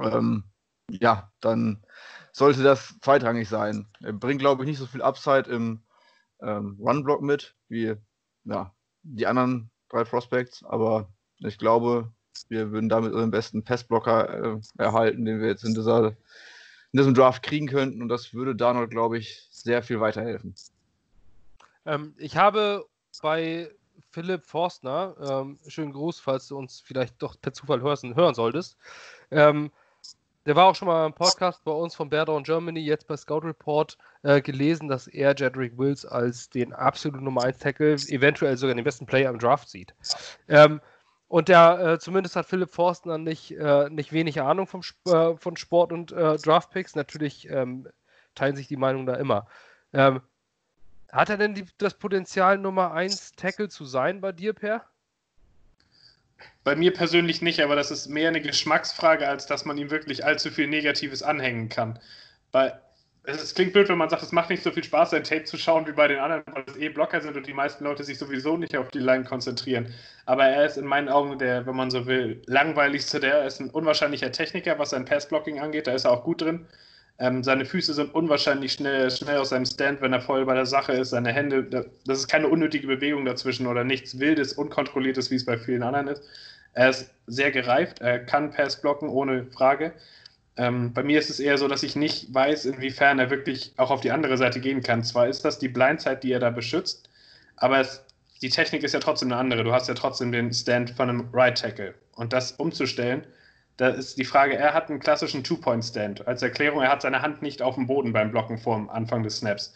ähm, 0.00 0.44
ja, 0.88 1.30
dann 1.40 1.82
sollte 2.30 2.62
das 2.62 2.94
zweitrangig 3.00 3.48
sein. 3.48 3.88
Er 4.00 4.12
bringt, 4.12 4.40
glaube 4.40 4.62
ich, 4.62 4.68
nicht 4.68 4.78
so 4.78 4.86
viel 4.86 5.02
Upside 5.02 5.50
im 5.50 5.82
ähm, 6.40 6.78
Run-Block 6.78 7.20
mit, 7.22 7.56
wie 7.68 7.94
ja, 8.44 8.72
die 9.02 9.26
anderen 9.26 9.70
drei 9.88 10.04
Prospects, 10.04 10.62
aber 10.64 11.08
ich 11.38 11.58
glaube, 11.58 12.12
wir 12.48 12.70
würden 12.70 12.88
damit 12.88 13.12
unseren 13.12 13.30
besten 13.30 13.62
Passblocker 13.62 14.56
äh, 14.56 14.60
erhalten, 14.78 15.24
den 15.24 15.40
wir 15.40 15.48
jetzt 15.48 15.64
in, 15.64 15.74
dieser, 15.74 16.08
in 16.92 16.98
diesem 16.98 17.14
Draft 17.14 17.42
kriegen 17.42 17.66
könnten. 17.66 18.02
Und 18.02 18.08
das 18.08 18.34
würde 18.34 18.54
Darnold, 18.54 18.90
glaube 18.90 19.18
ich, 19.18 19.46
sehr 19.50 19.82
viel 19.82 20.00
weiterhelfen. 20.00 20.54
Ähm, 21.86 22.14
ich 22.18 22.36
habe 22.36 22.84
bei 23.22 23.70
Philipp 24.10 24.44
Forstner, 24.46 25.14
ähm, 25.20 25.58
schönen 25.66 25.92
Gruß, 25.92 26.20
falls 26.20 26.48
du 26.48 26.58
uns 26.58 26.80
vielleicht 26.80 27.20
doch 27.22 27.34
per 27.40 27.52
Zufall 27.52 27.80
hören, 27.80 28.14
hören 28.14 28.34
solltest. 28.34 28.76
Ähm, 29.30 29.70
der 30.44 30.56
war 30.56 30.66
auch 30.66 30.74
schon 30.74 30.88
mal 30.88 31.06
im 31.06 31.12
Podcast 31.12 31.62
bei 31.64 31.70
uns 31.70 31.94
von 31.94 32.10
Bear 32.10 32.26
Down 32.26 32.42
Germany, 32.42 32.80
jetzt 32.80 33.06
bei 33.06 33.16
Scout 33.16 33.44
Report, 33.44 33.96
äh, 34.22 34.40
gelesen, 34.40 34.88
dass 34.88 35.06
er 35.06 35.34
Jedrick 35.36 35.78
Wills 35.78 36.04
als 36.04 36.50
den 36.50 36.72
absoluten 36.72 37.24
Nummer 37.24 37.44
1 37.44 37.58
Tackle, 37.58 37.94
eventuell 37.94 38.56
sogar 38.56 38.74
den 38.74 38.84
besten 38.84 39.06
Player 39.06 39.30
im 39.30 39.38
Draft 39.38 39.68
sieht. 39.68 39.94
Ähm, 40.48 40.80
und 41.32 41.48
der, 41.48 41.78
äh, 41.80 41.98
zumindest 41.98 42.36
hat 42.36 42.44
Philipp 42.44 42.74
Forstner 42.74 43.16
nicht, 43.16 43.52
äh, 43.52 43.88
nicht 43.88 44.12
wenig 44.12 44.42
Ahnung 44.42 44.66
vom, 44.66 44.82
äh, 45.06 45.34
von 45.34 45.56
Sport 45.56 45.90
und 45.90 46.12
äh, 46.12 46.36
Draftpicks. 46.36 46.94
Natürlich 46.94 47.48
ähm, 47.48 47.88
teilen 48.34 48.54
sich 48.54 48.68
die 48.68 48.76
Meinungen 48.76 49.06
da 49.06 49.14
immer. 49.14 49.46
Ähm, 49.94 50.20
hat 51.10 51.30
er 51.30 51.38
denn 51.38 51.54
die, 51.54 51.64
das 51.78 51.94
Potenzial, 51.94 52.58
Nummer 52.58 52.92
1 52.92 53.32
Tackle 53.32 53.70
zu 53.70 53.86
sein 53.86 54.20
bei 54.20 54.32
dir, 54.32 54.52
Per? 54.52 54.84
Bei 56.64 56.76
mir 56.76 56.92
persönlich 56.92 57.40
nicht, 57.40 57.60
aber 57.62 57.76
das 57.76 57.90
ist 57.90 58.08
mehr 58.08 58.28
eine 58.28 58.42
Geschmacksfrage, 58.42 59.26
als 59.26 59.46
dass 59.46 59.64
man 59.64 59.78
ihm 59.78 59.90
wirklich 59.90 60.26
allzu 60.26 60.50
viel 60.50 60.66
Negatives 60.66 61.22
anhängen 61.22 61.70
kann. 61.70 61.98
Bei, 62.50 62.78
es 63.24 63.54
klingt 63.54 63.72
blöd, 63.72 63.88
wenn 63.88 63.98
man 63.98 64.10
sagt, 64.10 64.22
es 64.22 64.32
macht 64.32 64.50
nicht 64.50 64.62
so 64.62 64.72
viel 64.72 64.82
Spaß, 64.82 65.14
ein 65.14 65.22
Tape 65.22 65.44
zu 65.44 65.56
schauen 65.56 65.86
wie 65.86 65.92
bei 65.92 66.08
den 66.08 66.18
anderen, 66.18 66.42
weil 66.52 66.64
es 66.66 66.76
eh 66.76 66.88
Blocker 66.88 67.20
sind 67.20 67.36
und 67.36 67.46
die 67.46 67.52
meisten 67.52 67.84
Leute 67.84 68.02
sich 68.02 68.18
sowieso 68.18 68.56
nicht 68.56 68.76
auf 68.76 68.88
die 68.88 68.98
Line 68.98 69.24
konzentrieren. 69.24 69.94
Aber 70.26 70.44
er 70.44 70.66
ist 70.66 70.76
in 70.76 70.86
meinen 70.86 71.08
Augen 71.08 71.38
der, 71.38 71.64
wenn 71.66 71.76
man 71.76 71.90
so 71.90 72.06
will, 72.06 72.42
langweiligste 72.46 73.20
der. 73.20 73.34
Er 73.34 73.46
ist 73.46 73.60
ein 73.60 73.70
unwahrscheinlicher 73.70 74.32
Techniker, 74.32 74.78
was 74.78 74.90
sein 74.90 75.04
Passblocking 75.04 75.60
angeht. 75.60 75.86
Da 75.86 75.92
ist 75.92 76.04
er 76.04 76.10
auch 76.10 76.24
gut 76.24 76.42
drin. 76.42 76.66
Ähm, 77.18 77.44
seine 77.44 77.64
Füße 77.64 77.94
sind 77.94 78.12
unwahrscheinlich 78.12 78.72
schnell, 78.72 79.08
schnell 79.10 79.36
aus 79.36 79.50
seinem 79.50 79.66
Stand, 79.66 80.00
wenn 80.00 80.12
er 80.12 80.20
voll 80.20 80.44
bei 80.44 80.54
der 80.54 80.66
Sache 80.66 80.92
ist. 80.92 81.10
Seine 81.10 81.32
Hände, 81.32 81.62
das 82.04 82.18
ist 82.18 82.28
keine 82.28 82.48
unnötige 82.48 82.88
Bewegung 82.88 83.24
dazwischen 83.24 83.68
oder 83.68 83.84
nichts 83.84 84.18
Wildes, 84.18 84.54
Unkontrolliertes, 84.54 85.30
wie 85.30 85.36
es 85.36 85.44
bei 85.44 85.56
vielen 85.56 85.84
anderen 85.84 86.08
ist. 86.08 86.24
Er 86.74 86.88
ist 86.88 87.10
sehr 87.26 87.50
gereift, 87.52 88.00
er 88.00 88.18
kann 88.18 88.50
Pass 88.50 88.80
blocken, 88.80 89.08
ohne 89.08 89.44
Frage. 89.46 89.92
Ähm, 90.56 90.92
bei 90.92 91.02
mir 91.02 91.18
ist 91.18 91.30
es 91.30 91.40
eher 91.40 91.56
so, 91.56 91.66
dass 91.68 91.82
ich 91.82 91.96
nicht 91.96 92.32
weiß, 92.32 92.66
inwiefern 92.66 93.18
er 93.18 93.30
wirklich 93.30 93.72
auch 93.76 93.90
auf 93.90 94.00
die 94.00 94.10
andere 94.10 94.36
Seite 94.36 94.60
gehen 94.60 94.82
kann. 94.82 95.02
Zwar 95.02 95.28
ist 95.28 95.44
das 95.44 95.58
die 95.58 95.68
Blindside, 95.68 96.18
die 96.18 96.32
er 96.32 96.40
da 96.40 96.50
beschützt, 96.50 97.08
aber 97.56 97.80
es, 97.80 98.04
die 98.42 98.50
Technik 98.50 98.82
ist 98.82 98.92
ja 98.92 99.00
trotzdem 99.00 99.32
eine 99.32 99.40
andere. 99.40 99.64
Du 99.64 99.72
hast 99.72 99.88
ja 99.88 99.94
trotzdem 99.94 100.32
den 100.32 100.52
Stand 100.52 100.90
von 100.90 101.08
einem 101.08 101.28
Right 101.32 101.58
Tackle. 101.58 101.94
Und 102.14 102.32
das 102.32 102.52
umzustellen, 102.52 103.26
da 103.78 103.88
ist 103.88 104.18
die 104.18 104.24
Frage, 104.24 104.56
er 104.56 104.74
hat 104.74 104.90
einen 104.90 105.00
klassischen 105.00 105.42
Two-Point-Stand. 105.42 106.26
Als 106.26 106.42
Erklärung, 106.42 106.82
er 106.82 106.90
hat 106.90 107.02
seine 107.02 107.22
Hand 107.22 107.40
nicht 107.40 107.62
auf 107.62 107.76
dem 107.76 107.86
Boden 107.86 108.12
beim 108.12 108.30
Blocken 108.30 108.58
vor 108.58 108.88
Anfang 108.92 109.22
des 109.22 109.38
Snaps. 109.38 109.72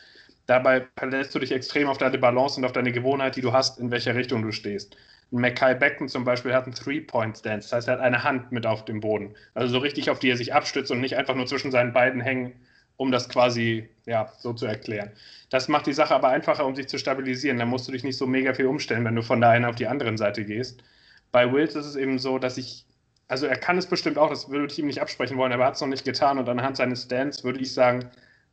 Dabei 0.46 0.86
verlässt 0.96 1.34
du 1.34 1.38
dich 1.38 1.52
extrem 1.52 1.88
auf 1.88 1.98
deine 1.98 2.18
Balance 2.18 2.58
und 2.58 2.64
auf 2.64 2.72
deine 2.72 2.92
Gewohnheit, 2.92 3.36
die 3.36 3.40
du 3.40 3.52
hast, 3.52 3.78
in 3.78 3.90
welcher 3.90 4.14
Richtung 4.14 4.42
du 4.42 4.52
stehst. 4.52 4.96
Mackay 5.30 5.74
Becken 5.74 6.08
zum 6.08 6.24
Beispiel 6.24 6.54
hat 6.54 6.64
einen 6.64 6.74
Three-Point-Stance, 6.74 7.68
das 7.68 7.72
heißt, 7.72 7.88
er 7.88 7.94
hat 7.94 8.00
eine 8.00 8.22
Hand 8.22 8.52
mit 8.52 8.66
auf 8.66 8.84
dem 8.84 9.00
Boden. 9.00 9.34
Also 9.54 9.72
so 9.72 9.78
richtig, 9.78 10.08
auf 10.10 10.18
die 10.18 10.30
er 10.30 10.36
sich 10.36 10.54
abstützt 10.54 10.90
und 10.90 11.00
nicht 11.00 11.16
einfach 11.16 11.34
nur 11.34 11.46
zwischen 11.46 11.70
seinen 11.70 11.92
beiden 11.92 12.20
hängen, 12.20 12.52
um 12.96 13.10
das 13.10 13.28
quasi 13.28 13.88
ja, 14.06 14.32
so 14.38 14.52
zu 14.52 14.66
erklären. 14.66 15.10
Das 15.50 15.68
macht 15.68 15.86
die 15.86 15.92
Sache 15.92 16.14
aber 16.14 16.28
einfacher, 16.28 16.64
um 16.64 16.74
sich 16.74 16.88
zu 16.88 16.98
stabilisieren. 16.98 17.58
Da 17.58 17.66
musst 17.66 17.86
du 17.88 17.92
dich 17.92 18.04
nicht 18.04 18.16
so 18.16 18.26
mega 18.26 18.54
viel 18.54 18.66
umstellen, 18.66 19.04
wenn 19.04 19.16
du 19.16 19.22
von 19.22 19.40
der 19.40 19.50
einen 19.50 19.64
auf 19.64 19.76
die 19.76 19.86
andere 19.86 20.16
Seite 20.16 20.44
gehst. 20.44 20.82
Bei 21.32 21.52
Wills 21.52 21.74
ist 21.74 21.86
es 21.86 21.96
eben 21.96 22.18
so, 22.18 22.38
dass 22.38 22.56
ich, 22.56 22.86
also 23.28 23.46
er 23.46 23.56
kann 23.56 23.76
es 23.76 23.86
bestimmt 23.86 24.18
auch, 24.18 24.30
das 24.30 24.48
würde 24.48 24.72
ich 24.72 24.78
ihm 24.78 24.86
nicht 24.86 25.02
absprechen 25.02 25.36
wollen, 25.36 25.52
aber 25.52 25.64
er 25.64 25.68
hat 25.68 25.74
es 25.74 25.80
noch 25.80 25.88
nicht 25.88 26.04
getan 26.04 26.38
und 26.38 26.48
anhand 26.48 26.76
seines 26.76 27.02
Stands 27.02 27.44
würde 27.44 27.60
ich 27.60 27.74
sagen, 27.74 28.08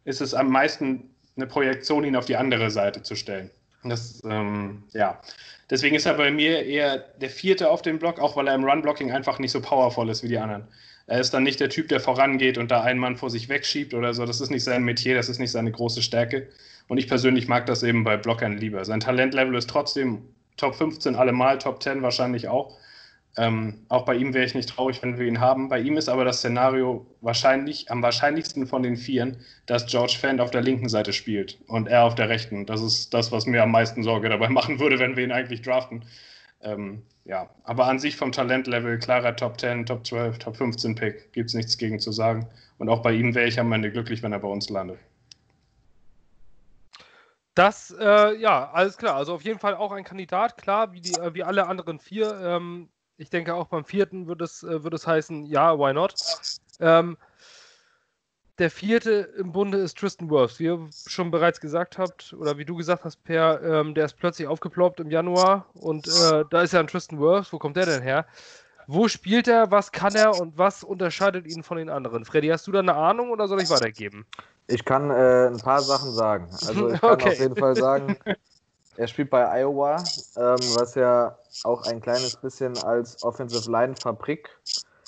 ist 0.05 0.21
es 0.21 0.33
am 0.33 0.49
meisten 0.49 1.09
eine 1.35 1.47
Projektion, 1.47 2.03
ihn 2.03 2.15
auf 2.15 2.25
die 2.25 2.35
andere 2.35 2.69
Seite 2.69 3.01
zu 3.01 3.15
stellen. 3.15 3.49
Das, 3.83 4.21
ähm, 4.25 4.83
ja. 4.93 5.19
Deswegen 5.73 5.95
ist 5.95 6.05
er 6.05 6.13
bei 6.13 6.29
mir 6.29 6.63
eher 6.67 6.99
der 6.99 7.31
vierte 7.31 7.71
auf 7.71 7.81
dem 7.81 7.97
Block, 7.97 8.19
auch 8.19 8.35
weil 8.35 8.47
er 8.47 8.53
im 8.53 8.63
Run-Blocking 8.63 9.11
einfach 9.11 9.39
nicht 9.39 9.49
so 9.49 9.59
powerful 9.59 10.07
ist 10.07 10.21
wie 10.21 10.27
die 10.27 10.37
anderen. 10.37 10.67
Er 11.07 11.19
ist 11.19 11.33
dann 11.33 11.41
nicht 11.41 11.59
der 11.59 11.69
Typ, 11.69 11.87
der 11.87 11.99
vorangeht 11.99 12.59
und 12.59 12.69
da 12.69 12.83
einen 12.83 12.99
Mann 12.99 13.17
vor 13.17 13.31
sich 13.31 13.49
wegschiebt 13.49 13.95
oder 13.95 14.13
so. 14.13 14.23
Das 14.27 14.39
ist 14.39 14.51
nicht 14.51 14.63
sein 14.63 14.83
Metier, 14.83 15.15
das 15.15 15.29
ist 15.29 15.39
nicht 15.39 15.49
seine 15.49 15.71
große 15.71 16.03
Stärke. 16.03 16.47
Und 16.89 16.99
ich 16.99 17.07
persönlich 17.07 17.47
mag 17.47 17.65
das 17.65 17.81
eben 17.81 18.03
bei 18.03 18.17
Blockern 18.17 18.55
lieber. 18.55 18.85
Sein 18.85 18.99
Talentlevel 18.99 19.55
ist 19.55 19.67
trotzdem 19.67 20.21
Top 20.57 20.75
15 20.75 21.15
allemal, 21.15 21.57
Top 21.57 21.81
10 21.81 22.03
wahrscheinlich 22.03 22.49
auch. 22.49 22.77
Ähm, 23.35 23.85
auch 23.89 24.05
bei 24.05 24.15
ihm 24.15 24.33
wäre 24.33 24.45
ich 24.45 24.53
nicht 24.53 24.69
traurig, 24.69 25.01
wenn 25.01 25.17
wir 25.17 25.25
ihn 25.25 25.39
haben. 25.39 25.67
Bei 25.67 25.79
ihm 25.79 25.97
ist 25.97 26.07
aber 26.07 26.23
das 26.23 26.37
Szenario 26.37 27.07
wahrscheinlich, 27.21 27.89
am 27.89 28.03
wahrscheinlichsten 28.03 28.67
von 28.67 28.83
den 28.83 28.95
Vieren, 28.95 29.37
dass 29.65 29.87
George 29.87 30.17
Fand 30.21 30.39
auf 30.39 30.51
der 30.51 30.61
linken 30.61 30.87
Seite 30.87 31.13
spielt 31.13 31.57
und 31.67 31.87
er 31.87 32.03
auf 32.03 32.13
der 32.13 32.29
rechten. 32.29 32.67
Das 32.67 32.81
ist 32.81 33.13
das, 33.13 33.31
was 33.31 33.47
mir 33.47 33.63
am 33.63 33.71
meisten 33.71 34.03
Sorge 34.03 34.29
dabei 34.29 34.49
machen 34.49 34.79
würde, 34.79 34.99
wenn 34.99 35.15
wir 35.15 35.23
ihn 35.23 35.31
eigentlich 35.31 35.63
draften. 35.63 36.05
Ähm, 36.61 37.01
ja, 37.25 37.49
aber 37.63 37.87
an 37.87 37.99
sich 37.99 38.15
vom 38.17 38.31
Talentlevel 38.31 38.99
klarer 38.99 39.35
Top 39.35 39.59
10, 39.59 39.87
Top 39.87 40.05
12, 40.05 40.37
Top 40.37 40.55
15 40.55 40.95
Pick, 40.95 41.33
gibt 41.33 41.49
es 41.49 41.55
nichts 41.55 41.77
gegen 41.77 41.99
zu 41.99 42.11
sagen. 42.11 42.47
Und 42.77 42.89
auch 42.89 43.01
bei 43.01 43.13
ihm 43.13 43.33
wäre 43.33 43.47
ich 43.47 43.59
am 43.59 43.71
Ende 43.71 43.91
glücklich, 43.91 44.21
wenn 44.21 44.33
er 44.33 44.39
bei 44.39 44.47
uns 44.47 44.69
landet. 44.69 44.99
Das, 47.55 47.95
äh, 47.99 48.35
ja, 48.35 48.71
alles 48.71 48.97
klar. 48.97 49.15
Also 49.15 49.33
auf 49.33 49.43
jeden 49.43 49.59
Fall 49.59 49.75
auch 49.75 49.91
ein 49.91 50.03
Kandidat, 50.03 50.57
klar, 50.57 50.91
wie, 50.93 51.01
die, 51.01 51.13
äh, 51.13 51.33
wie 51.33 51.43
alle 51.43 51.67
anderen 51.67 51.99
vier. 51.99 52.39
Ähm, 52.43 52.89
ich 53.23 53.29
denke 53.29 53.55
auch 53.55 53.67
beim 53.67 53.85
vierten 53.85 54.27
würde 54.27 54.43
es, 54.43 54.63
äh, 54.63 54.83
würde 54.83 54.97
es 54.97 55.07
heißen, 55.07 55.45
ja, 55.45 55.77
why 55.79 55.93
not? 55.93 56.13
Ähm, 56.79 57.17
der 58.59 58.69
vierte 58.69 59.33
im 59.37 59.51
Bunde 59.51 59.79
ist 59.79 59.97
Tristan 59.97 60.29
Wirfs. 60.29 60.59
Wie 60.59 60.65
ihr 60.65 60.89
schon 61.07 61.31
bereits 61.31 61.59
gesagt 61.59 61.97
habt, 61.97 62.33
oder 62.33 62.57
wie 62.57 62.65
du 62.65 62.75
gesagt 62.75 63.03
hast, 63.03 63.23
Per, 63.23 63.63
ähm, 63.63 63.95
der 63.95 64.05
ist 64.05 64.17
plötzlich 64.17 64.47
aufgeploppt 64.47 64.99
im 64.99 65.09
Januar 65.09 65.65
und 65.73 66.07
äh, 66.07 66.43
da 66.49 66.61
ist 66.61 66.73
ja 66.73 66.81
ein 66.81 66.87
Tristan 66.87 67.19
Wirfs. 67.19 67.51
Wo 67.51 67.57
kommt 67.57 67.77
der 67.77 67.85
denn 67.85 68.03
her? 68.03 68.25
Wo 68.85 69.07
spielt 69.07 69.47
er, 69.47 69.71
was 69.71 69.93
kann 69.93 70.13
er 70.13 70.39
und 70.39 70.57
was 70.57 70.83
unterscheidet 70.83 71.47
ihn 71.47 71.63
von 71.63 71.77
den 71.77 71.89
anderen? 71.89 72.25
Freddy, 72.25 72.49
hast 72.49 72.67
du 72.67 72.73
da 72.73 72.79
eine 72.79 72.93
Ahnung 72.93 73.31
oder 73.31 73.47
soll 73.47 73.61
ich 73.61 73.69
weitergeben? 73.69 74.25
Ich 74.67 74.83
kann 74.83 75.09
äh, 75.09 75.47
ein 75.47 75.59
paar 75.59 75.81
Sachen 75.81 76.11
sagen. 76.11 76.49
Also 76.67 76.89
ich 76.89 76.99
kann 76.99 77.11
okay. 77.13 77.29
auf 77.29 77.39
jeden 77.39 77.55
Fall 77.55 77.75
sagen, 77.77 78.17
er 78.97 79.07
spielt 79.07 79.29
bei 79.29 79.61
Iowa, 79.61 79.97
ähm, 80.35 80.59
was 80.75 80.95
ja 80.95 81.37
auch 81.63 81.85
ein 81.87 82.01
kleines 82.01 82.35
bisschen 82.35 82.77
als 82.83 83.23
Offensive 83.23 83.69
Line 83.71 83.95
Fabrik 83.95 84.49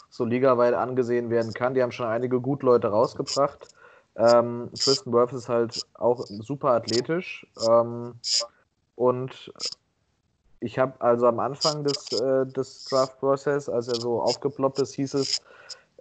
so 0.10 0.26
ligaweit 0.26 0.74
angesehen 0.74 1.30
werden 1.30 1.54
kann. 1.54 1.74
Die 1.74 1.84
haben 1.84 1.92
schon 1.92 2.08
einige 2.08 2.40
gut 2.40 2.64
Leute 2.64 2.88
rausgebracht. 2.88 3.68
Ähm, 4.16 4.70
Tristan 4.80 5.12
Wirfs 5.12 5.34
ist 5.34 5.50
halt 5.50 5.86
auch 5.96 6.26
super 6.28 6.72
athletisch. 6.72 7.46
Ähm, 7.70 8.16
und 8.96 9.52
ich 10.62 10.80
habe 10.80 10.94
also 11.00 11.28
am 11.28 11.40
Anfang 11.40 11.84
des, 11.84 12.12
äh, 12.14 12.46
des 12.46 12.86
Draft-Prozess, 12.86 13.68
als 13.68 13.88
er 13.90 14.00
so 14.00 14.22
aufgeploppt 14.22 14.80
ist, 14.80 14.94
hieß 14.94 15.16
es, 15.16 15.42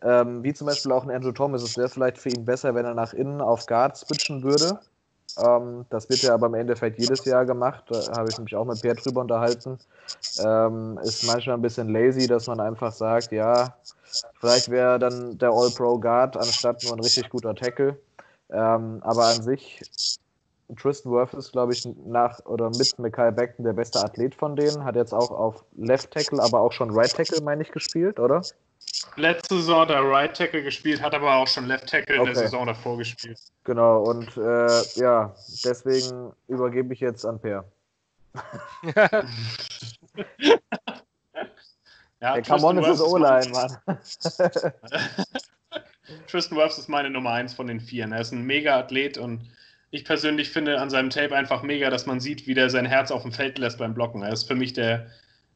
ähm, 0.03 0.43
wie 0.43 0.55
zum 0.55 0.66
Beispiel 0.66 0.93
auch 0.93 1.03
ein 1.03 1.11
Andrew 1.11 1.32
Thomas, 1.32 1.62
es 1.62 1.76
wäre 1.76 1.89
vielleicht 1.89 2.18
für 2.18 2.28
ihn 2.28 2.45
besser, 2.45 2.74
wenn 2.74 2.85
er 2.85 2.95
nach 2.95 3.12
innen 3.12 3.41
auf 3.41 3.66
Guard 3.66 3.97
switchen 3.97 4.43
würde. 4.43 4.78
Ähm, 5.39 5.85
das 5.91 6.09
wird 6.09 6.22
ja 6.22 6.35
aber 6.35 6.47
im 6.47 6.55
Endeffekt 6.55 6.99
jedes 6.99 7.24
Jahr 7.24 7.45
gemacht. 7.45 7.85
Da 7.89 8.16
habe 8.16 8.30
ich 8.30 8.39
mich 8.39 8.55
auch 8.55 8.64
mit 8.64 8.80
Per 8.82 8.95
drüber 8.95 9.20
unterhalten. 9.20 9.78
Ähm, 10.45 10.99
ist 11.03 11.24
manchmal 11.24 11.57
ein 11.57 11.62
bisschen 11.62 11.89
lazy, 11.89 12.26
dass 12.26 12.47
man 12.47 12.61
einfach 12.61 12.93
sagt, 12.93 13.32
ja, 13.32 13.74
vielleicht 14.41 14.70
wäre 14.70 14.99
dann 14.99 15.39
der 15.39 15.51
All-Pro 15.51 15.99
Guard 15.99 16.37
anstatt 16.37 16.82
nur 16.85 16.93
ein 16.93 17.01
richtig 17.01 17.28
guter 17.30 17.55
Tackle. 17.55 17.99
Ähm, 18.51 19.01
aber 19.03 19.24
an 19.26 19.43
sich, 19.43 19.82
Tristan 20.76 21.12
Worth 21.12 21.35
ist, 21.35 21.53
glaube 21.53 21.72
ich, 21.72 21.87
nach 22.07 22.45
oder 22.47 22.70
mit 22.70 22.99
Mackay 22.99 23.30
Beckton 23.32 23.64
der 23.64 23.72
beste 23.72 24.03
Athlet 24.03 24.35
von 24.35 24.57
denen. 24.57 24.85
Hat 24.85 24.97
jetzt 24.97 25.12
auch 25.12 25.30
auf 25.30 25.64
Left 25.76 26.11
Tackle, 26.12 26.43
aber 26.43 26.61
auch 26.61 26.72
schon 26.72 26.91
Right 26.91 27.12
Tackle, 27.12 27.43
meine 27.43 27.62
ich, 27.62 27.70
gespielt, 27.72 28.18
oder? 28.18 28.43
Letzte 29.16 29.57
Saison 29.57 29.86
der 29.86 30.03
Right 30.03 30.36
Tackle 30.36 30.62
gespielt, 30.62 31.03
hat 31.03 31.14
aber 31.14 31.34
auch 31.34 31.49
schon 31.49 31.66
Left 31.66 31.88
Tackle 31.88 32.20
okay. 32.20 32.28
in 32.28 32.34
der 32.34 32.45
Saison 32.45 32.66
davor 32.66 32.99
gespielt. 32.99 33.38
Genau, 33.64 34.03
und 34.03 34.36
äh, 34.36 34.82
ja, 34.97 35.34
deswegen 35.64 36.32
übergebe 36.49 36.92
ich 36.95 37.01
jetzt 37.01 37.24
an 37.24 37.40
Per. 37.40 37.64
ja, 42.20 42.40
Der 42.40 42.62
on 42.64 42.78
ist 42.78 42.88
das 42.88 43.01
O-Line, 43.01 43.51
Mann. 43.51 43.78
Tristan 46.28 46.59
Wirfs 46.59 46.78
ist 46.78 46.88
meine 46.88 47.11
Nummer 47.11 47.30
1 47.32 47.55
von 47.55 47.66
den 47.66 47.80
Vieren. 47.80 48.12
Er 48.12 48.20
ist 48.20 48.32
ein 48.32 48.42
mega 48.42 48.78
Athlet 48.78 49.18
und 49.18 49.49
ich 49.90 50.05
persönlich 50.05 50.51
finde 50.51 50.80
an 50.80 50.90
seinem 50.90 51.11
Tape 51.11 51.34
einfach 51.34 51.62
mega, 51.62 51.90
dass 51.90 52.07
man 52.07 52.20
sieht, 52.20 52.47
wie 52.47 52.55
der 52.55 52.68
sein 52.70 52.86
Herz 52.86 53.11
auf 53.11 53.22
dem 53.22 53.32
Feld 53.32 53.59
lässt 53.59 53.78
beim 53.78 53.95
Blocken. 53.95 54.22
Er 54.22 54.32
ist 54.32 54.49
für 54.49 54.57
mich 54.57 54.72
der 54.72 55.07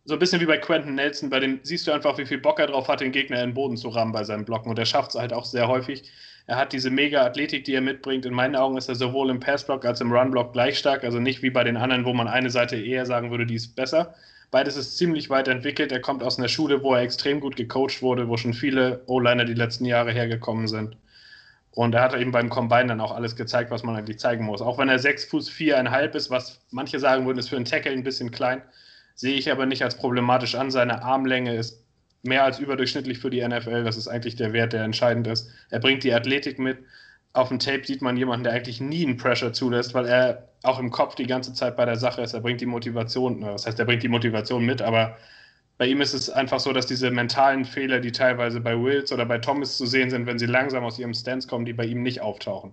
so 0.08 0.14
ein 0.14 0.20
bisschen 0.20 0.40
wie 0.40 0.46
bei 0.46 0.56
Quentin 0.56 0.94
Nelson, 0.94 1.28
bei 1.28 1.38
dem 1.38 1.60
siehst 1.64 1.86
du 1.86 1.92
einfach, 1.92 2.16
wie 2.16 2.24
viel 2.24 2.38
Bock 2.38 2.58
er 2.58 2.68
drauf 2.68 2.88
hat, 2.88 3.02
den 3.02 3.12
Gegner 3.12 3.42
in 3.42 3.50
den 3.50 3.54
Boden 3.54 3.76
zu 3.76 3.90
rammen 3.90 4.10
bei 4.10 4.24
seinen 4.24 4.46
Blocken. 4.46 4.70
Und 4.70 4.78
er 4.78 4.86
schafft 4.86 5.10
es 5.10 5.20
halt 5.20 5.34
auch 5.34 5.44
sehr 5.44 5.68
häufig. 5.68 6.10
Er 6.46 6.56
hat 6.56 6.72
diese 6.72 6.88
mega 6.88 7.26
Athletik, 7.26 7.64
die 7.64 7.74
er 7.74 7.82
mitbringt. 7.82 8.24
In 8.24 8.32
meinen 8.32 8.56
Augen 8.56 8.78
ist 8.78 8.88
er 8.88 8.94
sowohl 8.94 9.28
im 9.28 9.38
Passblock 9.38 9.84
als 9.84 10.00
im 10.00 10.10
Runblock 10.10 10.54
gleich 10.54 10.78
stark. 10.78 11.04
Also 11.04 11.20
nicht 11.20 11.42
wie 11.42 11.50
bei 11.50 11.62
den 11.62 11.76
anderen, 11.76 12.06
wo 12.06 12.14
man 12.14 12.26
eine 12.26 12.48
Seite 12.48 12.76
eher 12.76 13.04
sagen 13.04 13.30
würde, 13.30 13.44
die 13.44 13.56
ist 13.56 13.76
besser. 13.76 14.14
Beides 14.50 14.78
ist 14.78 14.96
ziemlich 14.96 15.28
weit 15.28 15.46
entwickelt. 15.46 15.92
Er 15.92 16.00
kommt 16.00 16.22
aus 16.22 16.38
einer 16.38 16.48
Schule, 16.48 16.82
wo 16.82 16.94
er 16.94 17.02
extrem 17.02 17.38
gut 17.38 17.56
gecoacht 17.56 18.00
wurde, 18.00 18.28
wo 18.28 18.38
schon 18.38 18.54
viele 18.54 19.02
O-Liner 19.08 19.44
die 19.44 19.52
letzten 19.52 19.84
Jahre 19.84 20.12
hergekommen 20.12 20.68
sind. 20.68 20.96
Und 21.72 21.94
er 21.94 22.00
hat 22.00 22.14
eben 22.14 22.32
beim 22.32 22.48
Combine 22.48 22.86
dann 22.86 23.02
auch 23.02 23.14
alles 23.14 23.36
gezeigt, 23.36 23.70
was 23.70 23.82
man 23.82 23.94
eigentlich 23.94 24.18
zeigen 24.18 24.46
muss. 24.46 24.62
Auch 24.62 24.78
wenn 24.78 24.88
er 24.88 24.98
6 24.98 25.26
Fuß 25.26 25.50
4,5 25.50 26.14
ist, 26.14 26.30
was 26.30 26.62
manche 26.70 26.98
sagen 26.98 27.26
würden, 27.26 27.36
ist 27.36 27.50
für 27.50 27.56
einen 27.56 27.66
Tackle 27.66 27.92
ein 27.92 28.04
bisschen 28.04 28.30
klein 28.30 28.62
sehe 29.18 29.36
ich 29.36 29.50
aber 29.50 29.66
nicht 29.66 29.82
als 29.82 29.96
problematisch 29.96 30.54
an. 30.54 30.70
Seine 30.70 31.02
Armlänge 31.02 31.54
ist 31.56 31.84
mehr 32.22 32.44
als 32.44 32.60
überdurchschnittlich 32.60 33.18
für 33.18 33.30
die 33.30 33.46
NFL. 33.46 33.82
Das 33.82 33.96
ist 33.96 34.06
eigentlich 34.06 34.36
der 34.36 34.52
Wert, 34.52 34.72
der 34.72 34.84
entscheidend 34.84 35.26
ist. 35.26 35.50
Er 35.70 35.80
bringt 35.80 36.04
die 36.04 36.14
Athletik 36.14 36.60
mit. 36.60 36.78
Auf 37.32 37.48
dem 37.48 37.58
Tape 37.58 37.84
sieht 37.84 38.00
man 38.00 38.16
jemanden, 38.16 38.44
der 38.44 38.52
eigentlich 38.52 38.80
nie 38.80 39.04
einen 39.04 39.16
Pressure 39.16 39.52
zulässt, 39.52 39.92
weil 39.92 40.06
er 40.06 40.48
auch 40.62 40.78
im 40.78 40.90
Kopf 40.90 41.16
die 41.16 41.26
ganze 41.26 41.52
Zeit 41.52 41.76
bei 41.76 41.84
der 41.84 41.96
Sache 41.96 42.22
ist. 42.22 42.32
Er 42.32 42.40
bringt 42.40 42.60
die 42.60 42.66
Motivation, 42.66 43.40
das 43.40 43.66
heißt, 43.66 43.78
er 43.80 43.86
bringt 43.86 44.04
die 44.04 44.08
Motivation 44.08 44.64
mit, 44.64 44.82
aber 44.82 45.16
bei 45.78 45.86
ihm 45.86 46.00
ist 46.00 46.14
es 46.14 46.30
einfach 46.30 46.60
so, 46.60 46.72
dass 46.72 46.86
diese 46.86 47.10
mentalen 47.10 47.64
Fehler, 47.64 47.98
die 47.98 48.12
teilweise 48.12 48.60
bei 48.60 48.80
Wills 48.80 49.12
oder 49.12 49.26
bei 49.26 49.38
Thomas 49.38 49.76
zu 49.76 49.86
sehen 49.86 50.10
sind, 50.10 50.26
wenn 50.26 50.38
sie 50.38 50.46
langsam 50.46 50.84
aus 50.84 50.98
ihrem 50.98 51.14
Stance 51.14 51.48
kommen, 51.48 51.64
die 51.64 51.72
bei 51.72 51.86
ihm 51.86 52.02
nicht 52.04 52.20
auftauchen. 52.20 52.72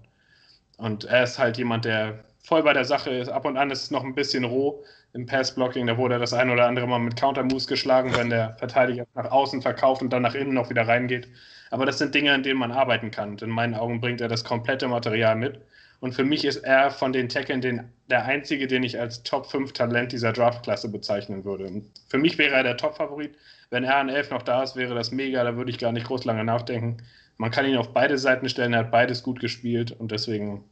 Und 0.77 1.05
er 1.05 1.23
ist 1.23 1.39
halt 1.39 1.57
jemand, 1.57 1.85
der 1.85 2.23
voll 2.43 2.61
bei 2.61 2.73
der 2.73 2.85
Sache 2.85 3.09
ist. 3.09 3.29
Ab 3.29 3.45
und 3.45 3.57
an 3.57 3.71
ist 3.71 3.83
es 3.83 3.91
noch 3.91 4.03
ein 4.03 4.15
bisschen 4.15 4.43
roh, 4.43 4.83
im 5.15 5.25
Passblocking, 5.25 5.87
da 5.87 5.97
wurde 5.97 6.15
er 6.15 6.19
das 6.19 6.33
ein 6.33 6.49
oder 6.49 6.67
andere 6.67 6.87
Mal 6.87 6.99
mit 6.99 7.15
Countermoves 7.15 7.67
geschlagen, 7.67 8.13
wenn 8.15 8.29
der 8.29 8.55
Verteidiger 8.59 9.07
nach 9.15 9.31
außen 9.31 9.61
verkauft 9.61 10.01
und 10.01 10.11
dann 10.11 10.21
nach 10.21 10.35
innen 10.35 10.53
noch 10.53 10.69
wieder 10.69 10.85
reingeht. 10.87 11.29
Aber 11.71 11.85
das 11.85 11.97
sind 11.99 12.13
Dinge, 12.13 12.33
an 12.33 12.43
denen 12.43 12.59
man 12.59 12.73
arbeiten 12.73 13.11
kann. 13.11 13.29
Und 13.29 13.41
in 13.41 13.49
meinen 13.49 13.75
Augen 13.75 14.01
bringt 14.01 14.19
er 14.19 14.27
das 14.27 14.43
komplette 14.43 14.89
Material 14.89 15.37
mit. 15.37 15.61
Und 16.01 16.13
für 16.13 16.25
mich 16.25 16.43
ist 16.43 16.57
er 16.57 16.91
von 16.91 17.13
den 17.13 17.29
Tackeln 17.29 17.61
den, 17.61 17.89
der 18.09 18.25
einzige, 18.25 18.67
den 18.67 18.83
ich 18.83 18.99
als 18.99 19.23
Top 19.23 19.45
5 19.45 19.71
Talent 19.71 20.11
dieser 20.11 20.33
Draftklasse 20.33 20.91
bezeichnen 20.91 21.45
würde. 21.45 21.65
Und 21.65 21.89
für 22.09 22.17
mich 22.17 22.37
wäre 22.37 22.53
er 22.53 22.63
der 22.63 22.75
Top-Favorit. 22.75 23.35
Wenn 23.69 23.85
er 23.85 23.95
an 23.95 24.09
11 24.09 24.31
noch 24.31 24.43
da 24.43 24.63
ist, 24.63 24.75
wäre 24.75 24.95
das 24.95 25.11
mega. 25.11 25.45
Da 25.45 25.55
würde 25.55 25.71
ich 25.71 25.79
gar 25.79 25.93
nicht 25.93 26.07
groß 26.07 26.25
lange 26.25 26.43
nachdenken. 26.43 26.97
Man 27.37 27.51
kann 27.51 27.65
ihn 27.65 27.77
auf 27.77 27.93
beide 27.93 28.17
Seiten 28.17 28.49
stellen. 28.49 28.73
Er 28.73 28.79
hat 28.79 28.91
beides 28.91 29.23
gut 29.23 29.39
gespielt 29.39 29.93
und 29.97 30.11
deswegen 30.11 30.65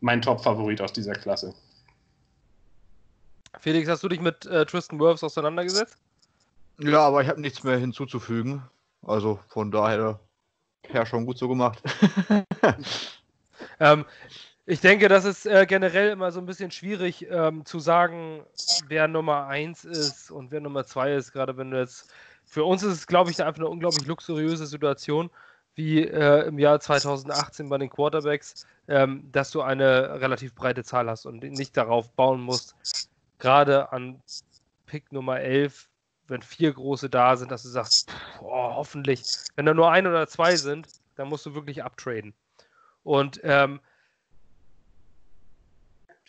mein 0.00 0.22
Top-Favorit 0.22 0.80
aus 0.80 0.92
dieser 0.92 1.14
Klasse. 1.14 1.54
Felix, 3.60 3.88
hast 3.88 4.02
du 4.02 4.08
dich 4.08 4.20
mit 4.20 4.46
äh, 4.46 4.66
Tristan 4.66 4.98
Wirfs 5.00 5.24
auseinandergesetzt? 5.24 5.98
Ja, 6.78 7.00
aber 7.00 7.22
ich 7.22 7.28
habe 7.28 7.40
nichts 7.40 7.64
mehr 7.64 7.78
hinzuzufügen. 7.78 8.62
Also 9.02 9.38
von 9.48 9.70
daher, 9.70 10.20
ja, 10.92 11.06
schon 11.06 11.26
gut 11.26 11.38
so 11.38 11.48
gemacht. 11.48 11.82
ähm, 13.80 14.04
ich 14.66 14.80
denke, 14.80 15.08
das 15.08 15.24
ist 15.24 15.46
äh, 15.46 15.64
generell 15.66 16.10
immer 16.10 16.32
so 16.32 16.40
ein 16.40 16.46
bisschen 16.46 16.70
schwierig 16.70 17.26
ähm, 17.30 17.64
zu 17.64 17.78
sagen, 17.78 18.44
wer 18.88 19.06
Nummer 19.06 19.46
1 19.46 19.84
ist 19.84 20.30
und 20.30 20.50
wer 20.50 20.60
Nummer 20.60 20.84
2 20.84 21.14
ist. 21.14 21.32
Gerade 21.32 21.56
wenn 21.56 21.70
du 21.70 21.78
jetzt, 21.78 22.10
für 22.44 22.64
uns 22.64 22.82
ist 22.82 22.92
es, 22.92 23.06
glaube 23.06 23.30
ich, 23.30 23.42
einfach 23.42 23.60
eine 23.60 23.68
unglaublich 23.68 24.06
luxuriöse 24.06 24.66
Situation, 24.66 25.30
wie 25.76 26.02
äh, 26.02 26.48
im 26.48 26.58
Jahr 26.58 26.80
2018 26.80 27.68
bei 27.68 27.78
den 27.78 27.90
Quarterbacks, 27.90 28.66
ähm, 28.88 29.28
dass 29.30 29.50
du 29.50 29.62
eine 29.62 30.20
relativ 30.20 30.54
breite 30.54 30.82
Zahl 30.82 31.08
hast 31.08 31.26
und 31.26 31.42
nicht 31.42 31.76
darauf 31.76 32.10
bauen 32.10 32.40
musst, 32.40 32.74
gerade 33.38 33.92
an 33.92 34.22
Pick 34.86 35.12
Nummer 35.12 35.40
11, 35.40 35.88
wenn 36.28 36.42
vier 36.42 36.72
große 36.72 37.10
da 37.10 37.36
sind, 37.36 37.50
dass 37.50 37.62
du 37.62 37.68
sagst, 37.68 38.12
boah, 38.40 38.74
hoffentlich, 38.76 39.24
wenn 39.54 39.66
da 39.66 39.74
nur 39.74 39.90
ein 39.90 40.06
oder 40.06 40.26
zwei 40.26 40.56
sind, 40.56 40.88
dann 41.16 41.28
musst 41.28 41.46
du 41.46 41.54
wirklich 41.54 41.84
abtraden. 41.84 42.34
Und 43.02 43.40
ähm, 43.44 43.80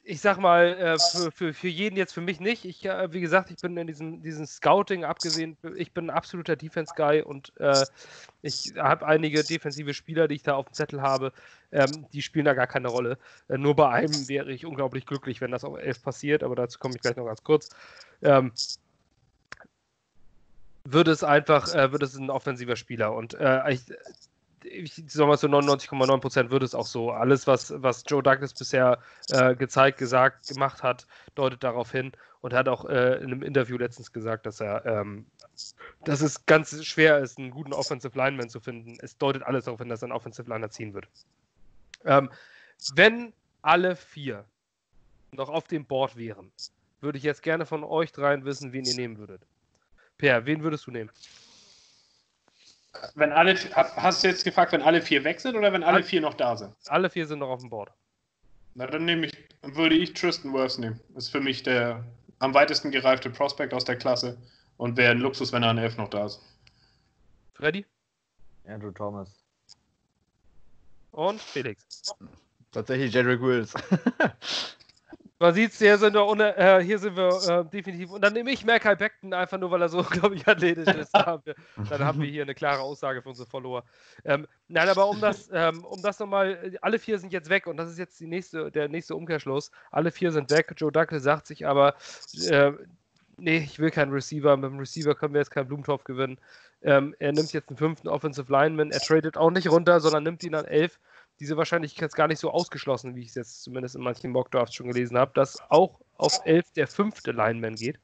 ich 0.10 0.22
sag 0.22 0.38
mal, 0.40 0.68
äh, 0.68 0.98
für, 0.98 1.32
für, 1.32 1.54
für 1.54 1.68
jeden 1.68 1.98
jetzt 1.98 2.14
für 2.14 2.22
mich 2.22 2.40
nicht. 2.40 2.64
Ich, 2.64 2.86
äh, 2.86 3.12
wie 3.12 3.20
gesagt, 3.20 3.52
ich 3.52 3.58
bin 3.58 3.76
in 3.76 3.88
diesem, 3.88 4.24
diesem 4.24 4.46
Scouting 4.46 5.04
abgesehen, 5.04 5.58
ich 5.76 5.94
bin 5.94 6.06
ein 6.06 6.16
absoluter 6.16 6.56
Defense-Guy 6.56 7.24
und 7.24 7.52
äh, 7.60 7.86
ich 8.42 8.74
habe 8.78 9.06
einige 9.06 9.44
defensive 9.44 9.94
Spieler, 9.94 10.30
die 10.30 10.36
ich 10.36 10.44
da 10.44 10.56
auf 10.56 10.68
dem 10.68 10.74
Zettel 10.74 11.02
habe, 11.02 11.34
ähm, 11.74 12.08
die 12.14 12.22
spielen 12.22 12.46
da 12.46 12.54
gar 12.54 12.68
keine 12.68 12.88
Rolle. 12.88 13.18
Äh, 13.50 13.58
nur 13.58 13.76
bei 13.76 13.90
einem 13.90 14.30
wäre 14.30 14.50
ich 14.50 14.66
unglaublich 14.66 15.06
glücklich, 15.06 15.42
wenn 15.42 15.52
das 15.52 15.66
auf 15.66 15.78
11 15.78 16.02
passiert, 16.02 16.42
aber 16.44 16.56
dazu 16.56 16.80
komme 16.80 16.96
ich 16.96 17.02
gleich 17.02 17.18
noch 17.18 17.26
ganz 17.26 17.44
kurz. 17.44 17.70
Ähm, 18.22 18.54
wird 20.86 21.10
es 21.10 21.26
einfach, 21.26 21.76
äh, 21.76 21.92
wird 21.92 22.04
es 22.04 22.16
ein 22.16 22.30
offensiver 22.30 22.78
Spieler 22.78 23.14
und 23.14 23.34
äh, 23.34 23.74
ich, 23.74 23.82
ich 24.68 24.94
sag 25.08 25.28
mal 25.28 25.38
so 25.38 25.48
99,9 25.48 26.20
Prozent 26.20 26.52
würde 26.52 26.66
es 26.66 26.76
auch 26.76 26.86
so. 26.86 27.12
Alles, 27.12 27.48
was, 27.48 27.74
was 27.76 28.04
Joe 28.08 28.22
Douglas 28.22 28.54
bisher 28.54 29.00
äh, 29.30 29.56
gezeigt, 29.56 29.98
gesagt, 29.98 30.48
gemacht 30.48 30.84
hat, 30.84 31.08
deutet 31.36 31.64
darauf 31.64 31.92
hin 31.92 32.12
und 32.42 32.54
hat 32.54 32.68
auch 32.68 32.86
äh, 32.86 33.16
in 33.18 33.26
einem 33.26 33.44
Interview 33.44 33.78
letztens 33.78 34.12
gesagt, 34.12 34.46
dass 34.46 34.60
er, 34.60 34.86
ähm, 34.86 35.26
dass 36.04 36.22
es 36.22 36.46
ganz 36.46 36.84
schwer 36.86 37.20
ist, 37.20 37.38
einen 37.38 37.52
guten 37.52 37.74
Offensive 37.74 38.18
Lineman 38.18 38.50
zu 38.50 38.60
finden. 38.60 38.98
Es 39.02 39.18
deutet 39.18 39.44
alles 39.44 39.66
darauf 39.66 39.80
hin, 39.80 39.90
dass 39.90 40.02
er 40.02 40.06
einen 40.06 40.14
Offensive 40.14 40.50
Liner 40.50 40.70
ziehen 40.70 40.94
wird. 40.94 41.08
Ähm, 42.06 42.30
wenn 42.94 43.34
alle 43.62 43.96
vier 43.96 44.46
noch 45.32 45.50
auf 45.50 45.68
dem 45.68 45.86
Board 45.86 46.16
wären, 46.16 46.52
würde 47.02 47.18
ich 47.18 47.24
jetzt 47.24 47.44
gerne 47.44 47.66
von 47.66 47.84
euch 47.84 48.12
dreien 48.12 48.46
wissen, 48.46 48.74
wen 48.74 48.86
ihr 48.86 48.96
nehmen 48.96 49.18
würdet. 49.18 49.42
Per, 50.18 50.46
wen 50.46 50.64
würdest 50.64 50.88
du 50.88 50.92
nehmen? 50.92 51.12
Wenn 53.16 53.32
alle, 53.32 53.56
hast 53.56 54.24
du 54.24 54.28
jetzt 54.28 54.44
gefragt, 54.44 54.72
wenn 54.72 54.82
alle 54.82 55.02
vier 55.02 55.24
weg 55.24 55.40
sind 55.40 55.56
oder 55.56 55.74
wenn 55.74 55.84
alle 55.84 56.04
vier 56.04 56.22
noch 56.22 56.34
da 56.34 56.56
sind? 56.56 56.74
Alle 56.88 57.10
vier 57.10 57.28
sind 57.28 57.40
noch 57.40 57.50
auf 57.50 57.62
dem 57.62 57.70
Board. 57.70 57.92
Na, 58.76 58.86
dann 58.88 59.06
nehme 59.06 59.26
ich, 59.26 59.34
würde 59.64 59.96
ich 59.96 60.14
Tristan 60.14 60.54
Wirfs 60.54 60.78
nehmen. 60.78 61.00
Das 61.14 61.26
ist 61.26 61.30
für 61.32 61.42
mich 61.42 61.64
der 61.64 62.04
am 62.40 62.54
weitesten 62.54 62.92
gereifte 62.92 63.30
Prospect 63.30 63.74
aus 63.74 63.86
der 63.86 63.96
Klasse 63.96 64.38
und 64.78 64.98
wäre 64.98 65.12
ein 65.12 65.20
Luxus, 65.20 65.52
wenn 65.52 65.64
er 65.64 65.70
an 65.70 65.78
11 65.78 65.98
noch 65.98 66.10
da 66.10 66.26
ist. 66.26 66.42
Freddy? 67.54 67.86
Andrew 68.68 68.92
Thomas. 68.92 69.30
Und 71.12 71.42
Felix? 71.42 72.14
Tatsächlich 72.72 73.14
Jedrick 73.14 73.42
Wills. 73.42 73.74
Man 75.40 75.54
sieht 75.54 75.72
es, 75.72 75.78
hier 75.78 76.00
sind 76.00 76.16
wir, 76.16 76.26
ohne, 76.26 76.58
äh, 76.58 76.84
hier 76.84 76.98
sind 76.98 77.16
wir 77.16 77.30
äh, 77.48 77.66
definitiv. 77.66 78.10
Und 78.10 78.22
dann 78.22 78.34
nehme 78.34 78.50
ich 78.50 78.66
Mackay 78.66 78.96
Beckton 78.96 79.34
einfach 79.34 79.60
nur, 79.60 79.70
weil 79.70 79.82
er 79.82 79.90
so, 79.90 80.02
glaube 80.10 80.34
ich, 80.36 80.48
athletisch 80.48 80.88
ist. 80.96 81.14
Dann 81.14 81.26
haben, 81.26 81.46
wir, 81.46 81.56
dann 81.90 82.04
haben 82.04 82.22
wir 82.22 82.28
hier 82.28 82.42
eine 82.42 82.56
klare 82.56 82.82
Aussage 82.82 83.22
für 83.22 83.30
unsere 83.30 83.48
Follower. 83.48 83.84
Ähm, 84.26 84.48
nein, 84.68 84.90
aber 84.90 85.08
um 85.08 85.22
das, 85.22 85.48
ähm, 85.54 85.86
um 85.86 86.02
das 86.02 86.18
nochmal, 86.18 86.78
alle 86.82 86.98
vier 86.98 87.20
sind 87.20 87.34
jetzt 87.34 87.50
weg 87.50 87.68
und 87.68 87.78
das 87.78 87.90
ist 87.90 88.00
jetzt 88.00 88.20
die 88.20 88.26
nächste, 88.26 88.72
der 88.72 88.90
nächste 88.90 89.16
Umkehrschluss. 89.16 89.70
Alle 89.92 90.12
vier 90.12 90.32
sind 90.32 90.50
weg. 90.50 90.74
Joe 90.76 90.92
Douglas 90.92 91.22
sagt 91.22 91.46
sich 91.46 91.68
aber, 91.68 91.94
äh, 92.50 92.72
nee, 93.38 93.58
ich 93.58 93.78
will 93.78 93.92
keinen 93.92 94.12
Receiver. 94.12 94.58
Mit 94.58 94.72
dem 94.72 94.80
Receiver 94.80 95.14
können 95.14 95.36
wir 95.36 95.42
jetzt 95.42 95.52
keinen 95.52 95.68
Blumentopf 95.68 96.04
gewinnen. 96.04 96.40
Ähm, 96.82 97.16
er 97.20 97.32
nimmt 97.32 97.54
jetzt 97.54 97.70
einen 97.70 97.78
fünften 97.78 98.08
Offensive 98.08 98.52
Lineman. 98.52 98.90
Er 98.92 99.00
tradet 99.00 99.38
auch 99.38 99.52
nicht 99.52 99.70
runter, 99.70 100.00
sondern 100.00 100.24
nimmt 100.24 100.44
ihn 100.44 100.56
an 100.56 100.66
elf 100.66 101.00
diese 101.40 101.58
Wahrscheinlichkeit 101.58 102.10
ist 102.10 102.16
gar 102.16 102.28
nicht 102.28 102.40
so 102.40 102.52
ausgeschlossen, 102.52 103.16
wie 103.16 103.22
ich 103.22 103.30
es 103.30 103.36
jetzt 103.36 103.64
zumindest 103.64 103.96
in 103.96 104.02
manchen 104.02 104.32
Mockdrafts 104.32 104.76
schon 104.76 104.88
gelesen 104.88 105.18
habe, 105.18 105.32
dass 105.36 105.60
auch 105.70 106.00
auf 106.18 106.40
11 106.46 106.72
der 106.74 106.88
fünfte 106.88 107.32
Lineman 107.32 107.76
geht. 107.76 108.00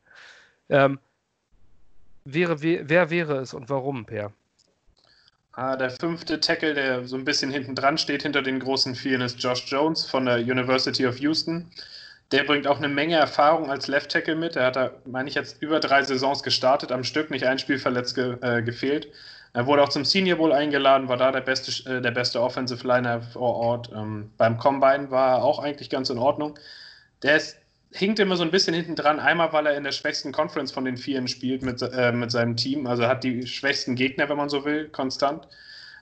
Ähm, 0.69 0.99
wäre, 2.25 2.61
wer, 2.61 2.87
wer 2.89 3.09
wäre 3.09 3.37
es 3.37 3.53
und 3.53 3.69
warum, 3.69 4.05
Per? 4.05 4.31
Ah, 5.53 5.75
der 5.75 5.91
fünfte 5.91 6.39
Tackle, 6.39 6.73
der 6.73 7.07
so 7.07 7.15
ein 7.15 7.25
bisschen 7.25 7.51
hinten 7.51 7.75
dran 7.75 7.97
steht, 7.97 8.23
hinter 8.23 8.41
den 8.41 8.59
großen 8.59 8.95
Vieren, 8.95 9.21
ist 9.21 9.41
Josh 9.41 9.65
Jones 9.67 10.05
von 10.05 10.25
der 10.25 10.37
University 10.37 11.05
of 11.05 11.19
Houston. 11.19 11.69
Der 12.31 12.43
bringt 12.43 12.65
auch 12.65 12.77
eine 12.77 12.87
Menge 12.87 13.17
Erfahrung 13.17 13.69
als 13.69 13.87
Left 13.87 14.11
Tackle 14.11 14.35
mit. 14.35 14.55
Er 14.55 14.65
hat 14.67 14.75
da, 14.75 14.91
meine 15.05 15.29
ich, 15.29 15.35
jetzt 15.35 15.61
über 15.61 15.79
drei 15.79 16.01
Saisons 16.01 16.41
gestartet, 16.41 16.91
am 16.91 17.03
Stück 17.03 17.29
nicht 17.29 17.45
ein 17.45 17.59
Spiel 17.59 17.77
verletzt 17.77 18.15
ge, 18.15 18.37
äh, 18.41 18.63
gefehlt. 18.63 19.09
Er 19.53 19.67
wurde 19.67 19.83
auch 19.83 19.89
zum 19.89 20.03
Senior 20.03 20.39
Bowl 20.39 20.51
eingeladen, 20.51 21.07
war 21.07 21.17
da 21.17 21.31
der 21.31 21.41
beste, 21.41 21.89
äh, 21.89 22.01
der 22.01 22.11
beste 22.11 22.41
Offensive 22.41 22.85
Liner 22.87 23.21
vor 23.21 23.55
Ort. 23.55 23.91
Ähm, 23.95 24.31
beim 24.37 24.57
Combine 24.57 25.11
war 25.11 25.37
er 25.37 25.43
auch 25.43 25.59
eigentlich 25.59 25.89
ganz 25.91 26.09
in 26.09 26.17
Ordnung. 26.17 26.57
Der 27.21 27.37
ist, 27.37 27.57
hinkt 27.91 28.19
immer 28.19 28.35
so 28.35 28.43
ein 28.43 28.49
bisschen 28.49 28.73
hinten 28.73 28.95
dran. 28.95 29.19
Einmal, 29.19 29.53
weil 29.53 29.67
er 29.67 29.77
in 29.77 29.83
der 29.83 29.91
schwächsten 29.91 30.31
Conference 30.31 30.71
von 30.71 30.85
den 30.85 30.97
Vieren 30.97 31.27
spielt 31.27 31.61
mit, 31.61 31.81
äh, 31.83 32.11
mit 32.11 32.31
seinem 32.31 32.57
Team. 32.57 32.87
Also 32.87 33.07
hat 33.07 33.23
die 33.23 33.45
schwächsten 33.45 33.95
Gegner, 33.95 34.27
wenn 34.27 34.37
man 34.37 34.49
so 34.49 34.65
will, 34.65 34.89
konstant. 34.89 35.47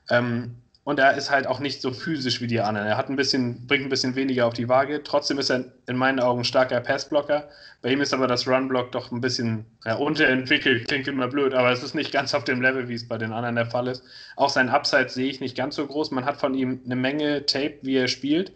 Ähm, 0.10 0.56
und 0.84 0.98
er 0.98 1.16
ist 1.16 1.30
halt 1.30 1.46
auch 1.46 1.60
nicht 1.60 1.80
so 1.80 1.94
physisch 1.94 2.42
wie 2.42 2.48
die 2.48 2.60
anderen. 2.60 2.88
Er 2.88 2.98
hat 2.98 3.08
ein 3.08 3.16
bisschen, 3.16 3.68
bringt 3.68 3.86
ein 3.86 3.90
bisschen 3.90 4.16
weniger 4.16 4.48
auf 4.48 4.56
die 4.56 4.68
Waage. 4.68 5.04
Trotzdem 5.04 5.38
ist 5.38 5.52
er 5.52 5.66
in 5.88 5.96
meinen 5.96 6.20
Augen 6.20 6.42
ein 6.42 6.44
starker 6.46 6.80
Passblocker. 6.80 7.50
Bei 7.84 7.92
ihm 7.92 8.02
ist 8.02 8.16
aber 8.16 8.26
das 8.26 8.48
Runblock 8.48 8.92
doch 8.92 9.12
ein 9.12 9.22
bisschen 9.22 9.66
ja, 9.86 9.96
unterentwickelt. 9.96 10.88
Klingt 10.88 11.08
immer 11.08 11.28
blöd, 11.28 11.54
aber 11.54 11.72
es 11.72 11.84
ist 11.84 11.94
nicht 11.94 12.12
ganz 12.12 12.34
auf 12.34 12.46
dem 12.46 12.64
Level, 12.64 12.88
wie 12.88 12.96
es 12.96 13.08
bei 13.08 13.20
den 13.20 13.32
anderen 13.32 13.58
der 13.58 13.68
Fall 13.68 13.88
ist. 13.88 14.04
Auch 14.36 14.50
sein 14.50 14.70
Upside 14.70 15.10
sehe 15.10 15.30
ich 15.30 15.40
nicht 15.40 15.56
ganz 15.56 15.76
so 15.76 15.86
groß. 15.86 16.10
Man 16.12 16.26
hat 16.26 16.38
von 16.38 16.56
ihm 16.56 16.82
eine 16.84 16.96
Menge 16.96 17.46
Tape, 17.46 17.78
wie 17.84 17.98
er 17.98 18.08
spielt. 18.08 18.52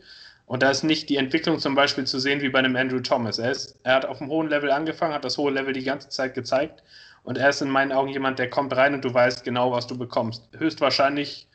Und 0.48 0.64
da 0.64 0.72
ist 0.72 0.84
nicht 0.84 1.10
die 1.10 1.18
Entwicklung 1.18 1.60
zum 1.60 1.76
Beispiel 1.76 2.06
zu 2.06 2.20
sehen 2.20 2.42
wie 2.42 2.50
bei 2.50 2.60
einem 2.60 2.76
Andrew 2.76 3.02
Thomas. 3.02 3.38
Er, 3.38 3.52
ist, 3.52 3.78
er 3.84 3.96
hat 3.96 4.06
auf 4.06 4.20
einem 4.20 4.32
hohen 4.32 4.50
Level 4.50 4.72
angefangen, 4.72 5.14
hat 5.14 5.26
das 5.26 5.38
hohe 5.38 5.52
Level 5.52 5.74
die 5.74 5.84
ganze 5.84 6.10
Zeit 6.10 6.34
gezeigt. 6.34 6.82
Und 7.24 7.38
er 7.38 7.50
ist 7.50 7.62
in 7.62 7.70
meinen 7.70 7.92
Augen 7.92 8.10
jemand, 8.10 8.40
der 8.40 8.50
kommt 8.50 8.76
rein 8.76 8.96
und 8.96 9.06
du 9.06 9.14
weißt 9.14 9.44
genau, 9.44 9.72
was 9.72 9.86
du 9.86 9.98
bekommst. 9.98 10.50
Höchstwahrscheinlich 10.58 11.48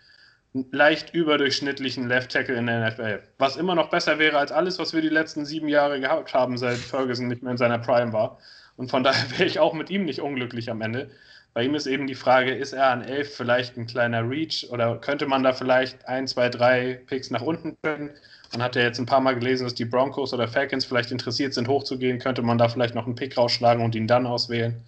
leicht 0.52 1.14
überdurchschnittlichen 1.14 2.08
Left 2.08 2.32
Tackle 2.32 2.56
in 2.56 2.66
der 2.66 2.90
NFL. 2.90 3.20
Was 3.38 3.56
immer 3.56 3.74
noch 3.74 3.90
besser 3.90 4.18
wäre 4.18 4.38
als 4.38 4.50
alles, 4.50 4.78
was 4.78 4.92
wir 4.92 5.00
die 5.00 5.08
letzten 5.08 5.44
sieben 5.44 5.68
Jahre 5.68 6.00
gehabt 6.00 6.34
haben, 6.34 6.58
seit 6.58 6.78
Ferguson 6.78 7.28
nicht 7.28 7.42
mehr 7.42 7.52
in 7.52 7.58
seiner 7.58 7.78
Prime 7.78 8.12
war. 8.12 8.38
Und 8.76 8.90
von 8.90 9.04
daher 9.04 9.30
wäre 9.30 9.44
ich 9.44 9.60
auch 9.60 9.74
mit 9.74 9.90
ihm 9.90 10.04
nicht 10.04 10.20
unglücklich 10.20 10.70
am 10.70 10.80
Ende. 10.80 11.10
Bei 11.52 11.64
ihm 11.64 11.74
ist 11.74 11.86
eben 11.86 12.06
die 12.06 12.14
Frage, 12.14 12.54
ist 12.54 12.72
er 12.72 12.90
an 12.90 13.02
elf 13.02 13.34
vielleicht 13.34 13.76
ein 13.76 13.86
kleiner 13.86 14.28
Reach 14.28 14.68
oder 14.70 14.96
könnte 14.98 15.26
man 15.26 15.42
da 15.42 15.52
vielleicht 15.52 16.06
ein, 16.06 16.28
zwei, 16.28 16.48
drei 16.48 17.00
Picks 17.06 17.30
nach 17.30 17.42
unten 17.42 17.76
können? 17.82 18.10
Man 18.52 18.62
hat 18.62 18.76
ja 18.76 18.82
jetzt 18.82 18.98
ein 18.98 19.06
paar 19.06 19.20
Mal 19.20 19.34
gelesen, 19.34 19.64
dass 19.64 19.74
die 19.74 19.84
Broncos 19.84 20.32
oder 20.32 20.46
Falcons 20.48 20.84
vielleicht 20.84 21.10
interessiert 21.10 21.54
sind, 21.54 21.68
hochzugehen. 21.68 22.18
Könnte 22.20 22.42
man 22.42 22.58
da 22.58 22.68
vielleicht 22.68 22.94
noch 22.94 23.06
einen 23.06 23.16
Pick 23.16 23.36
rausschlagen 23.36 23.84
und 23.84 23.94
ihn 23.94 24.06
dann 24.06 24.26
auswählen? 24.26 24.80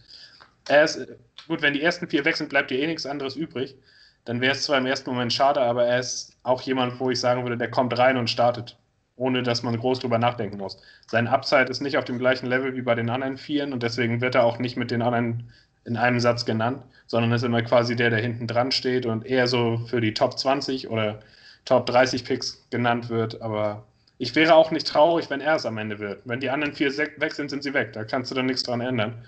Er 0.69 0.85
ist, 0.85 1.07
gut, 1.49 1.63
wenn 1.63 1.75
die 1.75 1.83
ersten 1.83 2.09
vier 2.09 2.25
weg 2.25 2.37
sind, 2.37 2.49
bleibt 2.49 2.71
dir 2.71 2.79
eh 2.79 2.87
nichts 2.87 3.07
anderes 3.07 3.35
übrig 3.35 3.77
dann 4.25 4.41
wäre 4.41 4.53
es 4.53 4.63
zwar 4.65 4.79
im 4.79 4.87
ersten 4.87 5.11
Moment 5.11 5.33
schade, 5.33 5.61
aber 5.61 5.85
er 5.85 5.99
ist 5.99 6.37
auch 6.43 6.63
jemand, 6.63 7.01
wo 7.01 7.11
ich 7.11 7.21
sagen 7.21 7.43
würde, 7.43 7.57
der 7.57 7.71
kommt 7.71 7.97
rein 7.99 8.17
und 8.17 8.31
startet, 8.31 8.79
ohne 9.17 9.43
dass 9.43 9.63
man 9.63 9.79
groß 9.79 10.01
drüber 10.01 10.19
nachdenken 10.19 10.59
muss. 10.59 10.81
Sein 11.09 11.29
Upside 11.29 11.71
ist 11.71 11.81
nicht 11.81 11.97
auf 11.97 12.05
dem 12.05 12.19
gleichen 12.19 12.47
Level 12.47 12.75
wie 12.75 12.83
bei 12.83 12.95
den 12.95 13.11
anderen 13.11 13.37
Vieren 13.37 13.73
und 13.73 13.83
deswegen 13.83 14.21
wird 14.21 14.35
er 14.35 14.45
auch 14.45 14.59
nicht 14.59 14.77
mit 14.77 14.91
den 14.91 15.03
anderen 15.03 15.51
in 15.85 15.97
einem 15.97 16.21
Satz 16.21 16.45
genannt, 16.45 16.83
sondern 17.07 17.33
ist 17.33 17.43
immer 17.43 17.63
quasi 17.63 17.97
der, 17.97 18.11
der 18.11 18.21
hinten 18.21 18.47
dran 18.47 18.71
steht 18.71 19.07
und 19.07 19.27
eher 19.27 19.47
so 19.47 19.79
für 19.87 20.01
die 20.01 20.15
Top 20.15 20.39
20 20.39 20.89
oder 20.89 21.21
Top 21.65 21.87
30 21.87 22.25
Picks 22.25 22.65
genannt 22.71 23.09
wird. 23.09 23.43
Aber 23.43 23.85
ich 24.19 24.35
wäre 24.35 24.55
auch 24.55 24.71
nicht 24.71 24.87
traurig, 24.87 25.31
wenn 25.31 25.41
er 25.41 25.57
es 25.57 25.67
am 25.67 25.79
Ende 25.79 25.99
wird. 25.99 26.23
Wenn 26.25 26.41
die 26.41 26.51
anderen 26.51 26.75
vier 26.75 26.97
weg 26.97 27.33
sind, 27.35 27.51
sind 27.51 27.63
sie 27.65 27.75
weg. 27.75 27.93
Da 27.93 28.05
kannst 28.05 28.31
du 28.31 28.35
dann 28.35 28.47
nichts 28.47 28.63
dran 28.63 28.81
ändern. 28.81 29.25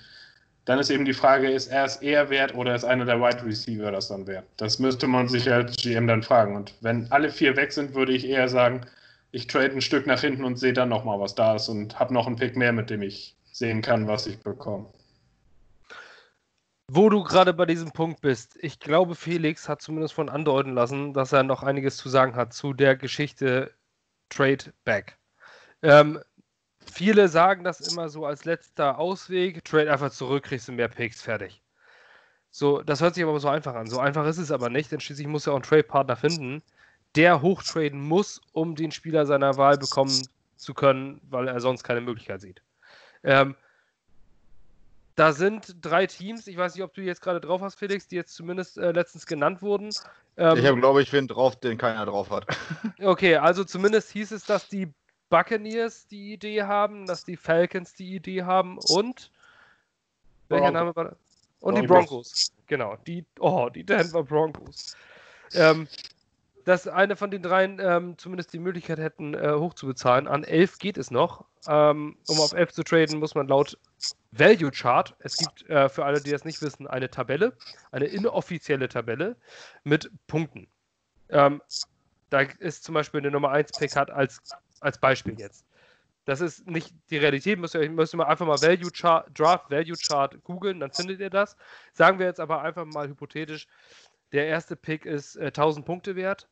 Dann 0.64 0.78
ist 0.78 0.90
eben 0.90 1.04
die 1.04 1.12
Frage, 1.12 1.50
ist 1.50 1.68
er 1.68 1.84
es 1.84 1.96
eher 1.96 2.30
wert 2.30 2.54
oder 2.54 2.74
ist 2.74 2.84
einer 2.84 3.04
der 3.04 3.20
Wide 3.20 3.44
Receiver 3.44 3.90
das 3.90 4.08
dann 4.08 4.26
wert? 4.26 4.46
Das 4.56 4.78
müsste 4.78 5.06
man 5.06 5.28
sich 5.28 5.50
als 5.50 5.76
GM 5.76 6.06
dann 6.06 6.22
fragen. 6.22 6.56
Und 6.56 6.74
wenn 6.80 7.10
alle 7.12 7.30
vier 7.30 7.56
weg 7.56 7.72
sind, 7.72 7.94
würde 7.94 8.12
ich 8.12 8.26
eher 8.26 8.48
sagen, 8.48 8.80
ich 9.30 9.46
trade 9.46 9.72
ein 9.72 9.82
Stück 9.82 10.06
nach 10.06 10.20
hinten 10.20 10.44
und 10.44 10.58
sehe 10.58 10.72
dann 10.72 10.88
nochmal, 10.88 11.20
was 11.20 11.34
da 11.34 11.56
ist 11.56 11.68
und 11.68 11.98
habe 11.98 12.14
noch 12.14 12.26
einen 12.26 12.36
Pick 12.36 12.56
mehr, 12.56 12.72
mit 12.72 12.88
dem 12.88 13.02
ich 13.02 13.36
sehen 13.52 13.82
kann, 13.82 14.08
was 14.08 14.26
ich 14.26 14.38
bekomme. 14.38 14.86
Wo 16.90 17.08
du 17.08 17.22
gerade 17.22 17.52
bei 17.52 17.66
diesem 17.66 17.90
Punkt 17.92 18.20
bist, 18.20 18.56
ich 18.60 18.78
glaube, 18.78 19.14
Felix 19.14 19.68
hat 19.68 19.82
zumindest 19.82 20.14
von 20.14 20.28
andeuten 20.28 20.74
lassen, 20.74 21.14
dass 21.14 21.32
er 21.32 21.42
noch 21.42 21.62
einiges 21.62 21.96
zu 21.96 22.08
sagen 22.08 22.36
hat 22.36 22.52
zu 22.52 22.72
der 22.72 22.94
Geschichte 22.96 23.72
Trade 24.28 24.72
Back. 24.84 25.18
Ähm, 25.82 26.20
Viele 26.94 27.28
sagen 27.28 27.64
das 27.64 27.80
immer 27.80 28.08
so 28.08 28.24
als 28.24 28.44
letzter 28.44 28.98
Ausweg. 28.98 29.64
Trade 29.64 29.92
einfach 29.92 30.12
zurück, 30.12 30.44
kriegst 30.44 30.68
du 30.68 30.72
mehr 30.72 30.86
Picks, 30.86 31.20
fertig. 31.20 31.60
So, 32.52 32.82
das 32.82 33.00
hört 33.00 33.16
sich 33.16 33.24
aber 33.24 33.40
so 33.40 33.48
einfach 33.48 33.74
an. 33.74 33.88
So 33.88 33.98
einfach 33.98 34.24
ist 34.26 34.38
es 34.38 34.52
aber 34.52 34.70
nicht, 34.70 34.92
denn 34.92 35.00
schließlich 35.00 35.26
muss 35.26 35.48
er 35.48 35.54
auch 35.54 35.56
einen 35.56 35.64
Trade-Partner 35.64 36.14
finden, 36.14 36.62
der 37.16 37.42
hochtraden 37.42 38.00
muss, 38.00 38.40
um 38.52 38.76
den 38.76 38.92
Spieler 38.92 39.26
seiner 39.26 39.56
Wahl 39.56 39.76
bekommen 39.76 40.28
zu 40.56 40.72
können, 40.72 41.20
weil 41.30 41.48
er 41.48 41.60
sonst 41.60 41.82
keine 41.82 42.00
Möglichkeit 42.00 42.40
sieht. 42.40 42.62
Ähm, 43.24 43.56
da 45.16 45.32
sind 45.32 45.74
drei 45.80 46.06
Teams, 46.06 46.46
ich 46.46 46.56
weiß 46.56 46.76
nicht, 46.76 46.84
ob 46.84 46.94
du 46.94 47.02
jetzt 47.02 47.22
gerade 47.22 47.40
drauf 47.40 47.60
hast, 47.60 47.76
Felix, 47.76 48.06
die 48.06 48.14
jetzt 48.14 48.36
zumindest 48.36 48.78
äh, 48.78 48.92
letztens 48.92 49.26
genannt 49.26 49.62
wurden. 49.62 49.90
Ähm, 50.36 50.56
ich 50.56 50.64
habe, 50.64 50.78
glaube 50.78 51.02
ich, 51.02 51.12
wen 51.12 51.26
drauf, 51.26 51.58
den 51.58 51.76
keiner 51.76 52.06
drauf 52.06 52.30
hat. 52.30 52.46
Okay, 53.02 53.34
also 53.34 53.64
zumindest 53.64 54.12
hieß 54.12 54.30
es, 54.30 54.44
dass 54.44 54.68
die 54.68 54.92
Buccaneers 55.34 56.06
die 56.06 56.32
Idee 56.32 56.62
haben, 56.62 57.06
dass 57.06 57.24
die 57.24 57.36
Falcons 57.36 57.92
die 57.94 58.14
Idee 58.14 58.44
haben 58.44 58.78
und 58.78 59.32
welcher 60.48 60.70
Name 60.70 60.94
war 60.94 61.04
das? 61.06 61.18
Und 61.58 61.74
die 61.74 61.88
Broncos. 61.88 62.52
Genau, 62.68 62.96
die, 63.04 63.24
oh, 63.40 63.68
die 63.68 63.82
Denver 63.82 64.22
Broncos. 64.22 64.96
Ähm, 65.54 65.88
dass 66.64 66.86
eine 66.86 67.16
von 67.16 67.32
den 67.32 67.42
dreien 67.42 67.80
ähm, 67.80 68.16
zumindest 68.16 68.52
die 68.52 68.60
Möglichkeit 68.60 69.00
hätten, 69.00 69.34
äh, 69.34 69.54
hochzubezahlen. 69.54 70.28
An 70.28 70.44
11 70.44 70.78
geht 70.78 70.98
es 70.98 71.10
noch. 71.10 71.44
Ähm, 71.66 72.16
um 72.28 72.38
auf 72.38 72.52
11 72.52 72.72
zu 72.72 72.84
traden, 72.84 73.18
muss 73.18 73.34
man 73.34 73.48
laut 73.48 73.76
Value 74.30 74.70
Chart, 74.70 75.16
es 75.18 75.36
gibt 75.36 75.68
äh, 75.68 75.88
für 75.88 76.04
alle, 76.04 76.20
die 76.20 76.30
das 76.30 76.44
nicht 76.44 76.62
wissen, 76.62 76.86
eine 76.86 77.10
Tabelle, 77.10 77.54
eine 77.90 78.04
inoffizielle 78.04 78.88
Tabelle 78.88 79.34
mit 79.82 80.12
Punkten. 80.28 80.68
Ähm, 81.28 81.60
da 82.30 82.40
ist 82.40 82.84
zum 82.84 82.94
Beispiel 82.94 83.18
eine 83.18 83.32
Nummer 83.32 83.50
1 83.50 83.72
Pick 83.72 83.96
hat 83.96 84.10
als, 84.10 84.40
als 84.84 84.98
Beispiel 84.98 85.38
jetzt. 85.38 85.64
Das 86.24 86.40
ist 86.40 86.66
nicht 86.66 86.94
die 87.10 87.18
Realität. 87.18 87.58
Müsst 87.58 87.74
ihr, 87.74 87.90
müsst 87.90 88.14
ihr 88.14 88.18
mal 88.18 88.26
einfach 88.26 88.46
mal 88.46 88.60
Value 88.60 88.90
Chart, 88.90 89.26
Draft 89.38 89.70
Value 89.70 89.96
Chart 89.96 90.42
googeln, 90.44 90.80
dann 90.80 90.90
findet 90.90 91.20
ihr 91.20 91.30
das. 91.30 91.56
Sagen 91.92 92.18
wir 92.18 92.26
jetzt 92.26 92.40
aber 92.40 92.62
einfach 92.62 92.86
mal 92.86 93.08
hypothetisch, 93.08 93.66
der 94.32 94.46
erste 94.46 94.74
Pick 94.74 95.04
ist 95.04 95.36
äh, 95.36 95.46
1000 95.46 95.84
Punkte 95.84 96.16
wert, 96.16 96.48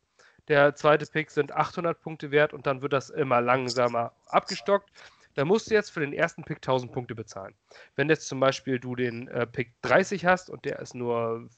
der 0.48 0.74
zweite 0.74 1.06
Pick 1.06 1.30
sind 1.30 1.52
800 1.52 2.00
Punkte 2.00 2.30
wert 2.30 2.52
und 2.52 2.66
dann 2.66 2.82
wird 2.82 2.92
das 2.92 3.10
immer 3.10 3.40
langsamer 3.40 4.12
abgestockt. 4.26 4.90
Da 5.34 5.44
musst 5.44 5.70
du 5.70 5.74
jetzt 5.74 5.90
für 5.90 6.00
den 6.00 6.12
ersten 6.12 6.44
Pick 6.44 6.58
1000 6.58 6.92
Punkte 6.92 7.14
bezahlen. 7.14 7.54
Wenn 7.96 8.10
jetzt 8.10 8.28
zum 8.28 8.38
Beispiel 8.40 8.78
du 8.78 8.94
den 8.94 9.28
äh, 9.28 9.46
Pick 9.46 9.72
30 9.82 10.26
hast 10.26 10.50
und 10.50 10.64
der 10.64 10.78
ist 10.80 10.94
nur 10.94 11.48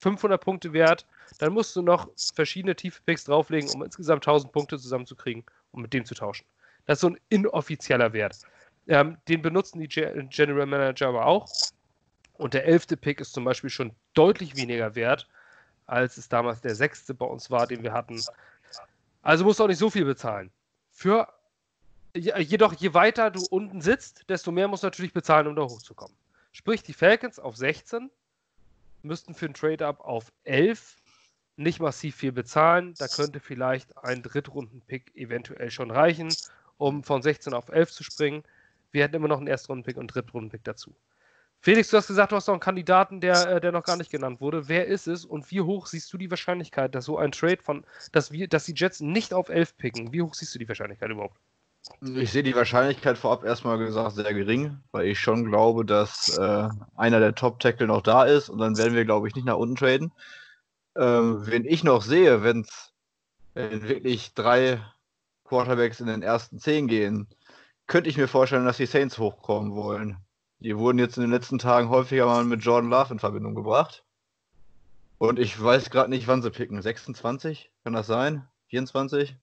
500 0.00 0.42
Punkte 0.42 0.72
wert, 0.72 1.06
dann 1.38 1.52
musst 1.52 1.76
du 1.76 1.82
noch 1.82 2.08
verschiedene 2.34 2.74
tiefe 2.74 3.02
Picks 3.04 3.24
drauflegen, 3.24 3.70
um 3.70 3.82
insgesamt 3.82 4.26
1000 4.26 4.52
Punkte 4.52 4.78
zusammenzukriegen, 4.78 5.44
um 5.72 5.82
mit 5.82 5.92
dem 5.92 6.04
zu 6.04 6.14
tauschen. 6.14 6.46
Das 6.86 6.96
ist 6.96 7.00
so 7.02 7.08
ein 7.08 7.20
inoffizieller 7.28 8.12
Wert. 8.12 8.40
Ähm, 8.86 9.18
den 9.28 9.42
benutzen 9.42 9.80
die 9.80 9.88
General 9.88 10.66
Manager 10.66 11.08
aber 11.08 11.26
auch. 11.26 11.48
Und 12.34 12.54
der 12.54 12.66
elfte 12.66 12.96
Pick 12.96 13.20
ist 13.20 13.32
zum 13.32 13.44
Beispiel 13.44 13.70
schon 13.70 13.92
deutlich 14.14 14.56
weniger 14.56 14.94
wert 14.94 15.28
als 15.88 16.18
es 16.18 16.28
damals 16.28 16.60
der 16.60 16.74
sechste 16.74 17.14
bei 17.14 17.26
uns 17.26 17.50
war, 17.50 17.66
den 17.66 17.82
wir 17.82 17.92
hatten. 17.92 18.22
Also 19.22 19.44
musst 19.44 19.58
du 19.58 19.64
auch 19.64 19.68
nicht 19.68 19.78
so 19.78 19.90
viel 19.90 20.04
bezahlen. 20.04 20.52
Für 20.90 21.32
jedoch, 22.14 22.74
je 22.74 22.94
weiter 22.94 23.30
du 23.30 23.44
unten 23.50 23.80
sitzt, 23.80 24.28
desto 24.28 24.52
mehr 24.52 24.68
musst 24.68 24.82
du 24.82 24.86
natürlich 24.86 25.12
bezahlen, 25.12 25.46
um 25.46 25.56
da 25.56 25.62
hochzukommen. 25.62 26.16
Sprich, 26.52 26.82
die 26.82 26.92
Falcons 26.92 27.38
auf 27.38 27.56
16 27.56 28.10
müssten 29.02 29.34
für 29.34 29.46
ein 29.46 29.54
Trade-Up 29.54 30.00
auf 30.00 30.30
11 30.44 30.96
nicht 31.58 31.80
massiv 31.80 32.16
viel 32.16 32.32
bezahlen. 32.32 32.94
Da 32.98 33.08
könnte 33.08 33.40
vielleicht 33.40 33.96
ein 33.98 34.22
Drittrunden-Pick 34.22 35.16
eventuell 35.16 35.70
schon 35.70 35.90
reichen, 35.90 36.32
um 36.76 37.02
von 37.02 37.22
16 37.22 37.52
auf 37.52 37.68
11 37.68 37.90
zu 37.90 38.04
springen. 38.04 38.44
Wir 38.92 39.04
hätten 39.04 39.16
immer 39.16 39.28
noch 39.28 39.38
einen 39.38 39.48
Erstrunden-Pick 39.48 39.96
und 39.96 40.02
einen 40.02 40.08
Drittrunden-Pick 40.08 40.64
dazu. 40.64 40.94
Felix, 41.60 41.90
du 41.90 41.96
hast 41.96 42.06
gesagt, 42.06 42.30
du 42.30 42.36
hast 42.36 42.46
noch 42.46 42.54
einen 42.54 42.60
Kandidaten, 42.60 43.20
der, 43.20 43.56
äh, 43.56 43.60
der 43.60 43.72
noch 43.72 43.82
gar 43.82 43.96
nicht 43.96 44.10
genannt 44.10 44.40
wurde. 44.40 44.68
Wer 44.68 44.86
ist 44.86 45.08
es 45.08 45.24
und 45.24 45.50
wie 45.50 45.60
hoch 45.60 45.88
siehst 45.88 46.12
du 46.12 46.16
die 46.16 46.30
Wahrscheinlichkeit, 46.30 46.94
dass 46.94 47.04
so 47.04 47.18
ein 47.18 47.32
Trade 47.32 47.58
von, 47.60 47.84
dass 48.12 48.30
wir, 48.30 48.46
dass 48.46 48.64
die 48.64 48.74
Jets 48.74 49.00
nicht 49.00 49.34
auf 49.34 49.48
11 49.48 49.76
picken? 49.76 50.12
Wie 50.12 50.22
hoch 50.22 50.34
siehst 50.34 50.54
du 50.54 50.60
die 50.60 50.68
Wahrscheinlichkeit 50.68 51.10
überhaupt? 51.10 51.36
Ich 52.14 52.30
sehe 52.30 52.42
die 52.42 52.54
Wahrscheinlichkeit 52.54 53.18
vorab 53.18 53.44
erstmal 53.44 53.78
gesagt 53.78 54.14
sehr 54.14 54.32
gering, 54.34 54.78
weil 54.92 55.06
ich 55.06 55.18
schon 55.18 55.46
glaube, 55.46 55.84
dass 55.84 56.36
äh, 56.38 56.68
einer 56.96 57.18
der 57.18 57.34
Top-Tackle 57.34 57.86
noch 57.86 58.02
da 58.02 58.24
ist 58.24 58.50
und 58.50 58.58
dann 58.58 58.76
werden 58.76 58.94
wir, 58.94 59.04
glaube 59.04 59.26
ich, 59.26 59.34
nicht 59.34 59.46
nach 59.46 59.56
unten 59.56 59.76
traden. 59.76 60.12
Ähm, 60.98 61.46
wenn 61.46 61.64
ich 61.64 61.84
noch 61.84 62.02
sehe, 62.02 62.42
wenn 62.42 62.62
es 62.62 62.92
wirklich 63.54 64.34
drei 64.34 64.82
Quarterbacks 65.44 66.00
in 66.00 66.08
den 66.08 66.22
ersten 66.22 66.58
zehn 66.58 66.88
gehen, 66.88 67.28
könnte 67.86 68.10
ich 68.10 68.16
mir 68.16 68.28
vorstellen, 68.28 68.66
dass 68.66 68.76
die 68.76 68.86
Saints 68.86 69.18
hochkommen 69.18 69.74
wollen. 69.74 70.16
Die 70.58 70.76
wurden 70.76 70.98
jetzt 70.98 71.16
in 71.16 71.22
den 71.22 71.30
letzten 71.30 71.58
Tagen 71.58 71.88
häufiger 71.88 72.26
mal 72.26 72.44
mit 72.44 72.62
Jordan 72.62 72.90
Love 72.90 73.12
in 73.14 73.18
Verbindung 73.20 73.54
gebracht. 73.54 74.04
Und 75.18 75.38
ich 75.38 75.60
weiß 75.60 75.90
gerade 75.90 76.10
nicht, 76.10 76.26
wann 76.26 76.42
sie 76.42 76.50
picken. 76.50 76.82
26? 76.82 77.70
Kann 77.84 77.92
das 77.92 78.06
sein? 78.06 78.46
24? 78.68 79.36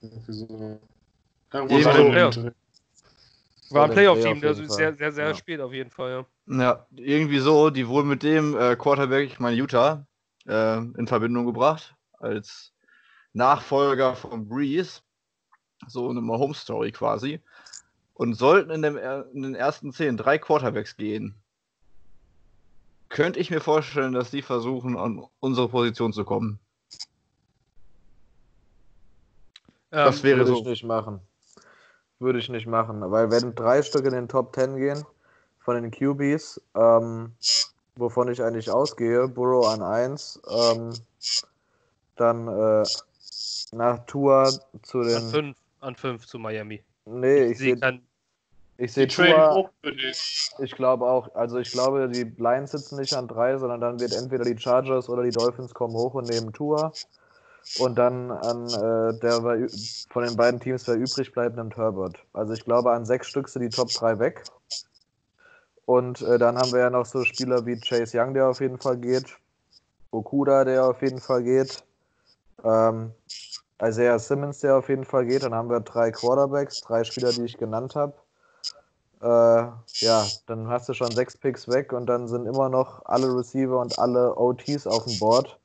So. 0.00 0.80
War 3.70 3.84
ein 3.84 3.90
Playoff-Team, 3.90 4.40
das 4.40 4.58
ist 4.58 4.74
sehr, 4.74 4.94
sehr, 4.94 5.12
sehr 5.12 5.28
ja. 5.28 5.34
spät 5.34 5.60
auf 5.60 5.72
jeden 5.72 5.90
Fall, 5.90 6.26
ja. 6.46 6.58
Ja, 6.58 6.86
irgendwie 6.94 7.38
so, 7.38 7.70
die 7.70 7.88
wurden 7.88 8.08
mit 8.08 8.22
dem 8.22 8.56
äh, 8.56 8.76
Quarterback, 8.76 9.26
ich 9.26 9.40
meine 9.40 9.56
Utah, 9.56 10.06
äh, 10.46 10.78
in 10.78 11.06
Verbindung 11.06 11.46
gebracht, 11.46 11.94
als 12.18 12.72
Nachfolger 13.32 14.14
von 14.16 14.48
Breeze. 14.48 15.00
So 15.88 16.08
eine 16.08 16.20
Home-Story 16.20 16.92
quasi. 16.92 17.40
Und 18.14 18.34
sollten 18.34 18.70
in, 18.70 18.82
dem, 18.82 18.96
in 19.34 19.42
den 19.42 19.54
ersten 19.54 19.92
zehn 19.92 20.16
drei 20.16 20.38
Quarterbacks 20.38 20.96
gehen, 20.96 21.34
könnte 23.08 23.38
ich 23.38 23.50
mir 23.50 23.60
vorstellen, 23.60 24.12
dass 24.12 24.30
die 24.30 24.42
versuchen, 24.42 24.96
an 24.96 25.24
unsere 25.40 25.68
Position 25.68 26.12
zu 26.12 26.24
kommen. 26.24 26.58
Ähm, 29.92 30.04
das 30.04 30.22
wäre 30.22 30.38
würde 30.38 30.50
so. 30.52 30.58
ich 30.60 30.64
nicht 30.64 30.84
machen. 30.84 31.20
Würde 32.18 32.38
ich 32.38 32.48
nicht 32.48 32.66
machen, 32.66 33.02
weil 33.10 33.30
wenn 33.30 33.54
drei 33.54 33.82
Stück 33.82 34.06
in 34.06 34.14
den 34.14 34.28
Top 34.28 34.54
10 34.54 34.76
gehen 34.76 35.04
von 35.58 35.80
den 35.80 35.90
QBs, 35.90 36.60
ähm, 36.74 37.32
wovon 37.96 38.30
ich 38.30 38.42
eigentlich 38.42 38.70
ausgehe, 38.70 39.28
Burrow 39.28 39.66
an 39.66 39.82
1, 39.82 40.40
ähm, 40.48 40.92
dann 42.16 42.48
äh, 42.48 42.84
nach 43.72 44.06
Tour 44.06 44.52
zu 44.82 45.02
den. 45.02 45.16
An 45.16 45.30
5 45.30 45.56
an 45.80 45.96
5 45.96 46.26
zu 46.26 46.38
Miami. 46.38 46.82
Nee, 47.04 47.44
ich, 47.44 47.58
sehe. 47.58 47.78
Ich 48.78 48.92
sehe 48.92 49.06
Tua, 49.06 49.70
ich 50.58 50.72
glaube 50.72 51.06
auch, 51.06 51.34
also 51.34 51.58
ich 51.58 51.70
glaube, 51.70 52.08
die 52.08 52.24
Lions 52.36 52.72
sitzen 52.72 52.96
nicht 52.98 53.14
an 53.14 53.28
drei, 53.28 53.56
sondern 53.56 53.80
dann 53.80 54.00
wird 54.00 54.12
entweder 54.12 54.44
die 54.44 54.58
Chargers 54.58 55.08
oder 55.08 55.22
die 55.22 55.30
Dolphins 55.30 55.72
kommen 55.72 55.94
hoch 55.94 56.14
und 56.14 56.28
nehmen 56.28 56.52
Tour. 56.52 56.92
Und 57.78 57.96
dann 57.96 58.30
an 58.30 58.66
äh, 58.66 59.18
der 59.18 59.68
von 60.10 60.24
den 60.24 60.36
beiden 60.36 60.60
Teams, 60.60 60.86
wer 60.86 60.96
übrig 60.96 61.32
bleibt, 61.32 61.56
nimmt 61.56 61.76
Herbert. 61.76 62.16
Also 62.32 62.52
ich 62.52 62.64
glaube, 62.64 62.92
an 62.92 63.04
sechs 63.04 63.28
Stück 63.28 63.48
sind 63.48 63.62
die 63.62 63.70
Top 63.70 63.88
3 63.88 64.18
weg. 64.18 64.44
Und 65.86 66.20
äh, 66.22 66.36
dann 66.38 66.58
haben 66.58 66.72
wir 66.72 66.80
ja 66.80 66.90
noch 66.90 67.06
so 67.06 67.24
Spieler 67.24 67.64
wie 67.64 67.78
Chase 67.78 68.18
Young, 68.20 68.34
der 68.34 68.48
auf 68.48 68.60
jeden 68.60 68.78
Fall 68.78 68.98
geht. 68.98 69.26
Okuda, 70.10 70.64
der 70.64 70.84
auf 70.84 71.00
jeden 71.00 71.20
Fall 71.20 71.42
geht. 71.44 71.84
Ähm, 72.64 73.12
Isaiah 73.80 74.18
Simmons, 74.18 74.60
der 74.60 74.76
auf 74.76 74.88
jeden 74.88 75.04
Fall 75.04 75.26
geht. 75.26 75.44
Dann 75.44 75.54
haben 75.54 75.70
wir 75.70 75.80
drei 75.80 76.10
Quarterbacks, 76.10 76.80
drei 76.80 77.04
Spieler, 77.04 77.32
die 77.32 77.44
ich 77.44 77.56
genannt 77.56 77.94
habe. 77.94 78.14
Äh, 79.20 79.26
ja, 80.04 80.26
dann 80.46 80.68
hast 80.68 80.88
du 80.88 80.94
schon 80.94 81.10
sechs 81.12 81.36
Picks 81.36 81.68
weg 81.68 81.92
und 81.92 82.06
dann 82.06 82.26
sind 82.28 82.46
immer 82.46 82.68
noch 82.68 83.04
alle 83.06 83.34
Receiver 83.34 83.78
und 83.78 83.98
alle 83.98 84.36
OTs 84.36 84.86
auf 84.86 85.04
dem 85.04 85.18
Board. 85.18 85.58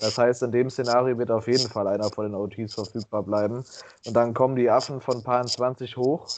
Das 0.00 0.18
heißt, 0.18 0.42
in 0.42 0.50
dem 0.50 0.70
Szenario 0.70 1.16
wird 1.18 1.30
auf 1.30 1.46
jeden 1.46 1.68
Fall 1.68 1.86
einer 1.86 2.10
von 2.10 2.24
den 2.24 2.34
OTs 2.34 2.74
verfügbar 2.74 3.22
bleiben. 3.22 3.64
Und 4.06 4.14
dann 4.14 4.34
kommen 4.34 4.56
die 4.56 4.70
Affen 4.70 5.00
von 5.00 5.22
Paar 5.22 5.46
20 5.46 5.96
hoch. 5.96 6.28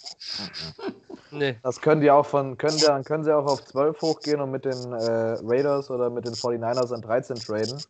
Nee. 1.30 1.56
Das 1.62 1.80
können 1.80 2.00
die 2.00 2.10
auch 2.10 2.26
von, 2.26 2.56
können, 2.56 2.78
dann 2.80 3.04
können 3.04 3.24
sie 3.24 3.34
auch 3.34 3.46
auf 3.46 3.64
12 3.64 4.00
hochgehen 4.00 4.40
und 4.40 4.50
mit 4.50 4.64
den 4.64 4.92
äh, 4.92 5.36
Raiders 5.42 5.90
oder 5.90 6.10
mit 6.10 6.26
den 6.26 6.34
49ers 6.34 6.92
an 6.92 7.02
13 7.02 7.36
traden. 7.36 7.82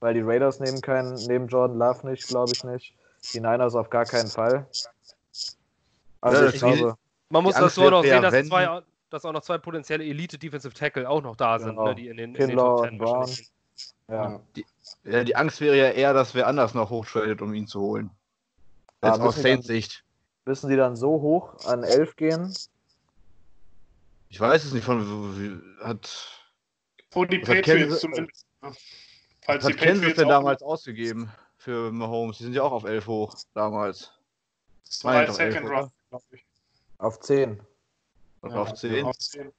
Weil 0.00 0.14
die 0.14 0.20
Raiders 0.20 0.60
nehmen 0.60 0.80
keinen, 0.80 1.14
nehmen 1.26 1.48
Jordan 1.48 1.76
Love 1.76 2.08
nicht, 2.08 2.28
glaube 2.28 2.52
ich 2.54 2.64
nicht. 2.64 2.94
Die 3.32 3.40
Niners 3.40 3.74
auf 3.74 3.90
gar 3.90 4.04
keinen 4.04 4.28
Fall. 4.28 4.66
Also 6.20 6.44
ja, 6.44 6.50
ich 6.50 6.58
glaube. 6.58 6.96
Man 7.30 7.42
muss 7.42 7.56
das 7.56 7.74
so 7.74 7.90
noch 7.90 8.02
sehen, 8.02 8.22
dass, 8.22 8.46
zwei, 8.46 8.80
dass 9.10 9.24
auch 9.24 9.32
noch 9.32 9.42
zwei 9.42 9.58
potenzielle 9.58 10.04
Elite 10.04 10.38
Defensive 10.38 10.72
Tackle 10.72 11.08
auch 11.08 11.22
noch 11.22 11.36
da 11.36 11.58
sind, 11.58 11.70
genau. 11.70 11.88
ne, 11.88 11.94
die 11.94 12.08
in 12.08 12.16
den, 12.16 12.34
in 12.34 12.48
den 12.48 12.56
Top 12.56 12.84
10 12.84 12.98
Brown. 12.98 13.30
Ja. 14.08 14.40
Die, 14.56 14.64
ja, 15.04 15.24
die 15.24 15.36
Angst 15.36 15.60
wäre 15.60 15.76
ja 15.76 15.90
eher, 15.90 16.14
dass 16.14 16.34
wer 16.34 16.46
anders 16.46 16.74
noch 16.74 16.90
hochtradet, 16.90 17.42
um 17.42 17.52
ihn 17.52 17.66
zu 17.66 17.80
holen. 17.80 18.10
Jetzt 19.02 19.20
aus 19.20 19.36
Saints 19.36 19.66
Sicht. 19.66 20.04
Müssen 20.46 20.70
die 20.70 20.76
dann 20.76 20.96
so 20.96 21.20
hoch 21.20 21.54
an 21.66 21.84
11 21.84 22.16
gehen? 22.16 22.54
Ich 24.28 24.40
weiß 24.40 24.64
es 24.64 24.72
nicht, 24.72 24.84
von 24.84 25.62
hat. 25.82 26.44
Wo 27.10 27.24
die 27.24 27.38
Patriots 27.38 28.00
zumindest. 28.00 28.46
Falls 29.40 29.64
was 29.64 29.72
hat 29.72 29.78
Kansas 29.78 30.14
denn 30.14 30.28
damals 30.28 30.62
ausgegeben 30.62 31.32
für 31.56 31.90
Mahomes? 31.90 32.38
Die 32.38 32.44
sind 32.44 32.52
ja 32.52 32.62
auch 32.62 32.72
auf 32.72 32.84
11 32.84 33.06
hoch 33.06 33.34
damals. 33.54 34.12
War 35.02 35.30
Second 35.32 35.68
Round, 35.68 35.92
glaube 36.10 36.24
ich. 36.32 36.44
Auf 36.98 37.20
10. 37.20 37.60
Ja, 38.42 38.50
auf 38.50 38.74
10. 38.74 39.04
Auf 39.04 39.18
10. 39.18 39.52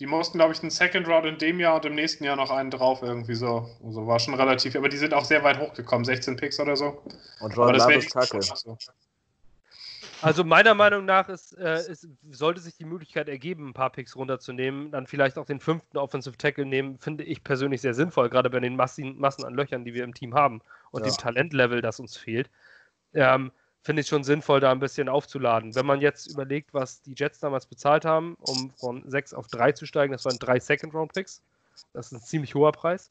Die 0.00 0.06
mussten, 0.06 0.38
glaube 0.38 0.52
ich, 0.52 0.60
einen 0.60 0.70
Second 0.70 1.06
Round 1.06 1.26
in 1.26 1.38
dem 1.38 1.60
Jahr 1.60 1.76
und 1.76 1.84
im 1.84 1.94
nächsten 1.94 2.24
Jahr 2.24 2.34
noch 2.34 2.50
einen 2.50 2.70
drauf, 2.70 3.02
irgendwie 3.02 3.34
so. 3.34 3.70
Also 3.84 4.06
war 4.06 4.18
schon 4.18 4.34
relativ, 4.34 4.74
aber 4.74 4.88
die 4.88 4.96
sind 4.96 5.14
auch 5.14 5.24
sehr 5.24 5.44
weit 5.44 5.60
hochgekommen, 5.60 6.04
16 6.04 6.36
Picks 6.36 6.58
oder 6.58 6.76
so. 6.76 7.00
Und 7.38 7.54
Jordan 7.54 7.76
Love 7.76 7.94
ist 7.94 8.12
kacke. 8.12 8.42
So. 8.42 8.76
Also 10.24 10.42
meiner 10.42 10.74
Meinung 10.74 11.04
nach 11.04 11.28
ist, 11.28 11.52
äh, 11.58 11.80
ist, 11.86 12.08
sollte 12.30 12.58
sich 12.60 12.74
die 12.76 12.86
Möglichkeit 12.86 13.28
ergeben, 13.28 13.68
ein 13.68 13.74
paar 13.74 13.90
Picks 13.90 14.16
runterzunehmen, 14.16 14.90
dann 14.90 15.06
vielleicht 15.06 15.36
auch 15.36 15.44
den 15.44 15.60
fünften 15.60 15.98
Offensive 15.98 16.38
Tackle 16.38 16.64
nehmen, 16.64 16.98
finde 16.98 17.24
ich 17.24 17.44
persönlich 17.44 17.82
sehr 17.82 17.92
sinnvoll, 17.92 18.30
gerade 18.30 18.48
bei 18.48 18.58
den 18.58 18.74
Massen, 18.74 19.18
Massen 19.18 19.44
an 19.44 19.52
Löchern, 19.52 19.84
die 19.84 19.92
wir 19.92 20.02
im 20.02 20.14
Team 20.14 20.34
haben 20.34 20.62
und 20.92 21.04
ja. 21.04 21.12
dem 21.12 21.18
Talentlevel, 21.18 21.82
das 21.82 22.00
uns 22.00 22.16
fehlt. 22.16 22.48
Ähm, 23.12 23.52
finde 23.82 24.00
ich 24.00 24.08
schon 24.08 24.24
sinnvoll, 24.24 24.60
da 24.60 24.72
ein 24.72 24.80
bisschen 24.80 25.10
aufzuladen. 25.10 25.74
Wenn 25.74 25.84
man 25.84 26.00
jetzt 26.00 26.26
überlegt, 26.26 26.72
was 26.72 27.02
die 27.02 27.12
Jets 27.14 27.40
damals 27.40 27.66
bezahlt 27.66 28.06
haben, 28.06 28.36
um 28.40 28.72
von 28.76 29.02
6 29.06 29.34
auf 29.34 29.48
3 29.48 29.72
zu 29.72 29.84
steigen, 29.84 30.12
das 30.12 30.24
waren 30.24 30.38
drei 30.38 30.58
Second-Round-Picks. 30.58 31.42
Das 31.92 32.06
ist 32.06 32.12
ein 32.12 32.20
ziemlich 32.22 32.54
hoher 32.54 32.72
Preis, 32.72 33.10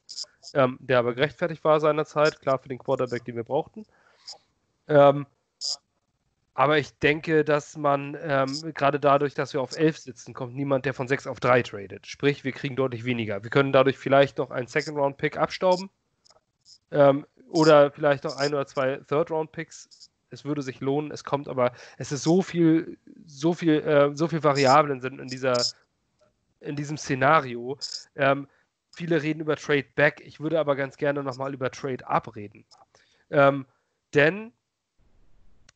ähm, 0.56 0.80
der 0.80 0.98
aber 0.98 1.14
gerechtfertigt 1.14 1.64
war 1.64 1.80
seinerzeit, 1.80 2.40
klar 2.40 2.58
für 2.58 2.70
den 2.70 2.80
Quarterback, 2.80 3.24
den 3.24 3.36
wir 3.36 3.44
brauchten. 3.44 3.86
Ähm, 4.88 5.28
aber 6.54 6.78
ich 6.78 6.98
denke, 7.00 7.44
dass 7.44 7.78
man 7.78 8.18
ähm, 8.22 8.74
gerade 8.74 9.00
dadurch, 9.00 9.34
dass 9.34 9.54
wir 9.54 9.62
auf 9.62 9.76
11 9.76 9.98
sitzen, 9.98 10.34
kommt 10.34 10.56
niemand, 10.56 10.86
der 10.86 10.94
von 10.94 11.08
6 11.08 11.28
auf 11.28 11.40
3 11.40 11.64
tradet. 11.64 12.08
Sprich, 12.08 12.44
wir 12.44 12.52
kriegen 12.52 12.76
deutlich 12.76 13.06
weniger. 13.06 13.44
Wir 13.44 13.50
können 13.50 13.74
dadurch 13.74 13.98
vielleicht 13.98 14.38
noch 14.38 14.52
einen 14.52 14.68
Second-Round-Pick 14.68 15.38
abstauben 15.38 15.90
ähm, 16.92 17.26
oder 17.50 17.92
vielleicht 17.92 18.24
noch 18.24 18.38
ein 18.38 18.54
oder 18.54 18.68
zwei 18.68 18.98
Third-Round-Picks 19.08 20.12
es 20.34 20.44
würde 20.44 20.64
sich 20.64 20.82
lohnen. 20.82 21.12
Es 21.12 21.24
kommt 21.24 21.48
aber, 21.48 21.72
es 21.98 22.12
ist 22.12 22.24
so 22.24 22.42
viel, 22.42 22.98
so 23.26 23.54
viel, 23.54 23.80
äh, 23.82 24.16
so 24.16 24.28
viel 24.28 24.44
Variablen 24.44 25.00
sind 25.00 25.22
in 25.22 25.28
dieser, 25.28 25.64
in 26.60 26.76
diesem 26.76 26.98
Szenario. 26.98 27.78
Ähm, 28.16 28.48
viele 28.92 29.22
reden 29.22 29.42
über 29.42 29.56
Trade 29.56 29.86
Back. 29.96 30.22
Ich 30.26 30.40
würde 30.40 30.60
aber 30.60 30.76
ganz 30.76 30.98
gerne 30.98 31.24
nochmal 31.24 31.54
über 31.54 31.72
Trade 31.72 32.06
Up 32.08 32.36
reden. 32.36 32.66
Ähm, 33.30 33.66
denn 34.14 34.52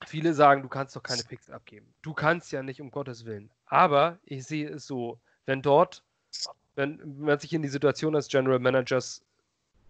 viele 0.06 0.34
sagen, 0.34 0.62
du 0.62 0.70
kannst 0.70 0.96
doch 0.96 1.04
keine 1.04 1.24
Picks 1.24 1.50
abgeben. 1.50 1.88
Du 2.02 2.14
kannst 2.14 2.52
ja 2.52 2.62
nicht, 2.64 2.82
um 2.82 2.92
Gottes 2.92 3.26
Willen. 3.26 3.50
Aber 3.66 4.18
ich 4.26 4.46
sehe 4.46 4.70
es 4.70 4.86
so, 4.88 5.20
wenn 5.46 5.62
dort, 5.62 6.04
wenn 6.76 7.18
man 7.20 7.40
sich 7.40 7.54
in 7.54 7.62
die 7.62 7.68
Situation 7.70 8.16
als 8.16 8.28
General 8.28 8.60
Managers 8.60 9.22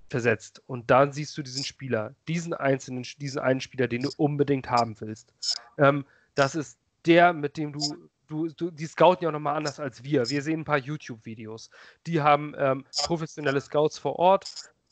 versetzt. 0.10 0.62
Und 0.68 0.90
dann 0.90 1.12
siehst 1.12 1.38
du 1.38 1.42
diesen 1.42 1.64
Spieler, 1.64 2.14
diesen 2.28 2.54
einzelnen, 2.54 3.06
diesen 3.20 3.40
einen 3.40 3.62
Spieler, 3.62 3.88
den 3.88 4.04
du 4.04 4.10
unbedingt 4.18 4.70
haben 4.70 5.00
willst. 5.02 5.34
Ähm, 5.78 6.06
das 6.36 6.56
ist 6.56 6.78
der, 7.06 7.34
mit 7.34 7.58
dem 7.58 7.74
du, 7.74 8.10
du, 8.28 8.48
du 8.50 8.72
die 8.72 8.86
scouten 8.86 9.24
ja 9.24 9.30
auch 9.30 9.34
nochmal 9.34 9.56
anders 9.56 9.80
als 9.80 10.04
wir. 10.04 10.30
Wir 10.30 10.42
sehen 10.42 10.62
ein 10.62 10.66
paar 10.66 10.78
YouTube-Videos. 10.78 11.70
Die 12.06 12.22
haben 12.22 12.54
ähm, 12.58 12.86
professionelle 13.04 13.62
Scouts 13.62 13.98
vor 13.98 14.18
Ort. 14.18 14.50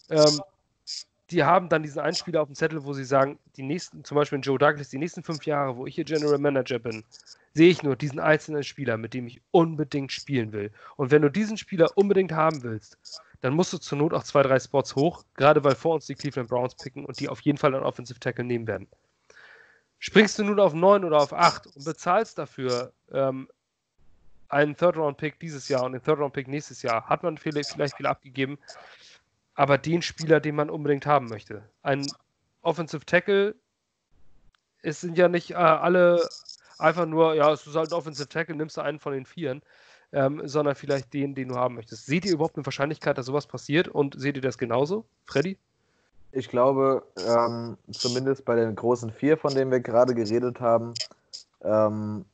Ähm, 0.10 0.42
die 1.32 1.44
haben 1.44 1.70
dann 1.70 1.84
diesen 1.84 2.00
einen 2.00 2.16
Spieler 2.16 2.42
auf 2.42 2.48
dem 2.48 2.56
Zettel, 2.56 2.84
wo 2.84 2.94
sie 2.94 3.04
sagen, 3.04 3.40
die 3.56 3.64
nächsten, 3.64 4.04
zum 4.04 4.16
Beispiel 4.16 4.40
Joe 4.40 4.60
Douglas, 4.60 4.90
die 4.90 5.00
nächsten 5.00 5.24
fünf 5.24 5.46
Jahre, 5.46 5.76
wo 5.76 5.88
ich 5.88 5.96
hier 5.96 6.06
General 6.06 6.38
Manager 6.38 6.78
bin, 6.78 7.04
sehe 7.54 7.70
ich 7.70 7.82
nur 7.82 7.96
diesen 7.96 8.20
einzelnen 8.20 8.64
Spieler, 8.64 8.98
mit 8.98 9.14
dem 9.14 9.28
ich 9.28 9.42
unbedingt 9.52 10.12
spielen 10.12 10.52
will. 10.52 10.72
Und 10.98 11.12
wenn 11.12 11.24
du 11.24 11.30
diesen 11.30 11.58
Spieler 11.58 11.90
unbedingt 11.96 12.32
haben 12.32 12.62
willst, 12.64 12.98
dann 13.42 13.54
musst 13.54 13.74
du 13.74 13.78
zur 13.78 13.98
Not 13.98 14.14
auch 14.14 14.24
zwei, 14.24 14.44
drei 14.44 14.60
Spots 14.60 14.96
hoch, 14.96 15.24
gerade 15.36 15.64
weil 15.64 15.76
vor 15.76 15.96
uns 15.96 16.06
die 16.06 16.16
Cleveland 16.16 16.50
Browns 16.50 16.76
picken 16.76 17.06
und 17.06 17.20
die 17.20 17.30
auf 17.30 17.42
jeden 17.42 17.58
Fall 17.58 17.74
einen 17.74 17.84
Offensive 17.84 18.20
Tackle 18.20 18.44
nehmen 18.44 18.68
werden. 18.68 18.88
Springst 20.00 20.38
du 20.38 20.44
nun 20.44 20.60
auf 20.60 20.74
9 20.74 21.04
oder 21.04 21.18
auf 21.18 21.34
8 21.34 21.68
und 21.68 21.86
bezahlst 21.86 22.38
dafür 22.38 22.92
ähm, 23.12 23.48
einen 24.50 24.76
Third-Round-Pick 24.76 25.40
dieses 25.40 25.68
Jahr 25.70 25.84
und 25.84 25.94
den 25.94 26.04
Third-Round-Pick 26.04 26.48
nächstes 26.48 26.82
Jahr, 26.82 27.06
hat 27.08 27.24
man 27.24 27.38
vielleicht 27.38 27.76
viel 27.96 28.06
abgegeben, 28.06 28.58
aber 29.56 29.78
den 29.78 30.02
Spieler, 30.02 30.40
den 30.40 30.56
man 30.56 30.70
unbedingt 30.70 31.06
haben 31.06 31.28
möchte. 31.28 31.64
Ein 31.82 32.06
Offensive 32.62 33.06
Tackle, 33.06 33.56
es 34.82 35.02
sind 35.02 35.18
ja 35.18 35.28
nicht 35.28 35.52
äh, 35.52 35.56
alle 35.56 36.28
einfach 36.78 37.06
nur, 37.06 37.34
ja, 37.36 37.52
es 37.52 37.66
ist 37.66 37.76
halt 37.76 37.92
ein 37.92 37.98
Offensive 37.98 38.30
Tackle, 38.30 38.56
nimmst 38.56 38.78
du 38.78 38.82
einen 38.82 39.00
von 39.00 39.14
den 39.14 39.26
Vieren 39.26 39.62
ähm, 40.16 40.42
sondern 40.48 40.76
vielleicht 40.76 41.14
den, 41.14 41.36
den 41.36 41.50
du 41.50 41.56
haben 41.56 41.76
möchtest. 41.76 42.06
Seht 42.06 42.26
ihr 42.26 42.34
überhaupt 42.34 42.56
eine 42.56 42.66
Wahrscheinlichkeit, 42.66 43.18
dass 43.18 43.26
sowas 43.26 43.48
passiert 43.48 43.90
und 43.90 44.20
seht 44.20 44.38
ihr 44.38 44.42
das 44.42 44.58
genauso, 44.58 45.06
Freddy? 45.26 45.58
Ich 46.32 46.48
glaube, 46.50 47.04
ähm, 47.28 47.78
zumindest 47.92 48.46
bei 48.46 48.56
den 48.56 48.76
großen 48.76 49.12
vier, 49.12 49.38
von 49.38 49.54
denen 49.54 49.72
wir 49.72 49.82
gerade 49.82 50.16
geredet 50.16 50.60
haben, 50.62 50.94
ähm, 51.62 52.26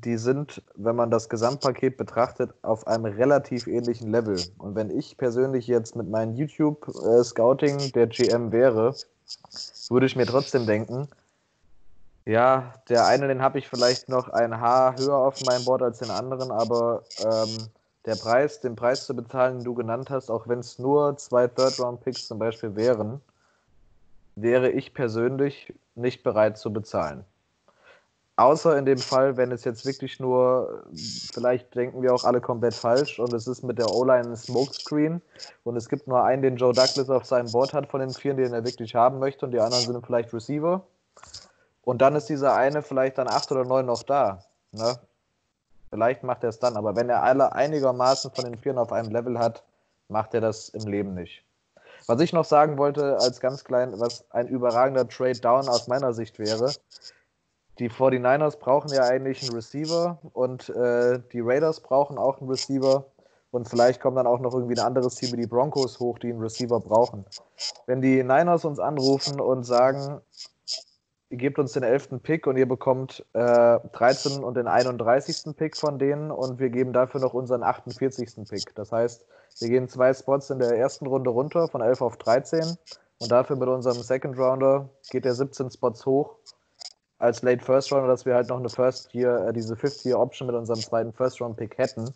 die 0.00 0.16
sind, 0.16 0.62
wenn 0.74 0.96
man 0.96 1.10
das 1.10 1.28
Gesamtpaket 1.28 1.98
betrachtet, 1.98 2.54
auf 2.62 2.86
einem 2.86 3.04
relativ 3.04 3.66
ähnlichen 3.66 4.10
Level. 4.10 4.40
Und 4.56 4.74
wenn 4.74 4.90
ich 4.90 5.18
persönlich 5.18 5.66
jetzt 5.66 5.96
mit 5.96 6.08
meinem 6.08 6.34
YouTube-Scouting 6.34 7.92
der 7.92 8.06
GM 8.06 8.52
wäre, 8.52 8.94
würde 9.90 10.06
ich 10.06 10.16
mir 10.16 10.26
trotzdem 10.26 10.66
denken, 10.66 11.08
ja, 12.24 12.72
der 12.88 13.06
eine, 13.06 13.28
den 13.28 13.42
habe 13.42 13.58
ich 13.58 13.68
vielleicht 13.68 14.08
noch 14.08 14.28
ein 14.28 14.60
Haar 14.60 14.96
höher 14.96 15.16
auf 15.16 15.44
meinem 15.44 15.64
Board 15.64 15.82
als 15.82 15.98
den 15.98 16.10
anderen, 16.10 16.50
aber 16.50 17.02
ähm, 17.18 17.68
der 18.06 18.16
Preis, 18.16 18.60
den 18.60 18.76
Preis 18.76 19.04
zu 19.04 19.14
bezahlen, 19.14 19.58
den 19.58 19.64
du 19.64 19.74
genannt 19.74 20.08
hast, 20.08 20.30
auch 20.30 20.48
wenn 20.48 20.60
es 20.60 20.78
nur 20.78 21.18
zwei 21.18 21.48
Third-Round-Picks 21.48 22.28
zum 22.28 22.38
Beispiel 22.38 22.74
wären, 22.76 23.20
wäre 24.36 24.70
ich 24.70 24.94
persönlich 24.94 25.74
nicht 25.94 26.22
bereit 26.22 26.56
zu 26.56 26.72
bezahlen. 26.72 27.24
Außer 28.42 28.76
in 28.76 28.86
dem 28.86 28.98
Fall, 28.98 29.36
wenn 29.36 29.52
es 29.52 29.62
jetzt 29.62 29.86
wirklich 29.86 30.18
nur, 30.18 30.82
vielleicht 31.32 31.72
denken 31.76 32.02
wir 32.02 32.12
auch 32.12 32.24
alle 32.24 32.40
komplett 32.40 32.74
falsch 32.74 33.20
und 33.20 33.32
es 33.32 33.46
ist 33.46 33.62
mit 33.62 33.78
der 33.78 33.88
O-Line 33.88 34.30
ein 34.30 34.36
Smokescreen 34.36 35.22
und 35.62 35.76
es 35.76 35.88
gibt 35.88 36.08
nur 36.08 36.24
einen, 36.24 36.42
den 36.42 36.56
Joe 36.56 36.72
Douglas 36.72 37.08
auf 37.08 37.24
seinem 37.24 37.52
Board 37.52 37.72
hat 37.72 37.86
von 37.86 38.00
den 38.00 38.10
vier, 38.10 38.34
den 38.34 38.52
er 38.52 38.64
wirklich 38.64 38.96
haben 38.96 39.20
möchte 39.20 39.46
und 39.46 39.52
die 39.52 39.60
anderen 39.60 39.84
sind 39.84 40.04
vielleicht 40.04 40.34
Receiver 40.34 40.84
und 41.82 42.02
dann 42.02 42.16
ist 42.16 42.28
dieser 42.30 42.56
eine 42.56 42.82
vielleicht 42.82 43.16
dann 43.18 43.28
acht 43.28 43.52
oder 43.52 43.64
neun 43.64 43.86
noch 43.86 44.02
da. 44.02 44.44
Ne? 44.72 44.98
Vielleicht 45.90 46.24
macht 46.24 46.42
er 46.42 46.48
es 46.48 46.58
dann, 46.58 46.76
aber 46.76 46.96
wenn 46.96 47.10
er 47.10 47.22
alle 47.22 47.52
einigermaßen 47.52 48.32
von 48.32 48.44
den 48.44 48.58
Vieren 48.58 48.78
auf 48.78 48.90
einem 48.90 49.12
Level 49.12 49.38
hat, 49.38 49.62
macht 50.08 50.34
er 50.34 50.40
das 50.40 50.68
im 50.70 50.88
Leben 50.88 51.14
nicht. 51.14 51.44
Was 52.08 52.20
ich 52.20 52.32
noch 52.32 52.44
sagen 52.44 52.76
wollte, 52.76 53.18
als 53.20 53.38
ganz 53.38 53.62
klein, 53.62 54.00
was 54.00 54.28
ein 54.32 54.48
überragender 54.48 55.06
Trade 55.06 55.38
Down 55.38 55.68
aus 55.68 55.86
meiner 55.86 56.12
Sicht 56.12 56.40
wäre, 56.40 56.72
die 57.78 57.90
49ers 57.90 58.58
brauchen 58.58 58.90
ja 58.92 59.04
eigentlich 59.04 59.42
einen 59.42 59.54
Receiver 59.54 60.18
und 60.32 60.68
äh, 60.70 61.20
die 61.32 61.40
Raiders 61.40 61.80
brauchen 61.80 62.18
auch 62.18 62.40
einen 62.40 62.50
Receiver 62.50 63.06
und 63.50 63.68
vielleicht 63.68 64.00
kommt 64.00 64.16
dann 64.16 64.26
auch 64.26 64.40
noch 64.40 64.54
irgendwie 64.54 64.78
ein 64.78 64.86
anderes 64.86 65.14
Team 65.14 65.32
wie 65.32 65.42
die 65.42 65.46
Broncos 65.46 66.00
hoch, 66.00 66.18
die 66.18 66.30
einen 66.30 66.40
Receiver 66.40 66.80
brauchen. 66.80 67.24
Wenn 67.86 68.00
die 68.00 68.22
Niners 68.22 68.64
uns 68.64 68.78
anrufen 68.78 69.40
und 69.40 69.64
sagen, 69.64 70.20
ihr 71.28 71.38
gebt 71.38 71.58
uns 71.58 71.72
den 71.72 71.82
11. 71.82 72.22
Pick 72.22 72.46
und 72.46 72.56
ihr 72.56 72.68
bekommt 72.68 73.24
äh, 73.32 73.78
13 73.92 74.44
und 74.44 74.56
den 74.56 74.68
31. 74.68 75.56
Pick 75.56 75.76
von 75.76 75.98
denen 75.98 76.30
und 76.30 76.58
wir 76.58 76.70
geben 76.70 76.92
dafür 76.92 77.20
noch 77.20 77.34
unseren 77.34 77.62
48. 77.62 78.48
Pick. 78.48 78.74
Das 78.74 78.92
heißt, 78.92 79.24
wir 79.60 79.68
gehen 79.68 79.88
zwei 79.88 80.12
Spots 80.12 80.50
in 80.50 80.58
der 80.58 80.76
ersten 80.76 81.06
Runde 81.06 81.30
runter 81.30 81.68
von 81.68 81.80
11 81.80 82.02
auf 82.02 82.16
13 82.18 82.76
und 83.18 83.30
dafür 83.30 83.56
mit 83.56 83.68
unserem 83.68 84.02
Second 84.02 84.38
Rounder 84.38 84.88
geht 85.10 85.24
der 85.24 85.34
17 85.34 85.70
Spots 85.70 86.06
hoch 86.06 86.36
als 87.22 87.40
Late 87.42 87.64
First 87.64 87.92
Rounder, 87.92 88.08
dass 88.08 88.26
wir 88.26 88.34
halt 88.34 88.48
noch 88.48 88.58
eine 88.58 88.68
First 88.68 89.14
Year, 89.14 89.46
äh, 89.46 89.52
diese 89.52 89.76
Fifth 89.76 90.04
Year 90.04 90.18
Option 90.18 90.48
mit 90.48 90.56
unserem 90.56 90.80
zweiten 90.80 91.12
First 91.12 91.40
Round 91.40 91.56
Pick 91.56 91.78
hätten. 91.78 92.12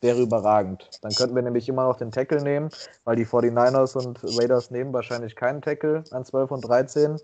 Wäre 0.00 0.20
überragend. 0.20 0.88
Dann 1.02 1.12
könnten 1.12 1.34
wir 1.34 1.42
nämlich 1.42 1.68
immer 1.68 1.84
noch 1.84 1.96
den 1.96 2.12
Tackle 2.12 2.42
nehmen, 2.42 2.70
weil 3.04 3.16
die 3.16 3.26
49ers 3.26 3.96
und 3.96 4.20
Raiders 4.22 4.70
nehmen 4.70 4.92
wahrscheinlich 4.92 5.34
keinen 5.34 5.62
Tackle 5.62 6.04
an 6.10 6.24
12 6.24 6.50
und 6.52 6.60
13 6.60 7.16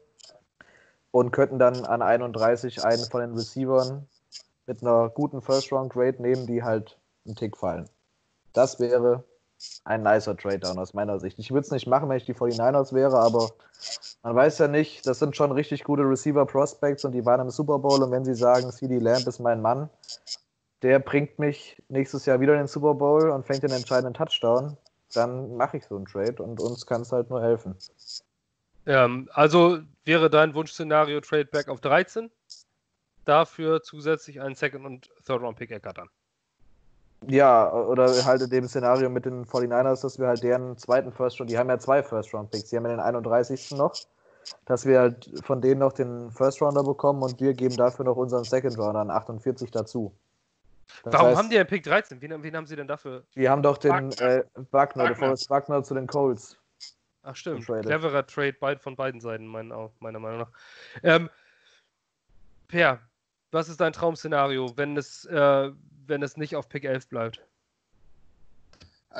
und 1.12 1.30
könnten 1.30 1.58
dann 1.60 1.84
an 1.84 2.02
31 2.02 2.84
einen 2.84 3.04
von 3.04 3.20
den 3.20 3.34
Receivern 3.34 4.08
mit 4.66 4.82
einer 4.82 5.08
guten 5.10 5.42
First-Round-Grade 5.42 6.20
nehmen, 6.20 6.46
die 6.46 6.64
halt 6.64 6.98
einen 7.24 7.36
Tick 7.36 7.56
fallen. 7.56 7.88
Das 8.52 8.80
wäre 8.80 9.22
ein 9.84 10.02
nicer 10.02 10.36
Trade-Down 10.36 10.78
aus 10.78 10.94
meiner 10.94 11.18
Sicht. 11.18 11.38
Ich 11.38 11.50
würde 11.50 11.64
es 11.64 11.70
nicht 11.70 11.86
machen, 11.86 12.08
wenn 12.08 12.16
ich 12.16 12.24
die 12.24 12.34
49ers 12.34 12.92
wäre, 12.92 13.18
aber 13.18 13.50
man 14.22 14.34
weiß 14.34 14.58
ja 14.58 14.68
nicht, 14.68 15.06
das 15.06 15.18
sind 15.18 15.36
schon 15.36 15.52
richtig 15.52 15.84
gute 15.84 16.02
Receiver-Prospects 16.02 17.04
und 17.04 17.12
die 17.12 17.24
waren 17.24 17.40
im 17.40 17.50
Super 17.50 17.78
Bowl 17.78 18.02
und 18.02 18.10
wenn 18.10 18.24
sie 18.24 18.34
sagen, 18.34 18.70
CD 18.70 18.98
Lamb 18.98 19.26
ist 19.26 19.40
mein 19.40 19.60
Mann, 19.60 19.90
der 20.82 20.98
bringt 20.98 21.38
mich 21.38 21.82
nächstes 21.88 22.26
Jahr 22.26 22.40
wieder 22.40 22.52
in 22.54 22.60
den 22.60 22.66
Super 22.68 22.94
Bowl 22.94 23.30
und 23.30 23.46
fängt 23.46 23.62
den 23.62 23.70
entscheidenden 23.70 24.14
Touchdown, 24.14 24.76
dann 25.14 25.56
mache 25.56 25.76
ich 25.76 25.86
so 25.86 25.96
einen 25.96 26.06
Trade 26.06 26.42
und 26.42 26.60
uns 26.60 26.86
kann 26.86 27.02
es 27.02 27.12
halt 27.12 27.30
nur 27.30 27.42
helfen. 27.42 27.76
Ähm, 28.86 29.28
also 29.32 29.78
wäre 30.04 30.30
dein 30.30 30.54
Wunschszenario 30.54 31.20
Tradeback 31.20 31.68
auf 31.68 31.80
13, 31.80 32.30
dafür 33.24 33.82
zusätzlich 33.82 34.40
einen 34.40 34.54
Second- 34.54 34.86
und 34.86 35.10
Third-Round-Pick 35.24 35.70
ergattern. 35.70 36.08
Ja, 37.28 37.72
oder 37.72 38.24
halt 38.24 38.42
in 38.42 38.50
dem 38.50 38.68
Szenario 38.68 39.08
mit 39.08 39.24
den 39.24 39.44
49ers, 39.44 40.02
dass 40.02 40.18
wir 40.18 40.26
halt 40.26 40.42
deren 40.42 40.76
zweiten 40.76 41.12
First 41.12 41.38
Round, 41.40 41.50
die 41.50 41.58
haben 41.58 41.68
ja 41.68 41.78
zwei 41.78 42.02
First 42.02 42.34
Round 42.34 42.50
Picks, 42.50 42.70
die 42.70 42.76
haben 42.76 42.84
ja 42.84 42.90
den 42.90 43.00
31. 43.00 43.72
noch, 43.72 43.94
dass 44.66 44.86
wir 44.86 45.00
halt 45.00 45.30
von 45.44 45.60
denen 45.60 45.80
noch 45.80 45.92
den 45.92 46.30
First 46.30 46.60
Rounder 46.60 46.82
bekommen 46.82 47.22
und 47.22 47.40
wir 47.40 47.54
geben 47.54 47.76
dafür 47.76 48.04
noch 48.04 48.16
unseren 48.16 48.44
Second 48.44 48.78
Rounder 48.78 49.00
an 49.00 49.10
48 49.10 49.70
dazu. 49.70 50.12
Das 51.04 51.14
Warum 51.14 51.28
heißt, 51.28 51.38
haben 51.38 51.50
die 51.50 51.58
einen 51.58 51.68
Pick 51.68 51.84
13? 51.84 52.20
Wen, 52.20 52.42
wen, 52.42 52.56
haben 52.56 52.66
sie 52.66 52.76
denn 52.76 52.88
dafür? 52.88 53.24
Die 53.34 53.48
haben 53.48 53.62
doch 53.62 53.78
den 53.78 53.92
Wagner, 53.92 54.20
äh, 54.20 54.44
Wagner, 54.70 55.04
Wagner. 55.04 55.16
Forrest 55.16 55.50
Wagner 55.50 55.82
zu 55.82 55.94
den 55.94 56.06
Colts. 56.06 56.56
Ach 57.22 57.36
stimmt, 57.36 57.64
cleverer 57.64 58.26
Trade 58.26 58.78
von 58.80 58.96
beiden 58.96 59.20
Seiten, 59.20 59.46
mein, 59.46 59.72
meiner 60.00 60.18
Meinung 60.18 60.40
nach. 60.40 60.50
Ähm, 61.04 61.30
per, 62.66 62.98
was 63.52 63.68
ist 63.68 63.80
dein 63.80 63.92
Traum-Szenario, 63.92 64.76
wenn 64.76 64.96
es, 64.96 65.24
äh, 65.26 65.70
wenn 66.12 66.22
es 66.22 66.36
nicht 66.36 66.54
auf 66.54 66.68
Pick 66.68 66.84
11 66.84 67.08
bleibt? 67.08 67.40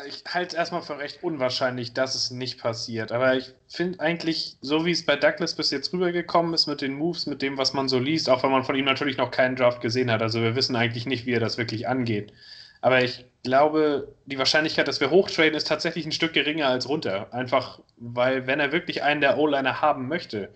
Ich 0.06 0.24
halte 0.26 0.48
es 0.48 0.54
erstmal 0.54 0.82
für 0.82 0.98
recht 0.98 1.22
unwahrscheinlich, 1.22 1.92
dass 1.92 2.14
es 2.14 2.30
nicht 2.30 2.60
passiert. 2.60 3.12
Aber 3.12 3.34
ich 3.34 3.52
finde 3.66 4.00
eigentlich, 4.00 4.56
so 4.60 4.86
wie 4.86 4.90
es 4.90 5.04
bei 5.04 5.16
Douglas 5.16 5.54
bis 5.54 5.70
jetzt 5.70 5.92
rübergekommen 5.92 6.54
ist 6.54 6.66
mit 6.66 6.80
den 6.80 6.94
Moves, 6.94 7.26
mit 7.26 7.42
dem, 7.42 7.58
was 7.58 7.72
man 7.72 7.88
so 7.88 7.98
liest, 7.98 8.30
auch 8.30 8.42
wenn 8.42 8.50
man 8.50 8.64
von 8.64 8.74
ihm 8.74 8.84
natürlich 8.84 9.16
noch 9.16 9.30
keinen 9.30 9.56
Draft 9.56 9.80
gesehen 9.80 10.10
hat. 10.10 10.22
Also 10.22 10.40
wir 10.40 10.54
wissen 10.54 10.76
eigentlich 10.76 11.06
nicht, 11.06 11.26
wie 11.26 11.32
er 11.32 11.40
das 11.40 11.58
wirklich 11.58 11.88
angeht. 11.88 12.32
Aber 12.80 13.02
ich 13.02 13.24
glaube, 13.42 14.14
die 14.26 14.38
Wahrscheinlichkeit, 14.38 14.88
dass 14.88 15.00
wir 15.00 15.10
hochtraden, 15.10 15.54
ist 15.54 15.66
tatsächlich 15.66 16.06
ein 16.06 16.12
Stück 16.12 16.32
geringer 16.32 16.68
als 16.68 16.88
runter. 16.88 17.32
Einfach, 17.32 17.80
weil 17.96 18.46
wenn 18.46 18.60
er 18.60 18.72
wirklich 18.72 19.02
einen 19.02 19.20
der 19.20 19.38
O-Liner 19.38 19.80
haben 19.80 20.08
möchte, 20.08 20.50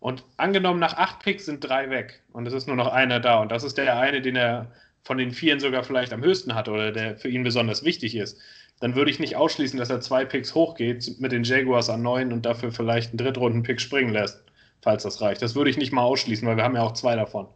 und 0.00 0.24
angenommen, 0.38 0.80
nach 0.80 0.96
acht 0.96 1.20
Picks 1.20 1.44
sind 1.44 1.60
drei 1.60 1.90
weg 1.90 2.22
und 2.32 2.46
es 2.46 2.54
ist 2.54 2.66
nur 2.66 2.76
noch 2.76 2.90
einer 2.90 3.20
da 3.20 3.40
und 3.40 3.52
das 3.52 3.64
ist 3.64 3.76
der 3.76 3.98
eine, 3.98 4.22
den 4.22 4.34
er 4.34 4.72
von 5.02 5.18
den 5.18 5.32
Vieren 5.32 5.60
sogar 5.60 5.82
vielleicht 5.82 6.12
am 6.12 6.22
höchsten 6.22 6.54
hat 6.54 6.68
oder 6.68 6.92
der 6.92 7.16
für 7.16 7.28
ihn 7.28 7.42
besonders 7.42 7.84
wichtig 7.84 8.16
ist, 8.16 8.38
dann 8.80 8.94
würde 8.94 9.10
ich 9.10 9.18
nicht 9.18 9.36
ausschließen, 9.36 9.78
dass 9.78 9.90
er 9.90 10.00
zwei 10.00 10.24
Picks 10.24 10.54
hochgeht 10.54 11.20
mit 11.20 11.32
den 11.32 11.44
Jaguars 11.44 11.90
an 11.90 12.02
neun 12.02 12.32
und 12.32 12.46
dafür 12.46 12.72
vielleicht 12.72 13.10
einen 13.10 13.18
Drittrunden-Pick 13.18 13.80
springen 13.80 14.12
lässt, 14.12 14.42
falls 14.82 15.02
das 15.02 15.20
reicht. 15.20 15.42
Das 15.42 15.54
würde 15.54 15.70
ich 15.70 15.76
nicht 15.76 15.92
mal 15.92 16.02
ausschließen, 16.02 16.46
weil 16.48 16.56
wir 16.56 16.64
haben 16.64 16.76
ja 16.76 16.82
auch 16.82 16.94
zwei 16.94 17.14
davon. 17.16 17.46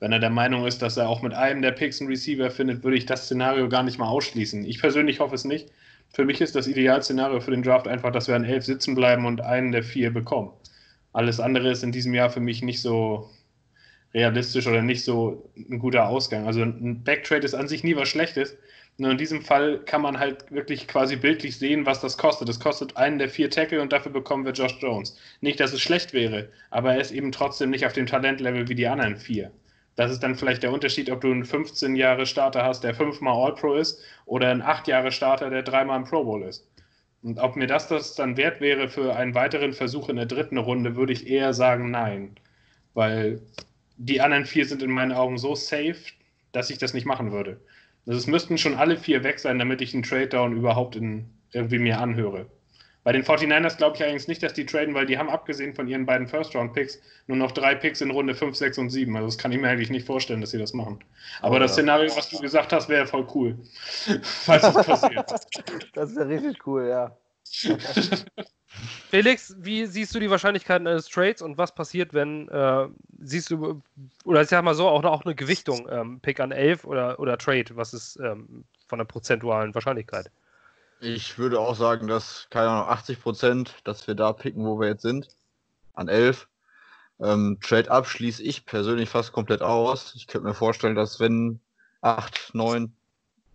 Wenn 0.00 0.12
er 0.12 0.18
der 0.18 0.30
Meinung 0.30 0.66
ist, 0.66 0.82
dass 0.82 0.96
er 0.96 1.08
auch 1.08 1.22
mit 1.22 1.32
einem 1.32 1.62
der 1.62 1.70
Picks 1.70 2.00
einen 2.00 2.10
Receiver 2.10 2.50
findet, 2.50 2.82
würde 2.82 2.96
ich 2.96 3.06
das 3.06 3.24
Szenario 3.24 3.68
gar 3.68 3.84
nicht 3.84 3.98
mal 3.98 4.08
ausschließen. 4.08 4.64
Ich 4.66 4.80
persönlich 4.80 5.20
hoffe 5.20 5.36
es 5.36 5.44
nicht. 5.44 5.70
Für 6.12 6.24
mich 6.24 6.40
ist 6.40 6.54
das 6.54 6.66
Idealszenario 6.66 7.40
für 7.40 7.52
den 7.52 7.62
Draft 7.62 7.88
einfach, 7.88 8.12
dass 8.12 8.28
wir 8.28 8.34
an 8.34 8.44
elf 8.44 8.64
sitzen 8.64 8.94
bleiben 8.94 9.24
und 9.24 9.40
einen 9.40 9.72
der 9.72 9.82
vier 9.82 10.12
bekommen. 10.12 10.50
Alles 11.12 11.38
andere 11.38 11.70
ist 11.70 11.84
in 11.84 11.92
diesem 11.92 12.12
Jahr 12.12 12.30
für 12.30 12.40
mich 12.40 12.62
nicht 12.62 12.82
so 12.82 13.30
realistisch 14.14 14.66
oder 14.66 14.82
nicht 14.82 15.04
so 15.04 15.50
ein 15.56 15.78
guter 15.78 16.08
Ausgang. 16.08 16.46
Also 16.46 16.62
ein 16.62 17.02
Backtrade 17.02 17.44
ist 17.44 17.54
an 17.54 17.68
sich 17.68 17.84
nie 17.84 17.96
was 17.96 18.08
Schlechtes. 18.08 18.56
Nur 18.96 19.10
in 19.10 19.18
diesem 19.18 19.42
Fall 19.42 19.80
kann 19.80 20.02
man 20.02 20.20
halt 20.20 20.52
wirklich 20.52 20.86
quasi 20.86 21.16
bildlich 21.16 21.58
sehen, 21.58 21.84
was 21.84 22.00
das 22.00 22.16
kostet. 22.16 22.48
Es 22.48 22.60
kostet 22.60 22.96
einen 22.96 23.18
der 23.18 23.28
vier 23.28 23.50
Tackle 23.50 23.82
und 23.82 23.92
dafür 23.92 24.12
bekommen 24.12 24.44
wir 24.44 24.52
Josh 24.52 24.78
Jones. 24.80 25.18
Nicht, 25.40 25.58
dass 25.58 25.72
es 25.72 25.82
schlecht 25.82 26.12
wäre, 26.12 26.48
aber 26.70 26.94
er 26.94 27.00
ist 27.00 27.10
eben 27.10 27.32
trotzdem 27.32 27.70
nicht 27.70 27.84
auf 27.84 27.92
dem 27.92 28.06
Talentlevel 28.06 28.68
wie 28.68 28.76
die 28.76 28.86
anderen 28.86 29.16
vier. 29.16 29.50
Das 29.96 30.12
ist 30.12 30.22
dann 30.22 30.36
vielleicht 30.36 30.62
der 30.62 30.72
Unterschied, 30.72 31.10
ob 31.10 31.20
du 31.20 31.30
einen 31.30 31.44
15 31.44 31.96
Jahre 31.96 32.26
Starter 32.26 32.64
hast, 32.64 32.84
der 32.84 32.94
fünfmal 32.94 33.34
All-Pro 33.34 33.74
ist, 33.74 34.00
oder 34.26 34.50
einen 34.50 34.62
8 34.62 34.88
Jahre 34.88 35.10
Starter, 35.10 35.50
der 35.50 35.62
dreimal 35.62 35.98
im 35.98 36.04
Pro 36.04 36.24
Bowl 36.24 36.42
ist. 36.42 36.66
Und 37.22 37.38
ob 37.40 37.56
mir 37.56 37.66
das, 37.66 37.88
das 37.88 38.14
dann 38.14 38.36
wert 38.36 38.60
wäre 38.60 38.88
für 38.88 39.16
einen 39.16 39.34
weiteren 39.34 39.72
Versuch 39.72 40.08
in 40.08 40.16
der 40.16 40.26
dritten 40.26 40.58
Runde, 40.58 40.94
würde 40.94 41.12
ich 41.12 41.26
eher 41.26 41.54
sagen 41.54 41.90
nein. 41.90 42.36
Weil 42.92 43.40
die 43.96 44.20
anderen 44.20 44.44
vier 44.44 44.66
sind 44.66 44.82
in 44.82 44.90
meinen 44.90 45.12
Augen 45.12 45.38
so 45.38 45.54
safe, 45.54 45.96
dass 46.52 46.70
ich 46.70 46.78
das 46.78 46.94
nicht 46.94 47.06
machen 47.06 47.32
würde. 47.32 47.60
Also 48.06 48.18
es 48.18 48.26
müssten 48.26 48.58
schon 48.58 48.74
alle 48.74 48.96
vier 48.96 49.24
weg 49.24 49.38
sein, 49.38 49.58
damit 49.58 49.80
ich 49.80 49.94
einen 49.94 50.02
Trade-Down 50.02 50.56
überhaupt 50.56 50.96
in, 50.96 51.26
irgendwie 51.52 51.78
mir 51.78 51.98
anhöre. 51.98 52.46
Bei 53.02 53.12
den 53.12 53.22
49ers 53.22 53.76
glaube 53.76 53.96
ich 53.96 54.02
allerdings 54.02 54.28
nicht, 54.28 54.42
dass 54.42 54.54
die 54.54 54.64
traden, 54.64 54.94
weil 54.94 55.04
die 55.04 55.18
haben 55.18 55.28
abgesehen 55.28 55.74
von 55.74 55.86
ihren 55.86 56.06
beiden 56.06 56.26
First-Round-Picks 56.26 57.00
nur 57.26 57.36
noch 57.36 57.52
drei 57.52 57.74
Picks 57.74 58.00
in 58.00 58.10
Runde 58.10 58.34
5, 58.34 58.56
6 58.56 58.78
und 58.78 58.90
7. 58.90 59.14
Also 59.14 59.28
das 59.28 59.38
kann 59.38 59.52
ich 59.52 59.60
mir 59.60 59.68
eigentlich 59.68 59.90
nicht 59.90 60.06
vorstellen, 60.06 60.40
dass 60.40 60.50
sie 60.50 60.58
das 60.58 60.72
machen. 60.72 61.04
Aber 61.42 61.56
oh, 61.56 61.58
das 61.58 61.72
ja. 61.72 61.74
Szenario, 61.74 62.16
was 62.16 62.30
du 62.30 62.38
gesagt 62.38 62.72
hast, 62.72 62.88
wäre 62.88 63.06
voll 63.06 63.26
cool. 63.34 63.58
Falls 64.22 64.62
das 64.62 64.86
passiert. 64.86 65.30
Das 65.92 66.16
wäre 66.16 66.28
richtig 66.28 66.66
cool, 66.66 66.88
ja. 66.88 67.16
Felix, 69.10 69.54
wie 69.58 69.86
siehst 69.86 70.14
du 70.14 70.20
die 70.20 70.30
Wahrscheinlichkeiten 70.30 70.86
eines 70.86 71.06
Trades 71.06 71.42
und 71.42 71.56
was 71.58 71.74
passiert, 71.74 72.14
wenn, 72.14 72.48
äh, 72.48 72.88
siehst 73.20 73.50
du, 73.50 73.82
oder 74.24 74.42
ich 74.42 74.48
sag 74.48 74.64
mal 74.64 74.74
so, 74.74 74.88
auch, 74.88 75.04
auch 75.04 75.24
eine 75.24 75.34
Gewichtung, 75.34 75.88
ähm, 75.90 76.20
Pick 76.20 76.40
an 76.40 76.50
11 76.50 76.84
oder, 76.84 77.18
oder 77.20 77.38
Trade, 77.38 77.76
was 77.76 77.94
ist 77.94 78.18
ähm, 78.20 78.64
von 78.86 78.98
der 78.98 79.04
prozentualen 79.04 79.74
Wahrscheinlichkeit? 79.74 80.30
Ich 81.00 81.38
würde 81.38 81.60
auch 81.60 81.76
sagen, 81.76 82.06
dass, 82.06 82.46
keine 82.50 82.70
Ahnung, 82.70 82.88
80 82.88 83.20
Prozent, 83.20 83.74
dass 83.84 84.06
wir 84.06 84.14
da 84.14 84.32
picken, 84.32 84.64
wo 84.64 84.80
wir 84.80 84.88
jetzt 84.88 85.02
sind, 85.02 85.28
an 85.94 86.08
11. 86.08 86.48
Ähm, 87.20 87.58
Trade-Up 87.60 88.06
schließe 88.06 88.42
ich 88.42 88.66
persönlich 88.66 89.08
fast 89.08 89.32
komplett 89.32 89.62
aus. 89.62 90.14
Ich 90.14 90.26
könnte 90.26 90.48
mir 90.48 90.54
vorstellen, 90.54 90.96
dass 90.96 91.20
wenn 91.20 91.60
8, 92.00 92.54
9 92.54 92.92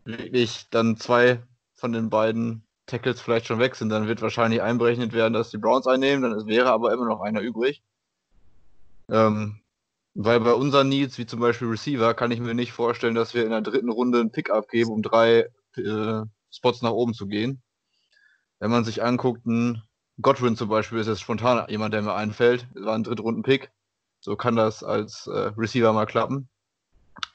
wirklich 0.06 0.70
dann 0.70 0.96
zwei 0.98 1.42
von 1.76 1.92
den 1.92 2.10
beiden 2.10 2.64
Tackles 2.90 3.22
vielleicht 3.22 3.48
schon 3.48 3.60
weg 3.60 3.76
sind, 3.76 3.90
dann 3.90 4.08
wird 4.08 4.22
wahrscheinlich 4.22 4.62
einberechnet 4.62 5.14
werden, 5.14 5.34
dass 5.34 5.50
die 5.50 5.58
Browns 5.58 5.88
einnehmen, 5.88 6.30
dann 6.30 6.48
wäre 6.48 6.72
aber 6.72 6.92
immer 6.94 7.06
noch 7.06 7.22
einer 7.22 7.42
übrig. 7.42 7.82
Ähm, 9.10 9.62
weil 10.14 10.40
bei 10.40 10.54
unseren 10.54 10.90
Needs, 10.90 11.18
wie 11.18 11.26
zum 11.26 11.40
Beispiel 11.40 11.68
Receiver, 11.68 12.14
kann 12.14 12.32
ich 12.32 12.40
mir 12.40 12.54
nicht 12.54 12.74
vorstellen, 12.74 13.16
dass 13.16 13.34
wir 13.34 13.44
in 13.44 13.52
der 13.52 13.62
dritten 13.62 13.90
Runde 13.90 14.20
einen 14.20 14.32
Pick 14.32 14.50
abgeben, 14.50 14.92
um 14.92 15.02
drei 15.02 15.50
äh, 15.78 16.22
Spots 16.52 16.82
nach 16.82 16.92
oben 16.92 17.14
zu 17.14 17.28
gehen. 17.28 17.62
Wenn 18.60 18.72
man 18.72 18.84
sich 18.84 19.04
anguckt, 19.04 19.46
ein 19.46 19.82
Godwin 20.22 20.58
zum 20.58 20.68
Beispiel 20.68 21.00
ist 21.00 21.08
jetzt 21.08 21.22
spontan 21.22 21.66
jemand, 21.70 21.94
der 21.94 22.02
mir 22.02 22.14
einfällt. 22.14 22.68
War 22.74 22.96
ein 22.96 23.04
Drittrunden-Pick. 23.04 23.72
So 24.20 24.36
kann 24.36 24.56
das 24.56 24.84
als 24.84 25.28
äh, 25.28 25.52
Receiver 25.58 25.94
mal 25.94 26.06
klappen. 26.06 26.50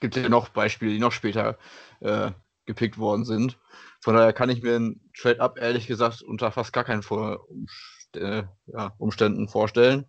Gibt 0.00 0.16
ja 0.16 0.28
noch 0.28 0.50
Beispiele, 0.50 0.92
die 0.92 0.98
noch 0.98 1.12
später 1.12 1.56
äh, 2.00 2.32
gepickt 2.66 2.98
worden 2.98 3.24
sind. 3.24 3.58
Von 4.04 4.16
daher 4.16 4.34
kann 4.34 4.50
ich 4.50 4.62
mir 4.62 4.76
einen 4.76 5.00
Trade-Up 5.16 5.58
ehrlich 5.58 5.86
gesagt 5.86 6.20
unter 6.20 6.52
fast 6.52 6.74
gar 6.74 6.84
keinen 6.84 7.02
Vor 7.02 7.48
Umst 7.48 8.14
äh, 8.16 8.44
ja, 8.66 8.92
Umständen 8.98 9.48
vorstellen. 9.48 10.04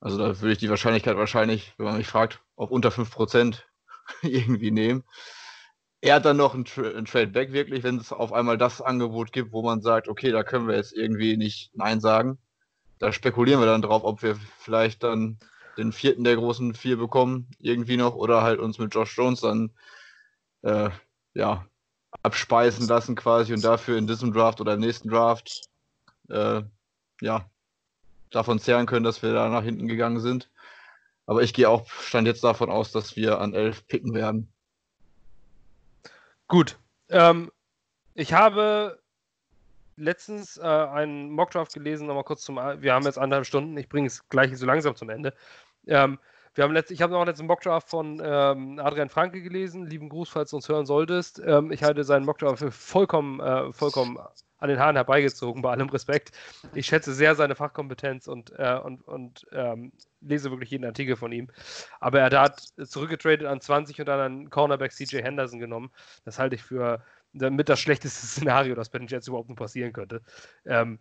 Also 0.00 0.18
da 0.18 0.40
würde 0.40 0.54
ich 0.54 0.58
die 0.58 0.68
Wahrscheinlichkeit 0.68 1.16
wahrscheinlich, 1.16 1.72
wenn 1.78 1.86
man 1.86 1.98
mich 1.98 2.08
fragt, 2.08 2.40
auf 2.56 2.72
unter 2.72 2.88
5% 2.90 3.62
irgendwie 4.22 4.72
nehmen. 4.72 5.04
Er 6.00 6.16
hat 6.16 6.24
dann 6.24 6.36
noch 6.36 6.54
ein, 6.54 6.64
Tra 6.64 6.82
ein 6.82 7.04
Trade-Back 7.04 7.52
wirklich, 7.52 7.84
wenn 7.84 7.98
es 7.98 8.12
auf 8.12 8.32
einmal 8.32 8.58
das 8.58 8.82
Angebot 8.82 9.32
gibt, 9.32 9.52
wo 9.52 9.62
man 9.62 9.82
sagt, 9.82 10.08
okay, 10.08 10.32
da 10.32 10.42
können 10.42 10.66
wir 10.66 10.74
jetzt 10.74 10.92
irgendwie 10.92 11.36
nicht 11.36 11.70
Nein 11.76 12.00
sagen. 12.00 12.38
Da 12.98 13.12
spekulieren 13.12 13.60
wir 13.60 13.66
dann 13.66 13.82
drauf, 13.82 14.02
ob 14.02 14.24
wir 14.24 14.34
vielleicht 14.58 15.04
dann 15.04 15.38
den 15.78 15.92
vierten 15.92 16.24
der 16.24 16.34
großen 16.34 16.74
vier 16.74 16.96
bekommen, 16.96 17.52
irgendwie 17.60 17.96
noch, 17.96 18.16
oder 18.16 18.42
halt 18.42 18.58
uns 18.58 18.80
mit 18.80 18.92
Josh 18.92 19.16
Jones 19.16 19.42
dann 19.42 19.70
äh, 20.62 20.90
ja, 21.34 21.68
abspeisen 22.22 22.86
lassen 22.86 23.16
quasi 23.16 23.52
und 23.52 23.64
dafür 23.64 23.98
in 23.98 24.06
diesem 24.06 24.32
Draft 24.32 24.60
oder 24.60 24.74
im 24.74 24.80
nächsten 24.80 25.08
Draft 25.08 25.68
äh, 26.28 26.62
ja, 27.20 27.50
davon 28.30 28.58
zehren 28.58 28.86
können, 28.86 29.04
dass 29.04 29.22
wir 29.22 29.32
da 29.32 29.48
nach 29.48 29.64
hinten 29.64 29.88
gegangen 29.88 30.20
sind. 30.20 30.50
Aber 31.26 31.42
ich 31.42 31.54
gehe 31.54 31.68
auch, 31.68 31.88
stand 31.88 32.26
jetzt 32.26 32.44
davon 32.44 32.70
aus, 32.70 32.92
dass 32.92 33.16
wir 33.16 33.40
an 33.40 33.54
11 33.54 33.86
picken 33.86 34.14
werden. 34.14 34.52
Gut. 36.48 36.78
Ähm, 37.08 37.50
ich 38.14 38.32
habe 38.32 39.00
letztens 39.96 40.56
äh, 40.56 40.62
einen 40.62 41.30
Mockdraft 41.30 41.72
gelesen, 41.74 42.06
nochmal 42.06 42.24
kurz 42.24 42.42
zum, 42.42 42.56
wir 42.56 42.92
haben 42.92 43.04
jetzt 43.04 43.18
anderthalb 43.18 43.46
Stunden, 43.46 43.76
ich 43.76 43.88
bringe 43.88 44.06
es 44.06 44.28
gleich 44.28 44.56
so 44.56 44.66
langsam 44.66 44.96
zum 44.96 45.10
Ende. 45.10 45.34
Ähm, 45.86 46.18
wir 46.54 46.64
haben 46.64 46.72
letzt, 46.72 46.90
ich 46.90 47.00
habe 47.00 47.12
noch 47.12 47.24
letzten 47.24 47.46
Mockdraft 47.46 47.88
von 47.88 48.20
ähm, 48.24 48.78
Adrian 48.78 49.08
Franke 49.08 49.42
gelesen. 49.42 49.86
Lieben 49.86 50.08
Gruß, 50.08 50.28
falls 50.28 50.50
du 50.50 50.56
uns 50.56 50.68
hören 50.68 50.86
solltest. 50.86 51.40
Ähm, 51.44 51.72
ich 51.72 51.82
halte 51.82 52.04
seinen 52.04 52.26
Mockdraft 52.26 52.58
für 52.58 52.70
vollkommen, 52.70 53.40
äh, 53.40 53.72
vollkommen 53.72 54.18
an 54.58 54.68
den 54.68 54.78
Haaren 54.78 54.94
herbeigezogen, 54.94 55.60
bei 55.60 55.72
allem 55.72 55.88
Respekt. 55.88 56.30
Ich 56.72 56.86
schätze 56.86 57.12
sehr 57.12 57.34
seine 57.34 57.56
Fachkompetenz 57.56 58.28
und, 58.28 58.52
äh, 58.58 58.78
und, 58.78 59.02
und 59.02 59.44
ähm, 59.50 59.92
lese 60.20 60.50
wirklich 60.50 60.70
jeden 60.70 60.84
Artikel 60.84 61.16
von 61.16 61.32
ihm. 61.32 61.48
Aber 61.98 62.20
er 62.20 62.40
hat 62.40 62.60
zurückgetradet 62.84 63.46
an 63.46 63.60
20 63.60 63.98
und 63.98 64.06
dann 64.06 64.20
einen 64.20 64.50
Cornerback 64.50 64.92
CJ 64.92 65.22
Henderson 65.22 65.58
genommen. 65.58 65.90
Das 66.24 66.38
halte 66.38 66.54
ich 66.54 66.62
für 66.62 67.02
mit 67.32 67.68
das 67.68 67.80
schlechteste 67.80 68.26
Szenario, 68.26 68.74
das 68.74 68.90
bei 68.90 68.98
den 68.98 69.08
Jets 69.08 69.26
überhaupt 69.26 69.48
nur 69.48 69.56
passieren 69.56 69.92
könnte. 69.92 70.22
Ähm, 70.64 71.00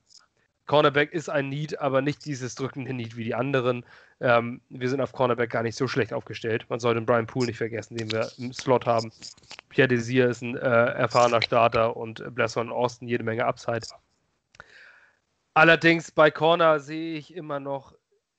Cornerback 0.68 1.12
ist 1.12 1.30
ein 1.30 1.50
Need, 1.50 1.80
aber 1.80 2.02
nicht 2.02 2.26
dieses 2.26 2.56
drückende 2.56 2.94
Need 2.94 3.18
wie 3.18 3.24
die 3.24 3.36
anderen. 3.36 3.86
Ähm, 4.20 4.62
wir 4.70 4.90
sind 4.90 5.02
auf 5.02 5.12
Cornerback 5.12 5.50
gar 5.50 5.64
nicht 5.64 5.76
so 5.76 5.88
schlecht 5.88 6.14
aufgestellt. 6.14 6.66
Man 6.70 6.80
soll 6.80 6.94
den 6.94 7.06
Brian 7.06 7.28
Poole 7.28 7.48
nicht 7.48 7.58
vergessen, 7.58 7.98
den 7.98 8.12
wir 8.12 8.32
im 8.38 8.54
Slot 8.54 8.86
haben. 8.86 9.12
Pierre 9.70 9.88
Desir 9.88 10.30
ist 10.30 10.42
ein 10.42 10.56
äh, 10.56 10.60
erfahrener 10.60 11.42
Starter 11.42 11.98
und 11.98 12.24
Blesson 12.36 12.72
Austin 12.72 13.08
jede 13.08 13.24
Menge 13.24 13.46
Upside. 13.46 13.82
Allerdings 15.54 16.12
bei 16.12 16.32
Corner 16.32 16.80
sehe 16.80 17.18
ich 17.18 17.36
immer 17.36 17.60
noch, 17.60 17.94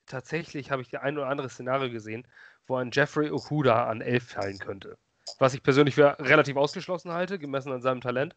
tatsächlich 0.07 0.70
habe 0.70 0.82
ich 0.82 0.89
die 0.89 0.99
ein 0.99 1.19
oder 1.19 1.28
andere 1.28 1.51
Szenario 1.51 1.90
gesehen, 1.90 2.27
wo 2.66 2.77
ein 2.77 2.90
Jeffrey 2.93 3.31
Okuda 3.31 3.89
an 3.89 4.01
11 4.01 4.24
fallen 4.24 4.59
könnte. 4.59 4.97
Was 5.39 5.55
ich 5.55 5.62
persönlich 5.62 5.94
für 5.94 6.16
relativ 6.19 6.57
ausgeschlossen 6.57 7.12
halte, 7.12 7.39
gemessen 7.39 7.73
an 7.73 7.82
seinem 7.82 8.01
Talent. 8.01 8.35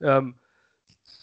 Ähm, 0.00 0.38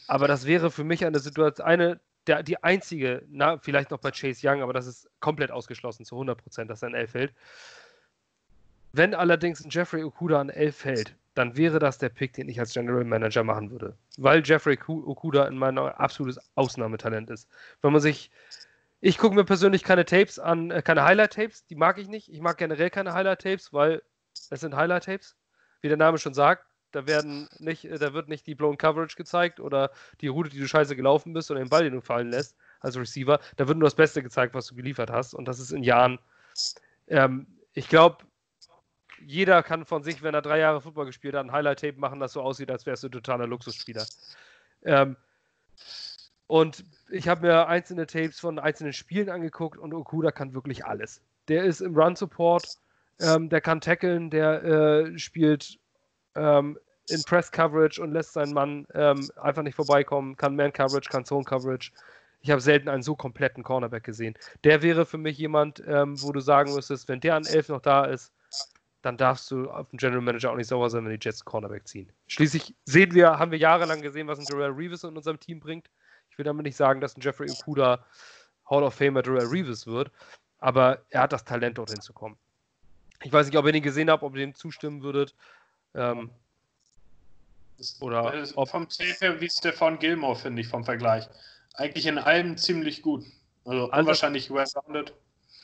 aber 0.08 0.28
das 0.28 0.46
wäre 0.46 0.72
für 0.72 0.84
mich 0.84 1.06
eine 1.06 1.20
Situation, 1.20 1.66
eine 1.66 2.00
der, 2.28 2.44
die 2.44 2.64
einzige, 2.64 3.24
na, 3.30 3.58
vielleicht 3.60 3.92
noch 3.92 4.00
bei 4.00 4.12
Chase 4.12 4.48
Young, 4.48 4.62
aber 4.62 4.74
das 4.74 4.88
ist 4.88 5.10
komplett 5.20 5.52
ausgeschlossen 5.52 6.06
zu 6.06 6.16
100 6.16 6.42
Prozent, 6.42 6.70
dass 6.70 6.82
er 6.82 6.90
in 6.90 6.96
L 6.96 7.08
fällt. 7.08 7.34
Wenn 8.94 9.14
allerdings 9.14 9.64
ein 9.64 9.70
Jeffrey 9.70 10.04
Okuda 10.04 10.40
an 10.40 10.50
11 10.50 10.76
fällt, 10.76 11.16
dann 11.34 11.58
wäre 11.58 11.80
das 11.80 11.98
der 11.98 12.10
Pick, 12.10 12.34
den 12.34 12.48
ich 12.48 12.60
als 12.60 12.74
General 12.74 13.04
Manager 13.04 13.44
machen 13.44 13.70
würde. 13.70 13.98
Weil 14.18 14.42
Jeffrey 14.44 14.80
Okuda 14.88 15.48
in 15.48 15.58
meiner 15.58 16.00
absolutes 16.00 16.40
Ausnahmetalent 16.56 17.30
ist. 17.30 17.50
Wenn 17.82 17.92
man 17.92 18.02
sich. 18.02 18.32
Ich 19.02 19.18
gucke 19.18 19.36
mir 19.36 19.44
persönlich 19.44 19.84
keine 19.84 20.06
Tapes 20.06 20.40
an, 20.40 20.72
äh, 20.72 20.82
keine 20.82 21.04
Highlight-Tapes, 21.04 21.66
die 21.68 21.76
mag 21.76 21.98
ich 22.00 22.08
nicht. 22.08 22.32
Ich 22.32 22.40
mag 22.40 22.58
generell 22.58 22.90
keine 22.90 23.14
Highlight-Tapes, 23.14 23.74
weil 23.74 24.02
es 24.50 24.62
sind 24.62 24.76
Highlight-Tapes. 24.76 25.36
Wie 25.82 25.90
der 25.90 25.98
Name 25.98 26.18
schon 26.18 26.34
sagt, 26.34 26.66
da 26.96 27.06
werden 27.06 27.50
nicht, 27.60 27.86
äh, 27.86 28.00
da 28.00 28.14
wird 28.14 28.30
nicht 28.30 28.48
die 28.48 28.56
Blown 28.56 28.78
Coverage 28.78 29.18
gezeigt 29.18 29.60
oder 29.60 29.92
die 30.22 30.28
Route, 30.28 30.50
die 30.50 30.60
du 30.60 30.68
scheiße 30.68 30.96
gelaufen 30.96 31.34
bist 31.34 31.52
oder 31.52 31.60
den 31.60 31.70
Ball, 31.70 31.84
den 31.84 31.94
du 31.94 32.02
fallen 32.02 32.30
lässt 32.30 32.56
als 32.80 32.98
Receiver. 32.98 33.40
Da 33.58 33.68
wird 33.68 33.78
nur 33.78 33.88
das 33.88 33.96
Beste 33.96 34.24
gezeigt, 34.24 34.54
was 34.54 34.68
du 34.68 34.76
geliefert 34.76 35.10
hast. 35.10 35.34
Und 35.34 35.46
das 35.46 35.60
ist 35.60 35.72
in 35.72 35.84
Jahren. 35.84 36.20
Ähm, 37.08 37.48
ich 37.74 37.90
glaube, 37.90 38.24
jeder 39.20 39.62
kann 39.62 39.86
von 39.86 40.04
sich, 40.04 40.24
wenn 40.24 40.34
er 40.34 40.42
drei 40.42 40.60
Jahre 40.60 40.82
Football 40.82 41.08
gespielt 41.08 41.36
hat, 41.36 41.46
ein 41.46 41.52
Highlight-Tape 41.52 42.00
machen, 42.00 42.20
das 42.20 42.34
so 42.34 42.42
aussieht, 42.42 42.72
als 42.72 42.86
wärst 42.86 43.04
du 43.04 43.08
ein 43.08 43.12
totaler 43.12 43.48
Luxusspieler. 43.48 44.06
Ähm, 44.84 45.18
und 46.48 46.86
ich 47.10 47.28
habe 47.28 47.48
mir 47.48 47.68
einzelne 47.68 48.08
Tapes 48.08 48.40
von 48.40 48.60
einzelnen 48.60 48.94
Spielen 48.94 49.30
angeguckt 49.30 49.78
und 49.78 49.94
Okuda 49.94 50.32
kann 50.32 50.54
wirklich 50.54 50.86
alles. 50.86 51.22
Der 51.48 51.64
ist 51.64 51.82
im 51.82 51.96
Run-Support, 51.96 52.78
ähm, 53.20 53.50
der 53.50 53.62
kann 53.62 53.82
tackeln, 53.82 54.30
der 54.30 54.64
äh, 54.64 55.20
spielt 55.20 55.80
ähm, 56.36 56.78
in 57.10 57.24
Press-Coverage 57.24 58.02
und 58.02 58.12
lässt 58.12 58.34
seinen 58.34 58.54
Mann 58.54 58.88
ähm, 58.94 59.30
einfach 59.42 59.64
nicht 59.64 59.76
vorbeikommen, 59.76 60.36
kann 60.36 60.56
Man-Coverage, 60.56 61.10
kann 61.10 61.26
Zone-Coverage. 61.26 61.92
Ich 62.42 62.52
habe 62.52 62.62
selten 62.62 62.90
einen 62.90 63.04
so 63.04 63.16
kompletten 63.16 63.64
Cornerback 63.64 64.04
gesehen. 64.04 64.36
Der 64.64 64.82
wäre 64.82 65.06
für 65.06 65.18
mich 65.18 65.38
jemand, 65.38 65.84
ähm, 65.88 66.22
wo 66.22 66.32
du 66.32 66.40
sagen 66.40 66.74
müsstest, 66.74 67.08
wenn 67.08 67.20
der 67.20 67.36
an 67.36 67.46
11 67.46 67.70
noch 67.70 67.82
da 67.82 68.06
ist, 68.06 68.32
dann 69.06 69.18
darfst 69.18 69.52
du 69.52 69.70
auf 69.70 69.88
den 69.90 69.98
General 69.98 70.22
Manager 70.22 70.52
auch 70.52 70.56
nicht 70.56 70.68
sauer 70.68 70.90
sein, 70.90 71.06
wenn 71.06 71.12
die 71.12 71.24
Jets 71.24 71.46
Cornerback 71.46 71.88
ziehen. 71.88 72.12
Schließlich 72.26 72.74
sehen 72.86 73.14
wir, 73.14 73.38
haben 73.38 73.52
wir 73.52 73.60
jahrelang 73.60 74.02
gesehen, 74.02 74.28
was 74.28 74.40
ein 74.40 74.46
Jarrell 74.50 74.72
Reeves 74.72 75.04
in 75.04 75.16
unserem 75.16 75.40
Team 75.40 75.60
bringt. 75.60 75.92
Ich 76.32 76.40
will 76.40 76.46
damit 76.46 76.66
nicht 76.66 76.76
sagen, 76.76 77.02
dass 77.02 77.16
ein 77.16 77.22
Jeffrey 77.22 77.50
Okuda 77.50 78.04
Hall 78.68 78.84
of 78.84 78.96
Famer 78.96 79.24
Jarrell 79.24 79.46
Reeves 79.46 79.86
wird, 79.86 80.12
aber 80.58 81.04
er 81.10 81.22
hat 81.22 81.34
das 81.34 81.46
Talent, 81.46 81.78
dorthin 81.78 82.02
zu 82.02 82.14
kommen. 82.14 82.36
Ich 83.22 83.32
weiß 83.32 83.46
nicht, 83.46 83.58
ob 83.58 83.66
ihr 83.68 83.76
ihn 83.76 83.84
gesehen 83.84 84.10
habt, 84.10 84.24
ob 84.24 84.36
ihr 84.36 84.40
dem 84.40 84.56
zustimmen 84.56 85.04
würdet. 85.04 85.36
Ähm, 85.96 86.30
oder 88.00 88.48
ob 88.56 88.70
vom 88.70 88.88
her 89.20 89.42
wie 89.42 89.50
Stefan 89.50 90.00
Gilmore, 90.00 90.36
finde 90.36 90.62
ich, 90.62 90.68
vom 90.68 90.84
Vergleich. 90.84 91.28
Eigentlich 91.74 92.06
in 92.06 92.18
allem 92.18 92.58
ziemlich 92.58 93.02
gut. 93.02 93.26
Also, 93.66 93.90
also 93.90 94.00
unwahrscheinlich 94.00 94.50
well-rounded. 94.50 95.14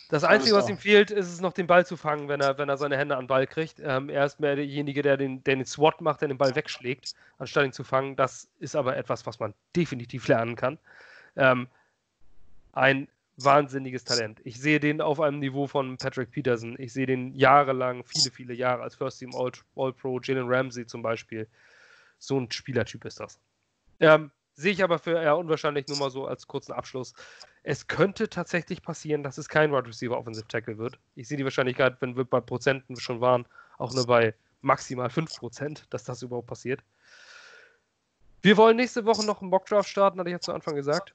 Das 0.10 0.26
Einzige, 0.26 0.56
was 0.56 0.68
ihm 0.68 0.78
fehlt, 0.78 1.10
ist 1.10 1.32
es 1.32 1.40
noch, 1.40 1.54
den 1.54 1.68
Ball 1.68 1.86
zu 1.86 1.96
fangen, 1.96 2.28
wenn 2.28 2.42
er, 2.42 2.58
wenn 2.58 2.68
er 2.68 2.76
seine 2.76 2.98
Hände 2.98 3.16
an 3.16 3.24
den 3.24 3.28
Ball 3.28 3.48
kriegt. 3.48 3.80
Ähm, 3.80 4.10
er 4.10 4.26
ist 4.26 4.42
mehr 4.42 4.58
derjenige, 4.58 5.02
der 5.02 5.16
den, 5.16 5.42
der 5.46 5.56
den 5.56 5.66
SWAT 5.66 6.02
macht, 6.02 6.20
der 6.20 6.28
den 6.28 6.38
Ball 6.38 6.54
wegschlägt, 6.54 7.14
anstatt 7.38 7.64
ihn 7.64 7.72
zu 7.72 7.86
fangen. 7.86 8.18
Das 8.18 8.50
ist 8.60 8.76
aber 8.76 8.98
etwas, 8.98 9.26
was 9.26 9.40
man 9.40 9.54
definitiv 9.74 10.28
lernen 10.28 10.58
kann. 10.58 10.78
Ähm, 11.38 11.70
ein 12.74 13.08
wahnsinniges 13.38 14.04
Talent. 14.04 14.40
Ich 14.44 14.60
sehe 14.60 14.80
den 14.80 15.02
auf 15.02 15.20
einem 15.20 15.40
Niveau 15.40 15.68
von 15.68 15.98
Patrick 15.98 16.32
Peterson. 16.32 16.76
Ich 16.80 16.94
sehe 16.94 17.06
den 17.06 17.34
jahrelang, 17.36 18.04
viele, 18.04 18.32
viele 18.32 18.54
Jahre 18.54 18.84
als 18.84 18.96
First 18.96 19.20
Team 19.20 19.32
All-Pro, 19.36 20.20
Jalen 20.20 20.48
Ramsey 20.48 20.86
zum 20.86 21.02
Beispiel. 21.02 21.48
So 22.20 22.40
ein 22.40 22.52
Spielertyp 22.52 23.06
ist 23.06 23.20
das. 23.20 23.40
Ähm, 24.00 24.32
sehe 24.54 24.72
ich 24.72 24.84
aber 24.84 25.00
für 25.00 25.20
eher 25.20 25.38
unwahrscheinlich 25.38 25.88
nur 25.88 25.98
mal 25.98 26.12
so 26.12 26.28
als 26.28 26.48
kurzen 26.48 26.74
Abschluss. 26.74 27.14
Es 27.64 27.88
könnte 27.88 28.30
tatsächlich 28.30 28.82
passieren, 28.82 29.24
dass 29.24 29.38
es 29.38 29.50
kein 29.50 29.72
Wide 29.72 29.88
Receiver 29.88 30.18
Offensive 30.18 30.48
Tackle 30.48 30.78
wird. 30.78 31.00
Ich 31.16 31.28
sehe 31.28 31.38
die 31.38 31.44
Wahrscheinlichkeit, 31.44 31.98
wenn 32.02 32.16
wir 32.16 32.26
bei 32.26 32.42
Prozenten 32.42 32.96
schon 33.00 33.22
waren, 33.22 33.46
auch 33.78 33.94
nur 33.94 34.06
bei 34.06 34.34
maximal 34.62 35.08
5%, 35.08 35.84
dass 35.90 36.04
das 36.04 36.22
überhaupt 36.22 36.48
passiert. 36.48 36.82
Wir 38.42 38.58
wollen 38.58 38.78
nächste 38.78 39.06
Woche 39.06 39.26
noch 39.26 39.42
einen 39.42 39.52
Mockdraft 39.52 39.90
starten, 39.90 40.20
hatte 40.20 40.30
ich 40.30 40.34
ja 40.34 40.40
zu 40.40 40.54
Anfang 40.54 40.76
gesagt. 40.76 41.14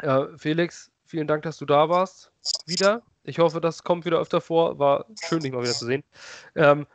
Äh, 0.00 0.26
Felix, 0.36 0.90
vielen 1.08 1.26
Dank, 1.26 1.42
dass 1.42 1.58
du 1.58 1.64
da 1.64 1.88
warst. 1.88 2.30
Wieder. 2.66 3.02
Ich 3.24 3.38
hoffe, 3.38 3.60
das 3.60 3.82
kommt 3.82 4.04
wieder 4.04 4.18
öfter 4.20 4.40
vor. 4.40 4.78
War 4.78 5.06
schön, 5.22 5.40
dich 5.40 5.52
mal 5.52 5.62
wieder 5.62 5.72
zu 5.72 5.86
sehen. 5.86 6.04
Ähm, 6.54 6.86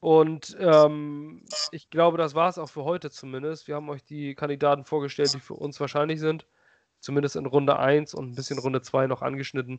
und 0.00 0.56
ähm, 0.60 1.44
ich 1.70 1.90
glaube, 1.90 2.18
das 2.18 2.34
war 2.34 2.48
es 2.48 2.58
auch 2.58 2.68
für 2.68 2.84
heute 2.84 3.10
zumindest. 3.10 3.68
Wir 3.68 3.74
haben 3.74 3.88
euch 3.88 4.04
die 4.04 4.34
Kandidaten 4.34 4.84
vorgestellt, 4.84 5.34
die 5.34 5.40
für 5.40 5.54
uns 5.54 5.78
wahrscheinlich 5.80 6.20
sind 6.20 6.46
zumindest 7.00 7.36
in 7.36 7.46
Runde 7.46 7.78
1 7.78 8.14
und 8.14 8.30
ein 8.30 8.34
bisschen 8.34 8.58
Runde 8.58 8.82
2 8.82 9.06
noch 9.06 9.22
angeschnitten. 9.22 9.78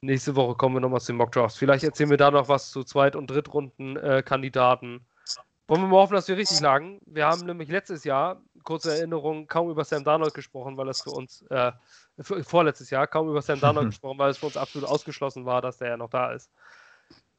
Nächste 0.00 0.36
Woche 0.36 0.54
kommen 0.56 0.74
wir 0.76 0.80
nochmal 0.80 1.00
zu 1.00 1.12
den 1.12 1.16
Mock 1.16 1.32
Drafts. 1.32 1.56
Vielleicht 1.56 1.84
erzählen 1.84 2.10
wir 2.10 2.16
da 2.16 2.30
noch 2.30 2.48
was 2.48 2.70
zu 2.70 2.84
Zweit- 2.84 3.16
und 3.16 3.30
Drittrunden-Kandidaten. 3.30 4.96
Äh, 4.96 5.40
Wollen 5.68 5.80
wir 5.82 5.88
mal 5.88 5.96
hoffen, 6.02 6.14
dass 6.14 6.28
wir 6.28 6.36
richtig 6.36 6.60
lagen. 6.60 7.00
Wir 7.06 7.26
haben 7.26 7.44
nämlich 7.46 7.68
letztes 7.68 8.04
Jahr, 8.04 8.40
kurze 8.62 8.96
Erinnerung, 8.96 9.46
kaum 9.48 9.70
über 9.70 9.84
Sam 9.84 10.04
Darnold 10.04 10.34
gesprochen, 10.34 10.76
weil 10.76 10.88
es 10.88 11.02
für 11.02 11.10
uns, 11.10 11.42
äh, 11.50 11.72
vorletztes 12.20 12.90
Jahr, 12.90 13.06
kaum 13.06 13.28
über 13.28 13.42
Sam 13.42 13.60
Darnold 13.60 13.86
gesprochen, 13.90 14.18
weil 14.18 14.30
es 14.30 14.38
für 14.38 14.46
uns 14.46 14.56
absolut 14.56 14.88
ausgeschlossen 14.88 15.44
war, 15.44 15.60
dass 15.60 15.78
der 15.78 15.90
ja 15.90 15.96
noch 15.96 16.10
da 16.10 16.32
ist. 16.32 16.50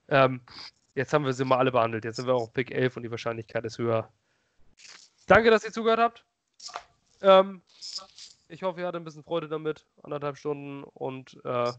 Ähm, 0.09 0.41
jetzt 0.95 1.13
haben 1.13 1.25
wir 1.25 1.33
sie 1.33 1.45
mal 1.45 1.57
alle 1.57 1.71
behandelt. 1.71 2.05
Jetzt 2.05 2.17
sind 2.17 2.27
wir 2.27 2.35
auch 2.35 2.53
Pick 2.53 2.71
11 2.71 2.97
und 2.97 3.03
die 3.03 3.11
Wahrscheinlichkeit 3.11 3.65
ist 3.65 3.77
höher. 3.77 4.09
Danke, 5.25 5.49
dass 5.49 5.65
ihr 5.65 5.71
zugehört 5.71 5.99
habt. 5.99 6.25
Ähm, 7.21 7.61
ich 8.49 8.63
hoffe, 8.63 8.79
ihr 8.79 8.87
hattet 8.87 9.01
ein 9.01 9.03
bisschen 9.03 9.23
Freude 9.23 9.49
damit, 9.49 9.85
anderthalb 10.03 10.37
Stunden 10.37 10.83
und 10.83 11.39
äh, 11.43 11.71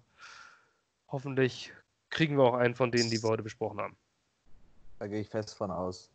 hoffentlich 1.08 1.72
kriegen 2.10 2.36
wir 2.36 2.44
auch 2.44 2.54
einen 2.54 2.74
von 2.74 2.90
denen, 2.90 3.10
die 3.10 3.22
wir 3.22 3.30
heute 3.30 3.42
besprochen 3.42 3.80
haben. 3.80 3.96
Da 4.98 5.06
gehe 5.06 5.20
ich 5.20 5.28
fest 5.28 5.56
von 5.56 5.70
aus. 5.70 6.10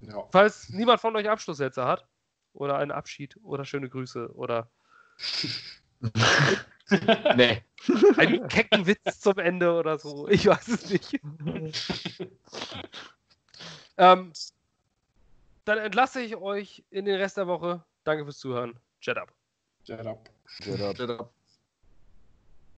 Ja. 0.00 0.24
Falls 0.30 0.68
niemand 0.68 1.00
von 1.00 1.16
euch 1.16 1.28
Abschlusssätze 1.28 1.84
hat 1.84 2.06
oder 2.54 2.76
einen 2.76 2.90
Abschied 2.90 3.36
oder 3.42 3.64
schöne 3.64 3.88
Grüße 3.88 4.34
oder 4.34 4.68
nee. 7.36 7.62
Einen 8.16 8.48
kecken 8.48 8.86
Witz 8.86 9.20
zum 9.20 9.38
Ende 9.38 9.72
oder 9.74 9.98
so. 9.98 10.28
Ich 10.28 10.46
weiß 10.46 10.68
es 10.68 10.90
nicht. 10.90 11.14
ähm, 13.96 14.32
dann 15.64 15.78
entlasse 15.78 16.20
ich 16.20 16.36
euch 16.36 16.84
in 16.90 17.04
den 17.04 17.16
Rest 17.16 17.36
der 17.36 17.46
Woche. 17.46 17.84
Danke 18.04 18.24
fürs 18.24 18.38
Zuhören. 18.38 18.78
Jet 19.00 19.16
up. 19.18 19.32
Jet 19.84 20.06
up. 20.06 20.30
Jet 20.60 20.80
up. 20.80 20.98
Jet 20.98 21.10
up. 21.10 21.32